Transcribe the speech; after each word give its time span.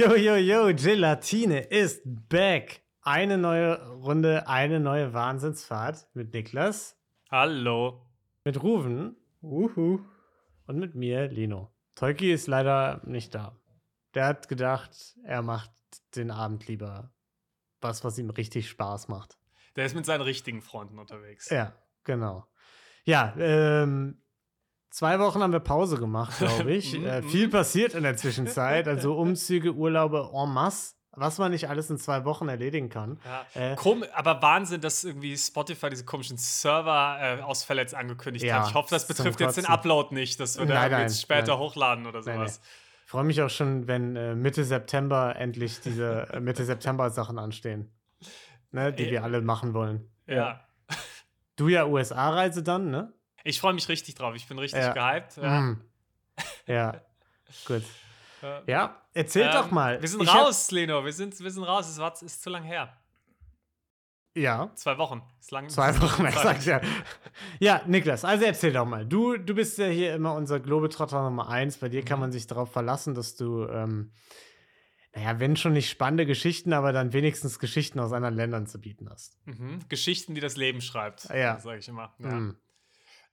Yo, 0.00 0.16
yo, 0.16 0.34
yo, 0.36 0.74
Gelatine 0.74 1.60
ist 1.60 2.00
back. 2.04 2.80
Eine 3.02 3.36
neue 3.36 3.86
Runde, 3.86 4.48
eine 4.48 4.80
neue 4.80 5.12
Wahnsinnsfahrt 5.12 6.08
mit 6.14 6.32
Niklas, 6.32 6.96
Hallo. 7.30 8.06
mit 8.42 8.62
Ruven 8.62 9.14
Uhu. 9.42 10.00
und 10.66 10.78
mit 10.78 10.94
mir, 10.94 11.28
Lino. 11.28 11.70
Tolki 11.96 12.32
ist 12.32 12.46
leider 12.46 13.02
nicht 13.04 13.34
da. 13.34 13.60
Der 14.14 14.24
hat 14.24 14.48
gedacht, 14.48 15.18
er 15.22 15.42
macht 15.42 15.70
den 16.16 16.30
Abend 16.30 16.66
lieber 16.66 17.12
was, 17.82 18.02
was 18.02 18.16
ihm 18.16 18.30
richtig 18.30 18.70
Spaß 18.70 19.08
macht. 19.08 19.36
Der 19.76 19.84
ist 19.84 19.94
mit 19.94 20.06
seinen 20.06 20.22
richtigen 20.22 20.62
Freunden 20.62 20.98
unterwegs. 20.98 21.50
Ja, 21.50 21.74
genau. 22.04 22.46
Ja, 23.04 23.34
ähm, 23.36 24.22
zwei 24.90 25.18
Wochen 25.18 25.42
haben 25.42 25.52
wir 25.52 25.60
Pause 25.60 25.96
gemacht, 25.98 26.36
glaube 26.38 26.72
ich. 26.74 26.94
äh, 26.94 27.22
viel 27.22 27.48
passiert 27.48 27.94
in 27.94 28.02
der 28.02 28.16
Zwischenzeit. 28.16 28.86
Also 28.88 29.16
Umzüge, 29.16 29.72
Urlaube 29.72 30.30
en 30.34 30.52
masse, 30.52 30.94
was 31.12 31.38
man 31.38 31.50
nicht 31.52 31.68
alles 31.68 31.90
in 31.90 31.98
zwei 31.98 32.24
Wochen 32.24 32.48
erledigen 32.48 32.88
kann. 32.88 33.18
Ja. 33.54 33.72
Äh, 33.72 33.76
Kom 33.76 34.04
aber 34.14 34.40
Wahnsinn, 34.42 34.80
dass 34.80 35.04
irgendwie 35.04 35.36
Spotify 35.36 35.90
diese 35.90 36.04
komischen 36.04 36.36
Server-Ausfälle 36.36 37.80
jetzt 37.80 37.94
angekündigt 37.94 38.44
Ja, 38.44 38.60
hat. 38.60 38.68
Ich 38.68 38.74
hoffe, 38.74 38.88
das 38.90 39.06
betrifft 39.06 39.40
jetzt 39.40 39.56
den. 39.56 39.66
Upload 39.66 40.14
nicht, 40.14 40.38
dass 40.40 40.58
wir 40.58 40.66
Nein, 40.66 40.74
da 40.74 40.88
nein, 40.88 41.00
jetzt 41.02 41.20
später 41.20 41.52
nein. 41.52 41.58
hochladen 41.58 42.06
oder 42.06 42.20
Nein, 42.22 42.38
sowas. 42.38 42.60
Ich 43.04 43.10
freue 43.10 43.24
mich 43.24 43.42
auch 43.42 43.50
schon, 43.50 43.88
wenn 43.88 44.14
äh, 44.14 44.34
Mitte 44.36 44.64
September 44.64 45.34
endlich 45.36 45.80
diese 45.80 46.28
äh, 46.32 46.40
Mitte 46.40 46.64
September 46.64 47.10
Sachen 47.10 47.38
anstehen. 47.38 47.90
Ne, 48.72 48.92
die 48.92 49.06
Ey. 49.06 49.10
wir 49.10 49.24
alle 49.24 49.40
machen 49.40 49.74
wollen. 49.74 50.08
Ja. 50.28 50.60
Du 51.56 51.66
ja 51.68 51.86
USA-Reise 51.86 52.62
dann, 52.62 52.90
ne? 52.90 53.12
Ich 53.44 53.60
freue 53.60 53.72
mich 53.74 53.88
richtig 53.88 54.14
drauf. 54.14 54.34
Ich 54.34 54.46
bin 54.46 54.58
richtig 54.58 54.80
Ja. 54.82 54.92
gehypt. 54.92 55.36
Ja. 55.36 55.60
Mm. 55.60 55.84
Ja, 56.66 57.00
gut. 57.66 57.82
Ja. 58.66 58.96
Erzähl 59.12 59.46
Ähm, 59.46 59.52
doch 59.52 59.70
mal. 59.70 60.00
Wir 60.00 60.08
sind 60.08 60.22
Ich 60.22 60.32
hab- 60.32 60.46
raus, 60.46 60.70
Leno. 60.70 61.04
Wir 61.04 61.12
sind, 61.12 61.38
wir 61.40 61.50
sind 61.50 61.64
raus. 61.64 61.88
Es 61.88 61.98
war, 61.98 62.12
ist 62.22 62.42
zu 62.42 62.48
lang 62.50 62.62
her. 62.62 62.96
Ja, 64.34 64.70
Zwei 64.76 64.96
Wochen. 64.96 65.22
Ist 65.40 65.50
lang. 65.50 65.68
zwei 65.68 65.92
Wochen, 66.00 66.22
Zwei- 66.22 66.30
sagt 66.30 66.64
ja. 66.64 66.80
Ja, 67.58 67.82
Niklas, 67.86 68.24
also 68.24 68.44
erzähl 68.44 68.72
doch 68.72 68.86
mal. 68.86 69.04
Du, 69.04 69.36
du 69.36 69.54
bist 69.54 69.76
ja 69.78 69.86
hier 69.86 70.14
immer 70.14 70.34
unser 70.34 70.60
Globetrotter 70.60 71.22
Nummer 71.24 71.48
eins. 71.48 71.78
Bei 71.78 71.88
dir 71.88 72.04
kann 72.04 72.18
Mhm. 72.18 72.20
man 72.20 72.32
sich 72.32 72.46
darauf 72.46 72.70
verlassen, 72.72 73.14
dass 73.14 73.34
du, 73.34 73.66
ähm, 73.66 74.12
naja, 75.14 75.40
wenn 75.40 75.56
schon 75.56 75.72
nicht 75.72 75.90
spannende 75.90 76.26
Geschichten, 76.26 76.72
aber 76.72 76.92
dann 76.92 77.12
wenigstens 77.12 77.58
Geschichten 77.58 77.98
aus 77.98 78.12
anderen 78.12 78.36
Ländern 78.36 78.66
zu 78.68 78.80
bieten 78.80 79.10
hast. 79.10 79.36
Mhm. 79.46 79.80
Geschichten, 79.88 80.36
die 80.36 80.40
das 80.40 80.56
Leben 80.56 80.80
schreibt. 80.80 81.24
Ja. 81.30 81.58
Sage 81.58 81.80
ich 81.80 81.88
immer. 81.88 82.14
Ja. 82.20 82.28
Mm. 82.30 82.56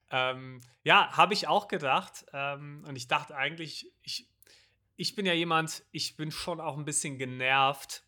Ähm, 0.09 0.61
ja, 0.83 1.15
habe 1.15 1.33
ich 1.33 1.47
auch 1.47 1.67
gedacht. 1.67 2.25
Ähm, 2.33 2.83
und 2.87 2.95
ich 2.95 3.07
dachte 3.07 3.35
eigentlich, 3.35 3.91
ich, 4.01 4.29
ich 4.95 5.15
bin 5.15 5.25
ja 5.25 5.33
jemand, 5.33 5.83
ich 5.91 6.15
bin 6.15 6.31
schon 6.31 6.61
auch 6.61 6.77
ein 6.77 6.85
bisschen 6.85 7.17
genervt 7.17 8.07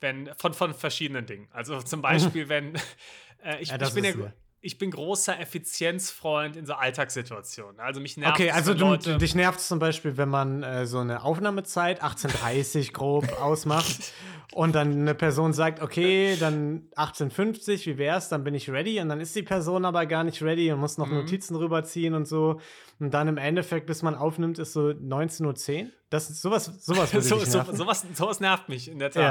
wenn, 0.00 0.30
von, 0.36 0.54
von 0.54 0.74
verschiedenen 0.74 1.26
Dingen. 1.26 1.48
Also 1.52 1.80
zum 1.82 2.02
Beispiel, 2.02 2.48
wenn 2.48 2.74
äh, 3.44 3.60
ich, 3.60 3.68
Ja, 3.68 3.80
ich 3.80 3.94
bin 3.94 4.04
ja, 4.04 4.16
wir. 4.16 4.34
Ich 4.62 4.76
bin 4.76 4.90
großer 4.90 5.40
Effizienzfreund 5.40 6.56
in 6.56 6.66
so 6.66 6.74
Alltagssituationen. 6.74 7.80
Also 7.80 8.00
mich 8.00 8.16
nervt 8.16 8.34
Okay, 8.38 8.50
also 8.50 8.74
du, 8.74 8.84
Leute, 8.84 9.16
dich 9.16 9.34
nervt 9.34 9.60
zum 9.60 9.78
Beispiel, 9.78 10.16
wenn 10.18 10.28
man 10.28 10.62
äh, 10.62 10.86
so 10.86 10.98
eine 10.98 11.22
Aufnahmezeit 11.22 12.02
18.30 12.02 12.92
grob 12.92 13.40
ausmacht 13.40 14.12
und 14.52 14.74
dann 14.74 14.92
eine 14.92 15.14
Person 15.14 15.54
sagt, 15.54 15.80
okay, 15.80 16.36
dann 16.38 16.88
18.50, 16.94 17.86
wie 17.86 17.98
wär's, 17.98 18.28
dann 18.28 18.44
bin 18.44 18.54
ich 18.54 18.70
ready 18.70 19.00
und 19.00 19.08
dann 19.08 19.20
ist 19.20 19.34
die 19.34 19.42
Person 19.42 19.86
aber 19.86 20.04
gar 20.04 20.24
nicht 20.24 20.42
ready 20.42 20.70
und 20.72 20.80
muss 20.80 20.98
noch 20.98 21.06
Mhm. 21.06 21.16
Notizen 21.16 21.56
rüberziehen 21.56 22.12
und 22.14 22.26
so 22.28 22.60
und 22.98 23.14
dann 23.14 23.28
im 23.28 23.38
Endeffekt, 23.38 23.86
bis 23.86 24.02
man 24.02 24.14
aufnimmt, 24.14 24.58
ist 24.58 24.74
so 24.74 24.88
19.10 24.88 25.84
Uhr. 25.84 25.90
Das 26.10 26.28
ist 26.28 26.42
sowas, 26.42 26.66
sowas 26.84 27.10
so, 27.12 27.20
so, 27.38 27.72
sowas, 27.72 28.04
sowas 28.12 28.40
nervt 28.40 28.68
mich 28.68 28.88
in 28.88 28.98
der 28.98 29.10
Tat. 29.10 29.22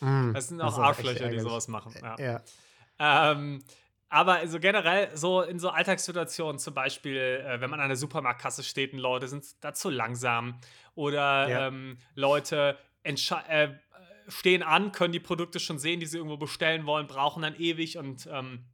Ja. 0.00 0.06
ja. 0.06 0.06
mm, 0.06 0.32
Das 0.34 0.48
sind 0.48 0.58
das 0.58 0.74
auch 0.74 0.78
echt 0.78 1.00
Arschlöcher, 1.00 1.28
die 1.28 1.40
sowas 1.40 1.66
machen. 1.66 1.92
Ja. 2.00 2.16
Ja. 2.98 3.32
Ähm, 3.32 3.62
aber 4.08 4.34
also 4.34 4.60
generell 4.60 5.16
so 5.16 5.42
in 5.42 5.58
so 5.58 5.70
Alltagssituationen, 5.70 6.58
zum 6.58 6.74
Beispiel, 6.74 7.16
äh, 7.16 7.60
wenn 7.60 7.70
man 7.70 7.80
an 7.80 7.88
der 7.88 7.96
Supermarktkasse 7.96 8.62
steht 8.62 8.92
und 8.92 8.98
Leute 9.00 9.28
sind 9.28 9.44
da 9.64 9.72
zu 9.74 9.90
langsam 9.90 10.60
oder 10.94 11.48
Ja. 11.48 11.66
ähm, 11.68 11.98
Leute 12.14 12.78
äh, 13.02 13.68
stehen 14.28 14.62
an, 14.62 14.92
können 14.92 15.12
die 15.12 15.20
Produkte 15.20 15.60
schon 15.60 15.78
sehen, 15.78 16.00
die 16.00 16.06
sie 16.06 16.16
irgendwo 16.18 16.36
bestellen 16.36 16.86
wollen, 16.86 17.06
brauchen 17.06 17.42
dann 17.42 17.54
ewig 17.56 17.98
und 17.98 18.28
ähm, 18.32 18.64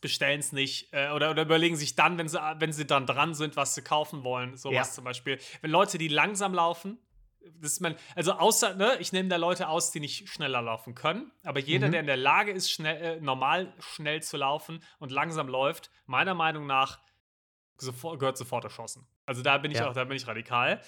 bestellen 0.00 0.40
es 0.40 0.52
nicht 0.52 0.92
äh, 0.92 1.10
oder, 1.10 1.30
oder 1.30 1.42
überlegen 1.42 1.76
sich 1.76 1.94
dann, 1.94 2.16
wenn 2.18 2.28
sie, 2.28 2.38
wenn 2.58 2.72
sie 2.72 2.86
dann 2.86 3.06
dran 3.06 3.34
sind, 3.34 3.56
was 3.56 3.74
sie 3.74 3.82
kaufen 3.82 4.24
wollen. 4.24 4.56
Sowas 4.56 4.88
Ja. 4.88 4.94
zum 4.94 5.04
Beispiel. 5.04 5.38
Wenn 5.60 5.70
Leute, 5.70 5.98
die 5.98 6.08
langsam 6.08 6.54
laufen, 6.54 6.98
das 7.60 7.72
ist 7.72 7.80
mein, 7.80 7.96
also 8.14 8.32
außer, 8.32 8.74
ne, 8.74 8.96
ich 9.00 9.12
nehme 9.12 9.28
da 9.28 9.36
Leute 9.36 9.68
aus, 9.68 9.90
die 9.90 10.00
nicht 10.00 10.28
schneller 10.28 10.62
laufen 10.62 10.94
können, 10.94 11.32
aber 11.44 11.60
jeder, 11.60 11.88
Mhm. 11.88 11.92
der 11.92 12.00
in 12.00 12.06
der 12.06 12.16
Lage 12.16 12.52
ist, 12.52 12.70
schnell, 12.70 13.02
äh, 13.18 13.20
normal 13.20 13.72
schnell 13.80 14.22
zu 14.22 14.36
laufen 14.36 14.82
und 14.98 15.10
langsam 15.12 15.48
läuft, 15.48 15.90
meiner 16.06 16.34
Meinung 16.34 16.66
nach 16.66 17.00
sofort, 17.78 18.18
gehört 18.20 18.36
sofort 18.38 18.64
erschossen. 18.64 19.06
Also 19.26 19.42
da 19.42 19.58
bin 19.58 19.70
ich 19.70 19.78
Ja. 19.78 19.88
auch, 19.88 19.94
da 19.94 20.04
bin 20.04 20.16
ich 20.16 20.26
radikal. 20.26 20.80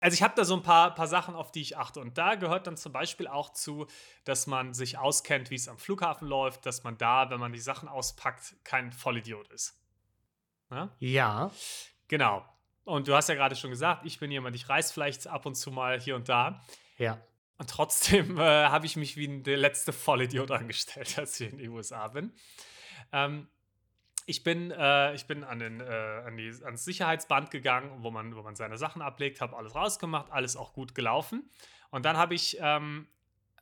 Also 0.00 0.14
ich 0.14 0.22
habe 0.22 0.34
da 0.36 0.44
so 0.44 0.54
ein 0.54 0.62
paar, 0.62 0.94
paar 0.94 1.06
Sachen, 1.08 1.34
auf 1.34 1.52
die 1.52 1.62
ich 1.62 1.76
achte. 1.78 2.00
Und 2.00 2.18
da 2.18 2.34
gehört 2.34 2.66
dann 2.66 2.76
zum 2.76 2.92
Beispiel 2.92 3.26
auch 3.28 3.50
zu, 3.52 3.86
dass 4.24 4.46
man 4.46 4.74
sich 4.74 4.98
auskennt, 4.98 5.50
wie 5.50 5.54
es 5.54 5.68
am 5.68 5.78
Flughafen 5.78 6.28
läuft, 6.28 6.66
dass 6.66 6.84
man 6.84 6.98
da, 6.98 7.30
wenn 7.30 7.40
man 7.40 7.52
die 7.52 7.58
Sachen 7.60 7.88
auspackt, 7.88 8.56
kein 8.62 8.92
Vollidiot 8.92 9.48
ist. 9.48 9.80
Ja? 10.70 10.94
ja. 10.98 11.50
Genau. 12.08 12.44
Und 12.86 13.08
du 13.08 13.16
hast 13.16 13.28
ja 13.28 13.34
gerade 13.34 13.56
schon 13.56 13.70
gesagt, 13.70 14.06
ich 14.06 14.20
bin 14.20 14.30
jemand, 14.30 14.54
ich 14.54 14.68
reise 14.68 14.94
vielleicht 14.94 15.26
ab 15.26 15.44
und 15.44 15.56
zu 15.56 15.72
mal 15.72 16.00
hier 16.00 16.14
und 16.14 16.28
da. 16.28 16.62
Ja. 16.98 17.20
Und 17.58 17.68
trotzdem 17.68 18.38
äh, 18.38 18.42
habe 18.42 18.86
ich 18.86 18.94
mich 18.94 19.16
wie 19.16 19.42
der 19.42 19.56
letzte 19.56 19.92
Vollidiot 19.92 20.52
angestellt, 20.52 21.18
als 21.18 21.40
ich 21.40 21.50
in 21.50 21.58
die 21.58 21.68
USA 21.68 22.06
bin. 22.06 22.32
Ähm, 23.12 23.48
ich 24.24 24.44
bin, 24.44 24.70
äh, 24.70 25.14
ich 25.14 25.26
bin 25.26 25.42
an 25.42 25.58
den, 25.58 25.80
äh, 25.80 25.84
an 25.84 26.36
die, 26.36 26.52
ans 26.64 26.84
Sicherheitsband 26.84 27.50
gegangen, 27.50 28.04
wo 28.04 28.12
man, 28.12 28.36
wo 28.36 28.42
man 28.42 28.54
seine 28.54 28.78
Sachen 28.78 29.02
ablegt, 29.02 29.40
habe 29.40 29.56
alles 29.56 29.74
rausgemacht, 29.74 30.30
alles 30.30 30.56
auch 30.56 30.72
gut 30.72 30.94
gelaufen. 30.94 31.50
Und 31.90 32.04
dann 32.04 32.16
habe 32.16 32.36
ich, 32.36 32.56
ähm, 32.60 33.08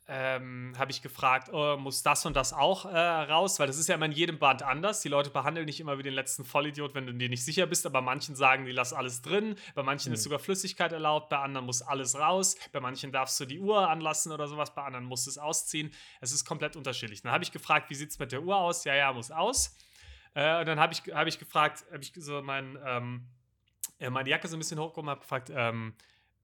ähm, 0.06 0.74
habe 0.76 0.90
ich 0.90 1.00
gefragt, 1.00 1.48
oh, 1.52 1.76
muss 1.78 2.02
das 2.02 2.26
und 2.26 2.36
das 2.36 2.52
auch 2.52 2.84
äh, 2.84 2.98
raus? 2.98 3.58
Weil 3.58 3.66
das 3.66 3.78
ist 3.78 3.88
ja 3.88 3.94
immer 3.94 4.04
in 4.04 4.12
jedem 4.12 4.38
Band 4.38 4.62
anders. 4.62 5.00
Die 5.00 5.08
Leute 5.08 5.30
behandeln 5.30 5.64
nicht 5.64 5.80
immer 5.80 5.96
wie 5.96 6.02
den 6.02 6.12
letzten 6.12 6.44
Vollidiot, 6.44 6.94
wenn 6.94 7.06
du 7.06 7.14
dir 7.14 7.30
nicht 7.30 7.42
sicher 7.44 7.66
bist. 7.66 7.86
Aber 7.86 8.02
manchen 8.02 8.36
sagen, 8.36 8.66
die 8.66 8.72
lass 8.72 8.92
alles 8.92 9.22
drin. 9.22 9.56
Bei 9.74 9.82
manchen 9.82 10.12
ist 10.12 10.20
Hm. 10.20 10.24
sogar 10.24 10.38
Flüssigkeit 10.40 10.92
erlaubt. 10.92 11.30
Bei 11.30 11.38
anderen 11.38 11.64
muss 11.64 11.80
alles 11.80 12.18
raus. 12.18 12.56
Bei 12.72 12.80
manchen 12.80 13.12
darfst 13.12 13.40
du 13.40 13.46
die 13.46 13.58
Uhr 13.60 13.88
anlassen 13.88 14.30
oder 14.30 14.46
sowas. 14.46 14.74
Bei 14.74 14.82
anderen 14.82 15.06
musst 15.06 15.26
du 15.26 15.30
es 15.30 15.38
ausziehen. 15.38 15.90
Es 16.20 16.32
ist 16.32 16.44
komplett 16.44 16.76
unterschiedlich. 16.76 17.22
Dann 17.22 17.32
habe 17.32 17.42
ich 17.44 17.52
gefragt, 17.52 17.88
wie 17.88 17.94
sieht 17.94 18.10
es 18.10 18.18
mit 18.18 18.30
der 18.30 18.42
Uhr 18.42 18.56
aus? 18.56 18.84
Ja, 18.84 18.94
ja, 18.94 19.10
muss 19.12 19.30
aus. 19.30 19.74
Äh, 20.34 20.60
und 20.60 20.66
dann 20.66 20.78
habe 20.80 20.92
ich, 20.92 21.00
hab 21.14 21.26
ich 21.26 21.38
gefragt, 21.38 21.84
habe 21.90 22.02
ich 22.02 22.12
so 22.16 22.42
mein, 22.42 22.78
ähm, 22.84 23.26
äh, 24.00 24.10
meine 24.10 24.28
Jacke 24.28 24.48
so 24.48 24.56
ein 24.56 24.58
bisschen 24.58 24.78
hochgehoben, 24.78 25.08
habe 25.08 25.20
gefragt, 25.20 25.50
ähm, 25.54 25.94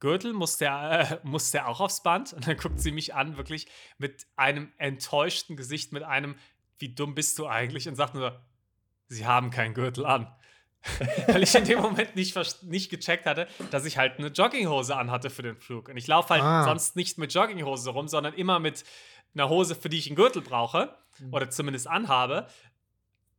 Gürtel, 0.01 0.33
muss 0.33 0.57
der, 0.57 1.21
äh, 1.23 1.27
muss 1.27 1.51
der 1.51 1.69
auch 1.69 1.81
aufs 1.81 2.03
Band? 2.03 2.33
Und 2.33 2.47
dann 2.49 2.57
guckt 2.57 2.81
sie 2.81 2.91
mich 2.93 3.15
an, 3.15 3.37
wirklich 3.37 3.67
mit 3.99 4.27
einem 4.37 4.73
enttäuschten 4.79 5.57
Gesicht, 5.57 5.93
mit 5.93 6.03
einem, 6.03 6.35
wie 6.79 6.95
dumm 6.95 7.15
bist 7.15 7.39
du 7.39 7.47
eigentlich? 7.47 7.89
Und 7.89 7.95
sagt 7.97 8.15
nur, 8.15 8.41
sie 9.09 9.27
haben 9.27 9.51
keinen 9.51 9.75
Gürtel 9.75 10.07
an. 10.07 10.35
Weil 11.27 11.43
ich 11.43 11.55
in 11.55 11.65
dem 11.65 11.81
Moment 11.81 12.17
nicht, 12.17 12.35
nicht 12.63 12.91
gecheckt 12.91 13.27
hatte, 13.27 13.47
dass 13.71 13.85
ich 13.85 13.99
halt 13.99 14.19
eine 14.19 14.29
Jogginghose 14.29 14.97
anhatte 14.97 15.29
für 15.29 15.43
den 15.43 15.57
Flug. 15.57 15.91
Und 15.91 15.99
ich 15.99 16.07
laufe 16.07 16.31
halt 16.31 16.43
Ah. 16.43 16.65
sonst 16.65 16.97
nicht 16.97 17.19
mit 17.19 17.35
Jogginghose 17.35 17.91
rum, 17.91 18.09
sondern 18.09 18.33
immer 18.33 18.59
mit 18.59 18.85
einer 19.35 19.51
Hose, 19.51 19.75
für 19.75 19.91
die 19.91 19.99
ich 19.99 20.07
einen 20.07 20.17
Gürtel 20.17 20.41
brauche. 20.41 20.97
Oder 21.33 21.51
zumindest 21.51 21.87
anhabe. 21.87 22.47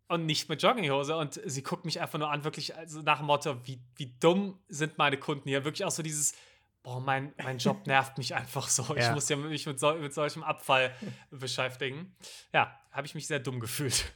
Und 0.08 0.28
nicht 0.28 0.50
mit 0.50 0.62
Jogginghose. 0.62 1.16
Und 1.18 1.42
sie 1.44 1.64
guckt 1.64 1.84
mich 1.86 2.00
einfach 2.00 2.20
nur 2.20 2.30
an, 2.30 2.44
wirklich 2.44 2.76
also 2.76 3.02
nach 3.02 3.18
dem 3.18 3.26
Motto, 3.26 3.56
wie, 3.66 3.82
wie 3.96 4.14
dumm 4.20 4.60
sind 4.68 5.00
meine 5.00 5.18
Kunden 5.18 5.50
hier. 5.50 5.66
Wirklich 5.66 5.84
auch 5.84 5.90
so 5.92 6.04
dieses, 6.04 6.36
boah, 6.84 7.00
mein, 7.00 7.34
mein 7.44 7.58
Job 7.58 7.86
nervt 7.88 8.18
mich 8.18 8.36
einfach 8.36 8.68
so. 8.68 8.96
Ich 8.96 9.04
Ja. 9.04 9.14
muss 9.14 9.30
ja 9.30 9.36
mich 9.38 9.66
mit, 9.66 9.80
sol 9.80 10.00
mit 10.00 10.14
solchem 10.14 10.44
Abfall 10.44 10.94
beschäftigen. 11.32 12.16
Ja, 12.54 12.76
habe 12.92 13.08
ich 13.08 13.16
mich 13.16 13.28
sehr 13.28 13.40
dumm 13.40 13.60
gefühlt. 13.60 14.14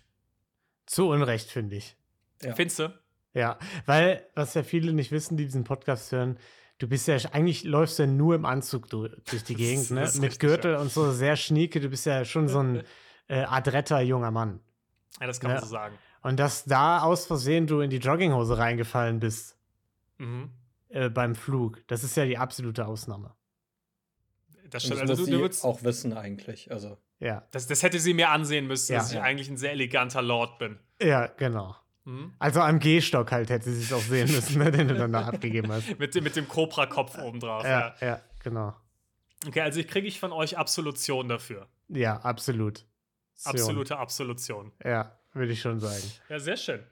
Zu 0.85 1.09
Unrecht, 1.09 1.49
finde 1.49 1.75
ich. 1.77 1.95
Ja. 2.41 2.53
Findest 2.55 2.79
du? 2.79 2.99
Ja, 3.33 3.57
weil, 3.85 4.25
was 4.35 4.53
ja 4.53 4.63
viele 4.63 4.93
nicht 4.93 5.11
wissen, 5.11 5.35
die 5.37 5.45
diesen 5.45 5.63
Podcast 5.63 6.11
hören, 6.11 6.37
du 6.77 6.87
bist 6.87 7.07
ja, 7.07 7.17
eigentlich 7.31 7.63
läufst 7.63 7.99
du 7.99 8.03
ja 8.03 8.07
nur 8.07 8.35
im 8.35 8.45
Anzug 8.45 8.89
du, 8.89 9.07
durch 9.07 9.43
die 9.43 9.55
Gegend, 9.55 9.91
ne? 9.91 10.09
Mit 10.19 10.39
Gürtel 10.39 10.73
ja. 10.73 10.79
und 10.79 10.91
so 10.91 11.11
sehr 11.11 11.35
schnieke. 11.35 11.79
Du 11.79 11.89
bist 11.89 12.05
ja 12.05 12.23
schon 12.25 12.47
so 12.47 12.59
ein 12.59 12.83
äh, 13.27 13.43
adretter 13.43 13.99
junger 14.01 14.31
Mann. 14.31 14.59
Ja, 15.19 15.27
das 15.27 15.39
kann 15.39 15.49
man 15.51 15.57
Ja. 15.57 15.61
so 15.65 15.69
sagen. 15.71 15.97
Und 16.21 16.37
dass 16.39 16.65
da 16.65 17.01
aus 17.01 17.25
Versehen 17.27 17.67
du 17.67 17.81
in 17.81 17.89
die 17.89 17.97
Jogginghose 17.97 18.57
reingefallen 18.57 19.19
bist 19.19 19.57
Mhm. 20.17 20.49
Äh, 20.95 21.09
beim 21.09 21.35
Flug, 21.35 21.83
das 21.87 22.03
ist 22.03 22.15
ja 22.17 22.25
die 22.25 22.37
absolute 22.37 22.85
Ausnahme. 22.87 23.35
Das 24.69 24.83
stimmt. 24.83 25.01
das 25.01 25.09
Also 25.09 25.15
du, 25.15 25.25
sie 25.25 25.31
du 25.31 25.39
würdest, 25.39 25.63
auch 25.63 25.83
wissen 25.83 26.13
eigentlich. 26.13 26.71
Also 26.71 26.97
Ja, 27.19 27.47
das, 27.51 27.67
das 27.67 27.83
hätte 27.83 27.99
sie 27.99 28.13
mir 28.13 28.29
ansehen 28.29 28.67
müssen, 28.67 28.93
Ja. 28.93 28.99
dass 28.99 29.09
ich 29.09 29.15
Ja. 29.17 29.21
eigentlich 29.23 29.49
ein 29.49 29.57
sehr 29.57 29.71
eleganter 29.71 30.21
Lord 30.21 30.57
bin. 30.59 30.79
ja, 31.01 31.27
genau. 31.27 31.75
Mhm. 32.05 32.33
Also 32.37 32.61
am 32.61 32.77
Gehstock 32.79 33.31
halt 33.31 33.49
hätte 33.49 33.71
sie 33.71 33.81
es 33.81 33.91
auch 33.91 34.01
sehen 34.01 34.31
müssen, 34.31 34.59
ne, 34.59 34.69
den 34.71 34.87
du 34.87 34.95
dann 34.95 35.11
da 35.11 35.21
abgegeben 35.27 35.71
hast. 35.71 35.97
Mit, 35.99 36.13
dem- 36.13 36.23
mit 36.23 36.35
dem 36.35 36.47
Cobra-Kopf 36.47 37.17
obendrauf. 37.17 37.63
Ja. 37.63 37.95
Ja, 37.99 38.07
ja, 38.07 38.21
genau. 38.43 38.75
Okay, 39.47 39.61
also 39.61 39.81
kriege 39.83 40.07
ich 40.07 40.19
von 40.19 40.31
euch 40.31 40.57
Absolution 40.57 41.27
dafür. 41.29 41.67
Ja, 41.89 42.17
absolut. 42.17 42.85
Absolute 43.43 43.97
Absolution. 43.97 44.71
Ja, 44.83 45.17
würde 45.33 45.51
ich 45.53 45.61
schon 45.61 45.79
sagen. 45.79 46.03
Ja, 46.29 46.39
sehr 46.39 46.57
schön. 46.57 46.83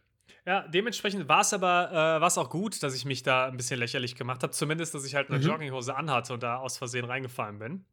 Ja, 0.46 0.68
dementsprechend 0.68 1.28
war 1.30 1.42
es 1.42 1.54
aber 1.54 1.90
äh, 1.92 2.22
war's 2.22 2.38
auch 2.38 2.50
gut, 2.50 2.84
dass 2.84 2.96
ich 2.96 3.06
mich 3.06 3.24
da 3.24 3.46
ein 3.48 3.58
bisschen 3.58 3.80
lächerlich 3.80 4.16
gemacht 4.16 4.44
habe. 4.44 4.52
Zumindest, 4.52 4.94
dass 4.94 5.06
ich 5.06 5.16
halt 5.16 5.30
eine 5.30 5.40
Mhm. 5.40 5.46
Jogginghose 5.46 5.96
anhatte 5.96 6.34
und 6.34 6.44
da 6.44 6.58
aus 6.58 6.78
Versehen 6.78 7.06
reingefallen 7.06 7.60
bin. 7.60 7.86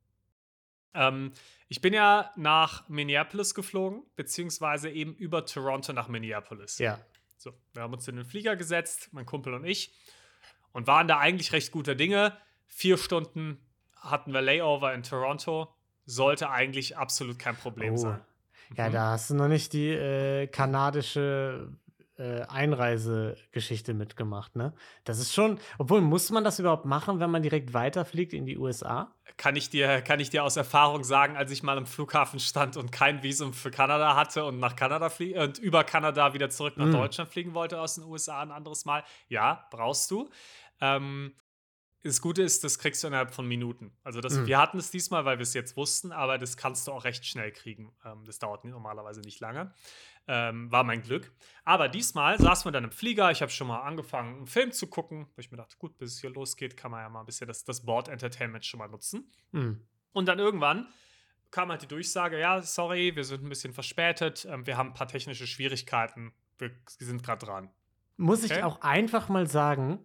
Ähm, 0.95 1.33
ich 1.69 1.81
bin 1.81 1.95
ja 1.95 2.31
nach 2.37 2.89
Minneapolis 2.89 3.55
geflogen, 3.55 4.03
beziehungsweise 4.17 4.91
eben 4.91 5.15
über 5.15 5.45
Toronto 5.47 5.93
nach 5.93 6.09
Minneapolis. 6.09 6.79
Ja. 6.79 6.99
So, 7.37 7.53
wir 7.73 7.83
haben 7.83 7.93
uns 7.95 8.07
in 8.09 8.17
den 8.17 8.25
Flieger 8.25 8.57
gesetzt, 8.57 9.09
mein 9.13 9.25
Kumpel 9.25 9.55
und 9.55 9.65
ich, 9.65 9.95
und 10.73 10.87
waren 10.87 11.07
da 11.09 11.19
eigentlich 11.19 11.53
recht 11.53 11.71
guter 11.73 11.95
Dinge. 11.95 12.37
Vier 12.67 12.99
Stunden 12.99 13.59
hatten 13.97 14.33
wir 14.33 14.43
Layover 14.43 14.93
in 14.95 15.03
Toronto. 15.03 15.73
Sollte 16.07 16.51
eigentlich 16.51 16.97
absolut 16.97 17.39
kein 17.39 17.57
Problem 17.57 17.95
Oh. 17.95 17.97
sein. 17.97 18.21
Ja, 18.77 18.89
Mhm. 18.89 18.93
da 18.93 19.11
hast 19.13 19.31
du 19.31 19.35
noch 19.35 19.49
nicht 19.49 19.73
die 19.73 19.89
äh, 19.91 20.47
kanadische 20.49 21.69
äh, 22.21 22.43
Einreisegeschichte 22.49 23.95
mitgemacht, 23.95 24.55
ne? 24.55 24.75
Das 25.05 25.19
ist 25.19 25.33
schon, 25.33 25.59
obwohl 25.79 26.01
muss 26.03 26.31
man 26.31 26.45
das 26.45 26.59
überhaupt 26.59 26.85
machen, 26.85 27.19
wenn 27.19 27.31
man 27.31 27.43
direkt 27.43 27.73
weiterfliegt 27.73 28.33
in 28.35 28.45
die 28.45 28.59
USA? 28.59 29.15
Kann 29.37 29.57
ich, 29.57 29.71
dir, 29.71 30.03
kann 30.03 30.21
ich 30.21 30.29
dir 30.29 30.45
aus 30.45 30.57
Erfahrung 30.57 31.03
sagen, 31.03 31.37
als 31.37 31.51
ich 31.51 31.63
mal 31.63 31.79
im 31.79 31.87
Flughafen 31.87 32.39
stand 32.41 32.77
und 32.77 32.93
kein 32.93 33.23
Visum 33.23 33.55
für 33.55 33.71
Kanada 33.71 34.17
hatte 34.17 34.45
und 34.45 34.59
nach 34.59 34.77
Kanada 34.77 35.09
flie 35.09 35.41
und 35.43 35.59
über 35.59 35.83
Kanada 35.85 36.35
wieder 36.35 36.51
zurück 36.51 36.77
nach 36.77 36.87
Mm. 36.87 36.93
Deutschland 36.93 37.31
fliegen 37.31 37.55
wollte 37.55 37.81
aus 37.81 37.95
den 37.95 38.05
USA 38.05 38.43
ein 38.43 38.51
anderes 38.51 38.85
Mal? 38.85 39.03
Ja, 39.29 39.67
brauchst 39.71 40.11
du. 40.11 40.29
Ähm, 40.81 41.35
das 42.03 42.23
Gute 42.23 42.43
ist, 42.43 42.65
das 42.65 42.79
kriegst 42.79 43.03
du 43.03 43.09
innerhalb 43.09 43.31
von 43.35 43.47
Minuten. 43.47 43.93
Also 44.03 44.21
das, 44.21 44.35
Mm. 44.35 44.47
wir 44.47 44.59
hatten 44.59 44.79
es 44.79 44.91
diesmal, 44.91 45.25
weil 45.27 45.39
wir 45.39 45.43
es 45.43 45.55
jetzt 45.55 45.77
wussten, 45.77 46.13
aber 46.13 46.39
das 46.39 46.57
kannst 46.57 46.87
du 46.89 46.93
auch 46.93 47.05
recht 47.05 47.25
schnell 47.27 47.53
kriegen. 47.53 47.93
Ähm, 48.05 48.25
das 48.25 48.39
dauert 48.39 48.65
normalerweise 48.65 49.21
nicht 49.21 49.39
lange. 49.41 49.73
Ähm, 50.29 50.71
war 50.71 50.85
mein 50.85 51.03
Glück. 51.03 51.33
Aber 51.65 51.89
diesmal 51.89 52.39
saßen 52.39 52.67
wir 52.67 52.73
dann 52.73 52.85
im 52.85 52.93
Flieger. 52.93 53.31
Ich 53.31 53.43
habe 53.43 53.51
schon 53.51 53.67
mal 53.67 53.81
angefangen, 53.81 54.37
einen 54.37 54.47
Film 54.47 54.71
zu 54.71 54.87
gucken. 54.87 55.27
Weil 55.35 55.45
ich 55.45 55.51
mir 55.51 55.57
dachte, 55.57 55.77
gut, 55.79 55.99
bis 55.99 56.13
es 56.15 56.21
hier 56.21 56.31
losgeht, 56.31 56.77
kann 56.77 56.91
man 56.91 57.01
ja 57.01 57.09
mal 57.09 57.21
ein 57.21 57.27
bisschen 57.27 57.49
das, 57.49 57.65
das 57.65 57.85
Board 57.85 58.09
Entertainment 58.09 58.65
schon 58.65 58.79
mal 58.79 58.89
nutzen. 58.89 59.31
Hm. 59.53 59.81
Und 60.13 60.27
dann 60.27 60.39
irgendwann 60.39 60.89
kam 61.51 61.71
halt 61.71 61.83
die 61.83 61.89
Durchsage: 61.89 62.39
Ja, 62.39 62.61
sorry, 62.63 63.17
wir 63.17 63.25
sind 63.25 63.43
ein 63.43 63.49
bisschen 63.49 63.73
verspätet. 63.73 64.47
Ähm, 64.49 64.67
wir 64.67 64.77
haben 64.77 64.91
ein 64.91 64.95
paar 64.95 65.09
technische 65.09 65.47
Schwierigkeiten. 65.47 66.33
Wir 66.59 66.71
sind 66.99 67.23
gerade 67.23 67.47
dran. 67.47 67.71
Muss 68.17 68.45
ich 68.45 68.53
Okay. 68.53 68.63
auch 68.63 68.83
einfach 68.83 69.29
mal 69.29 69.47
sagen, 69.47 70.05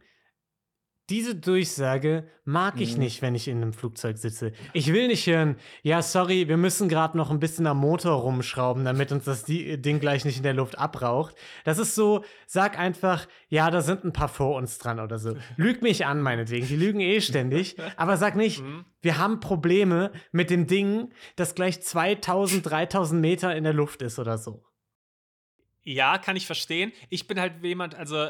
diese 1.11 1.35
Durchsage 1.35 2.27
mag 2.45 2.81
ich 2.81 2.93
Mhm. 2.93 2.99
nicht, 3.03 3.21
wenn 3.21 3.35
ich 3.35 3.47
in 3.47 3.57
einem 3.61 3.73
Flugzeug 3.73 4.17
sitze. 4.17 4.53
Ich 4.73 4.91
will 4.91 5.07
nicht 5.07 5.27
hören, 5.27 5.55
ja, 5.83 6.01
sorry, 6.01 6.47
wir 6.47 6.57
müssen 6.57 6.89
gerade 6.89 7.15
noch 7.15 7.29
ein 7.29 7.39
bisschen 7.39 7.67
am 7.67 7.77
Motor 7.77 8.13
rumschrauben, 8.21 8.83
damit 8.85 9.11
uns 9.11 9.25
das 9.25 9.43
Di- 9.45 9.79
Ding 9.79 9.99
gleich 9.99 10.25
nicht 10.25 10.37
in 10.37 10.43
der 10.43 10.53
Luft 10.55 10.79
abraucht. 10.79 11.35
Das 11.63 11.77
ist 11.77 11.93
so, 11.93 12.25
sag 12.47 12.79
einfach, 12.79 13.27
ja, 13.49 13.69
da 13.69 13.81
sind 13.81 14.03
ein 14.03 14.13
paar 14.13 14.29
vor 14.29 14.55
uns 14.57 14.79
dran 14.79 14.99
oder 14.99 15.19
so. 15.19 15.35
Lüg 15.57 15.83
mich 15.83 16.05
an, 16.07 16.21
meinetwegen, 16.21 16.67
die 16.67 16.75
lügen 16.75 16.99
eh 17.01 17.21
ständig, 17.21 17.75
aber 17.97 18.17
sag 18.17 18.35
nicht, 18.35 18.61
Mhm. 18.63 18.85
wir 19.01 19.17
haben 19.19 19.39
Probleme 19.39 20.11
mit 20.31 20.49
dem 20.49 20.65
Ding, 20.65 21.11
das 21.35 21.53
gleich 21.53 21.81
2000, 21.83 22.65
3000 22.67 23.21
Meter 23.21 23.55
in 23.55 23.63
der 23.63 23.73
Luft 23.73 24.01
ist 24.01 24.17
oder 24.17 24.39
so. 24.39 24.63
Ja, 25.83 26.17
kann 26.17 26.35
ich 26.35 26.47
verstehen. 26.47 26.91
Ich 27.09 27.27
bin 27.27 27.39
halt 27.39 27.63
jemand, 27.63 27.93
also, 27.93 28.29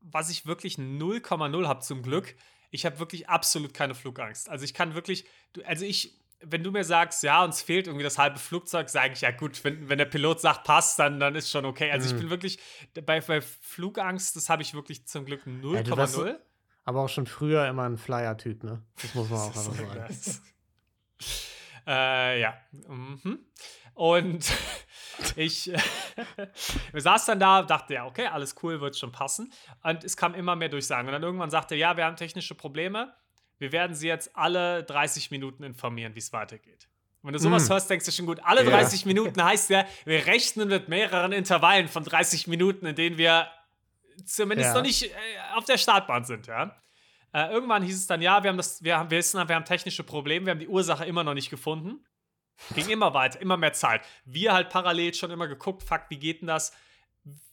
was 0.00 0.30
ich 0.30 0.46
wirklich 0.46 0.76
0,0 0.76 1.66
habe 1.66 1.80
zum 1.80 2.02
Glück, 2.02 2.34
ich 2.70 2.86
habe 2.86 2.98
wirklich 2.98 3.28
absolut 3.28 3.74
keine 3.74 3.94
Flugangst. 3.94 4.48
Also, 4.48 4.64
ich 4.64 4.74
kann 4.74 4.94
wirklich, 4.94 5.24
also 5.64 5.84
ich, 5.84 6.20
wenn 6.42 6.62
du 6.62 6.70
mir 6.70 6.84
sagst, 6.84 7.22
ja, 7.22 7.44
uns 7.44 7.60
fehlt 7.62 7.86
irgendwie 7.86 8.04
das 8.04 8.16
halbe 8.16 8.38
Flugzeug, 8.38 8.88
sage 8.88 9.12
ich, 9.12 9.20
ja 9.20 9.30
gut, 9.30 9.62
wenn, 9.64 9.88
wenn 9.88 9.98
der 9.98 10.06
Pilot 10.06 10.40
sagt, 10.40 10.64
passt, 10.64 10.98
dann, 10.98 11.20
dann 11.20 11.34
ist 11.34 11.50
schon 11.50 11.64
okay. 11.64 11.90
Also, 11.90 12.06
ich 12.06 12.14
Mhm. 12.14 12.18
bin 12.20 12.30
wirklich, 12.30 12.58
bei, 13.04 13.20
bei 13.20 13.40
Flugangst, 13.40 14.36
das 14.36 14.48
habe 14.48 14.62
ich 14.62 14.72
wirklich 14.74 15.06
zum 15.06 15.24
Glück 15.26 15.42
Ja, 15.46 15.82
du 15.82 15.96
warst 15.96 16.16
0,0. 16.16 16.36
Aber 16.84 17.02
auch 17.02 17.08
schon 17.08 17.26
früher 17.26 17.68
immer 17.68 17.84
ein 17.84 17.98
Flyer-Typ, 17.98 18.64
ne? 18.64 18.82
Das 19.02 19.14
muss 19.14 19.28
man 19.28 19.38
auch 19.38 19.48
einfach 19.48 19.62
so 19.62 19.72
sagen. 19.72 20.40
äh, 21.86 22.40
ja. 22.40 22.54
Mhm. 22.88 23.38
Und 23.94 24.44
ich 25.36 25.70
wir 26.92 27.00
saßen 27.00 27.38
dann 27.38 27.40
da, 27.40 27.62
dachte 27.62 27.94
ja, 27.94 28.06
okay, 28.06 28.26
alles 28.26 28.54
cool, 28.62 28.80
wird 28.80 28.96
schon 28.96 29.12
passen. 29.12 29.52
Und 29.82 30.04
es 30.04 30.16
kam 30.16 30.34
immer 30.34 30.56
mehr 30.56 30.68
Durchsagen. 30.68 31.06
Und 31.06 31.12
dann 31.12 31.22
irgendwann 31.22 31.50
sagte 31.50 31.74
er, 31.74 31.78
ja, 31.78 31.96
wir 31.96 32.04
haben 32.04 32.16
technische 32.16 32.54
Probleme. 32.54 33.14
Wir 33.58 33.72
werden 33.72 33.94
Sie 33.94 34.08
jetzt 34.08 34.34
alle 34.36 34.84
30 34.84 35.30
Minuten 35.30 35.62
informieren, 35.64 36.14
wie 36.14 36.18
es 36.20 36.32
weitergeht. 36.32 36.88
Wenn 37.22 37.34
du 37.34 37.38
sowas 37.38 37.68
Mm. 37.68 37.72
hörst, 37.72 37.90
denkst 37.90 38.06
du 38.06 38.12
schon 38.12 38.24
gut. 38.24 38.40
Alle 38.42 38.64
Ja. 38.64 38.70
30 38.70 39.04
Minuten 39.04 39.44
heißt 39.44 39.68
ja, 39.70 39.84
wir 40.06 40.24
rechnen 40.26 40.68
mit 40.68 40.88
mehreren 40.88 41.32
Intervallen 41.32 41.88
von 41.88 42.02
30 42.02 42.46
Minuten, 42.46 42.86
in 42.86 42.94
denen 42.94 43.18
wir 43.18 43.46
zumindest 44.24 44.68
Ja. 44.68 44.74
noch 44.74 44.82
nicht 44.82 45.02
äh, 45.04 45.10
auf 45.54 45.66
der 45.66 45.76
Startbahn 45.76 46.24
sind, 46.24 46.46
ja. 46.46 46.74
Äh, 47.32 47.52
irgendwann 47.52 47.82
hieß 47.82 47.94
es 47.96 48.06
dann, 48.06 48.22
ja, 48.22 48.42
wir 48.42 48.48
haben 48.50 48.56
das, 48.56 48.82
wir, 48.82 48.96
haben, 48.98 49.10
wir 49.10 49.18
wissen, 49.18 49.46
wir 49.46 49.54
haben 49.54 49.64
technische 49.66 50.02
Probleme, 50.02 50.46
wir 50.46 50.50
haben 50.52 50.58
die 50.58 50.66
Ursache 50.68 51.04
immer 51.04 51.22
noch 51.22 51.34
nicht 51.34 51.50
gefunden. 51.50 52.04
Ging 52.74 52.88
immer 52.88 53.14
weiter, 53.14 53.40
immer 53.40 53.56
mehr 53.56 53.72
Zeit. 53.72 54.02
Wir 54.24 54.52
halt 54.52 54.68
parallel 54.70 55.14
schon 55.14 55.30
immer 55.30 55.48
geguckt, 55.48 55.82
fuck, 55.82 56.02
wie 56.08 56.18
geht 56.18 56.40
denn 56.40 56.48
das? 56.48 56.72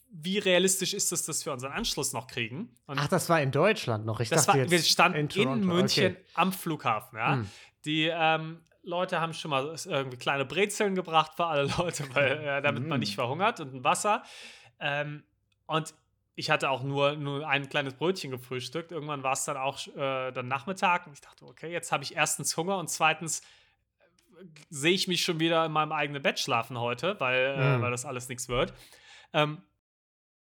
Wie 0.10 0.38
realistisch 0.38 0.94
ist 0.94 1.12
es, 1.12 1.26
dass 1.26 1.46
wir 1.46 1.52
unseren 1.54 1.74
Anschluss 1.74 2.14
noch 2.14 2.28
kriegen? 2.28 2.76
Und 2.86 2.98
Ach, 3.00 3.08
das 3.08 3.28
war 3.30 3.42
in 3.42 3.52
Deutschland 3.52 4.06
noch. 4.06 4.20
Ich 4.22 4.30
das 4.30 4.46
dachte 4.46 4.60
war, 4.60 4.64
jetzt 4.64 4.72
wir 4.72 4.80
standen 4.80 5.18
in, 5.20 5.30
Toronto. 5.30 5.66
München 5.68 6.06
Okay. 6.14 6.26
am 6.34 6.54
Flughafen, 6.54 7.18
ja. 7.18 7.34
Hm. 7.34 7.50
Die 7.86 8.10
ähm, 8.12 8.62
Leute 8.84 9.20
haben 9.20 9.34
schon 9.34 9.52
mal 9.52 9.76
irgendwie 9.86 10.18
kleine 10.18 10.46
Brezeln 10.46 10.96
gebracht 10.96 11.34
für 11.36 11.46
alle 11.46 11.64
Leute, 11.78 12.06
weil, 12.16 12.38
äh, 12.38 12.62
damit 12.62 12.88
man 12.88 13.00
Mm. 13.00 13.02
nicht 13.02 13.16
verhungert 13.16 13.60
und 13.60 13.74
ein 13.74 13.84
Wasser. 13.84 14.24
Ähm, 14.80 15.24
und 15.66 15.94
ich 16.36 16.50
hatte 16.52 16.70
auch 16.70 16.84
nur, 16.84 17.16
nur 17.16 17.48
ein 17.48 17.68
kleines 17.68 17.96
Brötchen 17.96 18.32
gefrühstückt. 18.32 18.92
Irgendwann 18.94 19.24
war 19.24 19.34
es 19.34 19.44
dann 19.44 19.58
auch 19.58 19.86
äh, 19.88 20.32
dann 20.32 20.48
Nachmittag 20.48 21.06
und 21.08 21.14
ich 21.14 21.22
dachte, 21.22 21.46
okay, 21.46 21.72
jetzt 21.72 21.92
habe 21.92 22.04
ich 22.04 22.16
erstens 22.16 22.56
Hunger 22.56 22.78
und 22.78 22.90
zweitens 22.90 23.42
sehe 24.70 24.94
ich 24.94 25.08
mich 25.08 25.24
schon 25.24 25.40
wieder 25.40 25.66
in 25.66 25.72
meinem 25.72 25.92
eigenen 25.92 26.22
Bett 26.22 26.40
schlafen 26.40 26.80
heute, 26.80 27.16
weil, 27.20 27.56
äh, 27.58 27.78
Mm. 27.78 27.82
weil 27.82 27.92
das 27.92 28.06
alles 28.06 28.30
nichts 28.30 28.48
wird. 28.50 28.74
Ähm, 29.34 29.62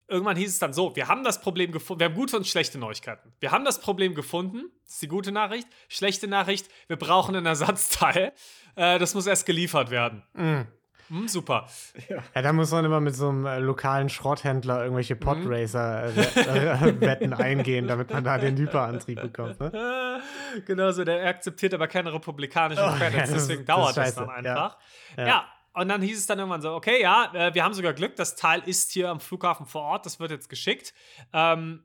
irgendwann 0.08 0.38
hieß 0.38 0.50
es 0.50 0.60
dann 0.60 0.74
so, 0.74 0.96
wir 0.96 1.08
haben 1.08 1.24
das 1.24 1.42
Problem 1.42 1.72
gefunden, 1.72 2.00
wir 2.02 2.06
haben 2.06 2.16
gute 2.16 2.38
und 2.38 2.46
schlechte 2.48 2.78
Neuigkeiten. 2.78 3.34
Wir 3.40 3.52
haben 3.52 3.66
das 3.66 3.80
Problem 3.82 4.14
gefunden, 4.16 4.64
das 4.84 4.94
ist 4.96 5.02
die 5.02 5.08
gute 5.08 5.32
Nachricht. 5.32 5.68
Schlechte 5.90 6.28
Nachricht, 6.28 6.70
wir 6.88 6.98
brauchen 6.98 7.36
ein 7.36 7.46
Ersatzteil. 7.46 8.34
Äh, 8.76 9.00
das 9.00 9.14
muss 9.16 9.26
erst 9.26 9.46
geliefert 9.46 9.90
werden. 9.90 10.24
Mm. 10.34 10.62
Hm, 11.10 11.28
super. 11.28 11.68
Ja, 12.10 12.42
da 12.42 12.54
muss 12.54 12.72
man 12.72 12.86
immer 12.86 13.00
mit 13.00 13.16
so 13.16 13.30
einem 13.30 13.46
äh, 13.46 13.60
lokalen 13.60 14.10
Schrotthändler 14.10 14.84
irgendwelche 14.84 15.16
Mhm. 15.16 15.20
Podracer-Wetten 15.20 17.34
eingehen, 17.34 17.88
damit 17.88 18.12
man 18.12 18.24
da 18.24 18.38
den 18.38 18.58
Hyperantrieb 18.58 19.22
bekommt. 19.22 19.60
Ne? 19.60 20.22
Äh, 20.56 20.62
genau 20.66 20.92
so, 20.92 21.04
der 21.04 21.26
akzeptiert 21.28 21.74
aber 21.74 21.88
keine 21.88 22.14
republikanischen 22.14 22.84
Oh, 22.84 22.88
ja, 22.88 22.98
Credits, 22.98 23.18
das 23.18 23.30
ist- 23.30 23.50
deswegen 23.50 23.66
das 23.66 23.76
dauert 23.76 23.98
das, 23.98 24.06
scheiße, 24.16 24.28
dann 24.36 24.46
ja. 24.46 24.52
einfach. 24.54 24.78
Ja. 25.18 25.28
Ja. 25.28 25.46
und 25.74 25.90
dann 25.90 26.02
hieß 26.02 26.18
es 26.18 26.26
dann 26.26 26.40
irgendwann 26.40 26.62
so, 26.62 26.74
okay, 26.74 27.02
ja, 27.02 27.32
äh, 27.34 27.54
wir 27.54 27.64
haben 27.64 27.74
sogar 27.74 27.94
Glück, 27.94 28.16
das 28.16 28.36
Teil 28.36 28.62
ist 28.66 28.92
hier 28.92 29.10
am 29.10 29.20
Flughafen 29.20 29.66
vor 29.66 29.84
Ort, 29.84 30.06
das 30.06 30.20
wird 30.20 30.32
jetzt 30.32 30.50
geschickt. 30.50 30.94
Ähm, 31.34 31.84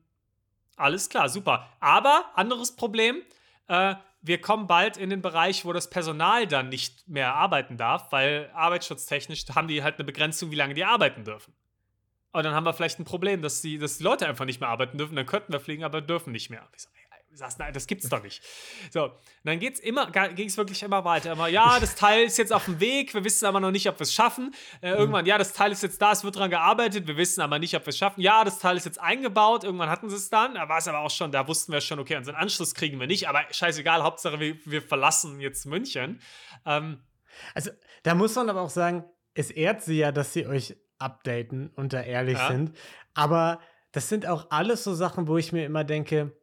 alles 0.77 1.09
klar, 1.09 1.29
super. 1.29 1.67
Aber 1.79 2.25
anderes 2.35 2.75
Problem, 2.75 3.21
äh, 3.67 3.95
wir 4.21 4.39
kommen 4.39 4.67
bald 4.67 4.97
in 4.97 5.09
den 5.09 5.21
Bereich, 5.21 5.65
wo 5.65 5.73
das 5.73 5.89
Personal 5.89 6.47
dann 6.47 6.69
nicht 6.69 7.07
mehr 7.07 7.33
arbeiten 7.33 7.77
darf, 7.77 8.11
weil 8.11 8.51
arbeitsschutztechnisch 8.53 9.45
haben 9.55 9.67
die 9.67 9.83
halt 9.83 9.95
eine 9.95 10.05
Begrenzung, 10.05 10.51
wie 10.51 10.55
lange 10.55 10.73
die 10.73 10.85
arbeiten 10.85 11.23
dürfen. 11.23 11.53
Und 12.31 12.43
dann 12.43 12.53
haben 12.53 12.63
wir 12.63 12.73
vielleicht 12.73 12.99
ein 12.99 13.05
Problem, 13.05 13.41
dass 13.41 13.61
die, 13.61 13.77
dass 13.77 13.97
die 13.97 14.03
Leute 14.03 14.27
einfach 14.27 14.45
nicht 14.45 14.61
mehr 14.61 14.69
arbeiten 14.69 14.97
dürfen. 14.97 15.15
Dann 15.15 15.25
könnten 15.25 15.51
wir 15.51 15.59
fliegen, 15.59 15.83
aber 15.83 16.01
dürfen 16.01 16.31
nicht 16.31 16.49
mehr. 16.49 16.67
Ich 16.75 16.83
so, 16.83 16.89
saßen, 17.37 17.57
nein, 17.59 17.73
das 17.73 17.87
gibt's 17.87 18.07
doch 18.09 18.21
nicht. 18.23 18.43
So, 18.91 19.05
und 19.05 19.11
dann 19.43 19.59
geht's 19.59 19.79
immer, 19.79 20.09
ging 20.11 20.47
es 20.47 20.57
wirklich 20.57 20.83
immer 20.83 21.03
weiter. 21.05 21.31
Immer, 21.31 21.47
ja, 21.47 21.79
das 21.79 21.95
Teil 21.95 22.25
ist 22.25 22.37
jetzt 22.37 22.51
auf 22.53 22.65
dem 22.65 22.79
Weg, 22.79 23.13
wir 23.13 23.23
wissen 23.23 23.45
aber 23.45 23.59
noch 23.59 23.71
nicht, 23.71 23.87
ob 23.89 23.99
wir 23.99 24.03
es 24.03 24.13
schaffen. 24.13 24.53
Äh, 24.81 24.91
irgendwann, 24.91 25.25
ja, 25.25 25.37
das 25.37 25.53
Teil 25.53 25.71
ist 25.71 25.81
jetzt 25.83 26.01
da, 26.01 26.11
es 26.11 26.23
wird 26.23 26.35
dran 26.35 26.49
gearbeitet, 26.49 27.07
wir 27.07 27.17
wissen 27.17 27.41
aber 27.41 27.59
nicht, 27.59 27.75
ob 27.75 27.83
wir 27.85 27.89
es 27.89 27.97
schaffen. 27.97 28.21
Ja, 28.21 28.43
das 28.43 28.59
Teil 28.59 28.77
ist 28.77 28.85
jetzt 28.85 28.99
eingebaut, 28.99 29.63
irgendwann 29.63 29.89
hatten 29.89 30.09
sie 30.09 30.15
es 30.15 30.29
dann. 30.29 30.55
Da 30.55 30.67
war 30.69 30.77
es 30.77 30.87
aber 30.87 30.99
auch 30.99 31.11
schon, 31.11 31.31
da 31.31 31.47
wussten 31.47 31.71
wir 31.71 31.81
schon, 31.81 31.99
okay, 31.99 32.15
unseren 32.17 32.35
Anschluss 32.35 32.75
kriegen 32.75 32.99
wir 32.99 33.07
nicht, 33.07 33.27
aber 33.27 33.43
scheißegal, 33.51 34.03
Hauptsache 34.03 34.39
wir, 34.39 34.57
wir 34.65 34.81
verlassen 34.81 35.39
jetzt 35.39 35.65
München. 35.65 36.21
Ähm, 36.65 37.01
Also, 37.53 37.71
da 38.03 38.13
muss 38.13 38.35
man 38.35 38.49
aber 38.49 38.61
auch 38.61 38.69
sagen, 38.69 39.05
es 39.33 39.49
ehrt 39.51 39.81
sie 39.81 39.97
ja, 39.97 40.11
dass 40.11 40.33
sie 40.33 40.45
euch 40.45 40.75
updaten 40.99 41.69
und 41.75 41.93
da 41.93 42.01
ehrlich 42.01 42.37
Ja. 42.37 42.47
sind. 42.49 42.77
Aber 43.13 43.59
das 43.93 44.09
sind 44.09 44.25
auch 44.27 44.47
alles 44.51 44.83
so 44.83 44.93
Sachen, 44.93 45.27
wo 45.27 45.37
ich 45.37 45.51
mir 45.51 45.65
immer 45.65 45.83
denke, 45.83 46.35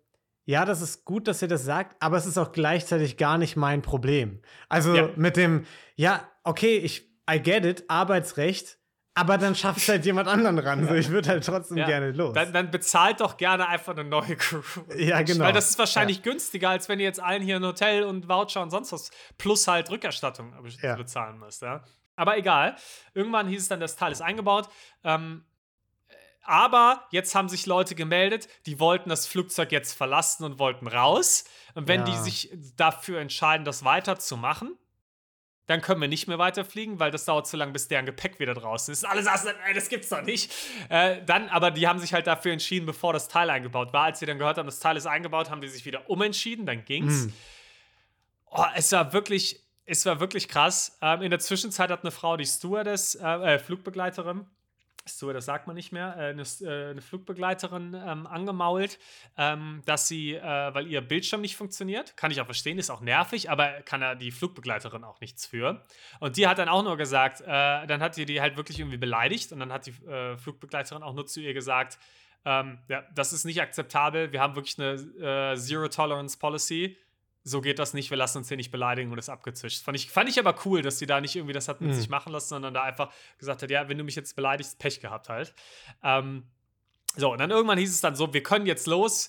ja, 0.49 0.65
das 0.65 0.81
ist 0.81 1.05
gut, 1.05 1.29
dass 1.29 1.43
ihr 1.43 1.49
das 1.49 1.67
sagt, 1.67 2.03
aber 2.03 2.17
es 2.17 2.25
ist 2.25 2.39
auch 2.39 2.53
gleichzeitig 2.53 3.19
gar 3.19 3.37
nicht 3.37 3.55
mein 3.55 3.83
Problem. 3.83 4.41
Also 4.71 4.95
Ja. 4.95 5.11
mit 5.15 5.37
dem, 5.37 5.67
ja, 5.95 6.27
okay, 6.43 6.79
ich, 6.79 7.07
I 7.31 7.39
get 7.39 7.67
it, 7.67 7.85
Arbeitsrecht, 7.89 8.79
Aber 9.15 9.37
dann 9.37 9.55
schafft 9.57 9.87
halt 9.89 10.07
jemand 10.07 10.27
anderen 10.29 10.59
ran. 10.59 10.87
So, 10.87 10.95
ich 10.95 11.11
würde 11.11 11.29
halt 11.29 11.45
trotzdem 11.45 11.77
ja. 11.77 11.87
gerne 11.87 12.13
los. 12.13 12.33
Dann, 12.35 12.53
dann, 12.53 12.71
bezahlt 12.71 13.21
doch 13.21 13.37
gerne 13.37 13.69
einfach 13.69 13.93
eine 13.93 14.05
neue 14.05 14.37
Crew. 14.37 14.63
Ja, 14.97 15.21
genau. 15.23 15.45
Weil 15.45 15.53
das 15.53 15.71
ist 15.71 15.79
wahrscheinlich 15.79 16.23
günstiger, 16.23 16.71
als 16.71 16.89
wenn 16.89 17.01
ihr 17.01 17.07
jetzt 17.07 17.21
allen 17.21 17.43
hier 17.43 17.57
ein 17.57 17.65
Hotel 17.65 18.05
und 18.05 18.29
Voucher 18.29 18.63
und 18.63 18.71
sonst 18.71 18.93
was 18.93 19.11
plus 19.37 19.67
halt 19.67 19.91
Rückerstattung 19.91 20.55
bezahlen 20.97 21.39
müsst. 21.41 21.63
Ja? 21.63 21.83
Aber 22.17 22.39
egal. 22.39 22.77
Irgendwann 23.13 23.49
hieß 23.49 23.63
es 23.63 23.69
dann, 23.69 23.81
das 23.81 23.97
Teil 23.97 24.13
ist 24.13 24.23
eingebaut. 24.23 24.69
Ähm, 25.05 25.45
aber 26.49 27.07
jetzt 27.11 27.35
haben 27.35 27.49
sich 27.49 27.67
Leute 27.67 27.95
gemeldet, 27.95 28.49
die 28.67 28.81
wollten 28.81 29.11
das 29.11 29.27
Flugzeug 29.27 29.71
jetzt 29.71 29.93
verlassen 29.93 30.45
und 30.45 30.59
wollten 30.59 30.87
raus. 30.87 31.45
Und 31.75 31.89
wenn 31.89 32.05
die 32.05 32.17
sich 32.17 32.51
dafür 32.77 33.21
entscheiden, 33.21 33.65
das 33.65 33.85
weiterzumachen, 33.85 34.77
dann 35.69 35.83
können 35.83 36.01
wir 36.01 36.09
nicht 36.09 36.27
mehr 36.27 36.39
weiterfliegen, 36.39 36.99
weil 36.99 37.11
das 37.11 37.27
dauert 37.27 37.47
zu 37.47 37.59
lange, 37.59 37.73
bis 37.73 37.89
deren 37.89 38.07
Gepäck 38.07 38.41
wieder 38.41 38.55
draußen 38.55 38.91
ist. 38.91 39.05
Alle 39.05 39.23
saßen, 39.23 39.53
ey, 39.67 39.75
das 39.75 39.91
gibt's 39.91 40.09
doch 40.09 40.23
nicht. 40.23 40.51
Äh, 40.89 41.23
dann, 41.27 41.51
aber 41.51 41.71
die 41.71 41.87
haben 41.87 41.99
sich 41.99 42.15
halt 42.15 42.27
dafür 42.27 42.53
entschieden, 42.53 42.87
bevor 42.87 43.13
das 43.13 43.29
Teil 43.29 43.51
eingebaut 43.51 43.93
war. 43.93 44.05
Als 44.05 44.19
sie 44.19 44.25
dann 44.25 44.39
gehört 44.39 44.57
haben, 44.57 44.65
das 44.65 44.81
Teil 44.81 44.97
ist 44.97 45.07
eingebaut, 45.07 45.51
haben 45.51 45.61
die 45.61 45.69
sich 45.69 45.85
wieder 45.85 46.09
umentschieden, 46.09 46.65
dann 46.65 46.87
ging's. 46.87 47.27
Mhm. 47.27 47.33
Oh, 48.47 48.65
es 48.75 48.91
war 48.93 49.13
wirklich, 49.13 49.63
es 49.85 50.07
war 50.07 50.21
wirklich 50.21 50.49
krass. 50.49 50.97
Ähm, 51.03 51.21
in 51.21 51.31
der 51.31 51.39
Zwischenzeit 51.39 51.91
hat 51.91 52.01
eine 52.01 52.13
Frau, 52.13 52.39
die 52.39 52.47
Stewardess, 52.47 53.17
äh, 53.17 53.27
äh 53.27 53.59
Flugbegleiterin, 53.59 54.47
so, 55.17 55.33
das 55.33 55.45
sagt 55.45 55.67
man 55.67 55.77
nicht 55.77 55.93
mehr, 55.93 56.15
äh, 56.17 56.31
eine, 56.31 56.43
äh, 56.43 56.91
eine 56.91 57.01
Flugbegleiterin 57.01 57.95
ähm, 57.95 58.27
angemault, 58.27 58.99
ähm, 59.37 59.83
dass 59.87 60.09
sie, 60.09 60.35
äh, 60.35 60.43
weil 60.43 60.87
ihr 60.87 61.01
Bildschirm 61.01 61.41
nicht 61.41 61.57
funktioniert, 61.57 62.17
kann 62.17 62.31
ich 62.31 62.41
auch 62.41 62.47
verstehen, 62.47 62.79
ist 62.79 62.91
auch 62.91 63.01
nervig, 63.01 63.51
aber 63.51 63.81
kann 63.83 64.01
ja 64.01 64.15
die 64.15 64.31
Flugbegleiterin 64.31 65.05
auch 65.05 65.21
nichts 65.21 65.47
für. 65.47 65.85
Und 66.21 66.37
die 66.37 66.47
hat 66.47 66.59
dann 66.59 66.69
auch 66.69 66.83
nur 66.83 66.97
gesagt, 66.97 67.41
äh, 67.41 67.45
dann 67.47 68.01
hat 68.01 68.15
sie 68.15 68.25
die 68.25 68.41
halt 68.41 68.57
wirklich 68.57 68.79
irgendwie 68.79 68.99
beleidigt 68.99 69.53
und 69.53 69.61
dann 69.61 69.73
hat 69.73 69.87
die 69.87 69.95
äh, 70.07 70.37
Flugbegleiterin 70.37 71.03
auch 71.03 71.15
nur 71.15 71.27
zu 71.27 71.41
ihr 71.41 71.55
gesagt, 71.55 71.99
ähm, 72.45 72.79
ja, 72.89 73.03
das 73.15 73.33
ist 73.33 73.45
nicht 73.45 73.61
akzeptabel, 73.61 74.33
wir 74.33 74.41
haben 74.41 74.57
wirklich 74.57 74.79
eine 74.79 75.53
äh, 75.53 75.57
Zero 75.57 75.89
Tolerance 75.89 76.39
Policy 76.39 76.97
so 77.49 77.61
geht 77.61 77.79
das 77.79 77.95
nicht, 77.95 78.11
wir 78.11 78.17
lassen 78.17 78.39
uns 78.39 78.49
hier 78.49 78.57
nicht 78.57 78.71
beleidigen 78.71 79.11
und 79.11 79.19
ist 79.19 79.29
abgezischt. 79.29 79.83
Fand 79.83 79.97
ich, 79.97 80.11
fand 80.11 80.29
ich 80.29 80.39
aber 80.39 80.55
cool, 80.65 80.83
dass 80.83 80.99
sie 80.99 81.07
da 81.07 81.21
nicht 81.21 81.37
irgendwie 81.37 81.55
das 81.55 81.69
hat 81.69 81.81
mit 81.81 81.91
mhm. 81.91 81.95
sich 81.95 82.09
machen 82.09 82.33
lassen, 82.33 82.49
sondern 82.49 82.75
da 82.75 82.83
einfach 82.83 83.13
gesagt 83.39 83.63
hat, 83.63 83.71
ja, 83.71 83.89
wenn 83.89 83.99
du 83.99 84.05
mich 84.05 84.17
jetzt 84.17 84.37
beleidigst, 84.37 84.79
Pech 84.79 85.01
gehabt 85.01 85.29
halt. 85.29 85.55
Ähm, 86.03 86.45
so, 87.17 87.33
und 87.33 87.39
dann 87.39 87.51
irgendwann 87.51 87.79
hieß 87.79 87.91
es 87.91 88.01
dann 88.01 88.15
so, 88.15 88.33
wir 88.33 88.43
können 88.43 88.67
jetzt 88.67 88.87
los. 88.87 89.29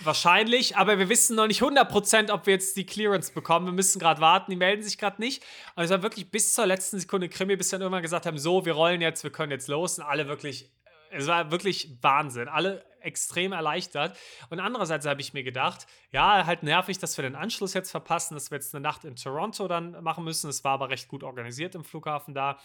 Wahrscheinlich, 0.00 0.76
aber 0.76 0.98
wir 0.98 1.10
wissen 1.10 1.36
noch 1.36 1.46
nicht 1.46 1.60
100%, 1.60 2.32
ob 2.32 2.46
wir 2.46 2.54
jetzt 2.54 2.76
die 2.78 2.86
Clearance 2.86 3.32
bekommen. 3.32 3.66
Wir 3.66 3.72
müssen 3.72 3.98
gerade 3.98 4.22
warten, 4.22 4.50
die 4.50 4.56
melden 4.56 4.82
sich 4.82 4.96
gerade 4.96 5.20
nicht. 5.20 5.42
Und 5.74 5.84
es 5.84 5.90
war 5.90 6.02
wirklich 6.02 6.30
bis 6.30 6.54
zur 6.54 6.64
letzten 6.64 6.98
Sekunde 6.98 7.28
Krimi, 7.28 7.56
bis 7.56 7.68
dann 7.68 7.82
irgendwann 7.82 8.02
gesagt 8.02 8.24
haben: 8.24 8.38
So, 8.38 8.64
wir 8.64 8.72
rollen 8.72 9.02
jetzt, 9.02 9.22
wir 9.22 9.30
können 9.30 9.52
jetzt 9.52 9.68
los. 9.68 9.98
Und 9.98 10.04
alle 10.04 10.28
wirklich, 10.28 10.70
es 11.10 11.26
war 11.26 11.50
wirklich 11.50 11.90
Wahnsinn. 12.00 12.48
Alle 12.48 12.86
extrem 13.06 13.52
erleichtert. 13.52 14.18
Und 14.50 14.60
andererseits 14.60 15.06
habe 15.06 15.20
ich 15.20 15.32
mir 15.32 15.42
gedacht, 15.44 15.86
ja, 16.10 16.44
halt 16.44 16.62
nervig, 16.62 16.98
dass 16.98 17.16
wir 17.16 17.22
den 17.22 17.36
Anschluss 17.36 17.72
jetzt 17.74 17.90
verpassen, 17.90 18.34
dass 18.34 18.50
wir 18.50 18.56
jetzt 18.56 18.74
eine 18.74 18.82
Nacht 18.82 19.04
in 19.04 19.16
Toronto 19.16 19.68
dann 19.68 20.02
machen 20.02 20.24
müssen. 20.24 20.50
Es 20.50 20.64
war 20.64 20.72
aber 20.72 20.90
recht 20.90 21.08
gut 21.08 21.22
organisiert 21.22 21.74
im 21.74 21.84
Flughafen 21.84 22.34
da. 22.34 22.58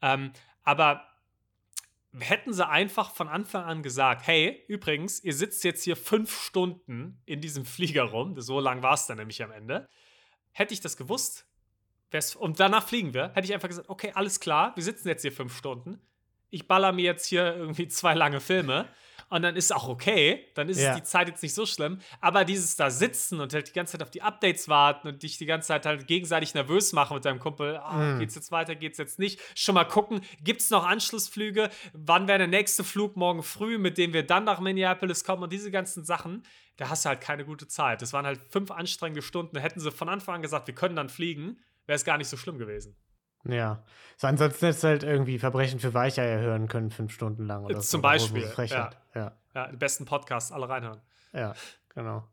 Ähm, 0.00 0.32
aber 0.62 1.06
hätten 2.18 2.52
sie 2.52 2.66
einfach 2.66 3.14
von 3.14 3.28
Anfang 3.28 3.64
an 3.64 3.82
gesagt, 3.82 4.26
hey, 4.26 4.64
übrigens, 4.68 5.22
ihr 5.22 5.34
sitzt 5.34 5.64
jetzt 5.64 5.84
hier 5.84 5.96
fünf 5.96 6.32
Stunden 6.40 7.20
in 7.26 7.40
diesem 7.40 7.64
Flieger 7.66 8.04
rum, 8.04 8.40
so 8.40 8.60
lang 8.60 8.82
war 8.82 8.94
es 8.94 9.06
dann 9.06 9.18
nämlich 9.18 9.42
am 9.42 9.50
Ende, 9.50 9.88
hätte 10.52 10.74
ich 10.74 10.80
das 10.80 10.96
gewusst, 10.96 11.46
und 12.38 12.58
danach 12.58 12.88
fliegen 12.88 13.12
wir, 13.12 13.32
hätte 13.34 13.42
ich 13.42 13.52
einfach 13.52 13.68
gesagt, 13.68 13.90
okay, 13.90 14.12
alles 14.14 14.40
klar, 14.40 14.74
wir 14.76 14.82
sitzen 14.82 15.08
jetzt 15.08 15.20
hier 15.20 15.32
fünf 15.32 15.54
Stunden, 15.54 16.00
ich 16.48 16.66
baller 16.66 16.92
mir 16.92 17.04
jetzt 17.04 17.26
hier 17.26 17.54
irgendwie 17.54 17.88
zwei 17.88 18.14
lange 18.14 18.40
Filme 18.40 18.88
und 19.30 19.42
dann 19.42 19.56
ist 19.56 19.74
auch 19.74 19.88
okay, 19.88 20.46
dann 20.54 20.68
ist 20.68 20.80
ja. 20.80 20.94
die 20.94 21.02
Zeit 21.02 21.28
jetzt 21.28 21.42
nicht 21.42 21.54
so 21.54 21.66
schlimm. 21.66 22.00
Aber 22.20 22.44
dieses 22.44 22.76
da 22.76 22.90
sitzen 22.90 23.40
und 23.40 23.52
halt 23.52 23.68
die 23.68 23.72
ganze 23.72 23.92
Zeit 23.92 24.02
auf 24.02 24.10
die 24.10 24.22
Updates 24.22 24.68
warten 24.68 25.08
und 25.08 25.22
dich 25.22 25.38
die 25.38 25.46
ganze 25.46 25.68
Zeit 25.68 25.86
halt 25.86 26.06
gegenseitig 26.06 26.54
nervös 26.54 26.92
machen 26.92 27.14
mit 27.14 27.24
deinem 27.24 27.38
Kumpel, 27.38 27.80
oh, 27.84 27.94
mhm. 27.94 28.18
geht's 28.20 28.34
jetzt 28.34 28.50
weiter, 28.52 28.74
geht's 28.74 28.98
jetzt 28.98 29.18
nicht, 29.18 29.40
schon 29.54 29.74
mal 29.74 29.84
gucken, 29.84 30.22
gibt's 30.42 30.70
noch 30.70 30.86
Anschlussflüge, 30.86 31.70
wann 31.92 32.28
wäre 32.28 32.38
der 32.38 32.48
nächste 32.48 32.84
Flug 32.84 33.16
morgen 33.16 33.42
früh, 33.42 33.78
mit 33.78 33.98
dem 33.98 34.12
wir 34.12 34.24
dann 34.24 34.44
nach 34.44 34.60
Minneapolis 34.60 35.24
kommen 35.24 35.42
und 35.42 35.52
diese 35.52 35.70
ganzen 35.70 36.04
Sachen, 36.04 36.42
da 36.76 36.88
hast 36.88 37.04
du 37.04 37.10
halt 37.10 37.20
keine 37.20 37.44
gute 37.44 37.66
Zeit. 37.66 38.02
Das 38.02 38.12
waren 38.12 38.24
halt 38.24 38.40
fünf 38.50 38.70
anstrengende 38.70 39.20
Stunden. 39.20 39.58
Hätten 39.58 39.80
sie 39.80 39.90
von 39.90 40.08
Anfang 40.08 40.36
an 40.36 40.42
gesagt, 40.42 40.68
wir 40.68 40.74
können 40.74 40.94
dann 40.94 41.08
fliegen, 41.08 41.58
wäre 41.86 41.96
es 41.96 42.04
gar 42.04 42.18
nicht 42.18 42.28
so 42.28 42.36
schlimm 42.36 42.58
gewesen. 42.58 42.96
Ja. 43.44 43.82
So, 44.16 44.26
ansonsten 44.26 44.66
hättest 44.66 44.84
du 44.84 44.88
halt 44.88 45.02
irgendwie 45.02 45.38
Verbrechen 45.38 45.80
für 45.80 45.94
Weicheier 45.94 46.40
hören 46.40 46.68
können, 46.68 46.90
fünf 46.90 47.12
Stunden 47.12 47.46
lang 47.46 47.64
oder 47.64 47.80
Zum 47.80 47.98
so, 47.98 48.02
Beispiel. 48.02 48.50
Ja. 48.66 48.90
ja. 49.14 49.32
ja. 49.54 49.68
die 49.68 49.76
besten 49.76 50.04
Podcasts, 50.04 50.52
alle 50.52 50.68
reinhören. 50.68 51.00
Ja, 51.32 51.54
genau. 51.94 52.24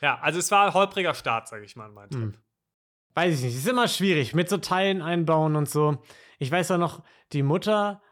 Ja, 0.00 0.18
also 0.20 0.38
es 0.38 0.50
war 0.50 0.66
ein 0.66 0.74
holpriger 0.74 1.14
Start, 1.14 1.48
sage 1.48 1.64
ich 1.64 1.76
mal, 1.76 1.86
in 1.86 1.94
meinem 1.94 2.10
Trip. 2.10 2.22
Hm. 2.22 2.34
Weiß 3.14 3.34
ich 3.34 3.42
nicht. 3.42 3.54
Es 3.54 3.60
ist 3.60 3.68
immer 3.68 3.88
schwierig 3.88 4.34
mit 4.34 4.48
so 4.48 4.58
Teilen 4.58 5.02
einbauen 5.02 5.56
und 5.56 5.68
so. 5.68 6.02
Ich 6.38 6.50
weiß 6.50 6.70
auch 6.72 6.78
noch, 6.78 7.02
die 7.32 7.42
Mutter 7.42 8.02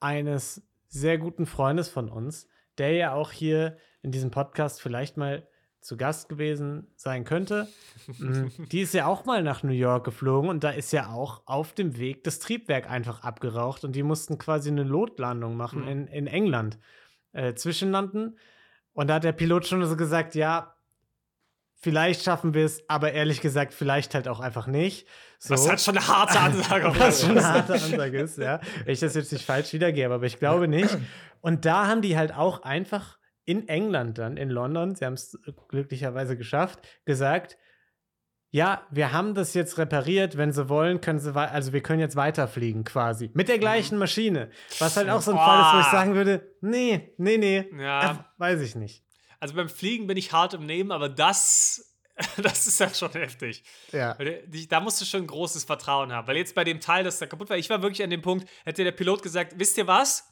eines 0.00 0.66
sehr 0.88 1.18
guten 1.18 1.46
Freundes 1.46 1.88
von 1.88 2.08
uns, 2.08 2.48
der 2.78 2.92
ja 2.92 3.12
auch 3.12 3.32
hier 3.32 3.76
in 4.02 4.12
diesem 4.12 4.30
Podcast 4.30 4.80
vielleicht 4.82 5.16
mal 5.16 5.46
zu 5.82 5.96
Gast 5.96 6.28
gewesen 6.28 6.86
sein 6.96 7.24
könnte. 7.24 7.68
Mm, 8.18 8.48
die 8.70 8.80
ist 8.80 8.94
ja 8.94 9.06
auch 9.06 9.26
mal 9.26 9.42
nach 9.42 9.62
New 9.62 9.72
York 9.72 10.04
geflogen 10.04 10.50
und 10.50 10.64
da 10.64 10.70
ist 10.70 10.92
ja 10.92 11.10
auch 11.10 11.42
auf 11.46 11.72
dem 11.72 11.98
Weg 11.98 12.24
das 12.24 12.40
Triebwerk 12.40 12.90
einfach 12.90 13.22
abgeraucht 13.22 13.84
und 13.84 13.94
die 13.94 14.02
mussten 14.02 14.38
quasi 14.38 14.70
eine 14.70 14.82
Lotlandung 14.82 15.56
machen 15.56 15.82
mhm. 15.82 15.88
in, 15.88 16.06
in 16.08 16.26
England. 16.26 16.78
Äh, 17.32 17.54
zwischenlanden. 17.54 18.38
Und 18.92 19.08
da 19.08 19.14
hat 19.14 19.24
der 19.24 19.32
Pilot 19.32 19.66
schon 19.66 19.84
so 19.86 19.96
gesagt, 19.96 20.34
ja, 20.34 20.74
vielleicht 21.82 22.22
schaffen 22.22 22.54
wir 22.54 22.64
es, 22.64 22.82
aber 22.88 23.12
ehrlich 23.12 23.40
gesagt, 23.40 23.72
vielleicht 23.74 24.14
halt 24.14 24.28
auch 24.28 24.40
einfach 24.40 24.66
nicht. 24.66 25.06
So. 25.38 25.54
Was 25.54 25.68
halt 25.68 25.80
schon 25.80 25.96
eine 25.96 26.06
harte 26.06 26.38
Ansage 26.38 26.88
ist. 26.88 26.98
Was 27.00 27.20
schon 27.22 27.30
eine 27.30 27.48
harte 27.48 27.74
Ansage 27.74 28.20
ist, 28.20 28.38
ja. 28.38 28.60
Wenn 28.84 28.92
ich 28.92 29.00
das 29.00 29.14
jetzt 29.14 29.32
nicht 29.32 29.44
falsch 29.44 29.72
wiedergebe, 29.72 30.12
aber 30.12 30.26
ich 30.26 30.38
glaube 30.38 30.68
nicht. 30.68 30.96
Und 31.40 31.64
da 31.64 31.88
haben 31.88 32.02
die 32.02 32.16
halt 32.16 32.34
auch 32.34 32.62
einfach 32.62 33.18
in 33.44 33.68
England 33.68 34.18
dann, 34.18 34.36
in 34.36 34.50
London, 34.50 34.94
sie 34.94 35.04
haben 35.04 35.14
es 35.14 35.38
glücklicherweise 35.68 36.36
geschafft, 36.36 36.80
gesagt, 37.04 37.58
ja, 38.54 38.86
wir 38.90 39.12
haben 39.12 39.34
das 39.34 39.54
jetzt 39.54 39.78
repariert, 39.78 40.36
wenn 40.36 40.52
sie 40.52 40.68
wollen, 40.68 41.00
können 41.00 41.18
sie, 41.18 41.34
also 41.34 41.72
wir 41.72 41.82
können 41.82 42.00
jetzt 42.00 42.16
weiterfliegen 42.16 42.84
quasi. 42.84 43.30
Mit 43.32 43.48
der 43.48 43.58
gleichen 43.58 43.94
mhm. 43.94 44.00
Maschine. 44.00 44.50
Was 44.78 44.96
halt 44.98 45.08
auch 45.08 45.22
so 45.22 45.30
ein 45.30 45.38
Fall 45.38 45.60
ist, 45.60 45.74
wo 45.74 45.80
ich 45.80 45.86
sagen 45.86 46.14
würde, 46.14 46.54
nee, 46.60 47.14
nee, 47.16 47.38
nee, 47.38 47.66
ja. 47.78 48.30
Weiß 48.36 48.60
ich 48.60 48.74
nicht. 48.74 49.02
Also 49.40 49.54
beim 49.54 49.70
Fliegen 49.70 50.06
bin 50.06 50.18
ich 50.18 50.32
hart 50.32 50.52
im 50.52 50.66
Nehmen, 50.66 50.92
aber 50.92 51.08
das, 51.08 51.96
das 52.36 52.66
ist 52.66 52.78
halt 52.78 52.94
schon 52.94 53.12
heftig. 53.12 53.64
Ja. 53.90 54.18
Da 54.68 54.80
musst 54.80 55.00
du 55.00 55.06
schon 55.06 55.26
großes 55.26 55.64
Vertrauen 55.64 56.12
haben. 56.12 56.28
Weil 56.28 56.36
jetzt 56.36 56.54
bei 56.54 56.64
dem 56.64 56.78
Teil, 56.78 57.04
das 57.04 57.18
da 57.18 57.26
kaputt 57.26 57.48
war, 57.48 57.56
ich 57.56 57.70
war 57.70 57.80
wirklich 57.80 58.02
an 58.02 58.10
dem 58.10 58.20
Punkt, 58.20 58.46
hätte 58.66 58.84
der 58.84 58.92
Pilot 58.92 59.22
gesagt, 59.22 59.54
wisst 59.56 59.78
ihr 59.78 59.86
was? 59.86 60.28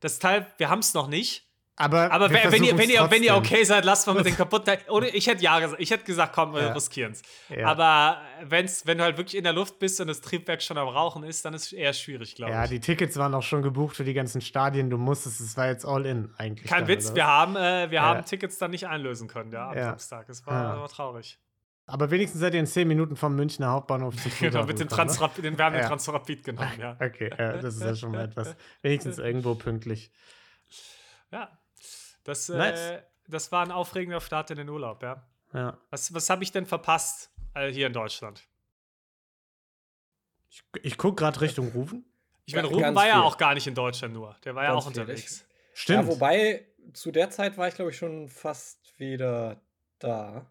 Das 0.00 0.18
Teil, 0.18 0.46
wir 0.58 0.68
haben 0.68 0.80
es 0.80 0.92
noch 0.92 1.08
nicht 1.08 1.47
aber, 1.78 2.10
aber 2.10 2.30
wenn, 2.30 2.50
wenn, 2.50 2.64
ihr, 2.64 2.76
wenn, 2.76 2.90
ihr, 2.90 3.10
wenn 3.10 3.22
ihr 3.22 3.36
okay 3.36 3.62
seid, 3.62 3.84
lasst 3.84 4.06
mal 4.06 4.14
mit 4.14 4.26
den 4.26 4.36
kaputten. 4.36 4.76
Oder 4.88 5.14
ich 5.14 5.28
hätte 5.28 5.42
ja 5.42 5.60
gesagt, 5.60 5.80
ich 5.80 5.90
hätte 5.90 6.04
gesagt, 6.04 6.34
komm, 6.34 6.52
wir 6.52 6.62
ja. 6.62 6.72
riskieren 6.72 7.12
es. 7.12 7.22
Ja. 7.48 7.68
Aber 7.68 8.20
wenn's, 8.42 8.84
wenn 8.84 8.98
du 8.98 9.04
halt 9.04 9.16
wirklich 9.16 9.36
in 9.36 9.44
der 9.44 9.52
Luft 9.52 9.78
bist 9.78 10.00
und 10.00 10.08
das 10.08 10.20
Triebwerk 10.20 10.60
schon 10.60 10.76
am 10.76 10.88
Rauchen 10.88 11.22
ist, 11.22 11.44
dann 11.44 11.54
ist 11.54 11.66
es 11.66 11.72
eher 11.72 11.92
schwierig, 11.92 12.34
glaube 12.34 12.50
ich. 12.50 12.56
Ja, 12.56 12.66
die 12.66 12.80
Tickets 12.80 13.16
waren 13.16 13.32
auch 13.34 13.42
schon 13.42 13.62
gebucht 13.62 13.94
für 13.94 14.04
die 14.04 14.14
ganzen 14.14 14.40
Stadien. 14.40 14.90
Du 14.90 14.98
musstest, 14.98 15.40
es 15.40 15.56
war 15.56 15.68
jetzt 15.68 15.86
all 15.86 16.04
in 16.04 16.34
eigentlich. 16.36 16.68
Kein 16.68 16.80
dann, 16.80 16.88
Witz, 16.88 17.14
wir 17.14 17.26
haben, 17.26 17.54
äh, 17.54 17.90
wir 17.90 17.96
ja. 17.96 18.02
haben 18.02 18.24
Tickets 18.24 18.58
dann 18.58 18.72
nicht 18.72 18.88
einlösen 18.88 19.28
können, 19.28 19.52
ja, 19.52 19.70
am 19.70 19.78
Samstag. 19.78 20.28
Es 20.28 20.44
war, 20.46 20.80
war 20.80 20.88
traurig. 20.88 21.38
Aber 21.86 22.10
wenigstens 22.10 22.40
seid 22.40 22.52
ihr 22.54 22.60
in 22.60 22.66
zehn 22.66 22.86
Minuten 22.86 23.16
vom 23.16 23.34
Münchner 23.34 23.70
Hauptbahnhof 23.70 24.16
zu 24.22 24.28
Genau, 24.40 24.64
mit 24.64 24.78
dem 24.78 24.88
Transrapid, 24.88 25.44
den 25.44 25.56
Wärme 25.56 25.78
ja. 25.78 25.86
Transrapid 25.86 26.44
genommen, 26.44 26.78
ja. 26.78 26.96
Okay, 27.00 27.30
ja, 27.36 27.56
das 27.56 27.76
ist 27.76 27.82
ja 27.82 27.94
schon 27.94 28.12
mal 28.12 28.24
etwas. 28.24 28.56
Wenigstens 28.82 29.18
irgendwo 29.18 29.54
pünktlich. 29.54 30.12
Ja, 31.32 31.50
das, 32.28 32.48
nice. 32.48 32.78
äh, 32.78 33.02
das 33.26 33.50
war 33.50 33.64
ein 33.64 33.72
aufregender 33.72 34.20
Start 34.20 34.50
in 34.50 34.58
den 34.58 34.68
Urlaub, 34.68 35.02
ja. 35.02 35.26
ja. 35.54 35.78
Was, 35.90 36.12
was 36.12 36.28
habe 36.30 36.42
ich 36.44 36.52
denn 36.52 36.66
verpasst 36.66 37.30
äh, 37.54 37.72
hier 37.72 37.86
in 37.86 37.92
Deutschland? 37.92 38.46
Ich, 40.50 40.62
ich 40.82 40.98
gucke 40.98 41.16
gerade 41.16 41.40
Richtung 41.40 41.68
Rufen. 41.68 42.04
Ich 42.44 42.54
meine, 42.54 42.68
Rufen 42.68 42.94
war 42.94 43.02
viel. 43.02 43.12
ja 43.12 43.22
auch 43.22 43.36
gar 43.36 43.54
nicht 43.54 43.66
in 43.66 43.74
Deutschland 43.74 44.14
nur. 44.14 44.36
Der 44.44 44.54
war 44.54 44.62
ganz 44.64 44.74
ja 44.74 44.78
auch 44.78 44.86
unterwegs. 44.86 45.38
Viel. 45.38 45.46
Stimmt. 45.74 46.04
Ja, 46.04 46.06
wobei, 46.08 46.66
zu 46.92 47.10
der 47.10 47.30
Zeit 47.30 47.56
war 47.56 47.68
ich, 47.68 47.74
glaube 47.74 47.90
ich, 47.90 47.96
schon 47.96 48.28
fast 48.28 48.98
wieder 48.98 49.60
da. 49.98 50.46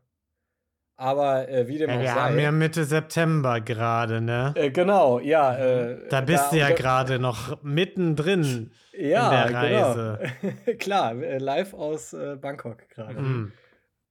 Aber 1.00 1.48
äh, 1.48 1.68
wie 1.68 1.78
dem 1.78 1.92
ja, 1.92 1.96
auch 1.96 2.02
wir 2.02 2.08
sei. 2.08 2.14
haben 2.16 2.40
ja 2.40 2.52
Mitte 2.52 2.84
September 2.84 3.62
gerade, 3.62 4.20
ne? 4.20 4.54
Äh, 4.56 4.72
genau, 4.72 5.20
ja. 5.20 5.56
Äh, 5.56 6.10
da 6.10 6.22
bist 6.22 6.46
da, 6.46 6.50
du 6.50 6.58
ja 6.58 6.70
gerade 6.72 7.20
noch 7.20 7.62
mittendrin 7.62 8.72
ja, 8.94 9.46
in 9.46 9.54
der 9.54 9.62
Reise. 9.62 10.20
Genau. 10.42 10.78
Klar, 10.80 11.22
äh, 11.22 11.38
live 11.38 11.76
aus 11.76 12.14
äh, 12.14 12.36
Bangkok 12.36 12.90
gerade. 12.90 13.22
Mhm. 13.22 13.52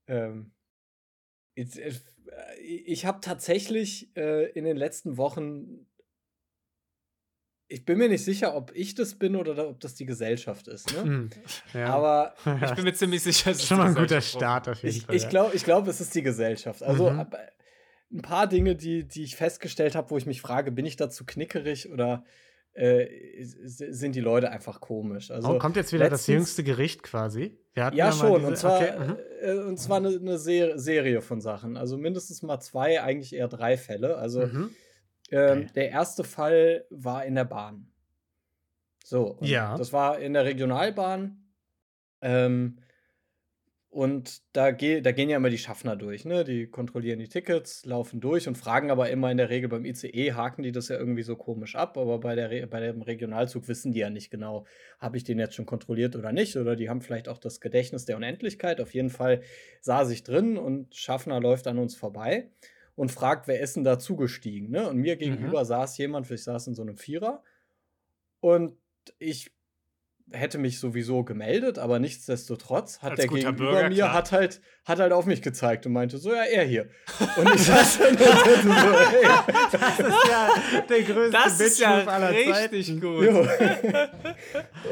Ähm, 0.07 0.53
ich, 1.57 1.77
äh, 1.77 1.93
ich 2.61 3.05
habe 3.05 3.19
tatsächlich 3.21 4.15
in 4.17 4.65
den 4.65 4.77
letzten 4.77 5.17
Wochen 5.17 5.86
ich 7.69 7.85
bin 7.85 7.99
mir 7.99 8.09
nicht 8.09 8.25
sicher, 8.25 8.55
ob 8.55 8.71
ich 8.75 8.95
das 8.95 9.15
bin 9.15 9.35
oder 9.37 9.69
ob 9.69 9.81
das 9.81 9.95
die 9.95 10.07
Gesellschaft 10.07 10.69
ist. 10.69 10.93
Ne? 10.95 11.03
Hm, 11.03 11.31
ja. 11.75 11.87
Aber 11.89 12.35
Ich 12.65 12.75
bin 12.75 12.85
mir 12.85 12.95
ziemlich 12.95 13.23
sicher, 13.23 13.51
es 13.51 13.59
ist 13.59 13.67
Schon 13.67 13.79
mal 13.79 13.89
ein 13.89 13.95
guter. 13.95 14.21
Start 14.21 14.69
auf 14.69 14.83
jeden 14.83 14.97
ich, 14.97 15.03
Fall. 15.07 15.15
ich 15.17 15.23
ja. 15.25 15.29
glaube, 15.29 15.57
ich 15.57 15.65
glaub, 15.65 15.87
es 15.89 16.01
ist 16.01 16.15
die 16.15 16.23
Gesellschaft. 16.23 16.83
Also 16.83 17.11
Mhm. 17.11 17.27
ein 18.13 18.23
paar 18.23 18.47
Dinge, 18.47 18.77
die, 18.77 19.03
die 19.09 19.25
ich 19.25 19.35
festgestellt 19.37 19.95
habe, 19.97 20.11
wo 20.11 20.17
ich 20.17 20.27
mich 20.27 20.41
frage, 20.41 20.71
bin 20.71 20.87
ich 20.87 20.95
dazu 20.97 21.25
knickerig 21.27 21.91
oder 21.91 22.25
äh, 22.75 23.07
sind 23.43 24.15
die 24.15 24.21
Leute 24.21 24.51
einfach 24.51 24.81
komisch? 24.81 25.31
Also, 25.31 25.49
oh, 25.55 25.59
kommt 25.59 25.77
jetzt 25.77 25.93
wieder 25.93 26.05
das 26.11 26.21
letztens- 26.21 26.35
jüngste 26.35 26.63
Gericht 26.63 27.03
quasi? 27.03 27.59
Ja, 27.75 27.91
mal 27.91 28.13
schon. 28.13 28.35
diese- 28.37 28.47
Und 28.49 28.57
zwar, 28.59 28.77
okay, 28.81 28.93
mhm. 28.99 29.17
äh, 29.43 29.53
und 29.65 29.79
zwar 29.79 29.97
eine, 29.97 30.09
eine 30.11 30.39
Ser 30.39 30.79
Serie 30.79 31.21
von 31.23 31.41
Sachen. 31.41 31.77
Also 31.77 31.97
mindestens 31.99 32.43
mal 32.43 32.61
zwei, 32.61 33.03
eigentlich 33.03 33.35
eher 33.35 33.49
drei 33.49 33.77
Fälle. 33.77 34.17
Also 34.19 34.47
Mhm. 34.47 34.71
Ähm, 35.31 35.67
Okay. 35.67 35.73
der 35.75 35.91
erste 35.91 36.25
Fall 36.25 36.87
war 36.91 37.25
in 37.25 37.35
der 37.35 37.45
Bahn. 37.45 37.93
So, 39.05 39.23
und 39.29 39.53
Ja. 39.53 39.75
das 39.75 39.93
war 39.93 40.19
in 40.19 40.33
der 40.33 40.45
Regionalbahn. 40.45 41.53
Ähm, 42.23 42.81
und 43.89 44.43
da, 44.55 44.73
geh, 44.73 45.01
da 45.01 45.13
gehen 45.13 45.31
ja 45.31 45.39
immer 45.39 45.49
die 45.49 45.57
Schaffner 45.57 45.97
durch, 45.97 46.27
ne? 46.27 46.45
Die 46.45 46.67
kontrollieren 46.67 47.19
die 47.19 47.29
Tickets, 47.29 47.87
laufen 47.87 48.21
durch 48.21 48.47
und 48.47 48.59
fragen 48.59 48.91
aber 48.91 49.09
immer 49.09 49.31
in 49.31 49.39
der 49.39 49.49
Regel 49.49 49.71
beim 49.71 49.87
ICE, 49.87 50.33
haken 50.35 50.63
die 50.65 50.73
das 50.73 50.89
ja 50.89 50.99
irgendwie 50.99 51.23
so 51.23 51.35
komisch 51.37 51.77
ab, 51.77 51.97
aber 51.97 52.19
bei, 52.21 52.35
der 52.35 52.51
Re 52.51 52.67
bei 52.67 52.81
dem 52.81 53.01
Regionalzug 53.01 53.69
wissen 53.69 53.93
die 53.93 54.01
ja 54.01 54.11
nicht 54.11 54.31
genau, 54.31 54.67
habe 54.99 55.17
ich 55.17 55.25
den 55.25 55.39
jetzt 55.39 55.55
schon 55.55 55.65
kontrolliert 55.67 56.15
oder 56.15 56.33
nicht, 56.33 56.57
oder 56.57 56.77
die 56.77 56.91
haben 56.91 57.01
vielleicht 57.01 57.29
auch 57.29 57.39
das 57.39 57.61
Gedächtnis 57.61 58.05
der 58.05 58.17
Unendlichkeit. 58.17 58.81
Auf 58.83 58.93
jeden 58.93 59.11
Fall 59.11 59.41
saß 59.81 60.11
ich 60.11 60.25
drin 60.25 60.59
und 60.59 60.95
Schaffner 60.95 61.41
läuft 61.41 61.67
an 61.67 61.79
uns 61.79 61.97
vorbei 61.97 62.51
und 62.97 63.13
fragt, 63.13 63.47
wer 63.47 63.61
ist 63.61 63.77
denn 63.77 63.85
da 63.85 63.99
zugestiegen, 64.01 64.71
ne? 64.71 64.89
Und 64.89 64.97
mir 64.97 65.17
gegenüber 65.17 65.65
saß 65.65 65.97
jemand, 65.99 66.29
ich 66.31 66.43
saß 66.43 66.67
in 66.67 66.75
so 66.75 66.83
einem 66.83 66.97
Vierer 66.97 67.43
und 68.41 68.73
ich 69.19 69.53
hätte 70.33 70.59
mich 70.59 70.81
sowieso 70.81 71.23
gemeldet, 71.23 71.79
aber 71.79 72.01
nichtsdestotrotz 72.01 73.01
hat 73.01 73.13
Als 73.13 73.21
der 73.21 73.29
gegenüber 73.29 73.53
Bürger, 73.53 73.89
mir 73.89 73.95
klar. 73.95 74.13
hat 74.13 74.33
halt, 74.33 74.61
hat 74.85 74.99
halt 74.99 75.13
auf 75.13 75.25
mich 75.25 75.41
gezeigt 75.41 75.87
und 75.87 75.93
meinte 75.93 76.19
so, 76.19 76.35
ja, 76.35 76.43
er 76.43 76.65
hier. 76.65 76.89
Und 77.37 77.55
ich 77.55 77.61
saß 77.63 77.99
dann 77.99 78.17
da 78.17 78.25
so, 78.25 78.99
hey, 78.99 79.29
Das 79.71 79.99
ist 80.01 80.29
ja 80.29 80.83
der 80.89 81.03
größte 81.03 81.31
Das 81.31 81.61
ist 81.61 81.79
ja 81.79 82.05
aller 82.07 82.31
richtig 82.31 82.87
Zeiten. 82.89 83.01
gut. 83.01 83.25
jo. 83.25 83.47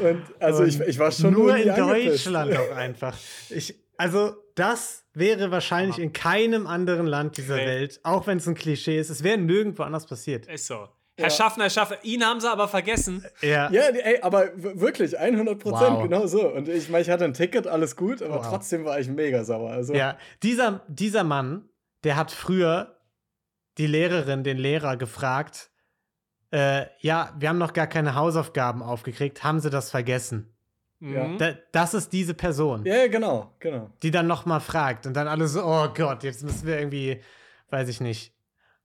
Und 0.07 0.23
also 0.39 0.63
ich, 0.63 0.79
ich 0.79 0.99
war 0.99 1.11
schon 1.11 1.33
Nur 1.33 1.57
in 1.57 1.69
angepisst. 1.69 2.27
Deutschland 2.27 2.55
auch 2.55 2.71
einfach. 2.71 3.17
Ich, 3.49 3.75
also, 3.97 4.35
das 4.55 5.04
wäre 5.17 5.51
wahrscheinlich 5.51 5.99
in 5.99 6.13
keinem 6.13 6.67
anderen 6.67 7.07
Land 7.07 7.37
dieser 7.37 7.55
Nee. 7.55 7.65
Welt, 7.65 7.99
auch 8.03 8.27
wenn 8.27 8.37
es 8.37 8.47
ein 8.47 8.55
Klischee 8.55 8.99
ist. 8.99 9.09
Es 9.09 9.23
wäre 9.23 9.37
nirgendwo 9.37 9.83
anders 9.83 10.05
passiert. 10.05 10.45
Ist 10.47 10.67
so. 10.67 10.87
Herr 11.17 11.25
Ja. 11.27 11.29
Schaffner, 11.29 11.63
Herr 11.63 11.69
Schaffner, 11.69 11.97
ihn 12.03 12.23
haben 12.25 12.41
sie 12.41 12.51
aber 12.51 12.67
vergessen. 12.67 13.23
Ja. 13.41 13.71
Ja, 13.71 13.83
ey, 13.83 14.19
aber 14.21 14.49
wirklich, 14.55 15.17
100 15.17 15.57
Prozent, 15.59 15.91
Wow. 15.95 16.03
genau 16.03 16.27
so. 16.27 16.47
Und 16.49 16.67
ich 16.67 16.89
meine, 16.89 17.03
ich 17.03 17.09
hatte 17.09 17.23
ein 17.23 17.33
Ticket, 17.33 17.67
alles 17.67 17.95
gut, 17.95 18.21
aber 18.21 18.35
Wow. 18.39 18.47
trotzdem 18.49 18.83
war 18.83 18.99
ich 18.99 19.07
mega 19.07 19.43
sauer. 19.45 19.71
Also, 19.71 19.93
Ja, 19.93 20.17
dieser, 20.43 20.81
dieser 20.89 21.23
Mann, 21.23 21.69
der 22.03 22.17
hat 22.17 22.31
früher 22.31 22.97
die 23.77 23.87
Lehrerin, 23.87 24.43
den 24.43 24.57
Lehrer 24.57 24.97
gefragt, 24.97 25.69
äh, 26.51 26.85
ja, 26.99 27.33
wir 27.39 27.49
haben 27.49 27.57
noch 27.57 27.73
gar 27.73 27.87
keine 27.87 28.15
Hausaufgaben 28.15 28.81
aufgekriegt, 28.83 29.43
haben 29.43 29.59
sie 29.59 29.69
das 29.69 29.89
vergessen? 29.91 30.54
Ja. 31.13 31.25
Mhm. 31.25 31.37
Da, 31.37 31.53
das 31.71 31.93
ist 31.93 32.11
diese 32.13 32.33
Person, 32.33 32.83
ja, 32.85 33.07
genau, 33.07 33.51
genau. 33.59 33.89
die 34.03 34.11
dann 34.11 34.27
noch 34.27 34.45
mal 34.45 34.59
fragt 34.59 35.05
und 35.05 35.15
dann 35.15 35.27
alle 35.27 35.47
so, 35.47 35.63
oh 35.63 35.87
Gott, 35.93 36.23
jetzt 36.23 36.43
müssen 36.43 36.65
wir 36.67 36.77
irgendwie, 36.79 37.21
weiß 37.69 37.87
ich 37.89 38.01
nicht, 38.01 38.33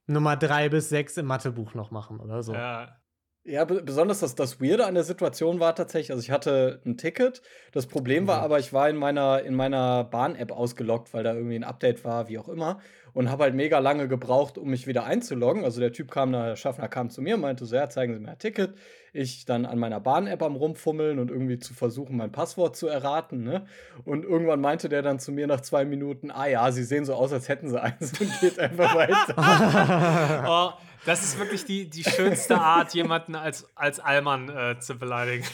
Nummer 0.06 0.36
drei 0.36 0.68
bis 0.68 0.88
sechs 0.88 1.16
im 1.16 1.26
Mathebuch 1.26 1.74
noch 1.74 1.90
machen 1.90 2.20
oder 2.20 2.42
so. 2.42 2.52
Ja. 2.52 2.96
Ja, 3.42 3.64
be- 3.64 3.82
besonders 3.82 4.20
das, 4.20 4.34
das 4.34 4.60
Weirde 4.60 4.84
an 4.84 4.92
der 4.94 5.02
Situation 5.02 5.60
war 5.60 5.74
tatsächlich, 5.74 6.10
also 6.10 6.20
ich 6.22 6.30
hatte 6.30 6.82
ein 6.84 6.98
Ticket. 6.98 7.40
Das 7.72 7.86
Problem 7.86 8.26
war 8.26 8.38
Mhm. 8.40 8.44
aber, 8.44 8.58
ich 8.58 8.74
war 8.74 8.90
in 8.90 8.96
meiner, 8.96 9.42
in 9.42 9.54
meiner 9.54 10.04
Bahn-App 10.04 10.52
ausgeloggt, 10.52 11.14
weil 11.14 11.24
da 11.24 11.32
irgendwie 11.32 11.56
ein 11.56 11.64
Update 11.64 12.04
war, 12.04 12.28
wie 12.28 12.36
auch 12.38 12.48
immer. 12.50 12.80
Und 13.14 13.30
habe 13.30 13.44
halt 13.44 13.54
mega 13.54 13.78
lange 13.78 14.08
gebraucht, 14.08 14.58
um 14.58 14.68
mich 14.68 14.86
wieder 14.86 15.04
einzuloggen. 15.04 15.64
Also 15.64 15.80
der 15.80 15.90
Typ 15.92 16.10
kam, 16.10 16.32
der 16.32 16.54
Schaffner 16.56 16.86
kam 16.88 17.08
zu 17.08 17.22
mir, 17.22 17.38
meinte 17.38 17.64
so, 17.64 17.74
ja, 17.74 17.88
zeigen 17.88 18.12
Sie 18.12 18.20
mir 18.20 18.32
ein 18.32 18.38
Ticket. 18.38 18.74
Ich 19.12 19.44
dann 19.44 19.66
an 19.66 19.78
meiner 19.78 20.00
Bahn-App 20.00 20.42
am 20.42 20.56
rumfummeln 20.56 21.18
und 21.18 21.30
irgendwie 21.30 21.58
zu 21.58 21.74
versuchen, 21.74 22.16
mein 22.16 22.32
Passwort 22.32 22.76
zu 22.76 22.86
erraten. 22.86 23.42
Ne? 23.42 23.66
Und 24.04 24.24
irgendwann 24.24 24.60
meinte 24.60 24.88
der 24.88 25.02
dann 25.02 25.18
zu 25.18 25.32
mir 25.32 25.46
nach 25.46 25.60
zwei 25.60 25.84
Minuten, 25.84 26.30
ah 26.30 26.46
ja, 26.46 26.70
Sie 26.72 26.84
sehen 26.84 27.04
so 27.04 27.14
aus, 27.14 27.32
als 27.32 27.48
hätten 27.48 27.68
Sie 27.68 27.80
eins 27.80 28.18
und 28.20 28.40
geht 28.40 28.58
einfach 28.58 28.94
weiter. 28.94 29.30
Oh, 30.46 30.72
das 31.06 31.22
ist 31.22 31.38
wirklich 31.38 31.64
die, 31.64 31.88
die 31.88 32.04
schönste 32.04 32.58
Art, 32.58 32.94
jemanden 32.94 33.34
als, 33.34 33.68
als 33.74 34.00
Allmann 34.00 34.48
äh, 34.48 34.78
zu 34.78 34.98
beleidigen. 34.98 35.44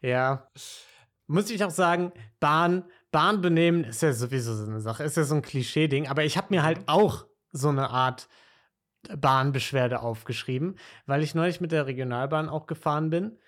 Ja. 0.00 0.48
Muss 1.26 1.50
ich 1.50 1.64
auch 1.64 1.70
sagen, 1.70 2.12
Bahn, 2.38 2.84
Bahn 3.10 3.40
benehmen 3.40 3.84
ist 3.84 4.02
ja 4.02 4.12
sowieso 4.12 4.54
so 4.54 4.70
eine 4.70 4.80
Sache, 4.80 5.02
ist 5.02 5.16
ja 5.16 5.24
so 5.24 5.34
ein 5.34 5.42
Klischee-Ding, 5.42 6.06
aber 6.06 6.24
ich 6.24 6.36
habe 6.36 6.48
mir 6.50 6.62
halt 6.62 6.80
auch 6.86 7.26
so 7.50 7.68
eine 7.68 7.90
Art 7.90 8.28
Bahnbeschwerde 9.16 10.00
aufgeschrieben, 10.00 10.78
weil 11.06 11.22
ich 11.22 11.34
neulich 11.34 11.60
mit 11.60 11.72
der 11.72 11.86
Regionalbahn 11.86 12.48
auch 12.48 12.66
gefahren 12.66 13.10
bin. 13.10 13.38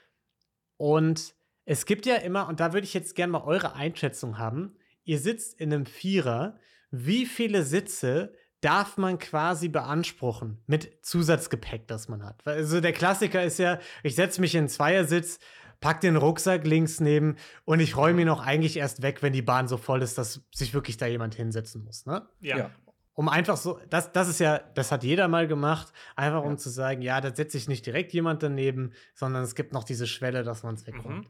Und 0.77 1.35
es 1.65 1.87
gibt 1.87 2.07
ja 2.07 2.17
immer, 2.17 2.49
und 2.49 2.61
da 2.61 2.73
würde 2.73 2.87
ich 2.87 2.95
jetzt 2.95 3.15
gerne 3.15 3.33
mal 3.33 3.43
eure 3.43 3.75
Einschätzung 3.75 4.39
haben, 4.39 4.77
ihr 5.05 5.19
sitzt 5.19 5.59
in 5.61 5.73
einem 5.73 5.87
Vierer, 5.87 6.59
wie 6.91 7.27
viele 7.27 7.63
Sitze 7.63 8.33
darf 8.61 8.97
man 8.97 9.19
quasi 9.19 9.69
beanspruchen 9.69 10.63
mit 10.67 11.05
Zusatzgepäck, 11.05 11.87
das 11.87 12.09
man 12.09 12.25
hat? 12.25 12.45
Weil, 12.45 12.57
Also 12.59 12.81
der 12.81 12.93
Klassiker 12.93 13.43
ist 13.43 13.59
ja, 13.59 13.79
ich 14.03 14.15
setze 14.15 14.41
mich 14.41 14.55
in 14.55 14.61
einen 14.61 14.69
Zweiersitz, 14.69 15.39
pack 15.81 16.01
den 16.01 16.17
Rucksack 16.17 16.67
links 16.67 17.01
neben 17.01 17.37
und 17.65 17.81
ich 17.81 17.97
räume 17.97 18.23
ihn 18.23 18.29
auch 18.29 18.45
eigentlich 18.45 18.77
erst 18.77 19.03
weg, 19.03 19.23
wenn 19.23 19.33
die 19.33 19.43
Bahn 19.43 19.69
so 19.69 19.77
voll 19.77 20.03
ist, 20.03 20.19
dass 20.19 20.43
sich 20.53 20.75
wirklich 20.75 20.97
da 20.97 21.07
jemand 21.07 21.35
hinsetzen 21.35 21.85
muss, 21.85 22.05
ne? 22.07 22.29
Ja. 22.41 22.59
Ja. 22.59 22.71
Um 23.19 23.29
einfach 23.29 23.57
so, 23.57 23.81
das, 23.91 24.13
das 24.13 24.29
ist 24.29 24.39
ja, 24.39 24.59
das 24.75 24.93
hat 24.93 25.03
jeder 25.03 25.27
mal 25.27 25.49
gemacht, 25.49 25.93
einfach 26.15 26.45
um 26.45 26.53
Ja. 26.53 26.57
zu 26.57 26.69
sagen, 26.71 27.03
ja, 27.03 27.21
da 27.21 27.35
setzt 27.35 27.51
sich 27.51 27.67
nicht 27.67 27.85
direkt 27.85 28.13
jemand 28.13 28.45
daneben, 28.45 28.93
sondern 29.13 29.43
es 29.43 29.57
gibt 29.57 29.73
noch 29.73 29.83
diese 29.83 30.07
Schwelle, 30.07 30.45
dass 30.45 30.63
man 30.63 30.77
es 30.77 30.87
wegräumt. 30.87 31.29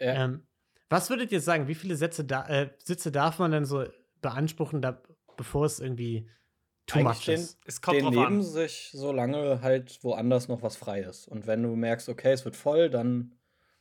Ja. 0.00 0.24
Ähm, 0.24 0.48
was 0.88 1.10
würdet 1.10 1.30
ihr 1.30 1.40
sagen, 1.40 1.68
wie 1.68 1.76
viele 1.76 1.94
Sätze 1.94 2.24
da, 2.24 2.44
äh, 2.48 2.70
Sitze 2.82 3.12
darf 3.12 3.38
man 3.38 3.52
denn 3.52 3.64
so 3.66 3.84
beanspruchen, 4.20 4.82
da, 4.82 5.00
bevor 5.36 5.64
es 5.64 5.78
irgendwie 5.78 6.28
too 6.88 6.98
Eigentlich 6.98 7.04
much 7.18 7.24
den- 7.26 7.34
ist? 7.36 7.60
Es 7.66 7.80
kommt 7.82 7.98
den 7.98 8.04
drauf 8.06 8.14
neben 8.14 8.24
an. 8.38 8.42
sich, 8.42 8.90
solange 8.92 9.60
halt 9.62 10.02
woanders 10.02 10.48
noch 10.48 10.62
was 10.62 10.74
frei 10.76 11.02
ist. 11.02 11.28
Und 11.28 11.46
wenn 11.46 11.62
du 11.62 11.76
merkst, 11.76 12.08
okay, 12.08 12.32
es 12.32 12.44
wird 12.44 12.56
voll, 12.56 12.90
dann 12.90 13.34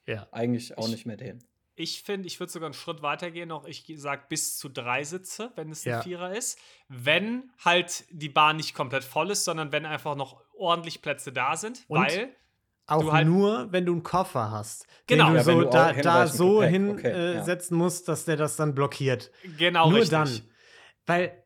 Ja. 0.06 0.28
eigentlich 0.32 0.78
auch 0.78 0.86
Ich- 0.86 0.91
nicht 0.91 1.06
mehr 1.08 1.17
den. 1.17 1.43
Ich 1.80 2.02
finde, 2.02 2.26
ich 2.28 2.40
würde 2.40 2.52
sogar 2.52 2.66
einen 2.68 2.74
Schritt 2.74 3.04
weiter 3.04 3.30
gehen 3.30 3.50
noch. 3.50 3.66
Ich 3.66 3.86
sage 3.98 4.24
bis 4.30 4.58
zu 4.58 4.68
drei 4.68 5.04
Sitze, 5.04 5.52
wenn 5.56 5.70
es 5.70 5.86
ein 5.86 5.90
Ja. 5.92 6.02
Vierer 6.02 6.36
ist. 6.36 6.58
Wenn 6.90 7.52
halt 7.63 8.06
die 8.10 8.30
Bahn 8.30 8.58
nicht 8.58 8.74
komplett 8.74 9.04
voll 9.04 9.30
ist, 9.30 9.44
sondern 9.46 9.72
wenn 9.72 9.86
einfach 9.86 10.16
noch 10.16 10.42
ordentlich 10.56 11.02
Plätze 11.04 11.32
da 11.32 11.56
sind. 11.56 11.86
Und? 11.88 12.00
Weil, 12.02 12.36
Auch 12.88 13.02
Du 13.02 13.12
halt- 13.12 13.28
nur, 13.28 13.72
wenn 13.72 13.86
du 13.86 13.92
einen 13.92 14.02
Koffer 14.04 14.50
hast, 14.50 14.88
Genau. 15.08 15.26
den 15.26 15.34
du 15.34 15.40
Ja, 15.40 15.46
wenn 15.46 15.56
so 15.58 15.62
du 15.66 15.70
da, 15.70 15.94
da 15.94 16.28
so 16.28 16.56
Gepäck, 16.60 16.72
hinsetzen 16.72 16.98
okay, 17.00 17.13
äh, 17.36 17.78
ja. 17.78 17.84
musst, 17.84 18.08
dass 18.08 18.26
der 18.26 18.38
das 18.38 18.56
dann 18.56 18.74
blockiert. 18.74 19.30
genau 19.58 19.90
Nur 19.90 20.00
richtig. 20.00 20.12
dann. 20.12 20.42
Weil 21.06 21.44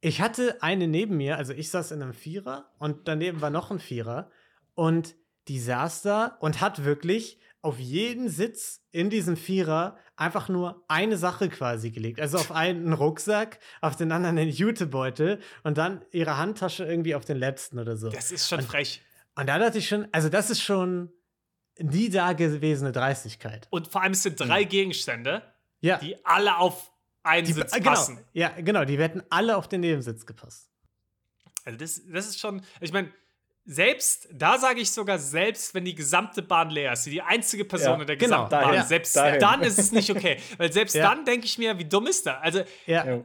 ich 0.00 0.20
hatte 0.20 0.62
eine 0.62 0.88
neben 0.88 1.16
mir, 1.16 1.36
also 1.38 1.52
ich 1.52 1.70
saß 1.70 1.92
in 1.92 2.02
einem 2.02 2.12
Vierer 2.12 2.70
und 2.78 3.06
daneben 3.08 3.40
war 3.40 3.50
noch 3.50 3.70
ein 3.70 3.78
Vierer 3.78 4.30
und 4.74 5.14
die 5.48 5.60
saß 5.60 6.02
da 6.02 6.36
und 6.40 6.60
hat 6.60 6.84
wirklich 6.84 7.38
auf 7.62 7.78
jeden 7.78 8.28
Sitz 8.28 8.80
in 8.90 9.10
diesem 9.10 9.36
Vierer 9.36 9.98
einfach 10.16 10.48
nur 10.48 10.84
eine 10.88 11.16
Sache 11.16 11.48
quasi 11.48 11.90
gelegt. 11.90 12.20
Also 12.20 12.38
auf 12.38 12.52
einen 12.52 12.92
Rucksack, 12.92 13.58
auf 13.80 13.96
den 13.96 14.12
anderen 14.12 14.36
den 14.36 14.48
Jutebeutel 14.48 15.40
und 15.62 15.76
dann 15.78 16.02
ihre 16.10 16.36
Handtasche 16.38 16.84
irgendwie 16.84 17.14
auf 17.14 17.24
den 17.24 17.36
letzten 17.36 17.78
oder 17.78 17.96
so. 17.96 18.08
Das 18.10 18.30
ist 18.32 18.48
schon 18.48 18.60
Und- 18.60 18.66
frech. 18.66 19.02
Und 19.36 19.46
da 19.48 19.58
dachte 19.58 19.78
ich 19.78 19.88
schon, 19.88 20.08
also 20.12 20.28
das 20.28 20.50
ist 20.50 20.60
schon 20.62 21.10
nie 21.78 22.10
dagewesene 22.10 22.92
Dreistigkeit. 22.92 23.66
Und 23.70 23.88
vor 23.88 24.02
allem 24.02 24.12
es 24.12 24.22
sind 24.22 24.38
drei 24.40 24.64
Gegenstände, 24.64 25.42
Ja, 25.80 25.98
die 25.98 26.16
alle 26.26 26.56
auf 26.58 26.90
einen 27.22 27.46
die, 27.46 27.52
Sitz 27.52 27.72
äh, 27.74 27.78
genau, 27.78 27.90
passen. 27.92 28.18
ja, 28.32 28.48
genau, 28.60 28.84
die 28.84 28.98
hätten 28.98 29.22
alle 29.30 29.56
auf 29.56 29.68
den 29.68 29.80
Nebensitz 29.82 30.26
gepasst. 30.26 30.68
Also 31.64 31.78
das, 31.78 32.00
das 32.10 32.28
ist 32.28 32.40
schon, 32.40 32.62
ich 32.80 32.92
meine, 32.92 33.10
selbst, 33.64 34.28
da 34.32 34.58
sage 34.58 34.80
ich 34.80 34.90
sogar, 34.90 35.18
selbst 35.18 35.74
wenn 35.74 35.84
die 35.84 35.94
gesamte 35.94 36.42
Bahn 36.42 36.70
leer 36.70 36.92
ist, 36.92 37.06
die 37.06 37.22
einzige 37.22 37.64
Person 37.64 37.94
Ja, 37.96 38.00
in 38.00 38.06
der 38.06 38.16
genau, 38.16 38.44
gesamten 38.46 38.50
Bahn, 38.50 38.72
dahin, 38.74 38.86
selbst 38.88 39.14
dahin. 39.16 39.40
dann 39.40 39.62
ist 39.62 39.78
es 39.78 39.92
nicht 39.92 40.10
okay. 40.10 40.38
Weil 40.58 40.72
selbst 40.72 40.94
Ja. 40.96 41.08
dann 41.10 41.24
denke 41.24 41.46
ich 41.46 41.58
mir, 41.58 41.78
wie 41.78 41.84
dumm 41.84 42.06
ist 42.06 42.26
der? 42.26 42.40
Also, 42.42 42.62
Ja. 42.86 43.22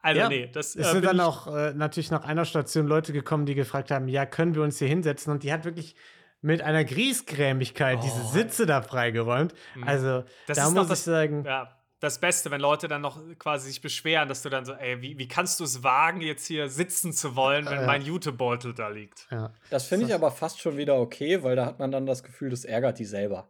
Also 0.00 0.20
Ja. 0.20 0.28
nee, 0.28 0.48
das 0.52 0.74
Es 0.76 0.86
äh, 0.86 0.90
sind 0.90 1.00
bin 1.00 1.02
dann 1.16 1.20
auch 1.20 1.46
äh, 1.46 1.72
natürlich 1.72 2.10
nach 2.10 2.24
einer 2.24 2.44
Station 2.44 2.86
Leute 2.86 3.12
gekommen, 3.14 3.46
die 3.46 3.54
gefragt 3.54 3.90
haben, 3.90 4.06
ja, 4.08 4.26
können 4.26 4.54
wir 4.54 4.62
uns 4.62 4.78
hier 4.78 4.88
hinsetzen? 4.88 5.32
Und 5.32 5.42
die 5.44 5.52
hat 5.52 5.64
wirklich 5.64 5.94
mit 6.42 6.60
einer 6.60 6.84
Griesgrämigkeit 6.84 8.02
diese 8.02 8.20
Oh. 8.22 8.28
Sitze 8.32 8.66
da 8.66 8.82
freigeräumt. 8.82 9.54
Mhm. 9.76 9.84
Also 9.84 10.24
Das 10.46 10.58
da 10.58 10.68
muss 10.68 10.88
das- 10.88 10.98
ich 10.98 11.04
sagen, 11.06 11.44
Ja. 11.46 11.74
Das 12.00 12.18
Beste, 12.20 12.50
wenn 12.50 12.60
Leute 12.60 12.86
dann 12.88 13.00
noch 13.00 13.20
quasi 13.38 13.68
sich 13.68 13.80
beschweren, 13.80 14.28
dass 14.28 14.42
du 14.42 14.50
dann 14.50 14.64
so, 14.64 14.72
ey, 14.74 15.00
wie, 15.00 15.16
wie 15.18 15.28
kannst 15.28 15.60
du 15.60 15.64
es 15.64 15.82
wagen, 15.82 16.20
jetzt 16.20 16.46
hier 16.46 16.68
sitzen 16.68 17.12
zu 17.12 17.34
wollen, 17.36 17.64
wenn 17.66 17.80
Ja. 17.80 17.86
mein 17.86 18.02
Jutebeutel 18.02 18.74
da 18.74 18.88
liegt? 18.88 19.26
Ja. 19.30 19.52
Das 19.70 19.86
finde 19.86 20.06
ich 20.06 20.14
aber 20.14 20.30
fast 20.30 20.60
schon 20.60 20.76
wieder 20.76 20.96
okay, 21.00 21.42
weil 21.42 21.56
da 21.56 21.64
hat 21.66 21.78
man 21.78 21.90
dann 21.90 22.04
das 22.04 22.22
Gefühl, 22.22 22.50
das 22.50 22.64
ärgert 22.64 22.98
die 22.98 23.04
selber. 23.06 23.48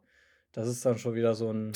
Das 0.52 0.68
ist 0.68 0.84
dann 0.84 0.98
schon 0.98 1.14
wieder 1.14 1.34
so 1.34 1.50
ein, 1.52 1.72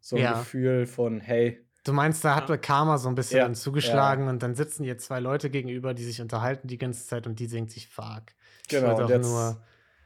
so 0.00 0.16
ein 0.16 0.22
Ja. 0.22 0.38
Gefühl 0.38 0.86
von, 0.86 1.20
hey, 1.20 1.64
Du 1.84 1.92
meinst, 1.92 2.24
da 2.24 2.36
hat 2.36 2.48
Ja. 2.48 2.56
Karma 2.56 2.96
so 2.96 3.08
ein 3.08 3.16
bisschen 3.16 3.38
Ja, 3.38 3.52
zugeschlagen 3.54 4.28
und 4.28 4.40
dann 4.42 4.54
sitzen 4.54 4.84
hier 4.84 4.98
zwei 4.98 5.18
Leute 5.18 5.50
gegenüber, 5.50 5.94
die 5.94 6.04
sich 6.04 6.20
unterhalten 6.20 6.68
die 6.68 6.78
ganze 6.78 7.04
Zeit 7.08 7.26
und 7.26 7.40
die 7.40 7.48
denkt 7.48 7.72
sich, 7.72 7.88
fuck. 7.88 8.22
Genau, 8.68 9.08
jetzt, 9.08 9.26
nur. 9.28 9.60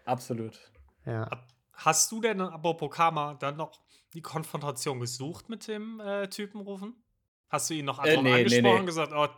absolut. 0.06 0.58
Ja. 1.04 1.28
Hast 1.74 2.10
du 2.12 2.22
denn, 2.22 2.40
apropos 2.40 2.90
Karma, 2.90 3.34
dann 3.34 3.56
noch 3.58 3.78
die 4.16 4.22
Konfrontation 4.22 4.98
gesucht 5.00 5.48
mit 5.48 5.68
dem 5.68 6.00
äh, 6.00 6.28
Typen 6.28 6.60
rufen? 6.60 6.94
Hast 7.48 7.70
du 7.70 7.74
ihn 7.74 7.84
noch 7.84 8.02
Äh, 8.04 8.16
nee, 8.16 8.22
nee, 8.22 8.32
angesprochen 8.34 8.62
nee. 8.74 8.80
und 8.80 8.86
gesagt, 8.86 9.12
oh, 9.14 9.28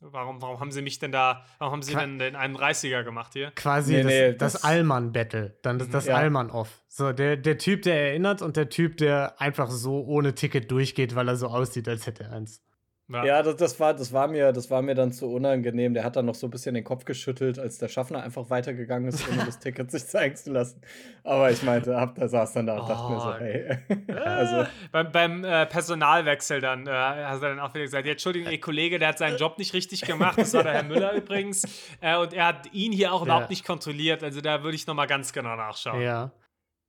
warum, 0.00 0.40
warum 0.40 0.60
haben 0.60 0.70
sie 0.72 0.80
mich 0.82 0.98
denn 0.98 1.12
da, 1.12 1.44
warum 1.58 1.72
haben 1.74 1.82
sie 1.82 1.92
Qua- 1.92 2.00
denn 2.00 2.18
den 2.18 2.36
31er 2.36 3.02
gemacht 3.04 3.32
hier? 3.34 3.50
Quasi 3.52 3.92
Nee, 3.94 4.02
das, 4.02 4.12
nee, 4.12 4.32
das, 4.34 4.52
das- 4.54 4.64
Allmann-Battle. 4.64 5.58
Dann 5.62 5.78
das, 5.78 5.88
Mhm. 5.88 5.92
das 5.92 6.06
Ja. 6.06 6.14
Allmann-Off. 6.16 6.82
So, 6.88 7.12
der, 7.12 7.36
der 7.36 7.58
Typ, 7.58 7.82
der 7.82 8.08
erinnert 8.08 8.40
und 8.40 8.56
der 8.56 8.68
Typ, 8.70 8.96
der 8.96 9.40
einfach 9.40 9.70
so 9.70 10.04
ohne 10.04 10.34
Ticket 10.34 10.70
durchgeht, 10.70 11.14
weil 11.14 11.28
er 11.28 11.36
so 11.36 11.48
aussieht, 11.48 11.86
als 11.88 12.06
hätte 12.06 12.24
er 12.24 12.32
eins. 12.32 12.62
Ja, 13.08 13.42
das, 13.42 13.56
das, 13.56 13.78
war, 13.80 13.92
das, 13.92 14.12
war 14.14 14.28
mir, 14.28 14.52
das 14.52 14.70
war 14.70 14.80
mir 14.80 14.94
dann 14.94 15.12
zu 15.12 15.30
unangenehm. 15.30 15.92
Der 15.92 16.04
hat 16.04 16.16
dann 16.16 16.24
noch 16.24 16.34
so 16.34 16.46
ein 16.46 16.50
bisschen 16.50 16.74
den 16.74 16.84
Kopf 16.84 17.04
geschüttelt, 17.04 17.58
als 17.58 17.76
der 17.76 17.88
Schaffner 17.88 18.22
einfach 18.22 18.48
weitergegangen 18.48 19.08
ist, 19.08 19.28
ohne 19.28 19.44
das 19.44 19.58
Ticket 19.58 19.90
sich 19.90 20.06
zeigen 20.06 20.34
zu 20.36 20.50
lassen. 20.52 20.80
Aber 21.22 21.50
ich 21.50 21.62
meinte, 21.62 21.94
hab, 21.96 22.14
da 22.14 22.28
saß 22.28 22.54
dann 22.54 22.66
da 22.66 22.78
und 22.78 22.88
dachte 22.88 23.12
mir 23.12 23.20
so, 23.20 23.28
Oh. 23.28 23.34
hey. 23.38 23.78
Also, 24.08 24.56
also, 24.56 24.70
beim 24.90 25.12
beim 25.12 25.44
äh, 25.44 25.66
Personalwechsel 25.66 26.60
dann 26.62 26.86
äh, 26.86 26.90
hat 26.90 27.42
er 27.42 27.50
dann 27.50 27.60
auch 27.60 27.74
wieder 27.74 27.84
gesagt, 27.84 28.06
ja, 28.06 28.12
Entschuldigung, 28.12 28.50
Ihr 28.50 28.60
Kollege, 28.60 28.98
der 28.98 29.08
hat 29.08 29.18
seinen 29.18 29.36
Job 29.36 29.58
nicht 29.58 29.74
richtig 29.74 30.00
gemacht, 30.02 30.38
das 30.38 30.54
war 30.54 30.62
der 30.62 30.72
Herr 30.72 30.82
Müller 30.84 31.12
übrigens, 31.14 31.64
äh, 32.00 32.16
und 32.16 32.32
er 32.32 32.46
hat 32.46 32.72
ihn 32.72 32.90
hier 32.92 33.12
auch 33.12 33.20
Ja. 33.20 33.24
überhaupt 33.26 33.50
nicht 33.50 33.66
kontrolliert, 33.66 34.22
also 34.24 34.40
da 34.40 34.62
würde 34.62 34.76
ich 34.76 34.86
noch 34.86 34.94
mal 34.94 35.06
ganz 35.06 35.32
genau 35.34 35.56
nachschauen. 35.56 36.00
Ja. 36.00 36.32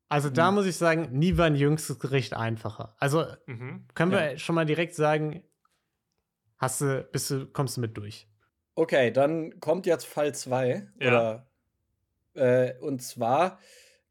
Also 0.07 0.29
da 0.29 0.49
Mhm. 0.51 0.55
muss 0.55 0.65
ich 0.65 0.77
sagen, 0.77 1.09
nie 1.11 1.37
war 1.37 1.45
ein 1.47 1.55
jüngstes 1.55 1.99
Gericht 1.99 2.35
einfacher. 2.35 2.95
Also 2.99 3.25
Mhm. 3.47 3.85
können 3.95 4.11
wir 4.11 4.31
Ja. 4.31 4.37
schon 4.37 4.55
mal 4.55 4.65
direkt 4.65 4.95
sagen, 4.95 5.41
hast 6.57 6.81
du, 6.81 7.07
bist 7.11 7.29
du, 7.31 7.45
kommst 7.47 7.77
du 7.77 7.81
mit 7.81 7.97
durch. 7.97 8.27
okay, 8.75 9.11
dann 9.11 9.59
kommt 9.59 9.85
jetzt 9.85 10.05
Fall 10.05 10.33
2. 10.35 10.87
Ja. 10.99 11.07
Oder, 11.07 11.47
äh, 12.33 12.77
und 12.79 13.01
zwar 13.01 13.59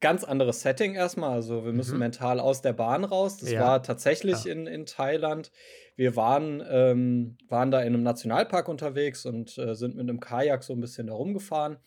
ganz 0.01 0.25
anderes 0.25 0.61
Setting 0.63 0.95
erstmal. 0.95 1.31
Also, 1.33 1.65
wir 1.65 1.73
müssen 1.73 1.95
Mhm. 1.95 2.01
mental 2.01 2.41
aus 2.41 2.63
der 2.63 2.73
Bahn 2.75 3.05
raus. 3.05 3.39
Das 3.39 3.51
Ja. 3.53 3.61
war 3.61 3.83
tatsächlich 3.83 4.45
Ja. 4.45 4.53
in, 4.53 4.67
in 4.67 4.87
Thailand. 4.87 5.51
Wir 5.97 6.17
waren, 6.17 6.63
ähm, 6.69 7.39
waren 7.49 7.71
da 7.71 7.81
in 7.81 7.89
einem 7.95 8.03
Nationalpark 8.03 8.69
unterwegs 8.69 9.25
und 9.27 9.57
äh, 9.59 9.75
sind 9.75 9.97
mit 9.97 10.03
einem 10.09 10.21
Kajak 10.21 10.63
so 10.65 10.73
ein 10.73 10.81
bisschen 10.81 11.07
da 11.07 11.15
rumgefahren 11.15 11.79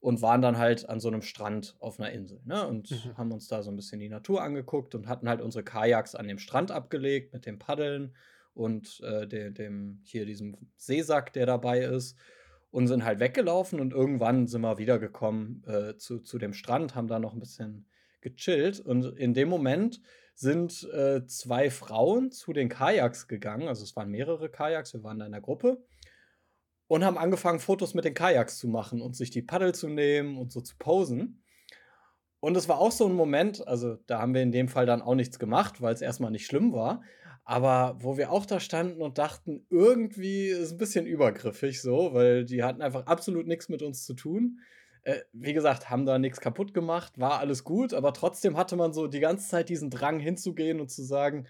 und 0.00 0.22
waren 0.22 0.40
dann 0.40 0.56
halt 0.58 0.88
an 0.88 1.00
so 1.00 1.08
einem 1.08 1.22
Strand 1.22 1.76
auf 1.80 1.98
einer 1.98 2.12
Insel. 2.12 2.40
Ne? 2.44 2.66
Und 2.66 2.90
Mhm. 2.90 3.18
haben 3.18 3.32
uns 3.32 3.48
da 3.48 3.62
so 3.62 3.70
ein 3.70 3.76
bisschen 3.76 3.98
die 4.00 4.08
Natur 4.08 4.42
angeguckt 4.42 4.94
und 4.94 5.08
hatten 5.08 5.28
halt 5.28 5.40
unsere 5.40 5.64
Kajaks 5.64 6.14
an 6.14 6.28
dem 6.28 6.38
Strand 6.38 6.70
abgelegt 6.70 7.32
mit 7.32 7.44
dem 7.44 7.58
Paddeln 7.58 8.14
und 8.56 9.00
äh, 9.04 9.26
de, 9.26 9.50
dem 9.50 10.00
hier 10.02 10.26
diesem 10.26 10.56
Seesack, 10.76 11.32
der 11.32 11.46
dabei 11.46 11.80
ist. 11.80 12.16
Und 12.70 12.88
sind 12.88 13.04
halt 13.04 13.20
weggelaufen 13.20 13.80
und 13.80 13.92
irgendwann 13.92 14.48
sind 14.48 14.60
wir 14.60 14.76
wiedergekommen 14.76 15.62
äh, 15.66 15.96
zu, 15.96 16.18
zu 16.20 16.36
dem 16.36 16.52
Strand, 16.52 16.94
haben 16.94 17.08
da 17.08 17.18
noch 17.18 17.32
ein 17.32 17.38
bisschen 17.38 17.86
gechillt. 18.20 18.80
Und 18.80 19.16
in 19.16 19.32
dem 19.32 19.48
Moment 19.48 20.00
sind 20.34 20.86
äh, 20.92 21.24
zwei 21.26 21.70
Frauen 21.70 22.32
zu 22.32 22.52
den 22.52 22.68
Kajaks 22.68 23.28
gegangen. 23.28 23.68
Also 23.68 23.84
es 23.84 23.96
waren 23.96 24.10
mehrere 24.10 24.50
Kajaks, 24.50 24.92
wir 24.92 25.02
waren 25.02 25.18
da 25.18 25.26
in 25.26 25.32
der 25.32 25.40
Gruppe. 25.40 25.82
Und 26.88 27.04
haben 27.04 27.18
angefangen, 27.18 27.60
Fotos 27.60 27.94
mit 27.94 28.04
den 28.04 28.14
Kajaks 28.14 28.58
zu 28.58 28.68
machen 28.68 29.00
und 29.00 29.16
sich 29.16 29.30
die 29.30 29.42
Paddel 29.42 29.74
zu 29.74 29.88
nehmen 29.88 30.36
und 30.36 30.52
so 30.52 30.60
zu 30.60 30.76
posen. 30.78 31.42
Und 32.40 32.56
es 32.56 32.68
war 32.68 32.78
auch 32.78 32.92
so 32.92 33.06
ein 33.06 33.14
Moment, 33.14 33.66
also 33.66 33.96
da 34.06 34.20
haben 34.20 34.34
wir 34.34 34.42
in 34.42 34.52
dem 34.52 34.68
Fall 34.68 34.86
dann 34.86 35.02
auch 35.02 35.14
nichts 35.14 35.38
gemacht, 35.38 35.80
weil 35.80 35.94
es 35.94 36.02
erstmal 36.02 36.30
nicht 36.30 36.46
schlimm 36.46 36.72
war. 36.72 37.02
Aber 37.48 37.96
wo 38.00 38.16
wir 38.18 38.32
auch 38.32 38.44
da 38.44 38.58
standen 38.58 39.02
und 39.02 39.18
dachten, 39.18 39.64
irgendwie 39.70 40.48
ist 40.48 40.72
ein 40.72 40.78
bisschen 40.78 41.06
übergriffig 41.06 41.80
so, 41.80 42.12
weil 42.12 42.44
die 42.44 42.64
hatten 42.64 42.82
einfach 42.82 43.06
absolut 43.06 43.46
nichts 43.46 43.68
mit 43.68 43.82
uns 43.82 44.04
zu 44.04 44.14
tun. 44.14 44.58
Äh, 45.02 45.20
wie 45.32 45.52
gesagt, 45.52 45.88
haben 45.88 46.06
da 46.06 46.18
nichts 46.18 46.40
kaputt 46.40 46.74
gemacht, 46.74 47.20
war 47.20 47.38
alles 47.38 47.62
gut, 47.62 47.94
aber 47.94 48.12
trotzdem 48.12 48.56
hatte 48.56 48.74
man 48.74 48.92
so 48.92 49.06
die 49.06 49.20
ganze 49.20 49.48
Zeit 49.48 49.68
diesen 49.68 49.90
Drang 49.90 50.18
hinzugehen 50.18 50.80
und 50.80 50.90
zu 50.90 51.04
sagen, 51.04 51.46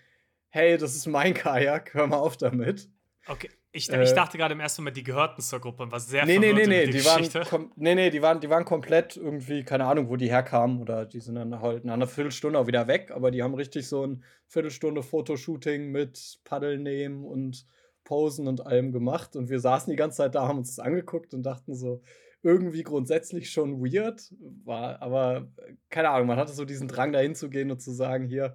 hey, 0.51 0.77
das 0.77 0.95
ist 0.97 1.07
mein 1.07 1.33
Kajak, 1.33 1.95
hör 1.95 2.07
mal 2.07 2.19
auf 2.19 2.37
damit. 2.37 2.91
Okay, 3.29 3.51
ich, 3.73 3.91
Äh, 3.91 4.05
ich 4.05 4.13
dachte 4.13 4.39
gerade 4.39 4.55
im 4.55 4.61
ersten 4.61 4.83
Moment, 4.83 4.97
die 4.97 5.03
gehörten 5.03 5.43
zur 5.43 5.61
Gruppe 5.61 5.83
und 5.83 5.93
war 5.93 6.01
sehr 6.01 6.25
Nee, 6.25 6.39
nee, 6.39 6.53
nee, 6.53 6.67
nee, 6.67 6.87
die 6.87 7.05
waren, 7.05 7.19
Geschichte. 7.19 7.43
kom 7.49 7.73
nee, 7.77 7.95
nee, 7.95 8.11
die 8.11 8.23
waren, 8.23 8.41
die 8.41 8.49
waren 8.49 8.65
komplett 8.65 9.17
irgendwie, 9.17 9.65
keine 9.65 9.87
Ahnung, 9.87 10.09
wo 10.09 10.17
die 10.17 10.31
herkamen 10.31 10.81
oder 10.81 11.05
die 11.07 11.21
sind 11.21 11.35
dann 11.35 11.61
halt 11.61 11.85
nach 11.85 11.95
einer 11.95 12.07
Viertelstunde 12.07 12.59
auch 12.59 12.67
wieder 12.67 12.87
weg, 12.87 13.11
aber 13.11 13.31
die 13.31 13.43
haben 13.43 13.55
richtig 13.55 13.89
so 13.89 14.07
ein 14.07 14.25
Viertelstunde 14.47 15.03
Fotoshooting 15.03 15.91
mit 15.91 16.39
Paddel 16.45 16.79
nehmen 16.79 17.25
und 17.25 17.67
Posen 18.05 18.47
und 18.47 18.65
allem 18.65 18.93
gemacht 18.93 19.35
und 19.35 19.51
wir 19.51 19.59
saßen 19.59 19.91
die 19.91 19.97
ganze 19.97 20.19
Zeit 20.19 20.35
da, 20.37 20.47
haben 20.47 20.59
uns 20.59 20.77
das 20.77 20.85
angeguckt 20.85 21.35
und 21.35 21.43
dachten 21.43 21.75
so, 21.75 22.03
irgendwie 22.43 22.85
grundsätzlich 22.85 23.51
schon 23.51 23.81
weird, 23.81 24.33
war, 24.65 25.03
aber 25.03 25.49
äh, 25.57 25.75
keine 25.91 26.11
Ahnung, 26.11 26.29
man 26.29 26.39
hatte 26.39 26.53
so 26.53 26.65
diesen 26.65 26.87
Drang 26.87 27.13
dahin 27.13 27.35
zu 27.35 27.51
gehen 27.51 27.73
und 27.73 27.81
zu 27.81 27.91
sagen, 27.91 28.25
hier, 28.29 28.55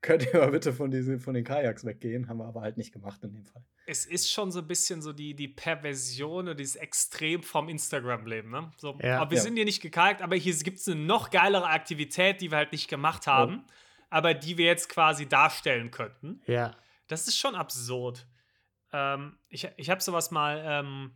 könnt 0.00 0.26
ihr 0.32 0.40
mal 0.40 0.50
bitte 0.50 0.72
von, 0.72 0.90
diesen, 0.90 1.20
von 1.20 1.34
den 1.34 1.44
Kajaks 1.44 1.84
weggehen, 1.84 2.28
haben 2.28 2.38
wir 2.38 2.46
aber 2.46 2.62
halt 2.62 2.78
nicht 2.78 2.92
gemacht 2.92 3.22
in 3.24 3.32
dem 3.34 3.44
Fall. 3.44 3.62
Es 3.88 4.04
ist 4.04 4.30
schon 4.30 4.50
so 4.52 4.58
ein 4.60 4.66
bisschen 4.68 5.00
so 5.00 5.12
die, 5.14 5.34
die 5.34 5.48
Perversion 5.48 6.44
oder 6.44 6.54
dieses 6.54 6.76
Extrem 6.76 7.42
vom 7.42 7.68
Instagram-Leben. 7.70 8.50
Ne? 8.50 8.70
So, 8.76 8.98
Ja. 9.02 9.20
aber 9.22 9.30
wir 9.30 9.38
Ja. 9.38 9.42
sind 9.42 9.56
hier 9.56 9.64
nicht 9.64 9.80
gekalkt, 9.80 10.20
aber 10.20 10.36
hier 10.36 10.54
gibt 10.58 10.78
es 10.78 10.86
eine 10.88 11.00
noch 11.00 11.30
geilere 11.30 11.66
Aktivität, 11.66 12.40
die 12.42 12.50
wir 12.50 12.58
halt 12.58 12.72
nicht 12.72 12.88
gemacht 12.88 13.26
haben, 13.26 13.64
aber 14.10 14.34
die 14.34 14.58
wir 14.58 14.66
jetzt 14.66 14.88
quasi 14.90 15.26
darstellen 15.26 15.90
könnten. 15.90 16.42
Ja. 16.46 16.72
Das 17.06 17.26
ist 17.28 17.38
schon 17.38 17.54
absurd. 17.54 18.26
Ähm, 18.92 19.38
ich 19.48 19.66
ich 19.76 19.88
habe 19.88 20.02
sowas 20.02 20.30
mal, 20.30 20.62
ähm, 20.66 21.12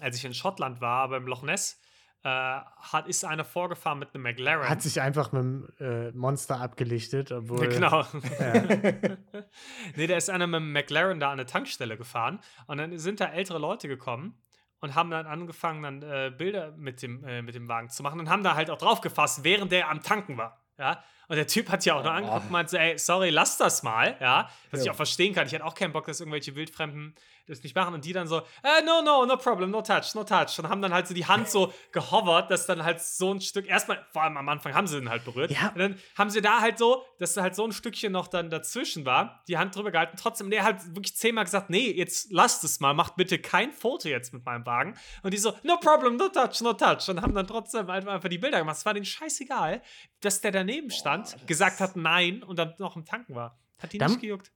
als 0.00 0.16
ich 0.16 0.24
in 0.24 0.34
Schottland 0.34 0.80
war, 0.80 1.08
beim 1.08 1.26
Loch 1.26 1.42
Ness, 1.42 1.80
äh, 2.22 2.28
hat, 2.28 3.08
ist 3.08 3.24
einer 3.24 3.44
vorgefahren 3.44 3.98
mit 3.98 4.14
einem 4.14 4.22
McLaren. 4.24 4.68
Hat 4.68 4.82
sich 4.82 5.00
einfach 5.00 5.32
mit 5.32 5.42
dem 5.42 5.68
äh, 5.80 6.10
Monster 6.12 6.60
abgelichtet, 6.60 7.32
obwohl. 7.32 7.68
Genau. 7.68 8.02
Ja. 8.38 8.52
nee, 9.96 10.06
da 10.06 10.16
ist 10.16 10.30
einer 10.30 10.46
mit 10.46 10.60
dem 10.60 10.72
McLaren 10.72 11.20
da 11.20 11.28
an 11.28 11.34
eine 11.34 11.46
Tankstelle 11.46 11.96
gefahren 11.96 12.40
und 12.66 12.78
dann 12.78 12.98
sind 12.98 13.20
da 13.20 13.26
ältere 13.26 13.58
Leute 13.58 13.88
gekommen 13.88 14.38
und 14.80 14.94
haben 14.94 15.10
dann 15.10 15.26
angefangen, 15.26 15.82
dann 15.82 16.02
äh, 16.02 16.30
Bilder 16.36 16.72
mit 16.76 17.02
dem, 17.02 17.24
äh, 17.24 17.42
mit 17.42 17.54
dem 17.54 17.68
Wagen 17.68 17.90
zu 17.90 18.02
machen 18.02 18.20
und 18.20 18.28
haben 18.30 18.42
da 18.42 18.54
halt 18.54 18.70
auch 18.70 18.78
drauf 18.78 19.00
gefasst, 19.00 19.44
während 19.44 19.72
der 19.72 19.88
am 19.90 20.02
Tanken 20.02 20.36
war. 20.38 20.60
Ja. 20.78 21.02
Und 21.28 21.36
der 21.36 21.46
Typ 21.46 21.68
hat 21.70 21.84
ja 21.84 21.94
auch 21.94 22.02
noch 22.02 22.10
Oh. 22.10 22.14
angeguckt 22.14 22.44
und 22.46 22.50
meinte, 22.50 22.78
ey, 22.78 22.98
sorry, 22.98 23.28
lass 23.30 23.56
das 23.58 23.82
mal, 23.82 24.16
ja. 24.20 24.48
Was 24.70 24.80
ich 24.80 24.86
Ja. 24.86 24.92
auch 24.92 24.96
verstehen 24.96 25.34
kann. 25.34 25.46
Ich 25.46 25.52
hätte 25.52 25.64
auch 25.64 25.74
keinen 25.74 25.92
Bock, 25.92 26.06
dass 26.06 26.18
irgendwelche 26.20 26.56
Wildfremden 26.56 27.14
das 27.50 27.62
nicht 27.62 27.74
machen 27.76 27.94
und 27.94 28.04
die 28.04 28.12
dann 28.12 28.26
so, 28.26 28.38
äh, 28.62 28.82
no, 28.86 29.02
no, 29.02 29.26
no 29.26 29.36
problem, 29.36 29.70
no 29.70 29.82
touch, 29.82 30.14
no 30.14 30.24
touch. 30.24 30.58
Und 30.58 30.68
haben 30.68 30.80
dann 30.82 30.92
halt 30.94 31.06
so 31.06 31.14
die 31.14 31.26
Hand 31.26 31.48
so 31.48 31.72
gehovert, 31.92 32.50
dass 32.50 32.66
dann 32.66 32.82
halt 32.84 33.00
so 33.02 33.32
ein 33.34 33.40
Stück, 33.40 33.66
erstmal, 33.68 34.06
vor 34.12 34.22
allem 34.22 34.36
am 34.36 34.48
Anfang 34.48 34.74
haben 34.74 34.86
sie 34.86 34.98
den 34.98 35.10
halt 35.10 35.24
berührt. 35.24 35.50
Ja. 35.50 35.68
Und 35.70 35.78
dann 35.78 35.98
haben 36.16 36.30
sie 36.30 36.40
da 36.40 36.60
halt 36.60 36.78
so, 36.78 37.04
dass 37.18 37.34
da 37.34 37.42
halt 37.42 37.54
so 37.54 37.64
ein 37.64 37.72
Stückchen 37.72 38.12
noch 38.12 38.28
dann 38.28 38.50
dazwischen 38.50 39.04
war, 39.04 39.42
die 39.48 39.58
Hand 39.58 39.76
drüber 39.76 39.90
gehalten. 39.90 40.16
Trotzdem, 40.18 40.50
der 40.50 40.64
hat 40.64 40.84
wirklich 40.94 41.16
zehnmal 41.16 41.44
gesagt, 41.44 41.70
nee, 41.70 41.90
jetzt 41.90 42.30
lasst 42.32 42.64
es 42.64 42.80
mal, 42.80 42.94
macht 42.94 43.16
bitte 43.16 43.38
kein 43.38 43.72
Foto 43.72 44.08
jetzt 44.08 44.32
mit 44.32 44.44
meinem 44.44 44.64
Wagen. 44.66 44.96
Und 45.22 45.34
die 45.34 45.38
so, 45.38 45.52
no 45.62 45.76
problem, 45.78 46.16
no 46.16 46.28
touch, 46.28 46.60
no 46.62 46.72
touch. 46.72 47.08
Und 47.08 47.20
haben 47.22 47.34
dann 47.34 47.46
trotzdem 47.46 47.88
einfach 47.90 48.12
einfach 48.12 48.28
die 48.28 48.38
Bilder 48.38 48.58
gemacht. 48.58 48.76
Es 48.76 48.86
war 48.86 48.94
denen 48.94 49.04
scheißegal, 49.06 49.82
dass 50.20 50.40
der 50.40 50.52
daneben 50.52 50.90
stand, 50.90 51.34
das- 51.34 51.46
gesagt 51.46 51.80
hat 51.80 51.96
nein 51.96 52.42
und 52.42 52.58
dann 52.58 52.74
noch 52.78 52.96
im 52.96 53.04
Tanken 53.04 53.34
war. 53.34 53.58
Hat 53.78 53.92
die 53.92 53.98
Dann- 53.98 54.10
nicht 54.10 54.20
gejuckt. 54.20 54.52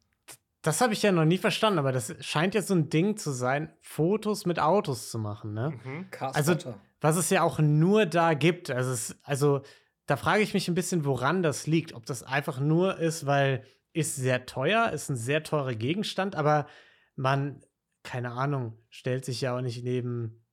Das 0.64 0.80
habe 0.80 0.94
ich 0.94 1.02
ja 1.02 1.12
noch 1.12 1.26
nie 1.26 1.36
verstanden, 1.36 1.78
aber 1.78 1.92
das 1.92 2.14
scheint 2.20 2.54
jetzt 2.54 2.68
so 2.68 2.74
ein 2.74 2.88
Ding 2.88 3.18
zu 3.18 3.32
sein, 3.32 3.70
Fotos 3.82 4.46
mit 4.46 4.58
Autos 4.58 5.10
zu 5.10 5.18
machen, 5.18 5.52
ne? 5.52 5.78
Mhm. 5.84 6.06
Also-. 6.20 6.74
Was 7.00 7.16
es 7.16 7.28
ja 7.28 7.42
auch 7.42 7.58
nur 7.58 8.06
da 8.06 8.32
gibt. 8.32 8.70
Also, 8.70 8.90
es, 8.90 9.18
also 9.24 9.60
da 10.06 10.16
frage 10.16 10.42
ich 10.42 10.54
mich 10.54 10.66
ein 10.68 10.74
bisschen, 10.74 11.04
woran 11.04 11.42
das 11.42 11.66
liegt. 11.66 11.92
Ob 11.92 12.06
das 12.06 12.22
einfach 12.22 12.60
nur 12.60 12.98
ist, 12.98 13.26
weil 13.26 13.62
ist 13.92 14.16
sehr 14.16 14.46
teuer, 14.46 14.90
ist 14.90 15.10
ein 15.10 15.16
sehr 15.16 15.42
teurer 15.42 15.74
Gegenstand, 15.74 16.34
aber 16.34 16.66
man, 17.14 17.60
keine 18.02 18.32
Ahnung, 18.32 18.78
stellt 18.88 19.26
sich 19.26 19.42
ja 19.42 19.54
auch 19.54 19.60
nicht 19.60 19.84
neben 19.84 20.43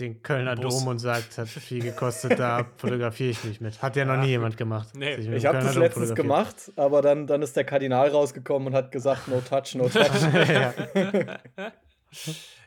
den 0.00 0.22
Kölner 0.22 0.56
Bus. 0.56 0.78
Dom 0.78 0.88
und 0.88 0.98
sagt, 0.98 1.38
hat 1.38 1.48
viel 1.48 1.82
gekostet, 1.82 2.38
da 2.38 2.66
fotografiere 2.76 3.30
ich 3.30 3.44
mich 3.44 3.60
mit. 3.60 3.80
Hat 3.82 3.96
ja 3.96 4.04
noch 4.04 4.14
Ja. 4.14 4.20
nie 4.22 4.28
jemand 4.28 4.56
gemacht. 4.56 4.88
Nee. 4.94 5.14
Ich 5.14 5.46
habe 5.46 5.58
das 5.58 5.74
Dom 5.74 5.82
letztens 5.82 6.14
gemacht, 6.14 6.56
aber 6.76 7.02
dann, 7.02 7.26
dann 7.26 7.42
ist 7.42 7.56
der 7.56 7.64
Kardinal 7.64 8.08
rausgekommen 8.08 8.68
und 8.68 8.74
hat 8.74 8.90
gesagt, 8.92 9.28
no 9.28 9.40
touch, 9.40 9.74
no 9.74 9.88
touch. 9.88 10.04
ja. 10.48 10.72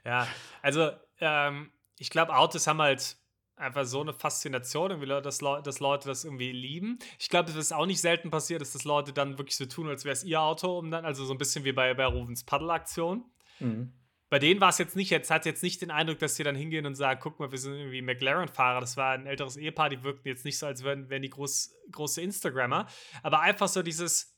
ja, 0.06 0.28
also 0.62 0.90
ähm, 1.20 1.72
ich 1.98 2.10
glaube, 2.10 2.36
Autos 2.36 2.68
haben 2.68 2.82
halt 2.82 3.18
einfach 3.56 3.86
so 3.86 4.02
eine 4.02 4.14
Faszination, 4.14 4.92
irgendwie, 4.92 5.08
dass, 5.22 5.42
Leu 5.42 5.62
dass 5.62 5.80
Leute 5.80 6.08
das 6.10 6.26
irgendwie 6.26 6.52
lieben. 6.52 7.00
Ich 7.20 7.30
glaube, 7.30 7.50
es 7.50 7.56
ist 7.56 7.72
auch 7.72 7.86
nicht 7.86 8.02
selten 8.02 8.32
passiert, 8.32 8.62
dass 8.62 8.74
das 8.74 8.84
Leute 8.84 9.14
dann 9.14 9.38
wirklich 9.38 9.56
so 9.56 9.66
tun, 9.66 9.88
als 9.88 10.06
wäre 10.06 10.14
es 10.14 10.24
ihr 10.24 10.42
Auto, 10.42 10.78
um 10.80 10.92
dann, 10.92 11.06
also 11.06 11.24
so 11.24 11.34
ein 11.34 11.38
bisschen 11.38 11.64
wie 11.64 11.72
bei, 11.72 11.94
bei 11.94 12.06
Ruvens 12.06 12.44
Paddelaktion. 12.44 13.24
Mhm. 13.60 13.94
Bei 14.34 14.40
denen 14.40 14.60
war 14.60 14.70
es 14.70 14.80
jetzt 14.80 14.96
nicht, 14.96 15.12
jetzt 15.12 15.30
hat 15.30 15.46
jetzt 15.46 15.62
nicht 15.62 15.80
den 15.84 15.92
Eindruck, 15.92 16.18
dass 16.18 16.36
sie 16.36 16.44
dann 16.44 16.56
hingehen 16.56 16.88
und 16.88 16.96
sagen, 16.96 17.20
guck 17.22 17.40
mal, 17.40 17.52
wir 17.52 17.60
sind 17.60 17.76
irgendwie 17.76 18.02
McLaren-Fahrer. 18.02 18.80
Das 18.80 18.98
war 18.98 19.14
ein 19.14 19.28
älteres 19.28 19.58
Ehepaar, 19.58 19.90
die 19.90 20.02
wirkten 20.02 20.28
jetzt 20.28 20.44
nicht 20.44 20.58
so, 20.58 20.66
als 20.66 20.84
wären, 20.84 21.08
wären 21.12 21.22
die 21.22 21.30
groß, 21.30 21.76
große 21.92 22.20
Instagrammer. 22.20 22.88
Aber 23.22 23.42
einfach 23.42 23.68
so 23.68 23.84
dieses, 23.84 24.36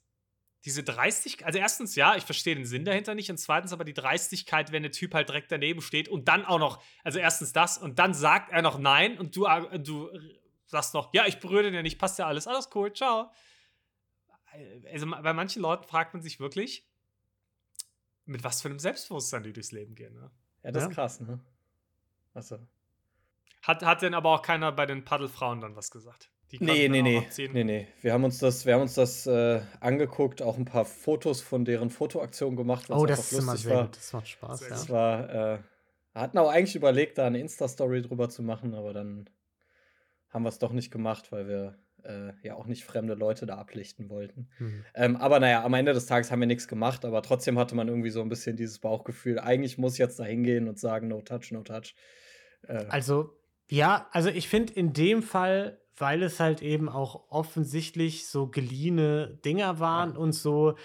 diese 0.65 0.83
Dreistigkeit, 0.83 1.47
also 1.47 1.59
erstens, 1.59 1.95
ja, 1.95 2.17
ich 2.17 2.25
verstehe 2.25 2.55
den 2.55 2.65
Sinn 2.65 2.83
dahinter 2.83 3.15
nicht 3.15 3.31
und 3.31 3.37
zweitens 3.37 3.71
aber 3.71 3.85
die 3.85 3.93
Dreistigkeit, 3.93 4.73
wenn 4.73 4.83
der 4.83 4.91
Typ 4.91 5.13
halt 5.13 5.29
direkt 5.29 5.49
daneben 5.49 5.79
steht 5.79 6.09
und 6.09 6.27
dann 6.27 6.43
auch 6.43 6.59
noch, 6.59 6.83
also 7.05 7.19
erstens 7.19 7.53
das 7.53 7.77
und 7.77 7.97
dann 7.97 8.13
sagt 8.13 8.51
er 8.51 8.61
noch 8.61 8.77
nein 8.77 9.17
und 9.17 9.37
du, 9.37 9.47
du 9.77 10.09
sagst 10.65 10.93
noch, 10.93 11.13
ja, 11.13 11.25
ich 11.25 11.39
berühre 11.39 11.63
den 11.63 11.73
ja 11.73 11.81
nicht, 11.81 11.99
passt 11.99 12.19
ja 12.19 12.27
alles, 12.27 12.47
alles 12.47 12.67
cool, 12.75 12.91
ciao. 12.91 13.31
Also 14.91 15.09
bei 15.09 15.31
manchen 15.31 15.61
Leuten 15.61 15.87
fragt 15.87 16.13
man 16.13 16.21
sich 16.21 16.41
wirklich, 16.41 16.85
mit 18.25 18.43
was 18.43 18.61
für 18.61 18.69
einem 18.69 18.79
Selbstbewusstsein 18.79 19.43
die 19.43 19.53
durchs 19.53 19.71
Leben 19.71 19.95
gehen. 19.95 20.13
Ne? 20.13 20.31
Ja, 20.63 20.71
das 20.71 20.83
ja. 20.83 20.89
ist 20.89 20.95
krass, 20.95 21.19
ne? 21.21 21.39
Achso. 22.33 22.59
Hat, 23.61 23.83
hat 23.83 24.01
denn 24.01 24.13
aber 24.13 24.31
auch 24.31 24.41
keiner 24.41 24.71
bei 24.71 24.85
den 24.85 25.03
Paddelfrauen 25.03 25.61
dann 25.61 25.75
was 25.75 25.89
gesagt? 25.89 26.29
Die 26.51 26.63
nee, 26.63 26.87
nee, 26.87 27.01
nee. 27.01 27.27
nee, 27.37 27.63
nee. 27.63 27.87
Wir 28.01 28.13
haben 28.13 28.23
uns 28.23 28.37
das, 28.37 28.65
wir 28.67 28.75
haben 28.75 28.83
uns 28.83 28.93
das 28.93 29.25
äh, 29.25 29.61
angeguckt, 29.79 30.43
auch 30.43 30.57
ein 30.57 30.65
paar 30.65 30.85
Fotos 30.85 31.41
von 31.41 31.65
deren 31.65 31.89
Fotoaktion 31.89 32.55
gemacht. 32.55 32.89
Oh, 32.89 33.05
das 33.07 33.31
ist 33.31 33.39
immer 33.39 33.65
war. 33.65 33.85
gut. 33.85 33.97
Das 33.97 34.13
macht 34.13 34.27
Spaß. 34.27 34.59
Sehr 34.59 34.69
das 34.69 34.87
ja. 34.87 34.93
war, 34.93 35.29
äh, 35.53 35.59
hatten 36.13 36.37
auch 36.37 36.49
eigentlich 36.49 36.75
überlegt, 36.75 37.17
da 37.17 37.25
eine 37.25 37.39
Insta-Story 37.39 38.03
drüber 38.03 38.29
zu 38.29 38.43
machen, 38.43 38.75
aber 38.75 38.93
dann 38.93 39.27
haben 40.29 40.43
wir 40.43 40.49
es 40.49 40.59
doch 40.59 40.71
nicht 40.71 40.91
gemacht, 40.91 41.31
weil 41.31 41.47
wir 41.47 41.79
äh, 42.05 42.33
ja 42.41 42.55
auch 42.55 42.65
nicht 42.65 42.83
fremde 42.83 43.13
Leute 43.13 43.45
da 43.45 43.57
ablichten 43.57 44.09
wollten. 44.09 44.47
Mhm. 44.59 44.85
Ähm, 44.93 45.15
aber 45.17 45.39
naja, 45.39 45.63
am 45.63 45.73
Ende 45.73 45.93
des 45.93 46.05
Tages 46.05 46.31
haben 46.31 46.39
wir 46.39 46.47
nichts 46.47 46.67
gemacht, 46.67 47.05
aber 47.05 47.21
trotzdem 47.21 47.57
hatte 47.59 47.75
man 47.75 47.87
irgendwie 47.87 48.09
so 48.09 48.21
ein 48.21 48.29
bisschen 48.29 48.55
dieses 48.55 48.79
Bauchgefühl, 48.79 49.39
eigentlich 49.39 49.77
muss 49.77 49.93
ich 49.93 49.99
jetzt 49.99 50.19
da 50.19 50.23
hingehen 50.23 50.67
und 50.67 50.79
sagen, 50.79 51.07
no 51.07 51.21
touch, 51.21 51.51
no 51.51 51.61
touch. 51.61 51.95
Äh, 52.67 52.85
also, 52.89 53.37
ja, 53.67 54.07
also 54.11 54.29
ich 54.29 54.47
finde 54.47 54.73
in 54.73 54.93
dem 54.93 55.23
Fall, 55.23 55.79
weil 55.97 56.23
es 56.23 56.39
halt 56.39 56.61
eben 56.61 56.89
auch 56.89 57.29
offensichtlich 57.29 58.27
so 58.27 58.47
geliehene 58.47 59.39
Dinger 59.43 59.79
waren 59.79 60.13
ja. 60.13 60.17
und 60.17 60.33
so, 60.33 60.75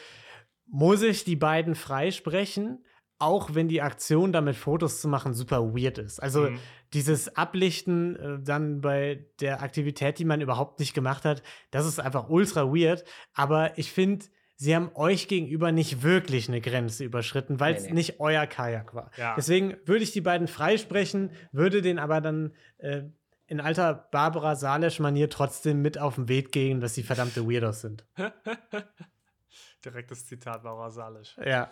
muss 0.67 1.03
ich 1.03 1.25
die 1.25 1.37
beiden 1.37 1.75
freisprechen 1.75 2.85
auch 3.21 3.55
wenn 3.55 3.69
die 3.69 3.83
Aktion 3.83 4.33
damit 4.33 4.57
Fotos 4.57 5.01
zu 5.01 5.09
machen 5.09 5.35
super 5.35 5.75
weird 5.75 5.99
ist. 5.99 6.21
Also 6.21 6.51
mhm. 6.51 6.59
dieses 6.95 7.37
Ablichten 7.37 8.17
äh, 8.17 8.39
dann 8.43 8.81
bei 8.81 9.27
der 9.41 9.63
Aktivität, 9.63 10.19
die 10.19 10.25
man 10.25 10.41
überhaupt 10.41 10.81
nicht 10.81 10.95
gemacht 10.95 11.25
hat, 11.25 11.43
das 11.71 11.87
ist 11.87 12.01
einfach 12.01 12.31
ultra 12.31 12.73
weird. 12.73 13.05
Aber 13.35 13.79
ich 13.79 13.93
finde, 13.93 14.25
sie 14.57 14.75
haben 14.75 14.91
euch 14.95 15.29
gegenüber 15.29 15.71
nicht 15.71 16.03
wirklich 16.03 16.49
eine 16.49 16.63
Grenze 16.63 17.05
überschritten, 17.05 17.61
weil 17.61 17.75
es 17.75 17.83
nee, 17.83 17.89
nee. 17.91 17.95
nicht 17.97 18.21
euer 18.21 18.47
Kajak 18.47 18.95
war. 18.95 19.11
Ja. 19.19 19.35
Deswegen 19.37 19.77
würde 19.85 20.03
ich 20.03 20.13
die 20.13 20.23
beiden 20.23 20.49
freisprechen, 20.49 21.31
würde 21.53 21.83
den 21.83 21.99
aber 21.99 22.23
dann 22.23 22.55
äh, 22.79 23.03
in 23.47 23.61
alter 23.61 24.09
Barbara 24.11 24.57
Salesch-Manier 24.57 25.29
trotzdem 25.29 25.83
mit 25.83 25.99
auf 25.99 26.15
den 26.15 26.29
Weg 26.29 26.53
gehen, 26.53 26.81
dass 26.81 26.95
sie 26.95 27.03
verdammte 27.03 27.47
Weirdos 27.47 27.83
sind. 27.83 28.07
Direktes 29.85 30.27
Zitat 30.27 30.63
Barbara 30.63 30.89
Salesch. 30.91 31.37
Ja. 31.45 31.71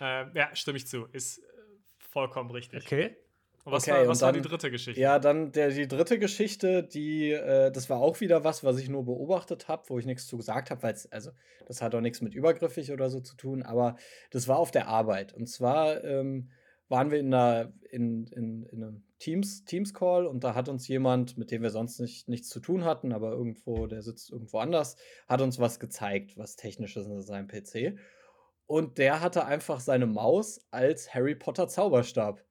Äh, 0.00 0.26
ja, 0.34 0.54
stimme 0.54 0.78
ich 0.78 0.86
zu. 0.86 1.06
Ist 1.12 1.38
äh, 1.38 1.42
vollkommen 1.98 2.50
richtig. 2.50 2.84
Okay. 2.84 3.16
Und 3.64 3.72
was, 3.72 3.82
okay, 3.86 4.00
war, 4.00 4.08
was 4.08 4.18
dann, 4.20 4.28
war, 4.28 4.32
die 4.32 4.48
dritte 4.48 4.70
Geschichte? 4.70 5.00
Ja, 5.00 5.18
dann 5.18 5.52
der, 5.52 5.70
die 5.70 5.88
dritte 5.88 6.18
Geschichte, 6.18 6.82
die, 6.82 7.32
äh, 7.32 7.70
das 7.70 7.90
war 7.90 8.00
auch 8.00 8.20
wieder 8.20 8.44
was, 8.44 8.64
was 8.64 8.78
ich 8.78 8.88
nur 8.88 9.04
beobachtet 9.04 9.68
habe, 9.68 9.82
wo 9.88 9.98
ich 9.98 10.06
nichts 10.06 10.26
zu 10.26 10.36
gesagt 10.36 10.70
habe, 10.70 10.82
weil 10.82 10.94
es, 10.94 11.10
also, 11.12 11.32
das 11.66 11.82
hat 11.82 11.94
auch 11.94 12.00
nichts 12.00 12.22
mit 12.22 12.34
übergriffig 12.34 12.92
oder 12.92 13.10
so 13.10 13.20
zu 13.20 13.36
tun, 13.36 13.62
aber 13.62 13.96
das 14.30 14.48
war 14.48 14.58
auf 14.58 14.70
der 14.70 14.88
Arbeit. 14.88 15.34
Und 15.34 15.48
zwar 15.48 16.02
ähm, 16.02 16.50
waren 16.88 17.10
wir 17.10 17.18
in, 17.18 17.34
einer, 17.34 17.72
in, 17.90 18.26
in, 18.28 18.62
in 18.64 18.82
einem 18.82 19.02
Teams, 19.18 19.64
Teams-Call 19.64 20.26
und 20.26 20.44
da 20.44 20.54
hat 20.54 20.68
uns 20.68 20.88
jemand, 20.88 21.36
mit 21.36 21.50
dem 21.50 21.62
wir 21.62 21.70
sonst 21.70 22.00
nicht, 22.00 22.28
nichts 22.28 22.48
zu 22.48 22.60
tun 22.60 22.84
hatten, 22.84 23.12
aber 23.12 23.32
irgendwo, 23.32 23.86
der 23.86 24.02
sitzt 24.02 24.30
irgendwo 24.30 24.58
anders, 24.58 24.96
hat 25.28 25.40
uns 25.40 25.58
was 25.58 25.80
gezeigt, 25.80 26.38
was 26.38 26.56
Technisches 26.56 27.06
in 27.06 27.20
seinem 27.20 27.48
PC. 27.48 27.98
Und 28.68 28.98
der 28.98 29.22
hatte 29.22 29.46
einfach 29.46 29.80
seine 29.80 30.06
Maus 30.06 30.60
als 30.70 31.14
Harry 31.14 31.34
Potter 31.34 31.68
Zauberstab. 31.68 32.44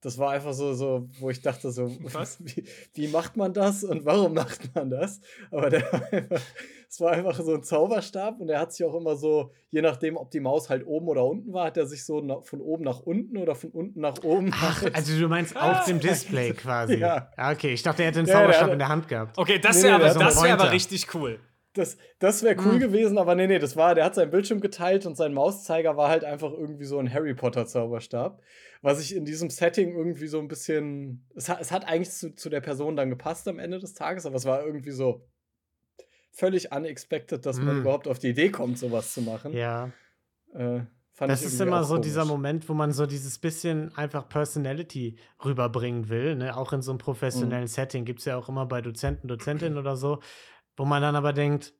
Das 0.00 0.18
war 0.18 0.32
einfach 0.32 0.54
so, 0.54 0.72
so 0.72 1.08
wo 1.20 1.28
ich 1.28 1.42
dachte, 1.42 1.70
so, 1.70 1.94
was? 2.12 2.38
Wie, 2.44 2.64
wie 2.94 3.08
macht 3.08 3.36
man 3.36 3.52
das 3.52 3.84
und 3.84 4.04
warum 4.06 4.32
macht 4.32 4.74
man 4.74 4.88
das? 4.88 5.20
Aber 5.50 5.68
der 5.68 5.82
war 5.92 6.10
einfach, 6.10 6.40
es 6.88 7.00
war 7.00 7.12
einfach 7.12 7.38
so 7.38 7.54
ein 7.54 7.62
Zauberstab 7.62 8.40
und 8.40 8.48
er 8.48 8.60
hat 8.60 8.72
sich 8.72 8.84
auch 8.86 8.94
immer 8.94 9.14
so, 9.14 9.52
je 9.68 9.82
nachdem, 9.82 10.16
ob 10.16 10.30
die 10.30 10.40
Maus 10.40 10.70
halt 10.70 10.86
oben 10.86 11.06
oder 11.08 11.24
unten 11.24 11.52
war, 11.52 11.66
hat 11.66 11.76
er 11.76 11.86
sich 11.86 12.06
so 12.06 12.22
von 12.42 12.62
oben 12.62 12.82
nach 12.82 13.00
unten 13.00 13.36
oder 13.36 13.54
von 13.54 13.70
unten 13.72 14.00
nach 14.00 14.24
oben. 14.24 14.52
Ach, 14.54 14.80
halt 14.80 14.94
also 14.96 15.20
du 15.20 15.28
meinst 15.28 15.54
auf 15.54 15.84
dem 15.84 16.00
Display 16.00 16.54
quasi. 16.54 16.94
Ja. 16.94 17.30
Okay, 17.36 17.74
ich 17.74 17.82
dachte, 17.82 18.02
er 18.02 18.08
hätte 18.08 18.20
den 18.20 18.26
Zauberstab 18.26 18.68
ja, 18.68 18.72
in 18.72 18.78
der 18.78 18.88
Hand 18.88 19.06
gehabt. 19.06 19.36
Okay, 19.36 19.58
das 19.58 19.82
wäre 19.82 19.98
nee, 19.98 20.04
nee, 20.04 20.10
aber, 20.10 20.30
so 20.30 20.42
wär 20.42 20.54
aber 20.54 20.72
richtig 20.72 21.14
cool. 21.14 21.38
Das, 21.74 21.96
das 22.18 22.42
wäre 22.42 22.56
cool 22.60 22.74
mhm. 22.74 22.80
gewesen, 22.80 23.16
aber 23.16 23.34
nee, 23.34 23.46
nee, 23.46 23.58
das 23.58 23.76
war, 23.76 23.94
der 23.94 24.04
hat 24.04 24.14
seinen 24.14 24.30
Bildschirm 24.30 24.60
geteilt 24.60 25.06
und 25.06 25.16
sein 25.16 25.32
Mauszeiger 25.32 25.96
war 25.96 26.10
halt 26.10 26.22
einfach 26.22 26.52
irgendwie 26.52 26.84
so 26.84 26.98
ein 26.98 27.12
Harry 27.12 27.34
Potter 27.34 27.66
Zauberstab. 27.66 28.42
Was 28.82 29.00
ich 29.00 29.16
in 29.16 29.24
diesem 29.24 29.48
Setting 29.48 29.96
irgendwie 29.96 30.26
so 30.26 30.38
ein 30.38 30.48
bisschen. 30.48 31.24
Es 31.34 31.48
hat, 31.48 31.60
es 31.60 31.70
hat 31.70 31.88
eigentlich 31.88 32.10
zu, 32.10 32.34
zu 32.34 32.50
der 32.50 32.60
Person 32.60 32.96
dann 32.96 33.10
gepasst 33.10 33.48
am 33.48 33.58
Ende 33.58 33.78
des 33.78 33.94
Tages, 33.94 34.26
aber 34.26 34.36
es 34.36 34.44
war 34.44 34.64
irgendwie 34.64 34.90
so 34.90 35.24
völlig 36.32 36.72
unexpected, 36.72 37.46
dass 37.46 37.58
mhm. 37.58 37.64
man 37.66 37.78
überhaupt 37.78 38.08
auf 38.08 38.18
die 38.18 38.28
Idee 38.28 38.50
kommt, 38.50 38.78
sowas 38.78 39.14
zu 39.14 39.22
machen. 39.22 39.52
Ja. 39.52 39.90
Äh, 40.54 40.80
das 41.18 41.42
ist 41.42 41.60
immer 41.60 41.84
so 41.84 41.94
komisch. 41.94 42.06
dieser 42.06 42.24
Moment, 42.24 42.68
wo 42.68 42.74
man 42.74 42.92
so 42.92 43.06
dieses 43.06 43.38
bisschen 43.38 43.94
einfach 43.96 44.28
Personality 44.28 45.16
rüberbringen 45.44 46.08
will. 46.08 46.36
Ne? 46.36 46.56
Auch 46.56 46.72
in 46.72 46.82
so 46.82 46.90
einem 46.90 46.98
professionellen 46.98 47.64
mhm. 47.64 47.68
Setting 47.68 48.04
gibt 48.04 48.20
es 48.20 48.24
ja 48.24 48.36
auch 48.36 48.48
immer 48.48 48.66
bei 48.66 48.80
Dozenten, 48.80 49.28
Dozentinnen 49.28 49.78
oder 49.78 49.96
so, 49.96 50.20
wo 50.76 50.84
man 50.84 51.02
dann 51.02 51.16
aber 51.16 51.32
denkt, 51.32 51.74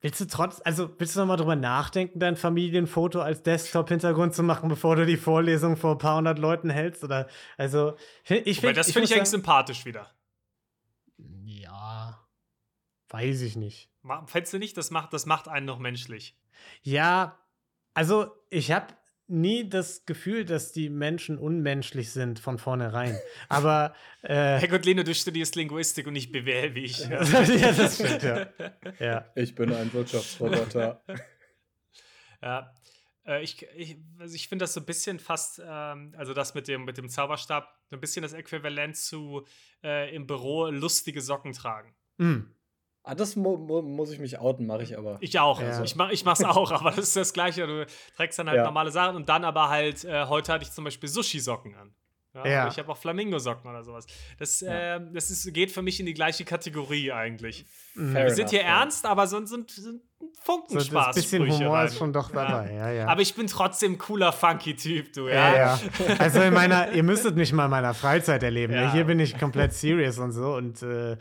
willst 0.00 0.20
du 0.20 0.26
trotz, 0.26 0.60
also 0.64 0.90
willst 0.98 1.16
du 1.16 1.20
noch 1.20 1.26
mal 1.26 1.36
drüber 1.36 1.56
nachdenken, 1.56 2.18
dein 2.18 2.36
Familienfoto 2.36 3.20
als 3.20 3.42
Desktop-Hintergrund 3.42 4.34
zu 4.34 4.42
machen, 4.42 4.68
bevor 4.68 4.96
du 4.96 5.06
die 5.06 5.16
Vorlesung 5.16 5.76
vor 5.76 5.92
ein 5.92 5.98
paar 5.98 6.16
hundert 6.16 6.38
Leuten 6.38 6.70
hältst? 6.70 7.04
Oder, 7.04 7.28
also, 7.56 7.96
ich 8.24 8.60
finde. 8.60 8.74
Das 8.74 8.92
finde 8.92 9.06
ich 9.06 9.14
eigentlich 9.14 9.28
sympathisch 9.28 9.84
wieder. 9.84 10.14
Ja. 11.44 12.26
Weiß 13.08 13.40
ich 13.42 13.56
nicht. 13.56 13.90
Findest 14.26 14.52
du 14.52 14.58
nicht, 14.58 14.76
das 14.76 14.90
macht, 14.90 15.12
das 15.12 15.26
macht 15.26 15.48
einen 15.48 15.66
noch 15.66 15.78
menschlich? 15.78 16.38
Ja, 16.82 17.38
also 17.92 18.30
ich 18.48 18.70
habe 18.72 18.94
nie 19.30 19.68
das 19.68 20.04
Gefühl, 20.04 20.44
dass 20.44 20.72
die 20.72 20.90
Menschen 20.90 21.38
unmenschlich 21.38 22.10
sind 22.10 22.38
von 22.38 22.58
vornherein. 22.58 23.18
Aber. 23.48 23.94
Äh, 24.22 24.58
Herrgott, 24.58 24.84
Leno, 24.84 25.02
du 25.02 25.14
studierst 25.14 25.56
Linguistik 25.56 26.06
und 26.06 26.14
nicht 26.14 26.32
BWL 26.32 26.74
wie 26.74 26.84
ich. 26.84 26.98
ja, 27.08 27.18
das 27.18 27.94
stimmt, 27.94 28.22
ja. 28.22 28.48
ja. 28.98 29.26
Ich 29.34 29.54
bin 29.54 29.72
ein 29.72 29.92
Wirtschaftsroboter. 29.92 31.02
ja. 32.42 32.74
Äh, 33.26 33.42
ich, 33.42 33.66
ich, 33.76 33.98
also 34.18 34.34
ich 34.34 34.48
finde 34.48 34.64
das 34.64 34.74
so 34.74 34.80
ein 34.80 34.86
bisschen 34.86 35.18
fast, 35.18 35.62
ähm, 35.64 36.14
also 36.16 36.34
das 36.34 36.54
mit 36.54 36.68
dem, 36.68 36.84
mit 36.84 36.98
dem 36.98 37.08
Zauberstab, 37.08 37.68
so 37.86 37.96
ein 37.96 38.00
bisschen 38.00 38.22
das 38.22 38.32
Äquivalent 38.32 38.96
zu 38.96 39.46
äh, 39.82 40.14
im 40.14 40.26
Büro 40.26 40.66
lustige 40.66 41.20
Socken 41.20 41.52
tragen. 41.52 41.94
Mhm. 42.18 42.54
Ah, 43.02 43.14
das 43.14 43.34
mu 43.34 43.56
mu 43.56 43.80
muss 43.80 44.10
ich 44.10 44.18
mich 44.18 44.38
outen, 44.38 44.66
mache 44.66 44.82
ich 44.82 44.96
aber. 44.96 45.16
Ich 45.20 45.38
auch. 45.38 45.60
Ja. 45.60 45.68
Also 45.68 45.84
ich, 45.84 45.96
mach, 45.96 46.10
ich 46.10 46.24
mach's 46.24 46.44
auch, 46.44 46.70
aber 46.80 46.90
das 46.90 47.08
ist 47.08 47.16
das 47.16 47.32
Gleiche. 47.32 47.66
Du 47.66 47.86
trägst 48.16 48.38
dann 48.38 48.48
halt 48.48 48.58
ja. 48.58 48.64
normale 48.64 48.90
Sachen 48.90 49.16
und 49.16 49.28
dann 49.28 49.44
aber 49.44 49.68
halt, 49.70 50.04
äh, 50.04 50.26
heute 50.26 50.52
hatte 50.52 50.64
ich 50.64 50.72
zum 50.72 50.84
Beispiel 50.84 51.08
Sushi-Socken 51.08 51.74
an. 51.74 51.94
Ja, 52.34 52.46
ja. 52.46 52.68
Ich 52.68 52.78
habe 52.78 52.92
auch 52.92 52.96
Flamingo-Socken 52.96 53.68
oder 53.68 53.82
sowas. 53.82 54.06
Das, 54.38 54.60
ja. 54.60 54.96
äh, 54.96 55.12
das 55.12 55.30
ist, 55.30 55.52
geht 55.52 55.72
für 55.72 55.82
mich 55.82 55.98
in 55.98 56.06
die 56.06 56.14
gleiche 56.14 56.44
Kategorie 56.44 57.10
eigentlich. 57.10 57.64
Fair 57.94 58.26
Wir 58.26 58.30
sind 58.30 58.50
hier 58.50 58.62
ernst, 58.62 59.04
aber 59.04 59.26
sonst 59.26 59.50
sind, 59.50 59.70
sind 59.70 60.02
Funken 60.42 60.78
so, 60.78 60.84
Spaß. 60.84 61.08
Ein 61.08 61.14
bisschen 61.14 61.48
Humor 61.48 61.76
rein. 61.76 61.86
ist 61.86 61.98
schon 61.98 62.12
doch 62.12 62.30
dabei, 62.30 62.72
ja. 62.72 62.90
ja, 62.90 63.08
Aber 63.08 63.20
ich 63.20 63.34
bin 63.34 63.46
trotzdem 63.46 63.98
cooler, 63.98 64.32
funky 64.32 64.74
Typ, 64.74 65.12
du, 65.12 65.28
ja. 65.28 65.56
ja, 65.56 65.80
Also 66.18 66.40
in 66.40 66.54
meiner, 66.54 66.92
ihr 66.92 67.02
müsstet 67.02 67.36
mich 67.36 67.52
mal 67.52 67.66
in 67.66 67.70
meiner 67.70 67.94
Freizeit 67.94 68.42
erleben. 68.42 68.74
Ne? 68.74 68.92
Hier 68.92 69.04
bin 69.04 69.20
ich 69.20 69.38
komplett 69.38 69.72
serious 69.72 70.18
und 70.18 70.32
so 70.32 70.54
und 70.54 70.82
äh, 70.82 71.16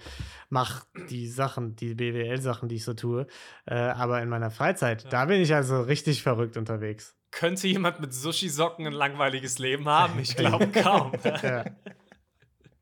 mach 0.49 0.85
die 1.09 1.27
Sachen, 1.27 1.75
die 1.75 1.95
BWL-Sachen, 1.95 2.69
die 2.69 2.75
ich 2.75 2.85
so 2.85 2.93
tue. 2.93 3.27
Äh, 3.65 3.75
aber 3.75 4.21
in 4.21 4.29
meiner 4.29 4.51
Freizeit, 4.51 5.11
da 5.11 5.25
bin 5.25 5.41
ich 5.41 5.53
also 5.53 5.81
richtig 5.81 6.23
verrückt 6.23 6.57
unterwegs. 6.57 7.15
Könnte 7.31 7.67
jemand 7.67 7.99
mit 7.99 8.13
Sushi-Socken 8.13 8.87
ein 8.87 8.93
langweiliges 8.93 9.59
Leben 9.59 9.87
haben? 9.87 10.19
Ich 10.19 10.35
glaube 10.35 10.67
kaum. 10.71 11.11
ja. 11.23 11.65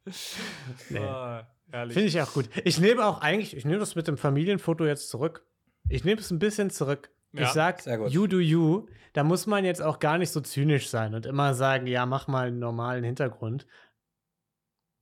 nee. 0.89 0.99
oh, 0.99 1.39
Finde 1.71 2.03
ich 2.03 2.21
auch 2.21 2.31
gut. 2.33 2.49
Ich 2.63 2.79
nehme 2.79 3.05
auch 3.05 3.21
eigentlich, 3.21 3.55
ich 3.55 3.65
nehme 3.65 3.79
das 3.79 3.95
mit 3.95 4.07
dem 4.07 4.17
Familienfoto 4.17 4.85
jetzt 4.85 5.09
zurück. 5.09 5.45
Ich 5.89 6.03
nehme 6.03 6.19
es 6.21 6.31
ein 6.31 6.39
bisschen 6.39 6.69
zurück. 6.69 7.09
Ja, 7.33 7.43
ich 7.43 7.49
sag, 7.49 7.85
you 8.09 8.27
do 8.27 8.39
you. 8.39 8.87
Da 9.13 9.23
muss 9.23 9.47
man 9.47 9.65
jetzt 9.65 9.81
auch 9.81 9.99
gar 9.99 10.17
nicht 10.17 10.31
so 10.31 10.41
zynisch 10.41 10.89
sein 10.89 11.13
und 11.15 11.25
immer 11.25 11.53
sagen, 11.53 11.87
ja, 11.87 12.05
mach 12.05 12.27
mal 12.27 12.47
einen 12.47 12.59
normalen 12.59 13.03
Hintergrund. 13.03 13.65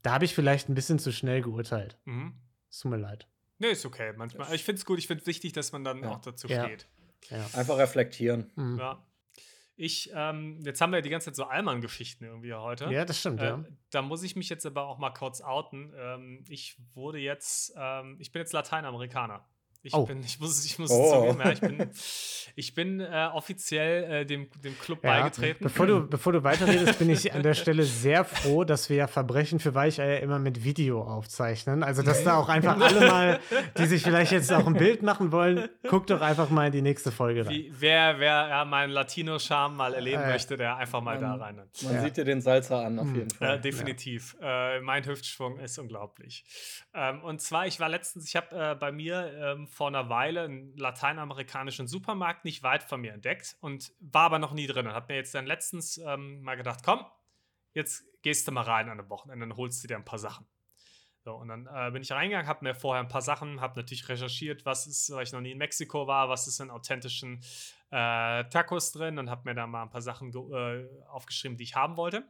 da 0.02 0.14
habe 0.14 0.26
ich 0.26 0.36
vielleicht 0.36 0.70
ein 0.70 0.76
bisschen 0.76 1.00
zu 1.00 1.12
schnell 1.12 1.42
geurteilt. 1.42 1.98
Mhm. 2.06 2.36
Es 2.70 2.80
tut 2.80 2.92
mir 2.92 2.98
leid. 2.98 3.28
Nee, 3.58 3.70
ist 3.72 3.86
okay. 3.88 4.14
Manchmal. 4.16 4.54
Ich 4.54 4.64
finde 4.64 4.78
es 4.80 4.86
gut, 4.86 5.00
ich 5.00 5.08
finde 5.08 5.22
es 5.22 5.28
wichtig, 5.28 5.54
dass 5.54 5.72
man 5.72 5.84
dann 5.84 6.04
Ja. 6.04 6.12
auch 6.12 6.22
dazu 6.22 6.48
Ja. 6.48 6.64
steht. 6.66 6.88
Ja. 7.30 7.44
Einfach 7.54 7.78
reflektieren. 7.80 8.52
Mhm. 8.56 8.78
Ja. 8.78 9.04
Ich, 9.78 10.12
ähm, 10.14 10.60
jetzt 10.64 10.80
haben 10.80 10.94
wir 10.94 11.02
die 11.02 11.10
ganze 11.10 11.26
Zeit 11.26 11.36
so 11.36 11.46
Allmann-Geschichten 11.46 12.24
irgendwie 12.24 12.54
heute. 12.54 12.86
ja, 12.92 13.04
das 13.04 13.20
stimmt, 13.20 13.42
Äh, 13.42 13.46
ja. 13.46 13.66
Da 13.90 14.02
muss 14.04 14.22
ich 14.22 14.36
mich 14.36 14.48
jetzt 14.50 14.66
aber 14.68 14.84
auch 14.84 15.00
mal 15.00 15.10
kurz 15.10 15.42
outen. 15.42 15.92
Ähm, 15.98 16.44
ich 16.50 16.78
wurde 16.94 17.18
jetzt, 17.18 17.74
ähm, 17.76 18.18
ich 18.20 18.32
bin 18.32 18.42
jetzt 18.42 18.54
Lateinamerikaner. 18.54 19.44
Ich 19.86 19.94
Oh. 19.94 20.06
bin, 20.06 20.22
ich 20.24 20.40
muss, 20.40 20.66
ich 20.66 20.80
muss 20.80 20.90
Oh. 20.90 21.28
zugeben, 21.28 21.40
ja, 21.46 21.52
ich 21.52 21.62
bin, 21.62 21.90
ich 22.56 22.74
bin 22.74 23.00
äh, 23.02 23.30
offiziell 23.34 24.04
äh, 24.22 24.26
dem, 24.26 24.50
dem 24.64 24.78
Club 24.80 25.04
Ja, 25.04 25.22
beigetreten. 25.22 25.64
Bevor 25.64 25.86
du, 25.86 26.08
bevor 26.10 26.34
du 26.34 26.44
weiterredest, 26.44 26.98
bin 26.98 27.10
ich 27.12 27.32
an 27.34 27.44
der 27.44 27.54
Stelle 27.54 27.84
sehr 27.84 28.26
froh, 28.26 28.64
dass 28.64 28.90
wir 28.90 28.98
ja 28.98 29.08
Verbrechen 29.08 29.60
für 29.60 29.76
Weicheier 29.76 30.22
immer 30.22 30.40
mit 30.40 30.64
Video 30.64 31.04
aufzeichnen. 31.04 31.84
Also, 31.84 32.02
dass 32.02 32.24
da 32.24 32.38
auch 32.38 32.50
einfach 32.50 32.80
alle 32.82 33.08
mal, 33.08 33.40
die 33.78 33.86
sich 33.86 34.02
vielleicht 34.02 34.32
jetzt 34.32 34.52
auch 34.52 34.66
ein 34.66 34.74
Bild 34.74 35.04
machen 35.04 35.32
wollen, 35.32 35.70
guckt 35.88 36.10
doch 36.10 36.22
einfach 36.22 36.50
mal 36.50 36.66
in 36.66 36.72
die 36.72 36.82
nächste 36.82 37.12
Folge 37.12 37.46
rein. 37.46 37.54
Wie, 37.54 37.72
wer 37.78 38.20
wer 38.20 38.48
ja, 38.48 38.66
meinen 38.66 38.90
Latino-Charme 38.92 39.76
mal 39.76 39.94
erleben 39.94 40.24
Äh, 40.24 40.30
möchte, 40.32 40.58
der 40.58 40.78
einfach 40.78 41.02
mal 41.02 41.20
da 41.20 41.30
man- 41.38 41.40
rein. 41.42 41.56
Man 41.84 41.94
Ja. 41.94 42.02
sieht 42.02 42.18
dir 42.18 42.26
den 42.26 42.42
Salzer 42.42 42.80
an, 42.84 42.98
auf 42.98 43.06
Hm. 43.08 43.16
jeden 43.16 43.30
Ja, 43.40 43.48
Fall. 43.50 43.62
definitiv. 43.62 44.36
Äh, 44.42 44.80
mein 44.82 45.06
Hüftschwung 45.06 45.60
ist 45.60 45.78
unglaublich. 45.78 46.44
Ähm, 46.96 47.22
und 47.24 47.40
zwar, 47.42 47.68
ich 47.68 47.80
war 47.80 47.90
letztens, 47.90 48.28
ich 48.28 48.36
habe 48.36 48.56
äh, 48.72 48.76
bei 48.76 48.92
mir 48.92 49.32
ähm, 49.38 49.68
vor 49.76 49.90
einer 49.90 50.08
Weile 50.08 50.44
einen 50.44 50.78
lateinamerikanischen 50.78 51.86
Supermarkt 51.86 52.46
nicht 52.46 52.64
weit 52.64 52.82
von 52.82 53.02
mir 53.02 53.12
entdeckt 53.12 53.58
und 53.60 53.92
war 54.00 54.24
aber 54.24 54.40
noch 54.40 54.54
nie 54.54 54.68
drin. 54.68 54.88
Und 54.88 54.94
habe 54.94 55.12
mir 55.12 55.18
jetzt 55.18 55.36
dann 55.36 55.46
letztens 55.46 55.98
ähm, 55.98 56.42
mal 56.44 56.56
gedacht, 56.56 56.80
komm, 56.82 57.06
jetzt 57.74 58.06
gehst 58.22 58.48
du 58.48 58.54
mal 58.54 58.62
rein 58.62 58.88
an 58.88 59.00
einem 59.00 59.10
Wochenende 59.10 59.46
und 59.46 59.58
holst 59.58 59.84
du 59.84 59.90
dir 59.90 59.98
ein 59.98 60.06
paar 60.06 60.18
Sachen. 60.18 60.48
So, 61.26 61.34
und 61.34 61.50
dann 61.50 61.68
äh, 61.68 61.92
bin 61.92 62.02
ich 62.02 62.12
reingegangen, 62.14 62.48
habe 62.48 62.64
mir 62.64 62.74
vorher 62.74 63.04
ein 63.04 63.10
paar 63.10 63.22
Sachen, 63.22 63.60
habe 63.60 63.78
natürlich 63.78 64.08
recherchiert, 64.08 64.66
was 64.66 64.88
ist, 64.88 65.12
weil 65.12 65.24
ich 65.24 65.34
noch 65.34 65.42
nie 65.42 65.52
in 65.52 65.58
Mexiko 65.58 66.08
war, 66.08 66.30
was 66.30 66.48
ist 66.48 66.62
in 66.62 66.70
authentischen 66.70 67.44
äh, 67.92 68.46
Tacos 68.46 68.94
drin 68.94 69.20
und 69.20 69.30
habe 69.30 69.42
mir 69.44 69.56
da 69.56 69.68
mal 69.68 69.84
ein 69.84 69.90
paar 69.90 70.02
Sachen 70.02 70.34
äh, 70.34 70.88
aufgeschrieben, 71.10 71.58
die 71.58 71.66
ich 71.66 71.76
haben 71.76 71.98
wollte. 71.98 72.24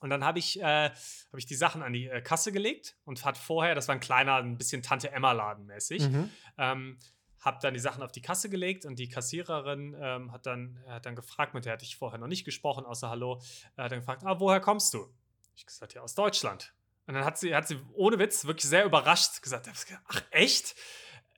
Und 0.00 0.10
dann 0.10 0.22
habe 0.24 0.38
ich, 0.38 0.60
äh, 0.60 0.90
hab 0.90 1.38
ich 1.38 1.46
die 1.46 1.54
Sachen 1.54 1.82
an 1.82 1.92
die 1.92 2.08
äh, 2.08 2.20
Kasse 2.20 2.52
gelegt 2.52 2.96
und 3.04 3.24
hat 3.24 3.38
vorher, 3.38 3.74
das 3.74 3.88
war 3.88 3.94
ein 3.94 4.00
kleiner, 4.00 4.36
ein 4.36 4.58
bisschen 4.58 4.82
Tante 4.82 5.10
Emma-Laden 5.10 5.64
mäßig, 5.66 6.02
Mhm. 6.08 6.30
ähm, 6.58 6.98
habe 7.40 7.58
dann 7.62 7.74
die 7.74 7.80
Sachen 7.80 8.02
auf 8.02 8.12
die 8.12 8.22
Kasse 8.22 8.48
gelegt 8.50 8.84
und 8.86 8.98
die 8.98 9.08
Kassiererin 9.08 9.94
ähm, 10.00 10.32
hat, 10.32 10.46
dann, 10.46 10.82
hat 10.88 11.04
dann 11.06 11.14
gefragt, 11.16 11.54
mit 11.54 11.64
der 11.66 11.74
hatte 11.74 11.84
ich 11.84 11.96
vorher 11.96 12.18
noch 12.18 12.26
nicht 12.26 12.44
gesprochen, 12.44 12.84
außer 12.86 13.08
Hallo, 13.10 13.40
äh, 13.76 13.82
hat 13.82 13.92
dann 13.92 14.00
gefragt, 14.00 14.22
ah, 14.24 14.40
woher 14.40 14.60
kommst 14.60 14.92
du? 14.94 15.08
Ich 15.56 15.64
gesagt, 15.66 15.94
ja, 15.94 16.02
aus 16.02 16.14
Deutschland. 16.14 16.72
Und 17.06 17.14
dann 17.14 17.24
hat 17.24 17.38
sie, 17.38 17.54
hat 17.54 17.68
sie 17.68 17.78
ohne 17.92 18.18
Witz 18.18 18.44
wirklich 18.46 18.68
sehr 18.68 18.84
überrascht 18.84 19.42
gesagt, 19.42 19.68
ach 20.08 20.22
echt? 20.30 20.74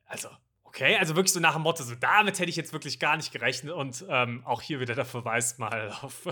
Also, 0.05 0.29
okay, 0.67 0.97
also 0.97 1.15
wirklich 1.15 1.33
so 1.33 1.39
nach 1.39 1.53
dem 1.53 1.63
Motto, 1.63 1.83
so 1.83 1.95
damit 1.95 2.39
hätte 2.39 2.49
ich 2.49 2.55
jetzt 2.55 2.73
wirklich 2.73 2.99
gar 2.99 3.17
nicht 3.17 3.31
gerechnet 3.31 3.73
und 3.73 4.05
ähm, 4.09 4.43
auch 4.45 4.61
hier 4.61 4.79
wieder 4.79 4.95
der 4.95 5.05
Verweis 5.05 5.57
mal 5.57 5.91
auf 6.01 6.27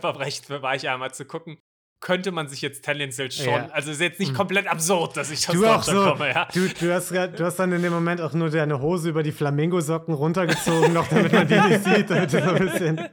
Verbrechen 0.00 0.44
für 0.44 0.62
einmal 0.68 1.12
zu 1.12 1.24
gucken. 1.24 1.58
Könnte 2.02 2.32
man 2.32 2.48
sich 2.48 2.62
jetzt 2.62 2.82
tendenziell 2.82 3.30
schon, 3.30 3.44
Ja. 3.46 3.68
also 3.72 3.90
ist 3.90 4.00
jetzt 4.00 4.20
nicht 4.20 4.32
Mhm. 4.32 4.36
komplett 4.36 4.66
absurd, 4.66 5.18
dass 5.18 5.30
ich 5.30 5.46
aus 5.48 5.54
Du 5.54 5.66
auch 5.66 5.76
Deutschland 5.84 5.98
so. 5.98 6.10
komme, 6.12 6.28
ja. 6.30 6.48
Du, 6.50 6.66
du, 6.66 6.94
hast 6.94 7.10
du 7.10 7.44
hast 7.44 7.56
dann 7.56 7.72
in 7.72 7.82
dem 7.82 7.92
Moment 7.92 8.22
auch 8.22 8.32
nur 8.32 8.48
deine 8.48 8.80
Hose 8.80 9.10
über 9.10 9.22
die 9.22 9.32
Flamingosocken 9.32 10.14
runtergezogen, 10.14 10.94
noch 10.94 11.08
damit 11.08 11.30
man 11.32 11.46
die 11.46 11.60
nicht 11.60 11.84
sieht, 11.84 12.08
damit 12.08 12.32
du 12.32 12.42
so 12.42 12.50
ein 12.52 12.58
bisschen. 12.70 13.08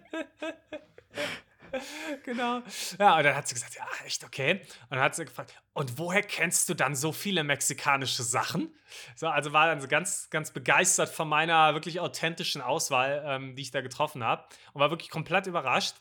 genau. 2.23 2.61
Ja, 2.99 3.17
und 3.17 3.23
dann 3.23 3.35
hat 3.35 3.47
sie 3.47 3.53
gesagt, 3.55 3.75
ja, 3.75 3.85
echt 4.05 4.23
okay. 4.23 4.61
Und 4.89 4.91
dann 4.91 4.99
hat 5.01 5.15
sie 5.15 5.25
gefragt, 5.25 5.53
und 5.73 5.97
woher 5.97 6.21
kennst 6.23 6.69
du 6.69 6.73
dann 6.73 6.95
so 6.95 7.11
viele 7.11 7.43
mexikanische 7.43 8.23
Sachen? 8.23 8.73
So, 9.15 9.27
also 9.27 9.53
war 9.53 9.67
dann 9.67 9.81
so 9.81 9.87
ganz, 9.87 10.29
ganz 10.29 10.51
begeistert 10.51 11.09
von 11.09 11.27
meiner 11.27 11.73
wirklich 11.73 11.99
authentischen 11.99 12.61
Auswahl, 12.61 13.23
ähm, 13.25 13.55
die 13.55 13.61
ich 13.61 13.71
da 13.71 13.81
getroffen 13.81 14.23
habe. 14.23 14.45
Und 14.73 14.81
war 14.81 14.89
wirklich 14.89 15.09
komplett 15.09 15.47
überrascht. 15.47 15.95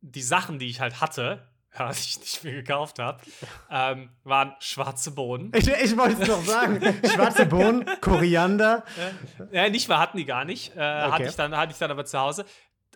Die 0.00 0.22
Sachen, 0.22 0.58
die 0.58 0.66
ich 0.68 0.80
halt 0.80 1.00
hatte, 1.00 1.48
ja, 1.78 1.92
die 1.92 1.98
ich 1.98 2.18
nicht 2.18 2.44
mehr 2.44 2.54
gekauft 2.54 2.98
habe, 2.98 3.22
ähm, 3.70 4.10
waren 4.24 4.54
schwarze 4.58 5.10
Bohnen. 5.12 5.52
Ich, 5.54 5.68
ich 5.68 5.96
wollte 5.96 6.22
es 6.22 6.28
noch 6.28 6.42
sagen. 6.42 6.80
Schwarze 7.04 7.46
Bohnen, 7.46 7.84
Koriander. 8.00 8.84
Ja, 9.52 9.68
nicht 9.68 9.88
mal 9.88 9.98
hatten 9.98 10.16
die 10.16 10.24
gar 10.24 10.44
nicht. 10.44 10.74
Äh, 10.76 10.80
hatte, 10.80 11.14
Okay. 11.14 11.28
ich 11.28 11.36
dann, 11.36 11.56
hatte 11.56 11.72
ich 11.72 11.78
dann 11.78 11.90
aber 11.90 12.04
zu 12.04 12.18
Hause. 12.18 12.46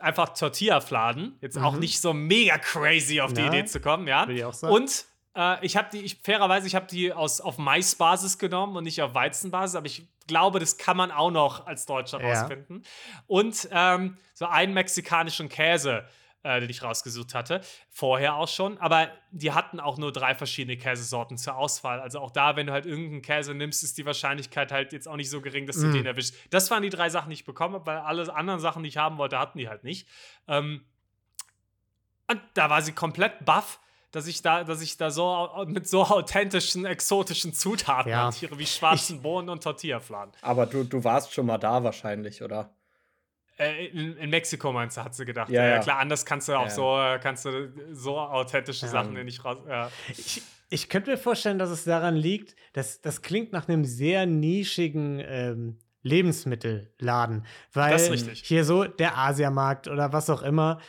Einfach 0.02 0.30
Tortilla-Fladen. 0.30 1.36
Jetzt 1.40 1.56
auch 1.58 1.72
Mhm. 1.74 1.78
nicht 1.80 2.00
so 2.00 2.12
mega 2.12 2.58
crazy 2.58 3.20
auf 3.20 3.32
die 3.32 3.40
Ja. 3.40 3.48
Idee 3.48 3.64
zu 3.64 3.80
kommen, 3.80 4.06
ja. 4.06 4.22
Würde 4.26 4.34
ich 4.38 4.44
auch 4.44 4.52
sagen. 4.52 4.74
Und 4.74 5.04
äh, 5.36 5.64
ich 5.64 5.76
habe 5.76 5.88
die, 5.92 6.00
ich, 6.00 6.18
fairerweise, 6.22 6.66
ich 6.66 6.74
habe 6.74 6.86
die 6.86 7.12
aus, 7.12 7.40
auf 7.40 7.56
Mais-Basis 7.58 8.38
genommen 8.38 8.76
und 8.76 8.84
nicht 8.84 9.00
auf 9.02 9.14
Weizenbasis, 9.14 9.76
aber 9.76 9.86
ich 9.86 10.06
glaube, 10.26 10.58
das 10.58 10.76
kann 10.76 10.96
man 10.96 11.10
auch 11.10 11.30
noch 11.30 11.66
als 11.66 11.86
Deutscher 11.86 12.20
Ja. 12.20 12.40
rausfinden. 12.40 12.84
Und 13.26 13.68
ähm, 13.72 14.16
so 14.34 14.46
einen 14.46 14.74
mexikanischen 14.74 15.48
Käse, 15.48 16.04
äh, 16.44 16.61
den 16.61 16.68
ich 16.70 16.83
rausgesucht 16.83 17.35
hatte, 17.35 17.61
vorher 17.90 18.35
auch 18.37 18.48
schon, 18.48 18.78
aber 18.78 19.09
die 19.31 19.52
hatten 19.52 19.78
auch 19.81 19.96
nur 19.98 20.12
drei 20.12 20.35
verschiedene 20.35 20.76
Käsesorten 20.76 21.37
zur 21.38 21.57
Auswahl. 21.57 22.00
Also 22.00 22.18
auch 22.20 22.31
da, 22.31 22.57
wenn 22.57 22.66
du 22.66 22.72
halt 22.72 22.85
irgendeinen 22.87 23.22
Käse 23.22 23.55
nimmst, 23.55 23.83
ist 23.85 23.96
die 23.98 24.05
Wahrscheinlichkeit 24.07 24.72
halt 24.72 24.92
jetzt 24.92 25.07
auch 25.09 25.16
nicht 25.16 25.31
so 25.31 25.40
gering, 25.40 25.66
dass 25.66 25.76
du 25.76 25.87
Mm. 25.87 25.92
den 25.92 26.07
erwischst. 26.07 26.35
Das 26.50 26.70
waren 26.70 26.83
die 26.83 26.90
drei 26.90 27.11
Sachen, 27.11 27.31
die 27.31 27.35
ich 27.35 27.44
bekommen 27.44 27.74
habe, 27.74 27.87
weil 27.87 27.98
alle 27.98 28.35
anderen 28.35 28.61
Sachen, 28.61 28.83
die 28.83 28.88
ich 28.88 28.96
haben 28.96 29.18
wollte, 29.18 29.38
hatten 29.38 29.59
die 29.59 29.68
halt 29.68 29.85
nicht. 29.85 30.09
Ähm, 30.48 30.85
und 32.28 32.40
da 32.55 32.70
war 32.70 32.83
sie 32.83 32.92
komplett 32.92 33.44
baff, 33.44 33.78
dass 34.11 34.26
ich 34.26 34.42
da, 34.42 34.64
dass 34.64 34.81
ich 34.83 34.96
da 34.96 35.11
so 35.11 35.48
mit 35.66 35.88
so 35.88 36.02
authentischen, 36.05 36.85
exotischen 36.85 37.52
Zutaten 37.55 38.11
Ja. 38.11 38.24
hantiere, 38.24 38.59
wie 38.59 38.66
schwarzen 38.66 39.22
Bohnen 39.22 39.48
und 39.48 39.62
Tortillafladen. 39.62 40.33
Aber 40.42 40.66
du, 40.66 40.85
du 40.85 41.02
warst 41.05 41.33
schon 41.33 41.46
mal 41.46 41.59
da 41.59 41.83
wahrscheinlich, 41.85 42.42
oder? 42.42 42.74
Äh, 43.58 43.86
in, 43.86 44.16
in 44.16 44.30
Mexiko 44.30 44.72
meinst 44.72 44.96
du, 44.96 45.04
hat 45.04 45.14
sie 45.14 45.24
gedacht. 45.24 45.50
Ja, 45.50 45.62
Ja, 45.62 45.68
ja. 45.76 45.78
klar, 45.80 45.98
anders 45.98 46.24
kannst 46.24 46.48
du 46.48 46.54
auch 46.54 46.64
Ja. 46.64 46.70
so, 46.70 46.96
kannst 47.22 47.44
du 47.44 47.72
so 47.92 48.18
authentische 48.18 48.86
Ja. 48.86 48.92
Sachen 48.92 49.12
nicht 49.24 49.44
raus. 49.44 49.58
Ja. 49.68 49.90
Ich, 50.10 50.42
ich 50.70 50.88
könnte 50.88 51.10
mir 51.10 51.18
vorstellen, 51.18 51.58
dass 51.58 51.70
es 51.70 51.84
daran 51.84 52.16
liegt, 52.16 52.56
dass 52.72 53.00
das 53.02 53.20
klingt 53.22 53.52
nach 53.52 53.68
einem 53.68 53.84
sehr 53.84 54.24
nischigen 54.26 55.20
ähm, 55.24 55.78
Lebensmittelladen. 56.02 57.46
Weil 57.72 57.92
Das 57.92 58.02
ist 58.08 58.10
richtig. 58.26 58.42
hier 58.46 58.64
so 58.64 58.84
der 58.84 59.18
Asiamarkt 59.18 59.88
oder 59.88 60.12
was 60.12 60.30
auch 60.30 60.42
immer, 60.42 60.80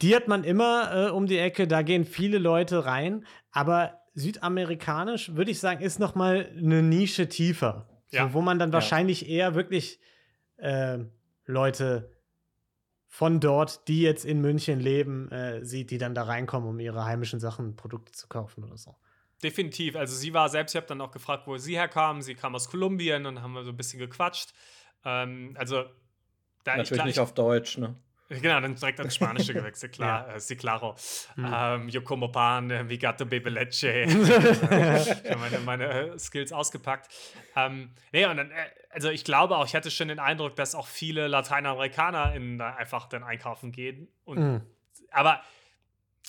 die 0.00 0.14
hat 0.14 0.28
man 0.28 0.44
immer 0.44 1.08
äh, 1.08 1.10
um 1.10 1.26
die 1.26 1.38
Ecke, 1.38 1.66
da 1.66 1.82
gehen 1.82 2.04
viele 2.04 2.38
Leute 2.38 2.84
rein, 2.84 3.26
aber 3.50 4.00
südamerikanisch, 4.14 5.34
würde 5.34 5.50
ich 5.50 5.58
sagen, 5.60 5.82
ist 5.82 5.98
noch 5.98 6.14
mal 6.14 6.48
eine 6.56 6.82
Nische 6.82 7.28
tiefer. 7.28 7.88
Ja. 8.10 8.28
So, 8.28 8.34
wo 8.34 8.40
man 8.40 8.58
dann 8.58 8.70
Ja. 8.70 8.74
wahrscheinlich 8.74 9.28
eher 9.28 9.54
wirklich 9.54 10.00
äh, 10.56 10.98
Leute 11.48 12.12
von 13.06 13.40
dort, 13.40 13.88
die 13.88 14.02
jetzt 14.02 14.24
in 14.24 14.40
München 14.40 14.80
leben, 14.80 15.30
äh, 15.32 15.64
sieht, 15.64 15.90
die 15.90 15.98
dann 15.98 16.14
da 16.14 16.24
reinkommen, 16.24 16.68
um 16.68 16.78
ihre 16.78 17.04
heimischen 17.04 17.40
Sachen, 17.40 17.74
Produkte 17.74 18.12
zu 18.12 18.28
kaufen 18.28 18.64
oder 18.64 18.76
so. 18.76 18.96
Definitiv. 19.42 19.96
Also 19.96 20.14
sie 20.14 20.34
war 20.34 20.48
selbst, 20.48 20.74
ich 20.74 20.76
habe 20.76 20.86
dann 20.86 21.00
auch 21.00 21.10
gefragt, 21.10 21.46
wo 21.46 21.56
sie 21.56 21.76
herkam. 21.76 22.22
Sie 22.22 22.34
kam 22.34 22.54
aus 22.54 22.68
Kolumbien 22.68 23.24
und 23.24 23.40
haben 23.40 23.54
wir 23.54 23.64
so 23.64 23.70
ein 23.70 23.76
bisschen 23.76 23.98
gequatscht. 23.98 24.52
Ähm, 25.04 25.54
also 25.58 25.84
da 26.64 26.72
ich, 26.72 26.78
Natürlich 26.78 26.90
klar, 26.90 27.06
nicht 27.06 27.20
auf 27.20 27.32
Deutsch, 27.34 27.78
ne? 27.78 27.96
Genau, 28.28 28.60
dann 28.60 28.74
direkt 28.74 29.00
ans 29.00 29.14
Spanische 29.14 29.54
gewechselt, 29.54 29.92
klar, 29.92 30.28
äh, 30.34 30.40
sí, 30.40 30.56
claro. 30.56 30.96
Ähm, 31.38 31.88
yo 31.88 32.02
como 32.02 32.28
pan, 32.28 32.70
äh, 32.70 32.84
mi 32.84 32.98
gato 32.98 33.24
bebe 33.24 33.48
leche. 33.48 34.02
ich 34.02 35.30
habe 35.30 35.38
meine, 35.38 35.58
meine 35.60 35.84
äh, 35.84 36.18
Skills 36.18 36.52
ausgepackt. 36.52 37.08
Ähm, 37.56 37.90
nee, 38.12 38.26
und 38.26 38.36
dann, 38.36 38.50
äh, 38.50 38.54
also 38.90 39.08
ich 39.08 39.24
glaube 39.24 39.56
auch, 39.56 39.64
ich 39.64 39.74
hatte 39.74 39.90
schon 39.90 40.08
den 40.08 40.18
Eindruck, 40.18 40.56
dass 40.56 40.74
auch 40.74 40.86
viele 40.86 41.26
Lateinamerikaner 41.26 42.34
in, 42.34 42.58
da 42.58 42.74
einfach 42.74 43.08
dann 43.08 43.22
einkaufen 43.24 43.72
gehen. 43.72 44.08
Und, 44.24 44.38
Mhm. 44.38 44.60
Aber 45.10 45.40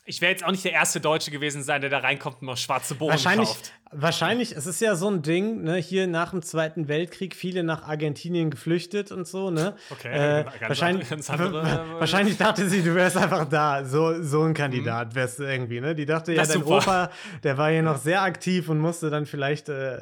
ich 0.06 0.22
wäre 0.22 0.32
jetzt 0.32 0.44
auch 0.44 0.52
nicht 0.52 0.64
der 0.66 0.72
erste 0.74 1.00
Deutsche 1.00 1.30
gewesen 1.30 1.62
sein, 1.62 1.82
der 1.82 1.90
da 1.90 2.00
reinkommt 2.00 2.42
und 2.42 2.48
noch 2.48 2.58
schwarze 2.58 2.96
Bohnen 2.96 3.12
Wahrscheinlich, 3.12 3.50
kauft. 3.50 3.74
wahrscheinlich, 3.92 4.56
es 4.56 4.66
ist 4.66 4.82
ja 4.82 4.96
so 4.96 5.08
ein 5.10 5.22
Ding, 5.22 5.62
ne, 5.62 5.76
hier 5.76 6.08
nach 6.08 6.32
dem 6.32 6.42
Zweiten 6.42 6.88
Weltkrieg 6.88 7.36
viele 7.36 7.64
nach 7.64 7.84
Argentinien 7.84 8.50
geflüchtet 8.50 9.12
und 9.12 9.28
so, 9.28 9.52
ne? 9.52 9.76
Okay, 9.92 10.08
Äh, 10.40 10.44
ganz 10.46 10.62
wahrscheinlich, 10.62 11.10
ganz 11.10 11.30
andere, 11.30 11.64
wahrscheinlich 12.00 12.38
dachte 12.38 12.68
sie, 12.70 12.82
du 12.82 12.96
wärst 12.96 13.18
einfach 13.18 13.46
da. 13.48 13.86
So, 13.86 14.22
so 14.24 14.44
ein 14.44 14.54
Kandidat 14.56 15.14
wärst 15.16 15.40
du 15.40 15.44
irgendwie, 15.44 15.80
ne? 15.80 15.94
Die 15.94 16.06
dachte, 16.08 16.34
ja, 16.34 16.40
Das 16.42 16.50
dein 16.50 16.62
super. 16.64 16.78
Opa, 16.78 17.12
der 17.44 17.58
war 17.58 17.70
hier 17.70 17.84
noch 17.84 17.98
sehr 17.98 18.22
aktiv 18.24 18.68
und 18.70 18.80
musste 18.80 19.10
dann 19.12 19.26
vielleicht 19.28 19.70
äh, 19.70 20.00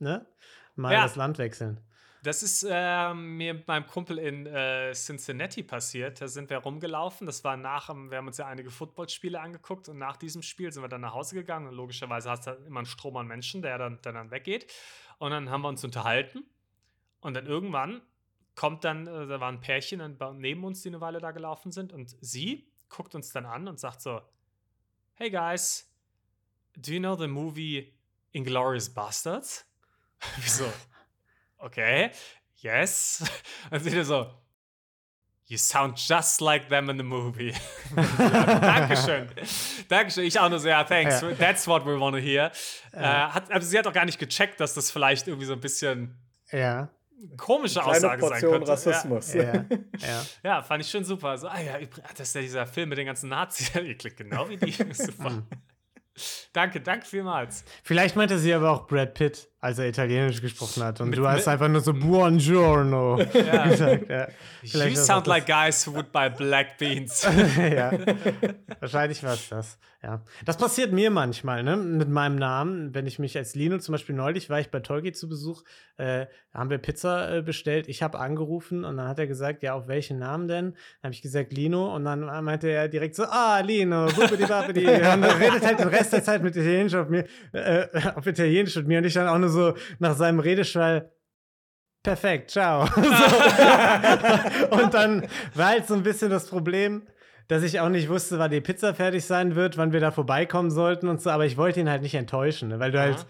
ne? 0.00 0.26
mal 0.74 0.92
Ja. 0.92 1.02
das 1.04 1.16
Land 1.16 1.38
wechseln. 1.38 1.80
Das 2.24 2.42
ist 2.42 2.62
äh, 2.68 3.12
mir 3.12 3.52
mit 3.52 3.68
meinem 3.68 3.86
Kumpel 3.86 4.18
in 4.18 4.46
äh, 4.46 4.92
Cincinnati 4.94 5.62
passiert. 5.62 6.22
Da 6.22 6.26
sind 6.26 6.48
wir 6.48 6.56
rumgelaufen. 6.56 7.26
Das 7.26 7.44
war 7.44 7.58
nach, 7.58 7.88
dem- 7.88 8.10
wir 8.10 8.16
haben 8.16 8.26
uns 8.26 8.38
ja 8.38 8.46
einige 8.46 8.70
Footballspiele 8.70 9.38
angeguckt 9.38 9.90
und 9.90 9.98
nach 9.98 10.16
diesem 10.16 10.40
Spiel 10.42 10.72
sind 10.72 10.82
wir 10.82 10.88
dann 10.88 11.02
nach 11.02 11.12
Hause 11.12 11.34
gegangen. 11.34 11.66
Und 11.68 11.74
logischerweise 11.74 12.30
hast 12.30 12.46
du 12.46 12.52
halt 12.52 12.66
immer 12.66 12.80
einen 12.80 12.86
Strom 12.86 13.18
an 13.18 13.26
Menschen, 13.26 13.60
der 13.60 13.76
dann, 13.76 14.00
der 14.00 14.12
dann 14.14 14.30
weggeht. 14.30 14.72
Und 15.18 15.32
dann 15.32 15.50
haben 15.50 15.60
wir 15.62 15.68
uns 15.68 15.84
unterhalten. 15.84 16.44
Und 17.20 17.34
dann 17.34 17.46
irgendwann 17.46 18.00
kommt 18.54 18.84
dann, 18.84 19.06
äh, 19.06 19.26
da 19.26 19.40
war 19.40 19.50
ein 19.52 19.60
Pärchen 19.60 20.16
neben 20.36 20.64
uns, 20.64 20.80
die 20.80 20.88
eine 20.88 21.02
Weile 21.02 21.18
da 21.20 21.30
gelaufen 21.30 21.72
sind. 21.72 21.92
Und 21.92 22.16
sie 22.22 22.72
guckt 22.88 23.14
uns 23.14 23.32
dann 23.32 23.44
an 23.44 23.68
und 23.68 23.78
sagt 23.78 24.00
so: 24.00 24.22
hey 25.14 25.30
guys, 25.30 25.92
do 26.74 26.92
you 26.92 27.00
know 27.00 27.16
the 27.16 27.28
movie 27.28 27.92
Inglourious 28.32 28.88
Bastards? 28.88 29.66
Wieso? 30.38 30.64
Okay, 31.64 32.10
yes. 32.56 33.22
Und 33.70 33.80
sie 33.80 34.04
so, 34.04 34.30
You 35.46 35.58
sound 35.58 35.98
just 35.98 36.40
like 36.40 36.70
them 36.70 36.88
in 36.88 36.96
the 36.96 37.04
movie. 37.04 37.52
Dankeschön. 37.94 39.28
Dankeschön. 39.88 40.24
Ich 40.24 40.40
auch 40.40 40.48
nur 40.48 40.58
so, 40.58 40.68
ja, 40.68 40.84
thanks. 40.84 41.20
Ja. 41.20 41.32
That's 41.32 41.66
what 41.66 41.84
we 41.84 42.00
want 42.00 42.16
to 42.16 42.22
hear. 42.22 42.50
Ja. 42.94 43.28
Äh, 43.28 43.30
hat, 43.32 43.52
also 43.52 43.68
sie 43.68 43.78
hat 43.78 43.86
auch 43.86 43.92
gar 43.92 44.06
nicht 44.06 44.18
gecheckt, 44.18 44.58
dass 44.58 44.72
das 44.72 44.90
vielleicht 44.90 45.28
irgendwie 45.28 45.44
so 45.44 45.52
ein 45.52 45.60
bisschen 45.60 46.16
ja. 46.50 46.88
komische 47.36 47.82
Eine 47.82 47.92
Aussage 47.92 48.20
Portion 48.20 48.40
sein 48.40 48.50
könnte. 48.50 48.72
Rassismus. 48.72 49.34
Ja. 49.34 49.52
Ja. 49.98 50.24
ja. 50.42 50.62
fand 50.62 50.82
ich 50.82 50.90
schon 50.90 51.04
super. 51.04 51.36
So, 51.36 51.48
ah 51.48 51.60
ja, 51.60 51.78
das 52.16 52.28
ist 52.28 52.34
ja 52.34 52.40
dieser 52.40 52.66
Film 52.66 52.88
mit 52.88 52.96
den 52.96 53.06
ganzen 53.06 53.28
Nazis. 53.28 53.74
Ihr 53.74 53.98
klickt 53.98 54.16
genau 54.16 54.48
wie 54.48 54.56
die. 54.56 54.72
super. 54.94 55.42
Danke, 56.54 56.80
danke 56.80 57.04
vielmals. 57.04 57.64
Vielleicht 57.82 58.16
meinte 58.16 58.38
sie 58.38 58.54
aber 58.54 58.70
auch 58.70 58.86
Brad 58.86 59.12
Pitt, 59.12 59.50
als 59.64 59.78
er 59.78 59.88
Italienisch 59.88 60.42
gesprochen 60.42 60.82
hat. 60.82 61.00
Und 61.00 61.08
mit, 61.08 61.18
du 61.18 61.26
hast 61.26 61.48
einfach 61.48 61.68
nur 61.68 61.80
so 61.80 61.94
Buongiorno 61.94 63.18
ja. 63.32 63.66
gesagt. 63.66 64.10
Ja. 64.10 64.28
You 64.62 64.94
sound 64.94 65.26
like 65.26 65.46
guys 65.46 65.86
who 65.86 65.94
would 65.94 66.12
buy 66.12 66.28
black 66.28 66.76
beans. 66.76 67.26
ja, 67.56 67.90
wahrscheinlich 68.78 69.22
war 69.22 69.32
es 69.32 69.48
das. 69.48 69.78
Ja. 70.04 70.20
Das 70.44 70.58
passiert 70.58 70.92
mir 70.92 71.10
manchmal, 71.10 71.62
ne? 71.62 71.78
Mit 71.78 72.10
meinem 72.10 72.36
Namen. 72.36 72.94
Wenn 72.94 73.06
ich 73.06 73.18
mich 73.18 73.38
als 73.38 73.54
Lino, 73.54 73.78
zum 73.78 73.92
Beispiel 73.92 74.14
neulich 74.14 74.50
war 74.50 74.60
ich 74.60 74.70
bei 74.70 74.80
Tolki 74.80 75.12
zu 75.12 75.30
Besuch, 75.30 75.62
äh, 75.96 76.26
haben 76.52 76.68
wir 76.68 76.76
Pizza 76.76 77.38
äh, 77.38 77.42
bestellt. 77.42 77.88
Ich 77.88 78.02
habe 78.02 78.18
angerufen 78.18 78.84
und 78.84 78.98
dann 78.98 79.08
hat 79.08 79.18
er 79.18 79.26
gesagt, 79.26 79.62
ja, 79.62 79.72
auf 79.72 79.88
welchen 79.88 80.18
Namen 80.18 80.46
denn? 80.46 80.72
Dann 80.72 81.04
habe 81.04 81.14
ich 81.14 81.22
gesagt, 81.22 81.54
Lino. 81.54 81.94
Und 81.94 82.04
dann 82.04 82.20
meinte 82.44 82.68
er 82.68 82.88
direkt 82.88 83.14
so, 83.14 83.24
ah, 83.24 83.60
Lino, 83.60 84.06
bubidi 84.06 84.44
babidi. 84.44 84.86
und 84.86 85.24
redet 85.24 85.64
halt 85.64 85.78
den 85.78 85.88
Rest 85.88 86.12
der 86.12 86.22
Zeit 86.22 86.42
mit 86.42 86.54
Italienisch 86.54 86.94
auf 86.94 87.08
mir, 87.08 87.24
äh, 87.52 87.86
auf 88.14 88.26
Italienisch 88.26 88.76
mit 88.76 88.86
mir. 88.86 88.98
Und 88.98 89.04
ich 89.04 89.14
dann 89.14 89.28
auch 89.28 89.38
nur 89.38 89.48
so 89.48 89.53
nach 89.98 90.16
seinem 90.16 90.40
Redeschwall, 90.40 91.12
perfekt, 92.02 92.50
ciao. 92.50 92.82
und 94.70 94.94
dann 94.94 95.26
war 95.54 95.68
halt 95.68 95.86
so 95.86 95.94
ein 95.94 96.02
bisschen 96.02 96.30
das 96.30 96.46
Problem, 96.46 97.06
dass 97.48 97.62
ich 97.62 97.80
auch 97.80 97.88
nicht 97.88 98.08
wusste, 98.08 98.38
wann 98.38 98.50
die 98.50 98.60
Pizza 98.60 98.94
fertig 98.94 99.24
sein 99.24 99.54
wird, 99.54 99.76
wann 99.76 99.92
wir 99.92 100.00
da 100.00 100.10
vorbeikommen 100.10 100.70
sollten 100.70 101.08
und 101.08 101.20
so, 101.20 101.30
aber 101.30 101.46
ich 101.46 101.56
wollte 101.56 101.80
ihn 101.80 101.90
halt 101.90 102.02
nicht 102.02 102.14
enttäuschen, 102.14 102.68
ne? 102.68 102.80
weil 102.80 102.92
du 102.92 103.00
halt, 103.00 103.26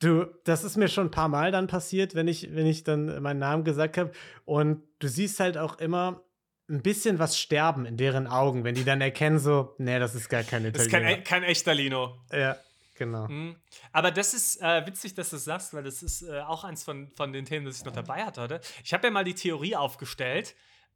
du, 0.00 0.26
das 0.44 0.64
ist 0.64 0.76
mir 0.76 0.88
schon 0.88 1.08
ein 1.08 1.12
paar 1.12 1.28
Mal 1.28 1.52
dann 1.52 1.66
passiert, 1.66 2.14
wenn 2.14 2.28
ich, 2.28 2.54
wenn 2.54 2.66
ich 2.66 2.84
dann 2.84 3.22
meinen 3.22 3.38
Namen 3.38 3.64
gesagt 3.64 3.96
habe 3.96 4.10
und 4.44 4.82
du 4.98 5.08
siehst 5.08 5.38
halt 5.40 5.56
auch 5.56 5.78
immer 5.78 6.22
ein 6.68 6.82
bisschen 6.82 7.18
was 7.18 7.38
sterben 7.38 7.84
in 7.84 7.96
deren 7.96 8.26
Augen, 8.26 8.64
wenn 8.64 8.74
die 8.74 8.84
dann 8.84 9.00
erkennen 9.00 9.38
so, 9.38 9.74
nee, 9.78 9.98
das 9.98 10.14
ist 10.14 10.28
gar 10.30 10.42
keine 10.42 10.68
Italiener. 10.68 10.72
Das 10.72 10.86
ist 10.86 10.92
kein, 10.92 11.20
e, 11.20 11.22
kein 11.22 11.42
echter 11.42 11.74
Lino. 11.74 12.16
Ja. 12.32 12.56
Genau. 12.94 13.26
Mhm. 13.28 13.56
Aber 13.92 14.10
das 14.10 14.34
ist 14.34 14.62
äh, 14.62 14.86
witzig, 14.86 15.14
dass 15.14 15.30
du 15.30 15.36
es 15.36 15.44
sagst, 15.44 15.74
weil 15.74 15.82
das 15.82 16.02
ist 16.02 16.22
äh, 16.22 16.40
auch 16.40 16.64
eins 16.64 16.84
von, 16.84 17.10
von 17.16 17.32
den 17.32 17.44
Themen, 17.44 17.66
das 17.66 17.78
ich 17.78 17.84
noch 17.84 17.92
dabei 17.92 18.24
hatte. 18.24 18.60
Ich 18.84 18.94
habe 18.94 19.06
ja 19.06 19.10
mal 19.10 19.24
die 19.24 19.34
Theorie 19.34 19.74
aufgestellt, 19.74 20.54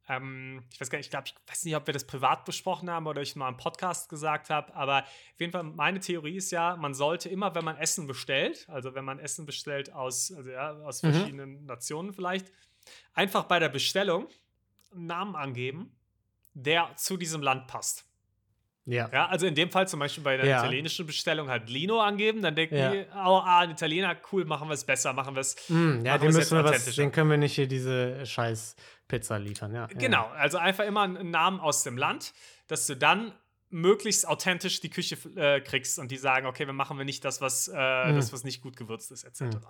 ähm, 0.09 0.63
ich 0.71 0.81
weiß 0.81 0.89
gar 0.89 0.97
nicht, 0.97 1.05
ich 1.05 1.11
glaube, 1.11 1.27
ich 1.27 1.35
weiß 1.47 1.65
nicht, 1.65 1.75
ob 1.75 1.85
wir 1.85 1.93
das 1.93 2.05
privat 2.05 2.43
besprochen 2.43 2.89
haben 2.89 3.05
oder 3.05 3.21
ich 3.21 3.35
mal 3.35 3.47
im 3.47 3.57
Podcast 3.57 4.09
gesagt 4.09 4.49
habe, 4.49 4.73
aber 4.73 5.03
auf 5.03 5.39
jeden 5.39 5.51
Fall, 5.51 5.63
meine 5.63 5.99
Theorie 5.99 6.37
ist 6.37 6.51
ja, 6.51 6.75
man 6.75 6.95
sollte 6.95 7.29
immer, 7.29 7.53
wenn 7.53 7.63
man 7.63 7.77
Essen 7.77 8.07
bestellt, 8.07 8.67
also 8.69 8.95
wenn 8.95 9.05
man 9.05 9.19
Essen 9.19 9.45
bestellt 9.45 9.93
aus, 9.93 10.31
also 10.31 10.49
ja, 10.49 10.71
aus 10.79 11.03
mhm. 11.03 11.13
verschiedenen 11.13 11.65
Nationen 11.65 12.11
vielleicht, 12.11 12.51
einfach 13.13 13.43
bei 13.43 13.59
der 13.59 13.69
Bestellung 13.69 14.27
einen 14.91 15.05
Namen 15.05 15.35
angeben, 15.35 15.95
der 16.55 16.95
zu 16.95 17.15
diesem 17.15 17.43
Land 17.43 17.67
passt. 17.67 18.08
Ja. 18.89 19.09
ja. 19.13 19.27
Also 19.27 19.45
in 19.45 19.55
dem 19.55 19.69
Fall 19.69 19.87
zum 19.87 19.99
Beispiel 19.99 20.23
bei 20.23 20.37
der 20.37 20.45
ja. 20.45 20.59
italienischen 20.59 21.05
Bestellung 21.05 21.49
halt 21.49 21.69
Lino 21.69 22.01
angeben, 22.01 22.41
dann 22.41 22.55
denken 22.55 22.75
ja. 22.75 22.91
die, 22.91 23.05
oh, 23.13 23.41
ah, 23.43 23.59
ein 23.59 23.71
Italiener, 23.71 24.15
cool, 24.31 24.45
machen 24.45 24.67
wir 24.67 24.73
es 24.73 24.83
besser, 24.83 25.13
machen 25.13 25.35
wir 25.35 25.41
es. 25.41 25.55
Mm, 25.69 26.05
ja, 26.05 26.17
den, 26.17 26.33
müssen 26.33 26.57
wir 26.57 26.63
was, 26.63 26.95
den 26.95 27.11
können 27.11 27.29
wir 27.29 27.37
nicht 27.37 27.53
hier 27.53 27.67
diese 27.67 28.25
scheiß 28.25 28.75
Pizza 29.07 29.37
liefern, 29.37 29.73
ja. 29.73 29.87
Genau, 29.87 30.27
also 30.35 30.57
einfach 30.57 30.85
immer 30.85 31.01
einen 31.01 31.29
Namen 31.29 31.59
aus 31.59 31.83
dem 31.83 31.97
Land, 31.97 32.33
dass 32.67 32.87
du 32.87 32.95
dann 32.95 33.33
möglichst 33.69 34.27
authentisch 34.27 34.79
die 34.81 34.89
Küche 34.89 35.17
äh, 35.35 35.61
kriegst 35.61 35.99
und 35.99 36.09
die 36.09 36.17
sagen, 36.17 36.47
okay, 36.47 36.65
wir 36.65 36.73
machen 36.73 36.97
wir 36.97 37.05
nicht 37.05 37.23
das, 37.23 37.39
was, 37.41 37.67
äh, 37.67 37.71
mhm. 37.71 38.15
das, 38.15 38.33
was 38.33 38.43
nicht 38.43 38.61
gut 38.61 38.75
gewürzt 38.75 39.11
ist, 39.11 39.23
etc. 39.23 39.41
Mhm. 39.41 39.61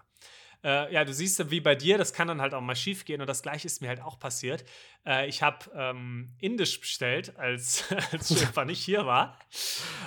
Äh, 0.64 0.94
ja, 0.94 1.06
du 1.06 1.14
siehst 1.14 1.40
ja, 1.40 1.50
wie 1.52 1.62
bei 1.62 1.76
dir, 1.76 1.98
das 1.98 2.12
kann 2.12 2.28
dann 2.28 2.42
halt 2.42 2.54
auch 2.54 2.62
mal 2.62 2.76
schief 2.76 3.06
gehen 3.06 3.22
und 3.22 3.28
das 3.28 3.42
gleiche 3.42 3.66
ist 3.66 3.82
mir 3.82 3.88
halt 3.88 4.02
auch 4.02 4.20
passiert. 4.20 4.66
Äh, 5.06 5.28
ich 5.30 5.42
habe 5.42 5.72
ähm, 5.74 6.34
Indisch 6.40 6.80
bestellt, 6.82 7.38
als, 7.38 7.86
als 8.12 8.28
Schäfer 8.28 8.66
nicht 8.66 8.84
hier 8.84 9.06
war 9.06 9.38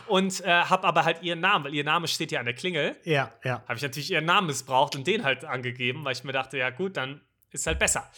und 0.08 0.40
äh, 0.42 0.48
habe 0.48 0.86
aber 0.86 1.04
halt 1.04 1.22
ihren 1.22 1.40
Namen, 1.40 1.64
weil 1.64 1.74
ihr 1.74 1.84
Name 1.84 2.06
steht 2.06 2.32
ja 2.32 2.40
an 2.40 2.46
der 2.46 2.54
Klingel. 2.54 2.96
Ja, 3.04 3.32
ja. 3.44 3.62
Habe 3.62 3.76
ich 3.76 3.82
natürlich 3.82 4.10
ihren 4.10 4.26
Namen 4.26 4.48
missbraucht 4.48 4.94
und 4.94 5.06
den 5.06 5.24
halt 5.24 5.44
angegeben, 5.44 6.04
weil 6.04 6.12
ich 6.12 6.24
mir 6.24 6.32
dachte, 6.32 6.58
ja 6.58 6.70
gut, 6.70 6.98
dann 6.98 7.22
ist 7.50 7.66
halt 7.66 7.78
besser. 7.78 8.10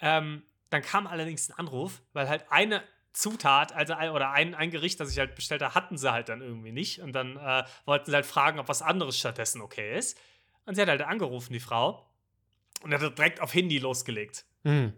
Ähm, 0.00 0.42
dann 0.70 0.82
kam 0.82 1.06
allerdings 1.06 1.50
ein 1.50 1.58
Anruf, 1.58 2.02
weil 2.12 2.28
halt 2.28 2.46
eine 2.50 2.82
Zutat, 3.12 3.72
also 3.72 3.94
ein, 3.94 4.10
oder 4.10 4.32
ein, 4.32 4.54
ein 4.54 4.70
Gericht, 4.70 4.98
das 4.98 5.10
ich 5.10 5.18
halt 5.18 5.36
bestellt 5.36 5.62
habe, 5.62 5.74
hatten 5.74 5.96
sie 5.96 6.10
halt 6.10 6.28
dann 6.28 6.42
irgendwie 6.42 6.72
nicht. 6.72 7.00
Und 7.00 7.12
dann 7.12 7.36
äh, 7.36 7.62
wollten 7.84 8.10
sie 8.10 8.14
halt 8.14 8.26
fragen, 8.26 8.58
ob 8.58 8.68
was 8.68 8.82
anderes 8.82 9.18
stattdessen 9.18 9.60
okay 9.60 9.96
ist. 9.96 10.18
Und 10.66 10.74
sie 10.74 10.82
hat 10.82 10.88
halt 10.88 11.02
angerufen, 11.02 11.52
die 11.52 11.60
Frau, 11.60 12.06
und 12.82 12.92
hat 12.92 13.18
direkt 13.18 13.40
auf 13.40 13.52
Hindi 13.52 13.78
losgelegt. 13.78 14.44
Mhm. 14.62 14.92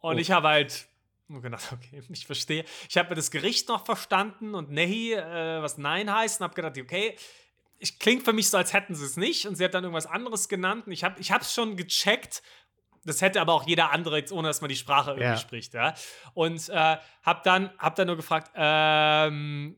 Und 0.00 0.16
oh. 0.16 0.18
ich 0.18 0.30
habe 0.30 0.48
halt 0.48 0.88
gedacht, 1.28 1.64
okay, 1.72 2.02
ich 2.08 2.26
verstehe. 2.26 2.64
Ich 2.88 2.96
habe 2.96 3.14
das 3.14 3.30
Gericht 3.30 3.68
noch 3.68 3.84
verstanden 3.84 4.54
und 4.54 4.70
Nehi, 4.70 5.14
äh, 5.14 5.62
was 5.62 5.78
Nein 5.78 6.12
heißt, 6.12 6.40
und 6.40 6.44
habe 6.44 6.54
gedacht, 6.54 6.78
okay, 6.78 7.16
ich 7.78 7.98
klingt 7.98 8.24
für 8.24 8.32
mich 8.32 8.48
so, 8.48 8.56
als 8.56 8.72
hätten 8.72 8.94
sie 8.94 9.04
es 9.04 9.16
nicht. 9.16 9.46
Und 9.46 9.56
sie 9.56 9.64
hat 9.64 9.74
dann 9.74 9.84
irgendwas 9.84 10.06
anderes 10.06 10.48
genannt. 10.48 10.86
Und 10.86 10.92
ich 10.92 11.04
habe 11.04 11.20
es 11.20 11.52
schon 11.52 11.76
gecheckt 11.76 12.42
das 13.04 13.20
hätte 13.20 13.40
aber 13.40 13.52
auch 13.52 13.66
jeder 13.66 13.92
andere 13.92 14.18
jetzt, 14.18 14.32
ohne 14.32 14.48
dass 14.48 14.60
man 14.60 14.68
die 14.68 14.76
Sprache 14.76 15.10
irgendwie 15.10 15.24
ja. 15.24 15.36
spricht, 15.36 15.74
ja. 15.74 15.94
Und 16.32 16.68
äh, 16.68 16.96
hab 17.22 17.42
dann, 17.44 17.70
hab 17.78 17.94
dann 17.96 18.06
nur 18.06 18.16
gefragt, 18.16 18.50
ähm, 18.54 19.76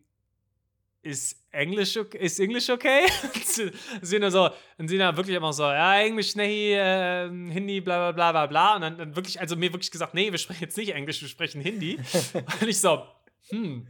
ist 1.02 1.45
Englisch 1.56 1.96
okay? 1.96 2.18
Ist 2.18 2.38
Englisch 2.38 2.68
okay? 2.70 3.06
sie 4.02 4.18
nur 4.18 4.30
so, 4.30 4.50
und 4.78 4.88
sie 4.88 4.98
dann 4.98 5.16
wirklich 5.16 5.36
immer 5.36 5.52
so, 5.52 5.64
ja, 5.64 6.00
Englisch, 6.00 6.36
nee, 6.36 6.74
äh, 6.74 7.28
Hindi, 7.28 7.80
bla 7.80 8.10
bla 8.10 8.12
bla 8.12 8.32
bla 8.32 8.46
bla. 8.46 8.74
Und 8.76 8.82
dann, 8.82 8.98
dann 8.98 9.16
wirklich, 9.16 9.40
also 9.40 9.56
mir 9.56 9.72
wirklich 9.72 9.90
gesagt, 9.90 10.14
nee, 10.14 10.30
wir 10.30 10.38
sprechen 10.38 10.64
jetzt 10.64 10.76
nicht 10.76 10.94
Englisch, 10.94 11.20
wir 11.22 11.28
sprechen 11.28 11.60
Hindi. 11.60 11.98
und 12.60 12.68
ich 12.68 12.80
so, 12.80 13.06
hm. 13.50 13.86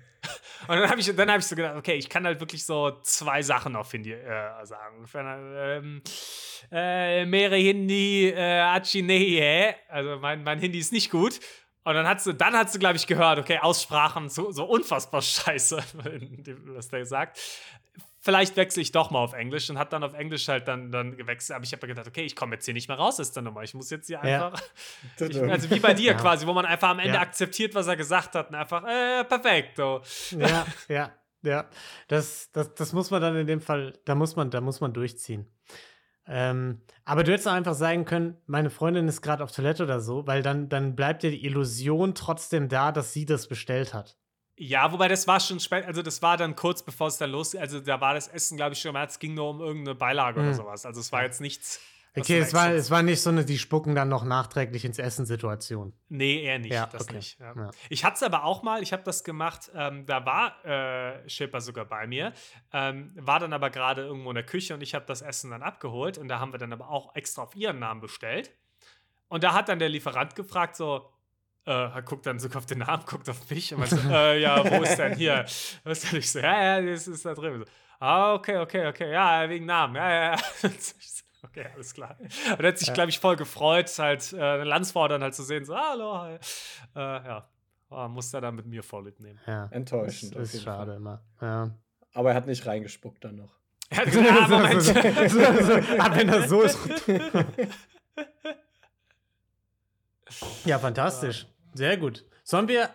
Und 0.68 0.76
dann 0.76 0.88
habe 0.90 1.00
ich, 1.00 1.08
hab 1.08 1.38
ich 1.38 1.46
so 1.46 1.54
gedacht, 1.54 1.76
okay, 1.76 1.94
ich 1.94 2.08
kann 2.08 2.24
halt 2.24 2.40
wirklich 2.40 2.64
so 2.64 2.90
zwei 3.02 3.42
Sachen 3.42 3.76
auf 3.76 3.92
Hindi 3.92 4.12
äh, 4.12 4.64
sagen. 4.64 5.06
Ähm, 5.14 6.02
äh, 6.72 7.24
Mere 7.24 7.56
Hindi, 7.56 8.28
äh, 8.28 8.60
Achineye. 8.60 9.76
Also 9.88 10.18
mein, 10.18 10.42
mein 10.42 10.58
Hindi 10.58 10.78
ist 10.78 10.92
nicht 10.92 11.10
gut. 11.10 11.38
Und 11.86 11.94
dann 11.94 12.06
hat 12.06 12.20
sie, 12.20 12.34
dann 12.34 12.54
hat 12.54 12.70
sie, 12.70 12.78
glaube 12.80 12.96
ich, 12.96 13.06
gehört, 13.06 13.38
okay, 13.38 13.58
Aussprachen 13.60 14.28
so, 14.28 14.50
so 14.50 14.64
unfassbar 14.64 15.22
scheiße, 15.22 15.76
was 16.74 16.88
der 16.88 17.06
sagt 17.06 17.38
vielleicht 18.26 18.56
wechsle 18.56 18.82
ich 18.82 18.90
doch 18.90 19.12
mal 19.12 19.20
auf 19.20 19.34
Englisch 19.34 19.70
und 19.70 19.78
hat 19.78 19.92
dann 19.92 20.02
auf 20.02 20.12
Englisch 20.12 20.48
halt 20.48 20.66
dann, 20.66 20.90
dann 20.90 21.16
gewechselt. 21.16 21.54
Aber 21.54 21.64
ich 21.64 21.72
habe 21.72 21.86
gedacht, 21.86 22.08
okay, 22.08 22.24
ich 22.24 22.34
komme 22.34 22.56
jetzt 22.56 22.64
hier 22.64 22.74
nicht 22.74 22.88
mehr 22.88 22.96
raus 22.96 23.20
aus 23.20 23.30
der 23.30 23.44
Nummer. 23.44 23.62
Ich 23.62 23.72
muss 23.72 23.88
jetzt 23.90 24.08
hier 24.08 24.20
einfach. 24.20 24.60
Ja. 25.20 25.26
Ich, 25.28 25.40
also 25.40 25.70
wie 25.70 25.78
bei 25.78 25.94
dir 25.94 26.12
ja. 26.12 26.18
quasi, 26.18 26.44
wo 26.44 26.52
man 26.52 26.66
einfach 26.66 26.88
am 26.88 26.98
Ende 26.98 27.14
ja. 27.14 27.20
akzeptiert, 27.20 27.74
was 27.76 27.86
er 27.86 27.96
gesagt 27.96 28.34
hat 28.34 28.48
und 28.48 28.56
einfach, 28.56 28.82
äh, 28.82 29.22
perfekt. 29.24 29.76
So. 29.76 30.02
Ja, 30.36 30.66
ja, 30.88 31.12
ja. 31.42 31.68
Das, 32.08 32.50
das, 32.50 32.74
das 32.74 32.92
muss 32.92 33.10
man 33.10 33.22
dann 33.22 33.36
in 33.36 33.46
dem 33.46 33.60
Fall, 33.60 33.96
da 34.04 34.16
muss 34.16 34.34
man, 34.34 34.50
da 34.50 34.60
muss 34.60 34.80
man 34.80 34.92
durchziehen. 34.92 35.46
Ähm, 36.28 36.80
aber 37.04 37.22
du 37.22 37.32
hättest 37.32 37.46
auch 37.46 37.52
einfach 37.52 37.74
sagen 37.74 38.04
können, 38.04 38.36
meine 38.46 38.70
Freundin 38.70 39.06
ist 39.06 39.22
gerade 39.22 39.44
auf 39.44 39.52
Toilette 39.52 39.84
oder 39.84 40.00
so, 40.00 40.26
weil 40.26 40.42
dann, 40.42 40.68
dann 40.68 40.96
bleibt 40.96 41.22
ja 41.22 41.30
die 41.30 41.44
Illusion 41.44 42.14
trotzdem 42.14 42.68
da, 42.68 42.90
dass 42.90 43.12
sie 43.12 43.26
das 43.26 43.46
bestellt 43.46 43.94
hat. 43.94 44.16
Ja, 44.58 44.90
wobei 44.90 45.06
das 45.08 45.28
war 45.28 45.38
schon 45.38 45.60
spät, 45.60 45.84
also 45.84 46.02
das 46.02 46.22
war 46.22 46.36
dann 46.36 46.56
kurz 46.56 46.82
bevor 46.82 47.08
es 47.08 47.18
dann 47.18 47.30
losging. 47.30 47.60
Also 47.60 47.78
da 47.78 48.00
war 48.00 48.14
das 48.14 48.26
Essen, 48.26 48.56
glaube 48.56 48.72
ich, 48.72 48.80
schon 48.80 48.92
mal, 48.94 49.06
es 49.06 49.18
ging 49.18 49.34
nur 49.34 49.50
um 49.50 49.60
irgendeine 49.60 49.94
Beilage 49.94 50.40
mhm. 50.40 50.46
oder 50.46 50.54
sowas. 50.54 50.86
Also 50.86 51.00
es 51.00 51.12
war 51.12 51.22
jetzt 51.22 51.40
nichts. 51.40 51.80
Okay, 52.18 52.38
es 52.38 52.54
war, 52.54 52.70
es 52.72 52.90
war 52.90 53.02
nicht 53.02 53.20
so 53.20 53.30
eine, 53.30 53.44
die 53.44 53.58
spucken 53.58 53.94
dann 53.94 54.08
noch 54.08 54.24
nachträglich 54.24 54.84
ins 54.84 54.98
Essen-Situation. 54.98 55.92
Nee, 56.08 56.42
eher 56.42 56.58
nicht. 56.58 56.72
Ja, 56.72 56.86
das 56.86 57.02
okay. 57.02 57.16
nicht. 57.16 57.38
Ja. 57.38 57.54
Ja. 57.54 57.70
Ich 57.90 58.04
hatte 58.04 58.16
es 58.16 58.22
aber 58.22 58.44
auch 58.44 58.62
mal, 58.62 58.82
ich 58.82 58.92
habe 58.92 59.02
das 59.02 59.22
gemacht, 59.22 59.70
ähm, 59.74 60.06
da 60.06 60.24
war 60.24 60.64
äh, 60.64 61.28
Schipper 61.28 61.60
sogar 61.60 61.84
bei 61.84 62.06
mir, 62.06 62.32
ähm, 62.72 63.12
war 63.16 63.38
dann 63.38 63.52
aber 63.52 63.70
gerade 63.70 64.02
irgendwo 64.02 64.30
in 64.30 64.34
der 64.34 64.46
Küche 64.46 64.74
und 64.74 64.82
ich 64.82 64.94
habe 64.94 65.04
das 65.06 65.20
Essen 65.20 65.50
dann 65.50 65.62
abgeholt 65.62 66.16
und 66.16 66.28
da 66.28 66.38
haben 66.40 66.52
wir 66.52 66.58
dann 66.58 66.72
aber 66.72 66.88
auch 66.88 67.14
extra 67.14 67.42
auf 67.42 67.54
ihren 67.54 67.78
Namen 67.78 68.00
bestellt. 68.00 68.50
Und 69.28 69.44
da 69.44 69.52
hat 69.52 69.68
dann 69.68 69.78
der 69.78 69.88
Lieferant 69.88 70.34
gefragt, 70.34 70.76
so, 70.76 71.10
äh, 71.66 72.02
guckt 72.02 72.24
dann 72.26 72.38
sogar 72.38 72.58
auf 72.58 72.66
den 72.66 72.78
Namen, 72.78 73.02
guckt 73.04 73.28
auf 73.28 73.50
mich 73.50 73.74
und 73.74 73.80
meint 73.80 73.90
so, 73.90 74.08
äh, 74.08 74.40
ja, 74.40 74.64
wo 74.64 74.82
ist 74.82 74.96
denn 74.96 75.14
hier? 75.14 75.44
Was 75.84 76.02
soll 76.02 76.20
ich 76.20 76.30
so, 76.30 76.38
ja, 76.38 76.80
ja, 76.80 76.80
das 76.80 77.08
ist 77.08 77.26
da 77.26 77.34
drin. 77.34 77.58
So, 77.58 77.64
ah, 78.00 78.34
okay, 78.34 78.58
okay, 78.58 78.86
okay, 78.86 79.12
ja, 79.12 79.48
wegen 79.48 79.66
Namen, 79.66 79.96
ja, 79.96 80.10
ja, 80.10 80.32
ja. 80.32 80.38
Okay, 81.46 81.66
alles 81.74 81.94
klar. 81.94 82.16
Und 82.20 82.60
er 82.60 82.68
hat 82.68 82.78
sich, 82.78 82.88
ja. 82.88 82.94
glaube 82.94 83.10
ich, 83.10 83.18
voll 83.18 83.36
gefreut, 83.36 83.90
halt 83.98 84.32
äh, 84.32 84.62
Landsfrau 84.62 85.08
dann 85.08 85.22
halt 85.22 85.34
zu 85.34 85.42
sehen, 85.42 85.64
so, 85.64 85.76
hallo, 85.76 86.18
hi. 86.18 86.34
Äh, 86.94 86.98
ja, 86.98 87.48
oh, 87.90 88.08
muss 88.08 88.32
er 88.34 88.40
dann 88.40 88.54
mit 88.56 88.66
mir 88.66 88.82
Vorlieb 88.82 89.20
nehmen. 89.20 89.38
Ja, 89.46 89.68
enttäuschend. 89.70 90.34
Das 90.34 90.54
ist 90.54 90.64
schade 90.64 90.92
Fall. 90.92 90.96
immer. 90.96 91.22
Ja. 91.40 91.70
aber 92.14 92.30
er 92.30 92.36
hat 92.36 92.46
nicht 92.46 92.66
reingespuckt 92.66 93.24
dann 93.24 93.36
noch. 93.36 93.54
Ja, 93.92 94.02
ja, 94.04 94.48
Moment. 94.48 94.82
so, 94.82 94.92
so, 94.92 94.98
so, 94.98 95.74
ah, 95.98 96.16
wenn 96.16 96.26
das 96.26 96.48
so 96.48 96.62
ist. 96.62 96.76
ja, 100.64 100.76
fantastisch. 100.80 101.46
Sehr 101.72 101.96
gut. 101.96 102.24
Sollen 102.42 102.66
wir 102.66 102.90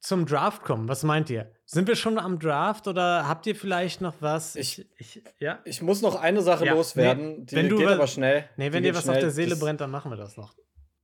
zum 0.00 0.26
Draft 0.26 0.62
kommen? 0.62 0.88
Was 0.88 1.02
meint 1.02 1.30
ihr? 1.30 1.52
Sind 1.66 1.86
wir 1.86 1.94
schon 1.94 2.18
am 2.18 2.38
Draft 2.38 2.88
oder 2.88 3.28
habt 3.28 3.46
ihr 3.46 3.54
vielleicht 3.54 4.00
noch 4.00 4.14
was? 4.20 4.56
Ich- 4.56 4.88
ich 4.98 5.22
ja. 5.38 5.60
Ich 5.64 5.82
muss 5.82 6.00
noch 6.02 6.20
eine 6.20 6.40
Sache 6.42 6.66
Ja, 6.66 6.72
loswerden, 6.72 7.40
nee, 7.40 7.44
die 7.44 7.56
wenn 7.56 7.68
du 7.68 7.76
geht 7.76 7.86
was- 7.86 7.94
aber 7.94 8.06
schnell. 8.06 8.48
Nee, 8.56 8.72
wenn 8.72 8.82
dir 8.82 8.92
was 8.94 9.00
auf 9.00 9.12
schnell. 9.14 9.20
der 9.20 9.30
Seele 9.30 9.50
Das- 9.50 9.60
brennt, 9.60 9.80
dann 9.80 9.90
machen 9.90 10.10
wir 10.10 10.16
das 10.16 10.36
noch. 10.36 10.54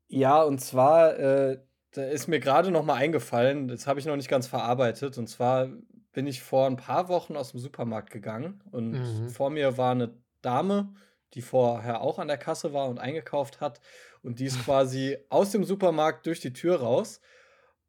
Ja, 0.08 0.42
und 0.42 0.60
zwar, 0.60 1.18
äh, 1.18 1.58
da 1.92 2.04
ist 2.04 2.26
mir 2.28 2.40
gerade 2.40 2.70
noch 2.70 2.84
mal 2.84 2.94
eingefallen, 2.94 3.68
das 3.68 3.86
habe 3.86 4.00
ich 4.00 4.06
noch 4.06 4.16
nicht 4.16 4.28
ganz 4.28 4.46
verarbeitet. 4.46 5.18
Und 5.18 5.26
zwar 5.28 5.68
bin 6.12 6.26
ich 6.26 6.42
vor 6.42 6.66
ein 6.66 6.76
paar 6.76 7.08
Wochen 7.08 7.36
aus 7.36 7.50
dem 7.50 7.60
Supermarkt 7.60 8.10
gegangen 8.10 8.62
und 8.70 8.92
Mhm. 8.92 9.28
vor 9.28 9.50
mir 9.50 9.76
war 9.76 9.92
eine 9.92 10.14
Dame, 10.42 10.94
die 11.34 11.42
vorher 11.42 12.00
auch 12.00 12.18
an 12.18 12.28
der 12.28 12.38
Kasse 12.38 12.72
war 12.72 12.88
und 12.88 12.98
eingekauft 12.98 13.60
hat. 13.60 13.80
Und 14.22 14.38
die 14.38 14.46
ist 14.46 14.58
quasi 14.64 15.18
aus 15.28 15.50
dem 15.50 15.64
Supermarkt 15.64 16.24
durch 16.26 16.40
die 16.40 16.52
Tür 16.54 16.80
raus 16.80 17.20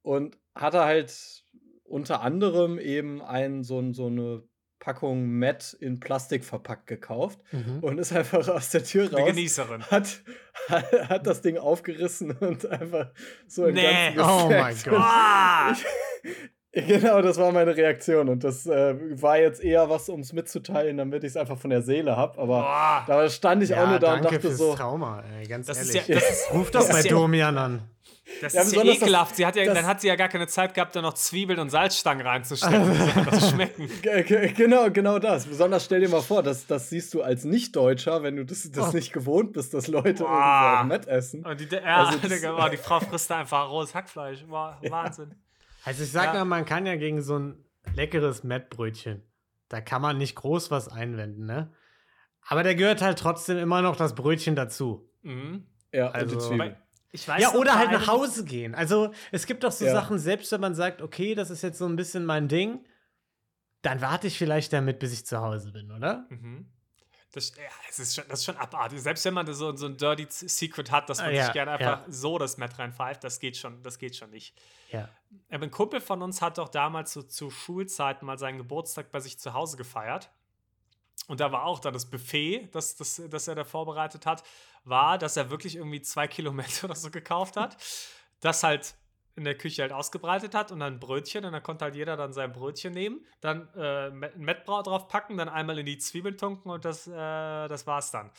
und 0.02 0.38
hatte 0.58 0.84
halt 0.86 1.44
unter 1.86 2.22
anderem 2.22 2.80
eben 2.80 3.22
ein, 3.22 3.64
so, 3.64 3.80
ein- 3.80 3.94
so 3.94 4.08
eine 4.08 4.44
Packung 4.80 5.32
Matt 5.40 5.76
in 5.80 6.00
Plastik 6.00 6.46
verpackt 6.46 6.86
gekauft 6.88 7.40
Mhm. 7.52 7.80
und 7.82 7.98
ist 7.98 8.14
einfach 8.14 8.48
aus 8.50 8.70
der 8.70 8.84
Tür 8.84 9.08
Eine 9.08 9.18
raus 9.18 9.30
Genießerin. 9.30 9.84
hat, 9.84 10.22
hat 10.70 11.26
das 11.28 11.42
Ding 11.42 11.58
aufgerissen 11.58 12.32
und 12.32 12.66
einfach 12.70 13.10
so 13.48 13.66
im 13.66 13.74
Nee. 13.76 14.14
Ganzen 14.16 14.20
Oh 14.22 14.50
mein. 14.50 14.76
Gott. 14.86 15.78
Genau, 16.74 17.22
das 17.24 17.38
war 17.38 17.52
meine 17.52 17.76
Reaktion. 17.76 18.30
Und 18.30 18.44
das 18.44 18.68
äh, 18.68 18.94
war 19.20 19.40
jetzt 19.40 19.64
eher 19.64 19.90
was, 19.90 20.10
um 20.10 20.20
es 20.20 20.32
mitzuteilen, 20.32 20.98
damit 20.98 21.24
ich 21.24 21.30
es 21.30 21.38
einfach 21.38 21.58
von 21.58 21.72
der 21.72 21.82
Seele 21.82 22.16
habe. 22.16 22.38
Aber 22.40 22.60
Boah. 22.62 23.04
da 23.08 23.30
stand 23.30 23.64
ich 23.64 23.74
auch 23.74 23.88
nur 23.90 23.98
da 23.98 24.16
und 24.16 24.26
dachte 24.26 24.54
so. 24.54 24.76
Trauma, 24.76 25.24
ey, 25.40 25.48
ganz 25.48 25.66
Das 25.66 25.82
ist 25.82 25.96
ehrlich. 25.96 26.08
ja, 26.10 26.16
das 26.16 26.30
ist, 26.30 26.54
Ruf 26.54 26.70
doch 26.70 26.82
das 26.82 26.90
bei 26.92 27.00
ist 27.00 27.06
ja- 27.06 27.12
Domian 27.14 27.58
an. 27.58 27.82
Das 28.42 28.54
Ja, 28.54 28.62
ist 28.62 28.76
ja 28.76 28.84
das- 28.84 28.96
ekelhaft. 28.98 29.36
Sie 29.36 29.46
hat 29.46 29.56
ja, 29.56 29.66
das- 29.66 29.74
dann 29.74 29.86
hat 29.86 30.02
sie 30.02 30.08
ja 30.08 30.16
gar 30.16 30.28
keine 30.28 30.48
Zeit 30.48 30.74
gehabt, 30.74 30.96
da 30.96 31.02
noch 31.02 31.14
Zwiebeln 31.14 31.60
und 31.60 31.70
Salzstangen 31.70 32.26
reinzustecken. 32.26 33.26
Das 33.26 33.50
schmecken. 33.52 33.90
Genau, 34.56 34.92
genau 34.92 35.18
das. 35.20 35.46
Besonders 35.46 35.86
stell 35.86 36.02
dir 36.02 36.10
mal 36.10 36.22
vor, 36.22 36.44
das, 36.44 36.68
das 36.68 36.90
siehst 36.90 37.14
du 37.14 37.22
als 37.24 37.46
Nicht-Deutscher, 37.46 38.24
wenn 38.24 38.36
du 38.36 38.46
das, 38.46 38.70
das 38.72 38.90
Oh. 38.90 38.96
nicht 38.96 39.14
gewohnt 39.14 39.54
bist, 39.54 39.74
dass 39.74 39.88
Leute 39.88 40.24
Boah. 40.24 40.74
irgendwie 40.82 40.88
Met 40.98 41.08
essen. 41.08 41.46
Und 41.46 41.60
die, 41.60 41.68
ja, 41.74 42.06
Also 42.06 42.18
das- 42.28 42.42
boah, 42.42 42.70
die 42.70 42.78
Frau 42.78 43.00
frisst 43.00 43.30
da 43.30 43.38
einfach 43.40 43.70
rohes 43.70 43.96
Hackfleisch. 43.96 44.46
Wahnsinn. 44.50 45.36
Also 45.86 46.04
ich 46.04 46.12
sag 46.12 46.26
Ja. 46.26 46.34
mal, 46.34 46.46
man 46.46 46.66
kann 46.66 46.86
ja 46.86 46.96
gegen 46.98 47.22
so 47.22 47.40
ein 47.40 47.64
leckeres 47.96 48.44
Mettbrötchen, 48.44 49.24
da 49.70 49.80
kann 49.82 50.02
man 50.02 50.18
nicht 50.18 50.36
groß 50.36 50.70
was 50.70 50.90
einwenden, 50.90 51.46
ne? 51.46 51.72
Aber 52.50 52.64
da 52.64 52.74
gehört 52.74 53.02
halt 53.02 53.20
trotzdem 53.20 53.58
immer 53.58 53.82
noch 53.82 53.96
das 53.96 54.16
Brötchen 54.16 54.56
dazu. 54.56 55.10
Mhm. 55.22 55.66
Ja, 55.94 56.08
und 56.08 56.16
Also- 56.16 56.36
die 56.36 56.42
Zwiebeln. 56.42 56.76
Ich 57.18 57.28
weiß 57.28 57.42
Ja, 57.42 57.54
oder 57.56 57.76
halt 57.76 57.92
nach 57.92 58.06
Hause 58.08 58.46
gehen. 58.46 58.76
Also 58.76 59.12
es 59.32 59.48
gibt 59.48 59.64
doch 59.64 59.72
so 59.72 59.86
Ja. 59.86 59.92
Sachen, 59.92 60.20
selbst 60.20 60.52
wenn 60.52 60.62
man 60.62 60.76
sagt, 60.76 61.02
okay, 61.02 61.34
das 61.34 61.50
ist 61.50 61.64
jetzt 61.64 61.80
so 61.80 61.86
ein 61.88 61.96
bisschen 61.96 62.26
mein 62.26 62.48
Ding, 62.48 62.86
dann 63.82 64.02
warte 64.02 64.28
ich 64.28 64.38
vielleicht 64.38 64.72
damit, 64.72 65.00
bis 65.00 65.14
ich 65.14 65.26
zu 65.26 65.40
Hause 65.42 65.72
bin, 65.72 65.92
oder? 65.92 66.28
Mhm. 66.30 66.72
Das, 67.32 67.56
ja, 67.56 67.64
es 67.90 67.98
ist 68.00 68.16
schon, 68.16 68.24
das 68.30 68.40
ist 68.40 68.46
schon 68.46 68.58
abartig. 68.58 69.02
Selbst 69.02 69.26
wenn 69.26 69.34
man 69.34 69.48
da 69.48 69.54
so, 69.54 69.76
so 69.76 69.88
ein 69.88 69.98
Dirty 69.98 70.28
Secret 70.30 70.92
hat, 70.92 71.10
dass 71.10 71.18
man 71.18 71.28
Ah, 71.30 71.32
ja, 71.32 71.44
sich 71.46 71.54
gerne 71.54 71.72
einfach 71.72 72.06
ja. 72.06 72.06
so 72.08 72.38
das 72.38 72.58
Met 72.58 72.78
reinpfeift, 72.78 73.24
das 73.24 73.40
geht 73.40 73.58
schon, 73.58 73.82
das 73.82 73.98
geht 73.98 74.16
schon 74.16 74.30
nicht. 74.30 74.56
Ja. 74.92 75.10
Aber 75.50 75.64
ein 75.64 75.72
Kumpel 75.72 76.00
von 76.00 76.22
uns 76.22 76.42
hat 76.44 76.60
doch 76.60 76.70
damals 76.70 77.14
so 77.14 77.24
zu 77.24 77.50
Schulzeiten 77.50 78.26
mal 78.28 78.38
seinen 78.38 78.60
Geburtstag 78.60 79.12
bei 79.12 79.20
sich 79.20 79.40
zu 79.40 79.54
Hause 79.54 79.76
gefeiert. 79.76 80.30
Und 81.28 81.40
da 81.40 81.52
war 81.52 81.66
auch 81.66 81.80
dann 81.80 81.94
das 81.94 82.10
Buffet, 82.10 82.70
das, 82.72 82.96
das, 82.96 83.22
das 83.30 83.48
er 83.48 83.56
da 83.56 83.64
vorbereitet 83.64 84.26
hat, 84.26 84.44
war, 84.84 85.18
dass 85.18 85.36
er 85.36 85.50
wirklich 85.50 85.76
irgendwie 85.76 86.02
zwei 86.02 86.28
Kilometer 86.28 86.84
oder 86.86 86.96
so 86.96 87.10
gekauft 87.10 87.58
hat. 87.58 87.78
Das 88.40 88.64
halt 88.64 88.96
in 89.36 89.44
der 89.44 89.56
Küche 89.56 89.84
halt 89.84 89.92
ausgebreitet 89.92 90.56
hat 90.56 90.72
und 90.72 90.80
dann 90.80 91.00
Brötchen 91.00 91.46
und 91.46 91.52
dann 91.52 91.62
konnte 91.62 91.86
halt 91.86 91.96
jeder 91.96 92.18
dann 92.18 92.34
sein 92.34 92.52
Brötchen 92.52 92.94
nehmen, 92.94 93.24
dann 93.40 93.70
äh, 93.76 94.08
ein 94.08 94.32
Mettbrau 94.38 94.82
drauf 94.82 95.08
packen, 95.08 95.38
dann 95.38 95.48
einmal 95.48 95.78
in 95.78 95.86
die 95.86 96.00
Zwiebeln 96.00 96.38
tunken 96.38 96.72
und 96.72 96.86
das, 96.86 97.08
äh, 97.08 97.12
das 97.12 97.86
war's 97.86 98.10
dann. 98.10 98.32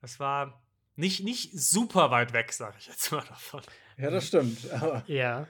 Das 0.00 0.20
war 0.20 0.62
nicht, 0.94 1.24
nicht 1.24 1.58
super 1.58 2.12
weit 2.12 2.32
weg, 2.32 2.52
sag 2.52 2.76
ich 2.78 2.86
jetzt 2.86 3.10
mal 3.10 3.24
davon. 3.28 3.62
Ja, 3.96 4.10
das 4.10 4.28
stimmt. 4.28 4.70
Aber, 4.70 5.02
Ja. 5.06 5.48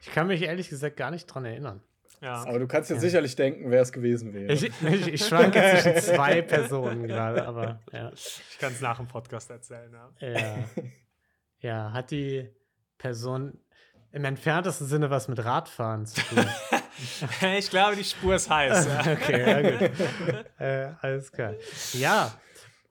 Ich 0.00 0.10
kann 0.10 0.26
mich 0.26 0.42
ehrlich 0.42 0.68
gesagt 0.68 0.96
gar 0.96 1.10
nicht 1.10 1.26
dran 1.26 1.44
erinnern. 1.44 1.80
Ja. 2.22 2.46
aber 2.46 2.60
du 2.60 2.68
kannst 2.68 2.88
jetzt 2.88 3.00
sicherlich 3.00 3.34
denken, 3.34 3.70
wer 3.72 3.82
es 3.82 3.90
gewesen 3.90 4.32
wäre. 4.32 4.52
Ich, 4.52 4.62
ich, 4.62 5.06
ich 5.08 5.26
schwanke 5.26 5.60
zwischen 5.60 5.96
zwei 6.14 6.40
Personen 6.40 7.08
gerade, 7.08 7.44
aber 7.44 7.80
ja. 7.92 8.12
Ich 8.14 8.58
kann 8.60 8.72
es 8.72 8.80
nach 8.80 8.98
dem 8.98 9.08
Podcast 9.08 9.50
erzählen, 9.50 9.92
ja. 9.92 10.28
Ja. 10.28 10.64
ja, 11.58 11.92
hat 11.92 12.12
die 12.12 12.48
Person 12.96 13.58
im 14.12 14.24
entferntesten 14.24 14.86
Sinne 14.86 15.10
was 15.10 15.26
mit 15.26 15.44
Radfahren 15.44 16.06
zu 16.06 16.20
tun? 16.20 16.46
ich 17.58 17.70
glaube, 17.70 17.96
die 17.96 18.04
Spur 18.04 18.36
ist 18.36 18.48
heiß. 18.48 18.86
Ja. 18.86 19.00
okay, 19.12 19.62
ja, 19.62 19.88
gut. 19.88 19.90
äh, 20.60 20.88
alles 21.00 21.32
klar. 21.32 21.54
Ja. 21.94 22.32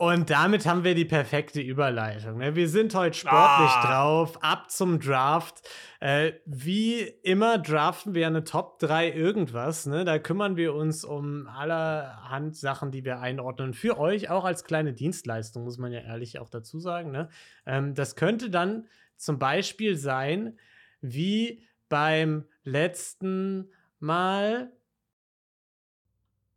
Und 0.01 0.31
damit 0.31 0.65
haben 0.65 0.83
wir 0.83 0.95
die 0.95 1.05
perfekte 1.05 1.61
Überleitung. 1.61 2.39
Ne? 2.39 2.55
Wir 2.55 2.67
sind 2.67 2.95
heute 2.95 3.15
sportlich 3.15 3.69
Ah. 3.69 3.85
drauf, 3.85 4.43
ab 4.43 4.71
zum 4.71 4.99
Draft. 4.99 5.61
Äh, 5.99 6.31
wie 6.47 7.01
immer 7.01 7.59
draften 7.59 8.15
wir 8.15 8.25
eine 8.25 8.43
Top 8.43 8.79
3 8.79 9.11
irgendwas. 9.11 9.85
Ne? 9.85 10.03
Da 10.03 10.17
kümmern 10.17 10.57
wir 10.57 10.73
uns 10.73 11.03
um 11.05 11.45
allerhand 11.47 12.55
Sachen, 12.55 12.89
die 12.89 13.05
wir 13.05 13.19
einordnen. 13.19 13.75
Für 13.75 13.99
euch 13.99 14.31
auch 14.31 14.43
als 14.43 14.63
kleine 14.63 14.93
Dienstleistung, 14.93 15.65
muss 15.65 15.77
man 15.77 15.91
ja 15.91 15.99
ehrlich 15.99 16.39
auch 16.39 16.49
dazu 16.49 16.79
sagen. 16.79 17.11
Ne? 17.11 17.29
Ähm, 17.67 17.93
das 17.93 18.15
könnte 18.15 18.49
dann 18.49 18.87
zum 19.17 19.37
Beispiel 19.37 19.95
sein, 19.97 20.57
wie 21.01 21.63
beim 21.89 22.45
letzten 22.63 23.69
Mal. 23.99 24.71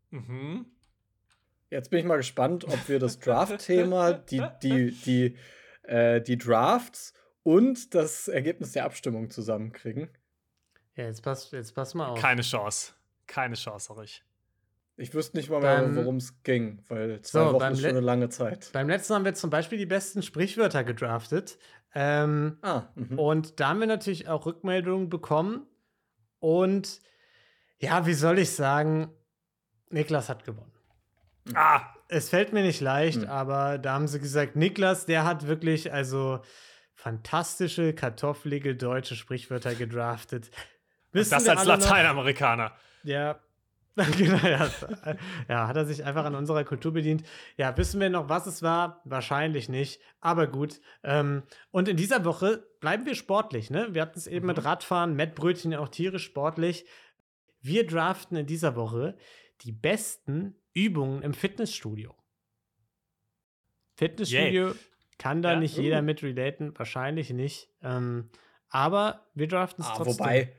Mhm. 0.08 0.64
Jetzt 1.74 1.90
bin 1.90 1.98
ich 1.98 2.04
mal 2.04 2.16
gespannt, 2.18 2.64
ob 2.64 2.88
wir 2.88 3.00
das 3.00 3.18
Draft-Thema, 3.18 4.12
die, 4.12 4.40
die, 4.62 4.92
die, 4.92 5.36
äh, 5.82 6.20
die 6.20 6.38
Drafts 6.38 7.12
und 7.42 7.96
das 7.96 8.28
Ergebnis 8.28 8.72
der 8.72 8.84
Abstimmung 8.84 9.28
zusammenkriegen. 9.28 10.08
Ja, 10.94 11.06
jetzt 11.06 11.22
pass, 11.22 11.50
jetzt 11.50 11.74
pass 11.74 11.94
mal 11.94 12.06
auf. 12.06 12.20
Keine 12.20 12.42
Chance. 12.42 12.92
Keine 13.26 13.56
Chance, 13.56 13.92
sag 13.92 14.04
ich. 14.04 14.22
Ich 14.96 15.12
wüsste 15.14 15.36
nicht 15.36 15.50
mal 15.50 15.60
mehr, 15.60 15.96
worum 15.96 16.18
es 16.18 16.44
ging, 16.44 16.84
weil 16.86 17.20
zwei 17.22 17.40
So, 17.40 17.54
Wochen 17.54 17.72
ist 17.72 17.80
schon 17.80 17.90
eine 17.90 18.00
lange 18.00 18.28
Zeit. 18.28 18.70
Beim 18.72 18.88
letzten 18.88 19.14
haben 19.14 19.24
wir 19.24 19.34
zum 19.34 19.50
Beispiel 19.50 19.76
die 19.76 19.86
besten 19.86 20.22
Sprichwörter 20.22 20.84
gedraftet. 20.84 21.58
Ähm, 21.92 22.58
Ah, 22.62 22.84
mhm. 22.94 23.18
und 23.18 23.58
da 23.58 23.70
haben 23.70 23.80
wir 23.80 23.88
natürlich 23.88 24.28
auch 24.28 24.46
Rückmeldungen 24.46 25.08
bekommen. 25.08 25.66
Und 26.38 27.00
ja, 27.80 28.06
wie 28.06 28.14
soll 28.14 28.38
ich 28.38 28.52
sagen, 28.52 29.10
Niklas 29.90 30.28
hat 30.28 30.44
gewonnen. 30.44 30.70
Ah, 31.54 31.82
Es 32.08 32.28
fällt 32.30 32.52
mir 32.52 32.62
nicht 32.62 32.80
leicht, 32.80 33.22
Hm. 33.22 33.28
aber 33.28 33.78
da 33.78 33.94
haben 33.94 34.06
sie 34.08 34.20
gesagt, 34.20 34.56
Niklas, 34.56 35.04
der 35.06 35.24
hat 35.24 35.46
wirklich 35.46 35.92
also 35.92 36.40
fantastische, 36.94 37.92
kartoffelige 37.92 38.76
deutsche 38.76 39.16
Sprichwörter 39.16 39.74
gedraftet. 39.74 40.50
Wissen 41.12 41.30
das 41.32 41.48
als? 41.48 41.64
Lateinamerikaner. 41.66 42.72
Ja. 43.02 43.40
genau, 44.16 44.44
ja. 44.44 44.68
ja, 45.48 45.68
hat 45.68 45.76
er 45.76 45.84
sich 45.86 46.04
einfach 46.04 46.24
an 46.24 46.34
unserer 46.34 46.64
Kultur 46.64 46.92
bedient. 46.92 47.22
Ja, 47.56 47.76
wissen 47.76 48.00
wir 48.00 48.10
noch, 48.10 48.28
was 48.28 48.46
es 48.46 48.60
war? 48.60 49.00
Wahrscheinlich 49.04 49.68
nicht, 49.68 50.00
aber 50.20 50.48
gut. 50.48 50.80
Ähm, 51.04 51.44
und 51.70 51.88
in 51.88 51.96
dieser 51.96 52.24
Woche 52.24 52.66
bleiben 52.80 53.06
wir 53.06 53.14
sportlich, 53.14 53.70
ne? 53.70 53.88
Wir 53.92 54.02
hatten 54.02 54.18
es 54.18 54.26
eben 54.26 54.46
mit 54.46 54.64
Radfahren, 54.64 55.14
Mettbrötchen 55.14 55.74
auch 55.76 55.88
tierisch 55.90 56.24
sportlich. 56.24 56.86
Wir 57.60 57.86
draften 57.86 58.36
in 58.36 58.46
dieser 58.46 58.74
Woche 58.74 59.16
die 59.60 59.70
besten 59.72 60.56
Übungen 60.74 61.22
im 61.22 61.32
Fitnessstudio. 61.34 62.14
Fitnessstudio 63.96 64.74
kann 65.18 65.42
da 65.42 65.52
Ja, 65.52 65.60
nicht 65.60 65.78
uh. 65.78 65.80
jeder 65.80 66.02
mit 66.02 66.22
relaten, 66.22 66.76
wahrscheinlich 66.76 67.30
nicht. 67.30 67.70
Ähm, 67.82 68.30
aber 68.68 69.26
wir 69.34 69.46
draften 69.46 69.82
es 69.84 69.90
ah, 69.90 69.94
trotzdem. 69.96 70.18
wobei, 70.18 70.52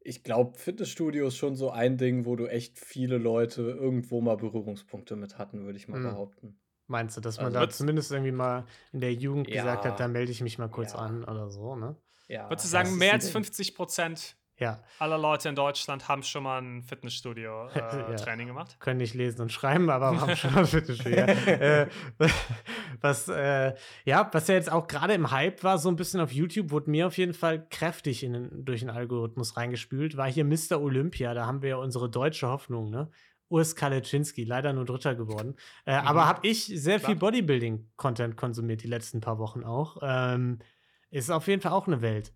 ich 0.00 0.24
glaube, 0.24 0.58
Fitnessstudio 0.58 1.28
ist 1.28 1.36
schon 1.36 1.54
so 1.54 1.70
ein 1.70 1.96
Ding, 1.96 2.26
wo 2.26 2.34
du 2.34 2.46
echt 2.48 2.78
viele 2.78 3.18
Leute 3.18 3.62
irgendwo 3.62 4.20
mal 4.20 4.36
Berührungspunkte 4.36 5.14
mit 5.14 5.38
hatten, 5.38 5.64
würde 5.64 5.78
ich 5.78 5.86
mal 5.86 5.98
Hm. 6.02 6.10
behaupten. 6.10 6.58
Meinst 6.88 7.16
du, 7.16 7.20
dass 7.20 7.36
man 7.36 7.46
Also 7.46 7.60
da 7.60 7.70
zumindest 7.70 8.10
irgendwie 8.10 8.32
mal 8.32 8.66
in 8.92 9.00
der 9.00 9.14
Jugend 9.14 9.46
gesagt 9.46 9.84
Ja. 9.84 9.92
hat, 9.92 10.00
da 10.00 10.08
melde 10.08 10.32
ich 10.32 10.40
mich 10.40 10.58
mal 10.58 10.68
kurz 10.68 10.92
Ja. 10.92 10.98
an 10.98 11.22
oder 11.22 11.48
so, 11.48 11.76
ne? 11.76 11.96
Ja, 12.28 12.50
Würdest 12.50 12.66
du 12.66 12.68
sagen, 12.70 12.98
mehr 12.98 13.12
als 13.12 13.24
Ding. 13.26 13.32
50 13.32 13.74
Prozent 13.76 14.36
Ja, 14.62 14.82
aller 14.98 15.18
Leute 15.18 15.48
in 15.48 15.54
Deutschland 15.54 16.08
haben 16.08 16.22
schon 16.22 16.42
mal 16.44 16.60
ein 16.62 16.76
Ja. 16.80 16.86
Fitnessstudio-Training 16.86 18.46
gemacht? 18.46 18.76
können 18.80 18.98
nicht 18.98 19.14
lesen 19.14 19.40
und 19.42 19.52
schreiben, 19.52 19.90
aber 19.90 20.20
haben 20.20 20.36
schon 20.36 20.54
mal 20.54 20.64
Fitnessstudio. 20.66 21.18
ja. 21.18 21.24
äh, 21.46 21.86
was, 23.00 23.28
äh, 23.28 23.74
ja, 24.04 24.28
was 24.32 24.48
ja 24.48 24.54
jetzt 24.54 24.70
auch 24.70 24.86
gerade 24.86 25.14
im 25.14 25.30
Hype 25.30 25.62
war, 25.64 25.78
so 25.78 25.88
ein 25.88 25.96
bisschen 25.96 26.20
auf 26.20 26.32
YouTube, 26.32 26.70
wurde 26.70 26.90
mir 26.90 27.06
auf 27.06 27.18
jeden 27.18 27.34
Fall 27.34 27.66
kräftig 27.68 28.22
in 28.22 28.64
durch 28.64 28.80
den 28.80 28.90
Algorithmus 28.90 29.56
reingespült, 29.56 30.16
war 30.16 30.30
hier 30.30 30.44
Mr. 30.44 30.80
Olympia. 30.80 31.34
Da 31.34 31.46
haben 31.46 31.62
wir 31.62 31.70
ja 31.70 31.76
unsere 31.76 32.08
deutsche 32.08 32.48
Hoffnung, 32.48 32.90
ne? 32.90 33.10
Urs 33.48 33.76
Kaleczynski, 33.76 34.44
leider 34.44 34.72
nur 34.72 34.86
Dritter 34.86 35.14
geworden. 35.14 35.56
Äh, 35.84 36.00
Mhm. 36.00 36.06
Aber 36.06 36.26
habe 36.26 36.46
ich 36.46 36.64
sehr 36.66 36.98
viel 37.00 37.16
Klar. 37.16 37.30
Bodybuilding-Content 37.32 38.36
konsumiert 38.36 38.82
die 38.82 38.88
letzten 38.88 39.20
paar 39.20 39.38
Wochen 39.38 39.62
auch. 39.64 39.98
Ähm, 40.02 40.58
ist 41.10 41.30
auf 41.30 41.46
jeden 41.48 41.60
Fall 41.60 41.72
auch 41.72 41.86
eine 41.86 42.00
Welt, 42.00 42.32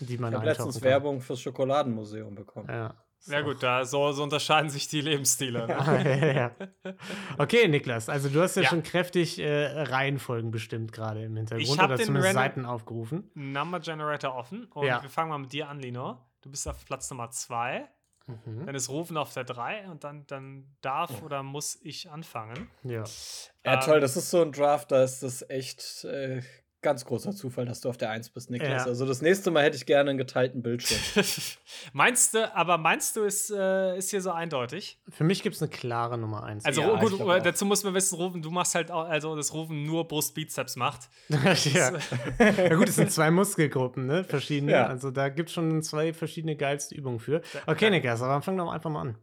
die 0.00 0.18
man 0.18 0.32
Ich 0.32 0.36
habe 0.36 0.46
letztens 0.46 0.74
kann. 0.76 0.84
Werbung 0.84 1.20
fürs 1.20 1.40
Schokoladenmuseum 1.40 2.34
bekommen. 2.34 2.68
Ja. 2.68 2.94
Ja 3.26 3.40
gut, 3.40 3.62
da 3.64 3.84
so, 3.84 4.12
so 4.12 4.22
unterscheiden 4.22 4.70
sich 4.70 4.86
die 4.86 5.00
Lebensstile. 5.00 5.66
Ne? 5.66 5.74
Ja, 6.84 6.92
ja. 6.92 6.94
Okay, 7.36 7.66
Niklas, 7.66 8.08
also 8.08 8.28
du 8.28 8.40
hast 8.40 8.54
ja, 8.56 8.62
Ja. 8.62 8.68
schon 8.68 8.84
kräftig 8.84 9.40
äh, 9.40 9.66
Reihenfolgen 9.82 10.52
bestimmt 10.52 10.92
gerade 10.92 11.24
im 11.24 11.36
Hintergrund 11.36 11.78
hab 11.80 11.86
oder 11.88 11.96
den 11.96 12.06
zumindest 12.06 12.36
Random- 12.36 12.42
Seiten 12.44 12.64
aufgerufen. 12.64 13.30
Number 13.34 13.80
Generator 13.80 14.34
offen 14.36 14.66
und 14.66 14.86
Ja. 14.86 15.02
wir 15.02 15.10
fangen 15.10 15.30
mal 15.30 15.38
mit 15.38 15.52
dir 15.52 15.68
an, 15.68 15.80
Lino. 15.80 16.18
Du 16.42 16.50
bist 16.50 16.68
auf 16.68 16.84
Platz 16.84 17.10
Nummer 17.10 17.28
2, 17.30 17.88
Mhm. 18.28 18.66
dann 18.66 18.74
ist 18.76 18.88
Rufen 18.88 19.16
auf 19.16 19.34
der 19.34 19.42
3 19.44 19.88
und 19.90 20.04
dann, 20.04 20.24
dann 20.28 20.76
darf 20.80 21.20
oder 21.22 21.42
muss 21.42 21.76
ich 21.82 22.08
anfangen. 22.10 22.70
Ja. 22.84 23.02
Ja, 23.64 23.74
Ähm, 23.74 23.80
toll, 23.80 24.00
das 24.00 24.16
ist 24.16 24.30
so 24.30 24.42
ein 24.42 24.52
Draft, 24.52 24.92
da 24.92 25.02
ist 25.02 25.24
das 25.24 25.42
echt 25.50 26.04
äh, 26.04 26.42
ganz 26.80 27.04
großer 27.04 27.32
Zufall, 27.32 27.66
dass 27.66 27.80
du 27.80 27.88
auf 27.88 27.96
der 27.96 28.10
1 28.10 28.30
bist, 28.30 28.50
Niklas. 28.50 28.84
Ja. 28.84 28.88
Also 28.88 29.04
das 29.04 29.20
nächste 29.20 29.50
Mal 29.50 29.64
hätte 29.64 29.76
ich 29.76 29.86
gerne 29.86 30.10
einen 30.10 30.18
geteilten 30.18 30.62
Bildschirm. 30.62 31.00
meinst 31.92 32.34
du, 32.34 32.54
aber 32.54 32.78
meinst 32.78 33.16
du, 33.16 33.22
ist, 33.22 33.50
äh, 33.50 33.96
ist 33.96 34.10
hier 34.10 34.22
so 34.22 34.30
eindeutig? 34.30 35.00
Für 35.08 35.24
mich 35.24 35.42
gibt 35.42 35.56
es 35.56 35.62
eine 35.62 35.70
klare 35.70 36.18
Nummer 36.18 36.44
1. 36.44 36.64
Also 36.64 36.80
Ja, 36.80 37.00
gut, 37.00 37.20
auch. 37.20 37.42
dazu 37.42 37.64
muss 37.64 37.82
man 37.82 37.94
wissen, 37.94 38.16
Rufen, 38.16 38.42
du 38.42 38.50
machst 38.50 38.74
halt 38.74 38.90
auch, 38.90 39.04
also 39.04 39.34
das 39.34 39.52
Rufen 39.52 39.84
nur 39.84 40.06
Brust-Bizeps 40.06 40.76
macht. 40.76 41.08
ja. 41.28 41.92
ja, 42.38 42.74
gut, 42.74 42.88
es 42.88 42.96
sind 42.96 43.10
zwei 43.10 43.30
Muskelgruppen, 43.30 44.06
ne? 44.06 44.24
Verschiedene. 44.24 44.72
Ja. 44.72 44.86
Also 44.86 45.10
da 45.10 45.28
gibt 45.28 45.48
es 45.48 45.54
schon 45.54 45.82
zwei 45.82 46.12
verschiedene 46.12 46.56
geilste 46.56 46.94
Übungen 46.94 47.18
für. 47.18 47.42
Okay, 47.66 47.90
Niklas, 47.90 48.22
aber 48.22 48.40
fang 48.42 48.56
doch 48.56 48.70
einfach 48.70 48.90
mal 48.90 49.00
an. 49.00 49.18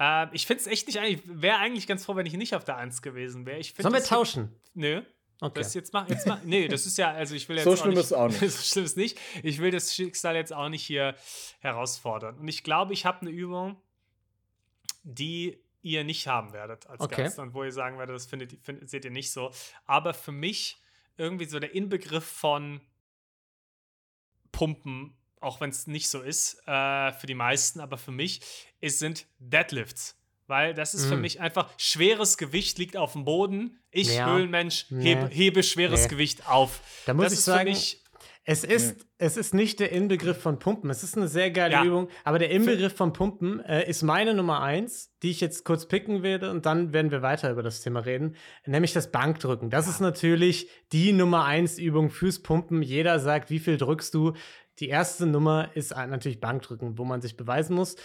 Äh, 0.00 0.34
ich 0.34 0.46
finde 0.46 0.62
es 0.62 0.66
echt 0.66 0.88
nicht 0.88 0.98
eigentlich, 0.98 1.22
wäre 1.26 1.58
eigentlich 1.58 1.86
ganz 1.86 2.04
froh, 2.04 2.16
wenn 2.16 2.26
ich 2.26 2.32
nicht 2.32 2.54
auf 2.54 2.64
der 2.64 2.76
1 2.76 3.02
gewesen 3.02 3.46
wäre. 3.46 3.62
Sollen 3.62 3.94
wir 3.94 4.02
tauschen? 4.02 4.60
Nö. 4.74 5.02
Okay. 5.40 5.60
Das 5.60 5.72
jetzt 5.74 5.92
mach, 5.92 6.08
jetzt 6.08 6.26
mach, 6.26 6.42
nee, 6.44 6.68
das 6.68 6.84
ist 6.84 6.98
ja, 6.98 7.12
also 7.12 7.34
ich 7.34 7.48
will 7.48 7.56
jetzt 7.56 7.64
So 7.64 7.74
schlimm 7.74 7.94
nicht, 7.94 8.00
ist 8.00 8.12
auch 8.12 8.28
nicht. 8.28 8.40
so 8.40 8.62
schlimm 8.62 8.84
ist 8.84 8.96
nicht. 8.96 9.18
Ich 9.42 9.58
will 9.58 9.70
das 9.70 9.94
Schicksal 9.94 10.36
jetzt 10.36 10.52
auch 10.52 10.68
nicht 10.68 10.84
hier 10.84 11.14
herausfordern. 11.60 12.38
Und 12.38 12.48
ich 12.48 12.62
glaube, 12.62 12.92
ich 12.92 13.06
habe 13.06 13.22
eine 13.22 13.30
Übung, 13.30 13.80
die 15.02 15.58
ihr 15.82 16.04
nicht 16.04 16.26
haben 16.26 16.52
werdet 16.52 16.86
als 16.86 17.00
Okay. 17.00 17.24
Gast 17.24 17.38
und 17.38 17.54
wo 17.54 17.64
ihr 17.64 17.72
sagen 17.72 17.98
werdet, 17.98 18.14
das 18.14 18.26
findet, 18.26 18.52
findet, 18.62 18.90
seht 18.90 19.04
ihr 19.06 19.10
nicht 19.10 19.32
so. 19.32 19.50
Aber 19.86 20.12
für 20.12 20.32
mich 20.32 20.82
irgendwie 21.16 21.46
so 21.46 21.58
der 21.58 21.74
Inbegriff 21.74 22.24
von 22.24 22.82
Pumpen, 24.52 25.16
auch 25.40 25.60
wenn 25.62 25.70
es 25.70 25.86
nicht 25.86 26.10
so 26.10 26.20
ist, 26.20 26.60
äh, 26.66 27.12
für 27.12 27.26
die 27.26 27.34
meisten, 27.34 27.80
aber 27.80 27.96
für 27.96 28.10
mich, 28.10 28.42
es 28.80 28.98
sind 28.98 29.26
Deadlifts. 29.38 30.19
Weil 30.50 30.74
das 30.74 30.92
ist 30.92 31.06
für 31.06 31.16
Mm. 31.16 31.20
mich 31.22 31.40
einfach 31.40 31.70
schweres 31.78 32.36
Gewicht 32.36 32.76
liegt 32.78 32.96
auf 32.98 33.12
dem 33.14 33.24
Boden. 33.24 33.78
Ich, 33.90 34.14
Ja. 34.14 34.30
Höhlenmensch, 34.34 34.86
Nee. 34.90 35.14
hebe, 35.14 35.26
hebe 35.28 35.62
schweres 35.62 36.02
Nee. 36.02 36.08
Gewicht 36.08 36.46
auf. 36.50 36.80
Da 37.06 37.14
muss 37.14 37.24
das 37.24 37.32
ich 37.32 37.38
ist 37.38 37.44
sagen, 37.46 37.60
für 37.68 37.70
mich, 37.70 37.96
Es 38.44 38.64
ist, 38.64 39.06
es 39.18 39.36
ist 39.36 39.52
nicht 39.54 39.78
der 39.80 39.92
Inbegriff 39.92 40.40
von 40.40 40.58
Pumpen. 40.58 40.88
Es 40.90 41.02
ist 41.04 41.16
eine 41.16 41.28
sehr 41.28 41.50
geile 41.50 41.74
Ja. 41.74 41.84
Übung, 41.84 42.08
aber 42.24 42.38
der 42.38 42.50
Inbegriff 42.50 42.94
von 42.96 43.12
Pumpen 43.12 43.60
äh, 43.60 43.88
ist 43.88 44.02
meine 44.02 44.34
Nummer 44.34 44.60
eins, 44.62 45.12
die 45.22 45.30
ich 45.30 45.40
jetzt 45.40 45.64
kurz 45.64 45.86
picken 45.86 46.22
werde 46.24 46.50
und 46.50 46.64
dann 46.66 46.92
werden 46.92 47.10
wir 47.12 47.20
weiter 47.22 47.50
über 47.50 47.62
das 47.62 47.80
Thema 47.82 48.00
reden, 48.00 48.34
nämlich 48.66 48.92
das 48.94 49.12
Bankdrücken. 49.12 49.68
Das 49.70 49.86
ist 49.86 50.00
natürlich 50.00 50.68
die 50.90 51.12
Nummer 51.12 51.44
eins 51.44 51.78
Übung 51.78 52.10
fürs 52.10 52.42
Pumpen. 52.42 52.82
Jeder 52.82 53.20
sagt, 53.20 53.50
wie 53.50 53.58
viel 53.60 53.76
drückst 53.76 54.14
du? 54.14 54.32
Die 54.80 54.88
erste 54.88 55.26
Nummer 55.26 55.70
ist 55.74 55.94
ein- 55.94 56.08
natürlich 56.10 56.40
Bankdrücken, 56.40 56.96
wo 56.98 57.04
man 57.04 57.20
sich 57.20 57.36
beweisen 57.36 57.76
muss. 57.76 57.96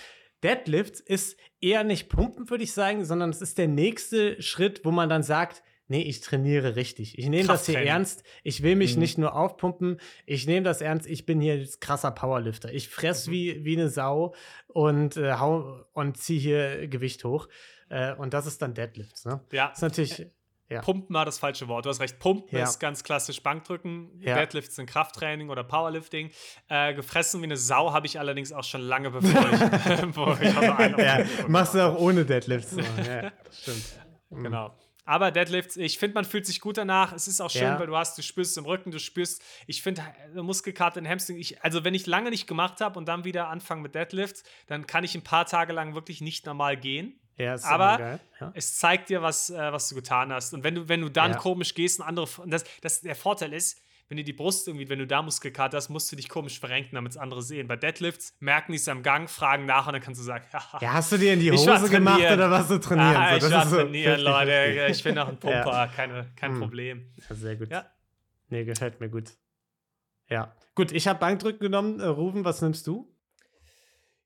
Deadlift 0.46 1.00
ist 1.00 1.38
eher 1.60 1.84
nicht 1.84 2.08
Pumpen, 2.10 2.48
würde 2.52 2.64
ich 2.64 2.72
sagen, 2.74 3.04
sondern 3.04 3.32
es 3.32 3.42
ist 3.42 3.58
der 3.58 3.68
nächste 3.68 4.40
Schritt, 4.42 4.82
wo 4.86 4.92
man 4.92 5.10
dann 5.10 5.24
sagt, 5.24 5.64
nee, 5.88 6.04
ich 6.04 6.22
trainiere 6.22 6.76
richtig. 6.76 7.18
Ich 7.18 7.28
nehme 7.30 7.48
das 7.48 7.66
hier 7.66 7.80
ernst. 7.80 8.24
Ich 8.44 8.62
will 8.62 8.76
mich 8.76 8.94
Mhm. 8.96 9.00
nicht 9.02 9.18
nur 9.18 9.36
aufpumpen. 9.36 10.00
Ich 10.28 10.46
nehme 10.46 10.64
das 10.64 10.82
ernst. 10.82 11.08
Ich 11.08 11.26
bin 11.26 11.42
hier 11.42 11.58
jetzt 11.58 11.82
krasser 11.82 12.12
Powerlifter. 12.12 12.72
Ich 12.72 12.90
fress 12.90 13.26
Mhm. 13.28 13.32
wie, 13.32 13.66
wie 13.66 13.74
eine 13.78 13.90
Sau 13.90 14.36
und, 14.68 15.18
äh, 15.18 15.34
hau 15.34 15.84
und 15.94 16.18
ziehe 16.18 16.40
hier 16.40 16.88
Gewicht 16.88 17.24
hoch. 17.26 17.48
Äh, 17.90 18.14
und 18.16 18.34
das 18.36 18.46
ist 18.46 18.62
dann 18.62 18.74
Deadlifts. 18.76 19.26
Ne? 19.26 19.42
ja, 19.52 19.70
Das 19.70 19.78
ist 19.80 19.82
natürlich. 19.82 20.28
Ja. 20.70 20.82
Pumpen 20.82 21.14
war 21.14 21.26
das 21.26 21.38
falsche 21.38 21.68
Wort. 21.68 21.86
Du 21.86 21.90
hast 21.90 22.00
recht. 22.00 22.18
Pumpen 22.18 22.58
Ja. 22.58 22.64
ist 22.64 22.80
ganz 22.80 23.04
klassisch 23.04 23.44
Bankdrücken. 23.44 24.10
Ja. 24.20 24.36
Deadlifts 24.36 24.76
sind 24.76 24.88
Krafttraining 24.90 25.50
oder 25.50 25.64
Powerlifting. 25.64 26.32
Äh, 26.70 26.94
gefressen 26.96 27.40
wie 27.42 27.46
eine 27.46 27.58
Sau 27.58 27.94
habe 27.94 28.08
ich 28.08 28.20
allerdings 28.20 28.52
auch 28.52 28.64
schon 28.64 28.82
lange 28.82 29.12
bevor 29.12 29.42
ich, 29.52 29.60
bevor 30.02 30.42
ich 30.42 30.56
also 30.58 30.98
Ja, 31.02 31.24
machst 31.48 31.76
du 31.76 31.86
auch 31.86 31.98
ohne 32.00 32.26
Deadlifts. 32.26 32.72
machen. 32.74 33.06
ja, 33.06 33.32
stimmt. 33.52 33.84
Genau. 34.32 34.76
Aber 35.08 35.30
Deadlifts, 35.30 35.78
ich 35.78 36.00
finde, 36.00 36.16
man 36.16 36.26
fühlt 36.26 36.48
sich 36.48 36.60
gut 36.60 36.78
danach. 36.78 37.14
Es 37.14 37.28
ist 37.28 37.40
auch 37.40 37.52
schön, 37.52 37.62
Ja. 37.62 37.80
weil 37.80 37.86
du 37.86 37.96
hast, 37.96 38.18
du 38.18 38.24
spürst 38.24 38.52
es 38.52 38.58
im 38.58 38.66
Rücken, 38.66 38.90
du 38.90 38.98
spürst, 39.00 39.40
ich 39.68 39.84
finde, 39.84 40.02
äh, 40.36 40.42
Muskelkater 40.42 40.98
in 41.00 41.08
Hamstring, 41.08 41.38
ich, 41.38 41.64
also 41.64 41.84
wenn 41.84 41.94
ich 41.94 42.08
lange 42.08 42.32
nicht 42.32 42.48
gemacht 42.48 42.82
habe 42.82 42.98
und 42.98 43.06
dann 43.06 43.24
wieder 43.24 43.50
anfange 43.50 43.82
mit 43.84 43.94
Deadlifts, 43.94 44.44
dann 44.66 44.88
kann 44.88 45.04
ich 45.04 45.14
ein 45.14 45.22
paar 45.24 45.46
Tage 45.46 45.74
lang 45.74 45.94
wirklich 45.94 46.22
nicht 46.22 46.48
normal 46.48 46.76
gehen. 46.76 47.20
Ja, 47.38 47.54
ist 47.56 47.66
Aber- 47.66 47.98
geil. 47.98 48.20
Ja. 48.40 48.52
Es 48.56 48.78
zeigt 48.78 49.10
dir, 49.10 49.22
was, 49.22 49.50
äh, 49.50 49.72
was 49.72 49.90
du 49.90 49.96
getan 49.96 50.32
hast. 50.32 50.54
Und 50.54 50.64
wenn 50.64 50.76
du, 50.76 50.88
wenn 50.90 51.02
du 51.02 51.10
dann 51.10 51.32
Ja. 51.32 51.38
komisch 51.38 51.74
gehst 51.74 52.00
und 52.00 52.06
andere, 52.06 52.28
und 52.42 52.50
das, 52.52 52.64
das, 52.82 53.02
der 53.02 53.16
Vorteil 53.16 53.52
ist, 53.54 53.82
wenn 54.08 54.18
du 54.18 54.24
die 54.24 54.34
Brust 54.34 54.68
irgendwie, 54.68 54.88
wenn 54.88 55.00
du 55.00 55.08
da 55.08 55.22
Muskelkater 55.24 55.78
hast, 55.78 55.90
musst 55.90 56.12
du 56.12 56.16
dich 56.16 56.30
komisch 56.30 56.60
verrenken, 56.60 56.94
damit 56.96 57.14
es 57.14 57.18
andere 57.18 57.42
sehen. 57.42 57.68
Bei 57.68 57.76
Deadlifts 57.76 58.36
merken 58.40 58.72
die 58.72 58.78
es 58.78 58.88
am 58.88 59.02
Gang, 59.02 59.28
fragen 59.30 59.66
nach 59.66 59.88
und 59.88 59.94
dann 59.94 60.02
kannst 60.02 60.22
du 60.22 60.26
sagen. 60.26 60.46
Ja, 60.82 60.94
hast 60.94 61.12
du 61.12 61.18
dir 61.18 61.34
in 61.34 61.40
die 61.40 61.52
Hose 61.52 61.90
gemacht 61.90 62.20
oder 62.22 62.52
warst 62.52 62.70
du 62.70 62.78
trainieren? 62.78 63.16
Ah, 63.18 63.40
So, 63.40 63.48
ich 63.48 63.54
war 63.54 63.66
so 63.68 63.76
trainieren, 63.78 64.20
50-50. 64.20 64.24
Leute. 64.24 64.88
Ich 64.92 65.04
bin 65.04 65.18
auch 65.18 65.28
ein 65.28 65.38
Ja. 65.44 65.64
Pumper, 65.64 65.88
keine, 65.96 66.32
kein 66.36 66.52
Hm. 66.52 66.60
Problem. 66.60 67.12
Ja, 67.28 67.36
sehr 67.36 67.56
gut. 67.56 67.72
Ja. 67.72 67.86
Nee, 68.50 68.64
gefällt 68.64 69.00
mir 69.00 69.10
gut. 69.10 69.32
Ja. 70.30 70.54
Gut, 70.76 70.92
ich 70.92 71.08
habe 71.08 71.18
Bankdrücken 71.20 71.60
genommen. 71.60 72.00
Äh, 72.00 72.06
Rufen, 72.06 72.46
was 72.46 72.62
nimmst 72.62 72.86
du? 72.86 73.12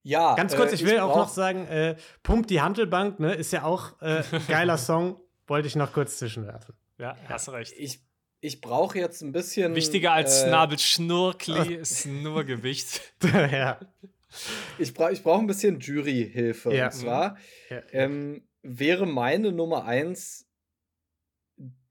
Ja, 0.04 0.36
Ganz 0.36 0.56
kurz, 0.56 0.72
äh, 0.72 0.76
ich 0.76 0.86
will 0.86 1.00
auch 1.00 1.10
brauch- 1.10 1.18
noch 1.18 1.30
sagen, 1.30 1.66
äh, 1.68 1.96
Pump 2.24 2.48
die 2.48 2.62
Hantelbank, 2.62 3.20
ne, 3.20 3.34
ist 3.34 3.52
ja 3.52 3.64
auch 3.64 4.02
äh, 4.02 4.24
ein 4.32 4.48
geiler 4.48 4.78
Song. 4.78 5.20
Wollte 5.48 5.68
ich 5.68 5.76
noch 5.76 5.92
kurz 5.94 6.18
zwischenwerfen. 6.20 6.76
Ja, 6.98 7.16
hast 7.28 7.50
recht. 7.50 7.74
Ich, 7.78 8.02
ich 8.40 8.62
brauche 8.62 8.98
jetzt 8.98 9.22
ein 9.22 9.32
bisschen. 9.32 9.76
Wichtiger 9.76 10.14
als 10.14 10.44
äh, 10.44 10.50
Nabelschnurkli 10.52 11.74
ist 11.76 12.06
nur 12.06 12.44
Gewicht. 12.44 13.02
ja. 13.24 13.80
Ich 14.78 14.94
brauche 14.94 15.12
ich 15.12 15.24
brauch 15.24 15.40
ein 15.40 15.48
bisschen 15.48 15.80
Juryhilfe. 15.80 16.74
Ja. 16.74 16.86
Und 16.86 16.92
zwar 16.94 17.38
Ja. 17.70 17.82
ähm, 17.92 18.48
wäre 18.62 19.06
meine 19.08 19.52
Nummer 19.52 19.86
eins 19.86 20.46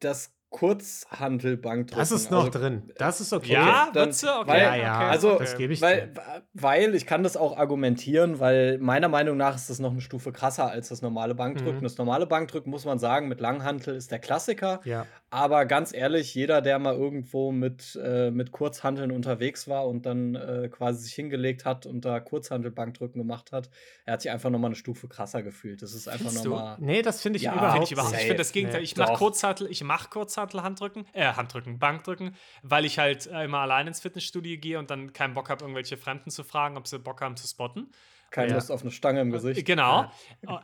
das 0.00 0.32
Kurzhantelbankdrücken. 0.50 1.98
Das 1.98 2.10
ist 2.10 2.30
noch 2.30 2.46
also, 2.46 2.58
drin. 2.58 2.90
Das 2.96 3.20
ist 3.20 3.32
okay. 3.32 3.52
Ja, 3.52 3.90
dann- 3.92 4.06
wird's 4.06 4.24
okay. 4.24 4.42
weil- 4.46 4.60
ja, 4.62 4.74
ja, 4.76 4.96
okay, 4.96 5.04
also, 5.10 5.28
okay. 5.34 5.38
das 5.44 5.56
gebe 5.56 5.72
ich 5.72 5.82
Weil, 5.82 6.08
dir. 6.08 6.42
weil 6.54 6.94
ich 6.94 7.06
kann 7.06 7.22
das 7.22 7.36
auch 7.36 7.56
argumentieren, 7.58 8.40
weil 8.40 8.78
meiner 8.78 9.08
Meinung 9.08 9.36
nach 9.36 9.54
ist 9.56 9.68
das 9.68 9.78
noch 9.78 9.90
eine 9.90 10.00
Stufe 10.00 10.32
krasser 10.32 10.70
als 10.70 10.88
das 10.88 11.02
normale 11.02 11.34
Bankdrücken. 11.34 11.78
Mhm. 11.80 11.82
Das 11.82 11.98
normale 11.98 12.26
Bankdrücken, 12.26 12.70
muss 12.70 12.84
man 12.84 12.98
sagen, 12.98 13.28
mit 13.28 13.40
Langhantel 13.40 13.94
ist 13.94 14.10
der 14.10 14.18
Klassiker. 14.18 14.80
Ja. 14.84 15.06
Aber 15.30 15.66
ganz 15.66 15.92
ehrlich, 15.92 16.34
jeder, 16.34 16.62
der 16.62 16.78
mal 16.78 16.94
irgendwo 16.94 17.52
mit, 17.52 17.98
äh, 18.02 18.30
mit 18.30 18.50
Kurzhanteln 18.50 19.10
unterwegs 19.10 19.68
war 19.68 19.86
und 19.86 20.06
dann 20.06 20.34
äh, 20.34 20.70
quasi 20.72 21.02
sich 21.02 21.12
hingelegt 21.12 21.66
hat 21.66 21.84
und 21.84 22.06
da 22.06 22.18
Kurzhantelbankdrücken 22.18 23.20
gemacht 23.20 23.52
hat, 23.52 23.68
er 24.06 24.14
hat 24.14 24.22
sich 24.22 24.30
einfach 24.30 24.48
nochmal 24.48 24.68
eine 24.68 24.76
Stufe 24.76 25.06
krasser 25.06 25.42
gefühlt. 25.42 25.82
Das 25.82 25.92
ist 25.92 26.08
einfach 26.08 26.32
nochmal. 26.32 26.76
Nee, 26.80 27.02
das 27.02 27.20
finde 27.20 27.36
ich 27.36 27.42
Ja, 27.42 27.52
überhaupt 27.52 27.72
Finde 27.72 27.84
ich 27.84 27.92
überhaupt. 27.92 28.12
nicht. 28.12 28.20
Ich 28.22 28.26
finde 28.26 28.38
das 28.38 28.52
Gegenteil. 28.52 28.80
Nee. 28.80 28.84
Ich 28.84 28.96
mache. 28.96 29.12
Kurzhantel, 29.14 29.70
ich 29.70 29.84
mache 29.84 30.08
Kurzhantel 30.08 30.62
Handdrücken, 30.62 31.04
äh, 31.12 31.26
Handdrücken, 31.32 31.78
Bankdrücken, 31.78 32.34
weil 32.62 32.86
ich 32.86 32.98
halt 32.98 33.26
immer 33.26 33.58
allein 33.58 33.86
ins 33.86 34.00
Fitnessstudio 34.00 34.58
gehe 34.58 34.78
und 34.78 34.90
dann 34.90 35.12
keinen 35.12 35.34
Bock 35.34 35.50
habe, 35.50 35.62
irgendwelche 35.62 35.98
Fremden 35.98 36.30
zu 36.30 36.42
fragen, 36.42 36.78
ob 36.78 36.86
sie 36.86 36.98
Bock 36.98 37.20
haben 37.20 37.36
zu 37.36 37.46
spotten. 37.46 37.88
Keine 38.30 38.50
Ja. 38.50 38.54
Lust 38.56 38.70
auf 38.70 38.80
eine 38.82 38.90
Stange 38.90 39.20
im 39.20 39.30
Gesicht. 39.30 39.64
Genau. 39.66 40.10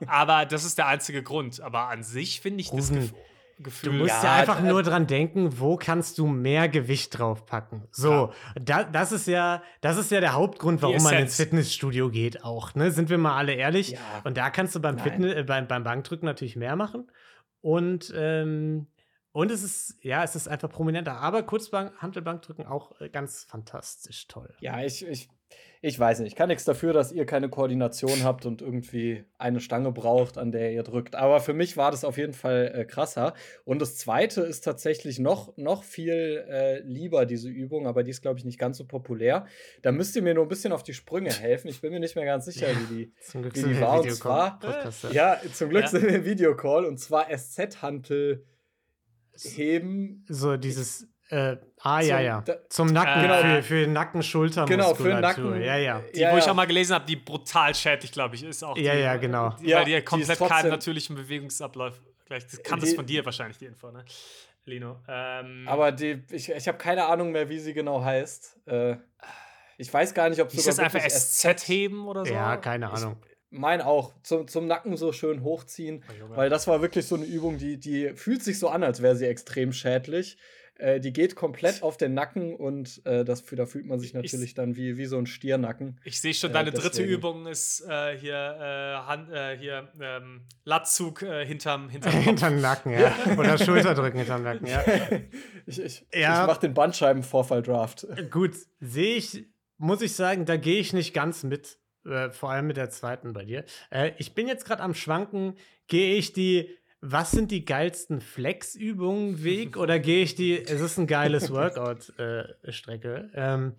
Aber 0.06 0.46
das 0.46 0.64
ist 0.64 0.78
der 0.78 0.86
einzige 0.86 1.22
Grund. 1.22 1.60
Aber 1.60 1.88
an 1.88 2.02
sich 2.02 2.40
finde 2.40 2.60
ich 2.60 2.70
das 2.70 2.90
Rufen, 2.90 3.00
Gef 3.00 3.14
Gefühl. 3.58 3.92
Du 3.92 3.98
musst 3.98 4.22
ja, 4.22 4.24
Ja, 4.24 4.32
einfach 4.34 4.60
äh, 4.60 4.68
nur 4.68 4.82
dran 4.82 5.06
denken, 5.06 5.60
wo 5.60 5.76
kannst 5.76 6.18
du 6.18 6.26
mehr 6.26 6.68
Gewicht 6.68 7.18
draufpacken. 7.18 7.86
So, 7.92 8.32
da, 8.60 8.84
das 8.84 9.12
ist 9.12 9.26
ja, 9.26 9.62
das 9.80 9.96
ist 9.96 10.10
ja 10.10 10.20
der 10.20 10.32
Hauptgrund, 10.32 10.82
warum 10.82 11.02
man 11.02 11.14
ins. 11.14 11.36
Fitnessstudio 11.36 12.10
geht, 12.10 12.44
auch. 12.44 12.74
Ne? 12.74 12.90
Sind 12.90 13.10
wir 13.10 13.18
mal 13.18 13.36
alle 13.36 13.54
ehrlich? 13.54 13.90
Ja. 13.90 13.98
Und 14.24 14.36
da 14.36 14.50
kannst 14.50 14.74
du 14.74 14.80
beim 14.80 14.96
Nein. 14.96 15.04
Fitness, 15.04 15.34
äh, 15.34 15.42
beim, 15.44 15.66
beim 15.68 15.84
Bankdrücken 15.84 16.26
natürlich 16.26 16.56
mehr 16.56 16.76
machen. 16.76 17.10
Und 17.60 18.12
ähm, 18.16 18.88
und 19.34 19.50
es 19.50 19.64
ist, 19.64 19.98
ja, 20.00 20.22
es 20.22 20.36
ist 20.36 20.46
einfach 20.46 20.70
prominenter. 20.70 21.16
Aber 21.16 21.42
Kurzbank, 21.42 21.92
Handelbankdrücken 21.98 22.66
auch 22.66 23.00
äh, 23.00 23.08
ganz 23.08 23.42
fantastisch 23.42 24.28
toll. 24.28 24.54
Ja, 24.60 24.80
ich, 24.80 25.04
ich 25.04 25.28
ich 25.86 26.00
weiß 26.00 26.20
nicht, 26.20 26.28
ich 26.28 26.34
kann 26.34 26.48
nichts 26.48 26.64
dafür, 26.64 26.94
dass 26.94 27.12
ihr 27.12 27.26
keine 27.26 27.50
Koordination 27.50 28.24
habt 28.24 28.46
und 28.46 28.62
irgendwie 28.62 29.24
eine 29.36 29.60
Stange 29.60 29.92
braucht, 29.92 30.38
an 30.38 30.50
der 30.50 30.72
ihr 30.72 30.82
drückt. 30.82 31.14
Aber 31.14 31.40
für 31.40 31.52
mich 31.52 31.76
war 31.76 31.90
das 31.90 32.04
auf 32.04 32.16
jeden 32.16 32.32
Fall 32.32 32.72
äh, 32.74 32.84
krasser. 32.86 33.34
Und 33.66 33.82
das 33.82 33.98
zweite 33.98 34.40
ist 34.40 34.62
tatsächlich 34.62 35.18
noch, 35.18 35.54
noch 35.58 35.84
viel 35.84 36.42
äh, 36.48 36.80
lieber, 36.80 37.26
diese 37.26 37.50
Übung, 37.50 37.86
aber 37.86 38.02
die 38.02 38.12
ist, 38.12 38.22
glaube 38.22 38.38
ich, 38.38 38.46
nicht 38.46 38.58
ganz 38.58 38.78
so 38.78 38.86
populär. 38.86 39.44
Da 39.82 39.92
müsst 39.92 40.16
ihr 40.16 40.22
mir 40.22 40.32
nur 40.32 40.46
ein 40.46 40.48
bisschen 40.48 40.72
auf 40.72 40.84
die 40.84 40.94
Sprünge 40.94 41.30
helfen. 41.38 41.68
Ich 41.68 41.82
bin 41.82 41.92
mir 41.92 42.00
nicht 42.00 42.16
mehr 42.16 42.24
ganz 42.24 42.46
sicher, 42.46 42.72
ja, 42.72 42.78
wie 42.88 42.94
die, 42.94 43.12
wie 43.34 43.74
die 43.74 43.78
war. 43.78 44.00
Und 44.00 44.10
zwar, 44.10 44.58
ja, 45.12 45.38
zum 45.52 45.68
Glück 45.68 45.82
ja. 45.82 45.88
sind 45.88 46.04
wir 46.04 46.14
im 46.14 46.24
Videocall 46.24 46.86
und 46.86 46.96
zwar 46.98 47.26
SZ-Hantel 47.28 48.46
heben. 49.34 50.24
So 50.30 50.56
dieses 50.56 51.08
äh, 51.30 51.56
ah, 51.80 52.00
zum, 52.00 52.08
ja, 52.08 52.20
ja. 52.20 52.44
Zum 52.68 52.86
Nacken, 52.88 53.22
genau, 53.22 53.40
für, 53.40 53.62
für 53.62 53.86
Nacken, 53.86 54.22
Schulter, 54.22 54.66
Genau, 54.66 54.94
für 54.94 55.20
Nacken. 55.20 55.60
Ja, 55.62 55.76
ja. 55.76 56.02
Die, 56.14 56.20
ja, 56.20 56.32
wo 56.32 56.38
ich 56.38 56.44
ja. 56.44 56.52
auch 56.52 56.56
mal 56.56 56.66
gelesen 56.66 56.94
habe, 56.94 57.06
die 57.06 57.16
brutal 57.16 57.74
schädlich, 57.74 58.12
glaube 58.12 58.34
ich, 58.34 58.44
ist 58.44 58.62
auch. 58.62 58.76
Ja, 58.76 58.94
die, 58.94 59.00
ja, 59.00 59.16
genau. 59.16 59.50
Die, 59.60 59.68
ja, 59.68 59.78
weil 59.78 59.84
die 59.86 60.02
komplett 60.02 60.38
die 60.38 60.44
keinen 60.44 60.70
natürlichen 60.70 61.16
Bewegungsablauf. 61.16 62.00
Vielleicht 62.26 62.64
kam 62.64 62.80
das 62.80 62.94
von 62.94 63.06
dir 63.06 63.24
wahrscheinlich, 63.24 63.58
die 63.58 63.66
Info, 63.66 63.90
ne? 63.90 64.04
Lino. 64.66 64.96
Ähm, 65.08 65.66
aber 65.68 65.92
die, 65.92 66.22
ich, 66.30 66.50
ich 66.50 66.68
habe 66.68 66.78
keine 66.78 67.06
Ahnung 67.06 67.32
mehr, 67.32 67.48
wie 67.48 67.58
sie 67.58 67.74
genau 67.74 68.02
heißt. 68.02 68.60
Äh, 68.66 68.96
ich 69.76 69.92
weiß 69.92 70.14
gar 70.14 70.30
nicht, 70.30 70.40
ob 70.40 70.48
es 70.48 70.54
Ist 70.54 70.68
das 70.68 70.78
einfach 70.78 71.00
SZ 71.06 71.68
heben 71.68 72.06
oder 72.06 72.24
so? 72.24 72.32
Ja, 72.32 72.56
keine 72.56 72.90
Ahnung. 72.90 73.16
Ich, 73.22 73.34
mein 73.50 73.80
auch, 73.80 74.12
zum, 74.22 74.48
zum 74.48 74.66
Nacken 74.66 74.96
so 74.96 75.12
schön 75.12 75.42
hochziehen, 75.42 76.02
oh, 76.08 76.36
weil 76.36 76.50
das 76.50 76.66
war 76.66 76.82
wirklich 76.82 77.06
so 77.06 77.14
eine 77.14 77.24
Übung, 77.24 77.58
die, 77.58 77.78
die 77.78 78.10
fühlt 78.14 78.42
sich 78.42 78.58
so 78.58 78.68
an, 78.68 78.82
als 78.82 79.00
wäre 79.00 79.16
sie 79.16 79.26
extrem 79.26 79.72
schädlich. 79.72 80.38
Äh, 80.76 80.98
die 80.98 81.12
geht 81.12 81.36
komplett 81.36 81.84
auf 81.84 81.96
den 81.96 82.14
Nacken 82.14 82.56
und 82.56 83.00
äh, 83.06 83.24
das, 83.24 83.44
da 83.44 83.64
fühlt 83.64 83.86
man 83.86 84.00
sich 84.00 84.12
natürlich 84.12 84.50
ich, 84.50 84.54
dann 84.54 84.74
wie, 84.74 84.96
wie 84.96 85.06
so 85.06 85.16
ein 85.16 85.26
Stiernacken. 85.26 86.00
Ich 86.04 86.20
sehe 86.20 86.34
schon, 86.34 86.52
deine 86.52 86.70
äh, 86.70 86.72
dritte 86.72 87.02
Übung 87.02 87.46
ist 87.46 87.80
äh, 87.88 88.18
hier, 88.18 88.34
äh, 88.34 89.06
Hand, 89.06 89.30
äh, 89.30 89.56
hier 89.56 89.92
ähm, 90.00 90.42
Latzug 90.64 91.20
hinterm, 91.20 91.88
hinterm, 91.88 92.12
hinterm 92.22 92.60
Nacken, 92.60 92.92
ja. 92.92 93.14
Oder 93.38 93.56
Schulterdrücken 93.56 94.18
hinterm 94.18 94.42
Nacken, 94.42 94.66
ja. 94.66 94.84
ich 95.66 95.78
ich, 95.78 96.06
ja. 96.12 96.42
ich 96.42 96.46
mache 96.48 96.60
den 96.62 96.74
Bandscheibenvorfall-Draft. 96.74 98.08
Gut, 98.32 98.56
sehe 98.80 99.14
ich, 99.14 99.46
muss 99.78 100.02
ich 100.02 100.16
sagen, 100.16 100.44
da 100.44 100.56
gehe 100.56 100.80
ich 100.80 100.92
nicht 100.92 101.14
ganz 101.14 101.44
mit. 101.44 101.78
vor 102.32 102.50
allem 102.50 102.66
mit 102.66 102.76
der 102.76 102.90
zweiten 102.90 103.32
bei 103.32 103.44
dir. 103.44 103.64
ich 104.18 104.34
bin 104.34 104.48
jetzt 104.48 104.64
gerade 104.64 104.82
am 104.82 104.94
Schwanken, 104.94 105.54
gehe 105.86 106.16
ich 106.16 106.32
die 106.32 106.68
was 107.06 107.32
sind 107.32 107.50
die 107.50 107.66
geilsten 107.66 108.22
Flex-Übungen 108.22 109.44
Weg 109.44 109.76
oder 109.76 109.98
gehe 109.98 110.22
ich 110.22 110.34
die, 110.34 110.58
es 110.58 110.80
ist 110.80 110.98
ein 110.98 111.06
geiles 111.06 111.50
Workout-Strecke. 111.52 113.30
Äh, 113.34 113.54
ähm, 113.54 113.74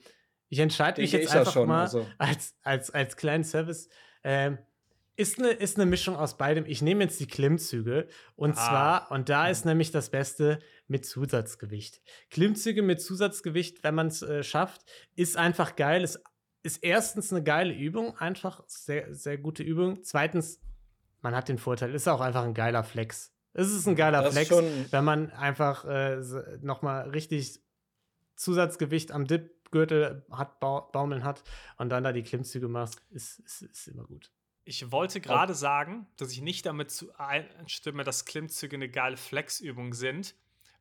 ich 0.48 0.60
entscheide 0.60 1.02
mich 1.02 1.12
jetzt 1.12 1.36
einfach 1.36 1.54
schon, 1.54 1.68
mal 1.68 1.82
also. 1.82 2.06
als, 2.20 2.54
als, 2.62 2.92
als 2.92 3.18
kleinen 3.18 3.44
Service. 3.44 3.90
Ähm, 4.24 4.60
ist 5.16 5.40
eine, 5.40 5.50
ist 5.50 5.78
eine 5.78 5.88
Mischung 5.88 6.16
aus 6.16 6.38
beidem. 6.38 6.66
Ich 6.68 6.84
nehme 6.84 7.04
jetzt 7.04 7.20
die 7.20 7.26
Klimmzüge 7.26 8.08
und 8.36 8.52
ah. 8.52 8.54
zwar, 8.54 9.12
und 9.12 9.28
da 9.28 9.48
ist 9.48 9.66
nämlich 9.66 9.90
das 9.90 10.12
Beste 10.12 10.60
mit 10.88 11.06
Zusatzgewicht. 11.06 12.02
Klimmzüge 12.30 12.84
mit 12.84 13.02
Zusatzgewicht, 13.02 13.84
wenn 13.84 13.96
man 13.96 14.08
es 14.08 14.22
äh, 14.22 14.44
schafft, 14.44 14.82
ist 15.16 15.36
einfach 15.36 15.76
geil. 15.76 16.04
Ist, 16.04 16.22
ist 16.62 16.84
erstens 16.84 17.34
eine 17.34 17.42
geile 17.42 17.74
Übung, 17.74 18.18
einfach 18.18 18.64
sehr, 18.68 19.16
sehr 19.16 19.40
gute 19.40 19.64
Übung. 19.64 20.04
Zweitens 20.04 20.60
man 21.22 21.36
hat 21.36 21.50
den 21.50 21.58
Vorteil, 21.58 21.94
ist 21.94 22.08
auch 22.08 22.22
einfach 22.22 22.44
ein 22.44 22.54
geiler 22.54 22.84
Flex. 22.84 23.32
Es 23.54 23.72
ist 23.72 23.88
ein 23.88 23.96
geiler 23.96 24.22
das 24.22 24.34
Flex, 24.34 24.52
wenn 24.92 25.04
man 25.04 25.32
einfach 25.32 25.86
äh, 25.86 26.18
nochmal 26.62 27.10
richtig 27.10 27.62
Zusatzgewicht 28.36 29.12
am 29.12 29.26
Dip-Gürtel 29.26 30.26
hat, 30.30 30.60
baumeln 30.60 31.24
hat 31.24 31.44
und 31.78 31.90
dann 31.90 32.04
da 32.04 32.12
die 32.12 32.24
Klimmzüge 32.24 32.68
machst, 32.68 33.02
ist, 33.12 33.40
ist, 33.40 33.62
ist 33.62 33.88
immer 33.88 34.04
gut. 34.04 34.32
Ich 34.66 34.92
wollte 34.92 35.22
gerade 35.22 35.54
sagen, 35.54 36.08
dass 36.18 36.32
ich 36.32 36.42
nicht 36.42 36.66
damit 36.66 37.06
einstimme, 37.18 38.04
dass 38.04 38.26
Klimmzüge 38.26 38.76
eine 38.76 38.90
geile 38.90 39.16
Flexübung 39.16 39.94
sind, 39.94 40.36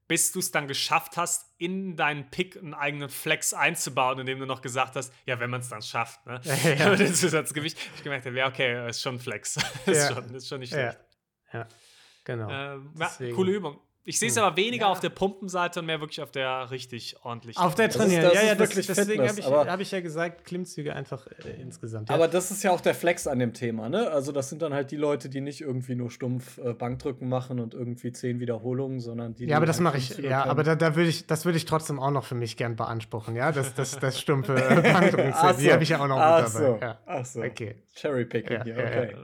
bis 0.07 0.32
du 0.32 0.38
es 0.38 0.50
dann 0.50 0.68
geschafft 0.68 1.16
hast, 1.16 1.55
in 1.59 1.96
deinen 1.96 2.30
Pick 2.30 2.57
einen 2.57 2.74
eigenen 2.74 3.09
Flex 3.09 3.55
einzubauen, 3.55 4.18
indem 4.18 4.38
du 4.38 4.46
noch 4.46 4.61
gesagt 4.61 4.96
hast, 4.96 5.12
ja, 5.24 5.40
wenn 5.40 5.50
man 5.50 5.61
es 5.61 5.68
dann 5.68 5.82
schafft, 5.82 6.26
ne? 6.26 6.40
Ja, 6.44 6.70
ja. 6.78 6.90
Mit 6.90 7.00
dem 7.00 7.14
Zusatzgewicht. 7.14 7.78
Ich 7.96 8.02
gemerkt 8.02 8.26
habe, 8.26 8.36
ja, 8.36 8.48
okay, 8.48 8.88
ist 8.88 9.00
schon 9.00 9.18
Flex. 9.18 9.57
ist, 9.86 10.11
ja. 10.11 10.14
schon, 10.14 10.34
ist 10.34 10.48
schon 10.48 10.61
nicht 10.61 10.72
schlecht. 10.72 10.98
Ja, 11.52 11.61
ja. 11.61 11.68
genau. 12.24 12.50
Ähm, 12.50 12.92
coole 13.34 13.52
Übung. 13.52 13.80
Ich 14.07 14.18
sehe 14.18 14.28
es 14.28 14.36
aber 14.36 14.55
weniger 14.57 14.84
ja. 14.84 14.92
auf 14.92 15.00
der 15.00 15.09
Pumpenseite 15.09 15.80
und 15.80 15.86
mehr 15.86 15.98
wirklich 15.98 16.20
auf 16.20 16.30
der 16.30 16.70
richtig 16.70 17.16
ordentlichen. 17.22 17.62
Auf 17.62 17.74
der 17.74 17.88
Trainieren, 17.88 18.32
ja, 18.34 18.42
ja, 18.42 18.55
das, 18.55 18.68
deswegen 18.70 19.26
habe 19.26 19.40
ich, 19.40 19.46
hab 19.46 19.80
ich 19.80 19.90
ja 19.90 20.00
gesagt, 20.00 20.44
Klimmzüge 20.44 20.94
einfach 20.94 21.26
äh, 21.26 21.61
insgesamt. 21.61 22.11
Ja. 22.11 22.14
Aber 22.14 22.28
das 22.28 22.50
ist 22.50 22.62
ja 22.62 22.70
auch 22.70 22.82
der 22.82 22.94
Flex 22.94 23.26
an 23.26 23.38
dem 23.38 23.55
Thema, 23.55 23.88
ne? 23.88 24.11
Also, 24.11 24.30
das 24.30 24.50
sind 24.50 24.61
dann 24.61 24.74
halt 24.74 24.90
die 24.90 24.96
Leute, 24.96 25.30
die 25.30 25.40
nicht 25.40 25.62
irgendwie 25.62 25.94
nur 25.94 26.11
stumpf 26.11 26.59
äh, 26.59 26.74
Bankdrücken 26.74 27.30
machen 27.30 27.61
und 27.61 27.72
irgendwie 27.72 28.12
zehn 28.12 28.40
Wiederholungen, 28.40 29.00
sondern 29.00 29.34
die. 29.34 29.46
Ja, 29.46 29.57
aber 29.57 29.66
das 29.66 29.76
halt 29.76 29.84
mache 29.84 29.96
ich, 29.96 30.11
ja, 30.11 30.40
können. 30.40 30.50
aber 30.50 30.64
da, 30.64 30.74
da 30.76 30.96
würde 30.96 31.09
ich, 31.09 31.26
das 31.26 31.46
würde 31.46 31.57
ich 31.57 31.64
trotzdem 31.64 31.98
auch 31.98 32.11
noch 32.11 32.24
für 32.24 32.34
mich 32.34 32.59
gern 32.59 32.76
beanspruchen, 32.76 33.34
ja? 33.36 33.52
Das, 33.52 33.74
das, 33.74 33.98
das 33.98 34.20
stumpfe 34.20 34.55
Bankdrücken, 34.82 35.32
so. 35.32 35.52
die 35.59 35.72
habe 35.72 35.82
ich 35.82 35.88
ja 35.88 36.00
auch 36.00 36.09
noch 36.09 36.18
Ach 36.18 36.44
mit 36.44 36.55
dabei. 36.55 36.66
So. 36.66 36.78
Ja. 36.82 36.98
Ach 37.07 37.24
so. 37.24 37.40
Okay. 37.42 37.76
Cherrypicking 37.94 38.66
ja, 38.66 38.74
okay. 38.74 39.16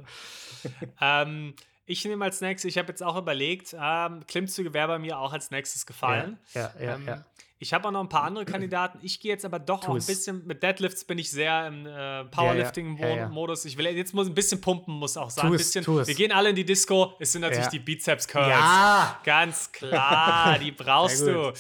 ähm, 1.01 1.55
ich 1.91 2.05
nehme 2.05 2.25
als 2.25 2.41
nächstes, 2.41 2.69
ich 2.69 2.79
habe 2.79 2.89
jetzt 2.89 3.03
auch 3.03 3.17
überlegt, 3.17 3.75
ähm, 3.79 4.25
Klimmzüge 4.27 4.73
wäre 4.73 4.87
bei 4.87 4.99
mir 4.99 5.19
auch 5.19 5.33
als 5.33 5.51
nächstes 5.51 5.87
gefallen. 5.87 6.39
Ja, 6.55 6.73
ja, 6.81 6.95
ähm, 6.95 7.07
ja. 7.07 7.25
Ich 7.63 7.75
habe 7.75 7.87
auch 7.87 7.93
noch 7.93 8.01
ein 8.01 8.09
paar 8.09 8.23
andere 8.23 8.47
Kandidaten. 8.47 8.99
Ich 9.03 9.21
gehe 9.21 9.33
jetzt 9.33 9.45
aber 9.45 9.59
doch 9.59 9.87
auch 9.87 9.95
ein 9.95 10.07
bisschen 10.07 10.47
mit 10.47 10.63
Deadlifts 10.63 11.05
bin 11.05 11.19
ich 11.19 11.31
sehr 11.31 11.67
im 11.67 11.85
äh, 11.85 12.25
Powerlifting-Modus. 12.25 13.67
Ich 13.67 13.77
will 13.77 13.85
jetzt 13.87 14.15
muss 14.15 14.29
ein 14.29 14.35
bisschen 14.35 14.63
pumpen, 14.63 14.95
muss 14.95 15.19
auch 15.19 15.29
sein. 15.29 15.47
Tu's, 15.47 15.77
ein 15.77 15.83
bisschen, 15.83 16.07
wir 16.07 16.15
gehen 16.15 16.33
alle 16.33 16.49
in 16.49 16.57
die 16.57 16.65
Disco. 16.65 17.13
Es 17.19 17.33
sind 17.33 17.43
natürlich 17.43 17.67
die 17.67 17.81
Bizeps 17.81 18.27
Curls. 18.27 18.49
Ja. 18.49 19.21
Ganz 19.25 19.71
klar, 19.73 20.59
die 20.59 20.73
brauchst 20.73 21.21
du. 21.21 21.53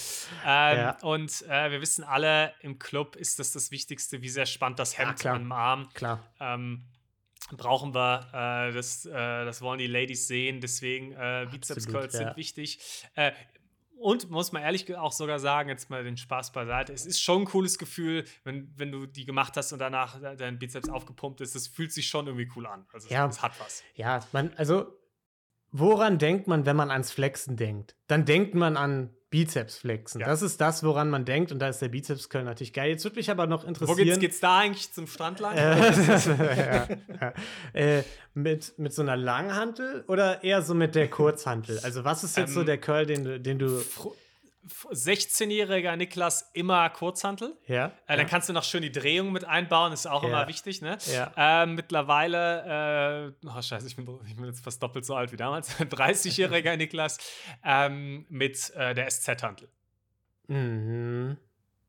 Ähm, 0.46 0.94
und 1.02 1.42
äh, 1.50 1.70
wir 1.70 1.82
wissen 1.82 2.02
alle, 2.02 2.54
im 2.62 2.78
Club 2.78 3.16
ist 3.16 3.38
das 3.38 3.52
das 3.52 3.70
Wichtigste, 3.70 4.22
wie 4.22 4.30
sehr 4.30 4.46
spannt 4.46 4.78
das 4.78 4.96
Hemd 4.96 5.26
am 5.26 5.52
Arm. 5.52 5.90
Klar. 5.92 6.20
Ähm, 6.40 6.86
brauchen 7.56 7.94
wir. 7.94 8.28
Äh, 8.32 8.72
das, 8.72 9.06
äh, 9.06 9.12
das 9.12 9.62
wollen 9.62 9.78
die 9.78 9.86
Ladies 9.86 10.26
sehen. 10.28 10.60
Deswegen 10.60 11.12
äh, 11.12 11.46
Bizeps 11.50 11.86
Curls 11.86 12.14
ja. 12.14 12.20
sind 12.20 12.36
wichtig. 12.36 13.04
Äh, 13.14 13.32
und 14.00 14.30
muss 14.30 14.50
man 14.52 14.62
ehrlich 14.62 14.96
auch 14.96 15.12
sogar 15.12 15.38
sagen, 15.38 15.68
jetzt 15.68 15.90
mal 15.90 16.02
den 16.02 16.16
Spaß 16.16 16.52
beiseite, 16.52 16.90
es 16.94 17.04
ist 17.04 17.20
schon 17.20 17.42
ein 17.42 17.44
cooles 17.44 17.78
Gefühl, 17.78 18.24
wenn, 18.44 18.72
wenn 18.76 18.90
du 18.90 19.04
die 19.04 19.26
gemacht 19.26 19.58
hast 19.58 19.74
und 19.74 19.78
danach 19.78 20.18
dein 20.38 20.58
Bizeps 20.58 20.88
aufgepumpt 20.88 21.42
ist. 21.42 21.54
Das 21.54 21.68
fühlt 21.68 21.92
sich 21.92 22.08
schon 22.08 22.26
irgendwie 22.26 22.48
cool 22.56 22.66
an. 22.66 22.86
Also 22.94 23.10
ja, 23.10 23.26
es 23.26 23.42
hat 23.42 23.52
was. 23.60 23.82
Ja, 23.94 24.20
man, 24.32 24.54
also 24.56 24.86
woran 25.70 26.18
denkt 26.18 26.46
man, 26.46 26.64
wenn 26.64 26.76
man 26.76 26.90
ans 26.90 27.12
Flexen 27.12 27.58
denkt? 27.58 27.94
Dann 28.06 28.24
denkt 28.24 28.54
man 28.54 28.78
an 28.78 29.14
Bizeps 29.30 29.78
flexen. 29.78 30.20
Ja. 30.20 30.26
Das 30.26 30.42
ist 30.42 30.60
das, 30.60 30.82
woran 30.82 31.08
man 31.08 31.24
denkt. 31.24 31.52
Und 31.52 31.60
da 31.60 31.68
ist 31.68 31.80
der 31.80 31.88
Bizeps 31.88 32.28
Curl 32.28 32.42
natürlich 32.42 32.72
geil. 32.72 32.90
Jetzt 32.90 33.04
würde 33.04 33.16
mich 33.16 33.30
aber 33.30 33.46
noch 33.46 33.64
interessieren. 33.64 33.98
Wo 33.98 34.02
geht's, 34.02 34.18
geht's 34.18 34.40
da 34.40 34.58
eigentlich 34.58 34.92
zum 34.92 35.06
Strand 35.06 35.38
lang? 35.38 35.56
Äh, 35.56 35.78
ja, 35.78 36.88
ja. 37.20 37.32
Äh, 37.72 38.02
mit, 38.34 38.76
mit 38.78 38.92
so 38.92 39.02
einer 39.02 39.16
Langhantel 39.16 40.04
oder 40.08 40.42
eher 40.42 40.62
so 40.62 40.74
mit 40.74 40.96
der 40.96 41.08
Kurzhantel? 41.08 41.78
Also, 41.84 42.04
was 42.04 42.24
ist 42.24 42.36
jetzt 42.36 42.50
ähm, 42.50 42.54
so 42.54 42.64
der 42.64 42.78
Curl, 42.78 43.06
den, 43.06 43.42
den 43.42 43.58
du. 43.58 43.80
16-jähriger 44.68 45.96
Niklas 45.96 46.50
immer 46.52 46.88
Kurzhantel. 46.90 47.56
Ja. 47.66 47.86
Äh, 47.86 47.90
dann 48.08 48.18
ja. 48.18 48.24
kannst 48.24 48.48
du 48.48 48.52
noch 48.52 48.64
schön 48.64 48.82
die 48.82 48.92
Drehung 48.92 49.32
mit 49.32 49.44
einbauen, 49.44 49.92
ist 49.92 50.06
auch 50.06 50.22
ja. 50.22 50.28
immer 50.28 50.48
wichtig. 50.48 50.82
Ne? 50.82 50.98
Ja. 51.12 51.62
Äh, 51.62 51.66
mittlerweile, 51.66 53.32
äh, 53.42 53.46
oh 53.46 53.62
Scheiße, 53.62 53.86
ich 53.86 53.96
bin, 53.96 54.06
ich 54.26 54.36
bin, 54.36 54.44
jetzt 54.44 54.62
fast 54.62 54.82
doppelt 54.82 55.04
so 55.04 55.14
alt 55.14 55.32
wie 55.32 55.36
damals, 55.36 55.76
30-jähriger 55.80 56.76
Niklas 56.76 57.18
ähm, 57.64 58.26
mit 58.28 58.70
äh, 58.76 58.94
der 58.94 59.08
SZ-Hantel. 59.08 59.68
Mhm. 60.48 61.38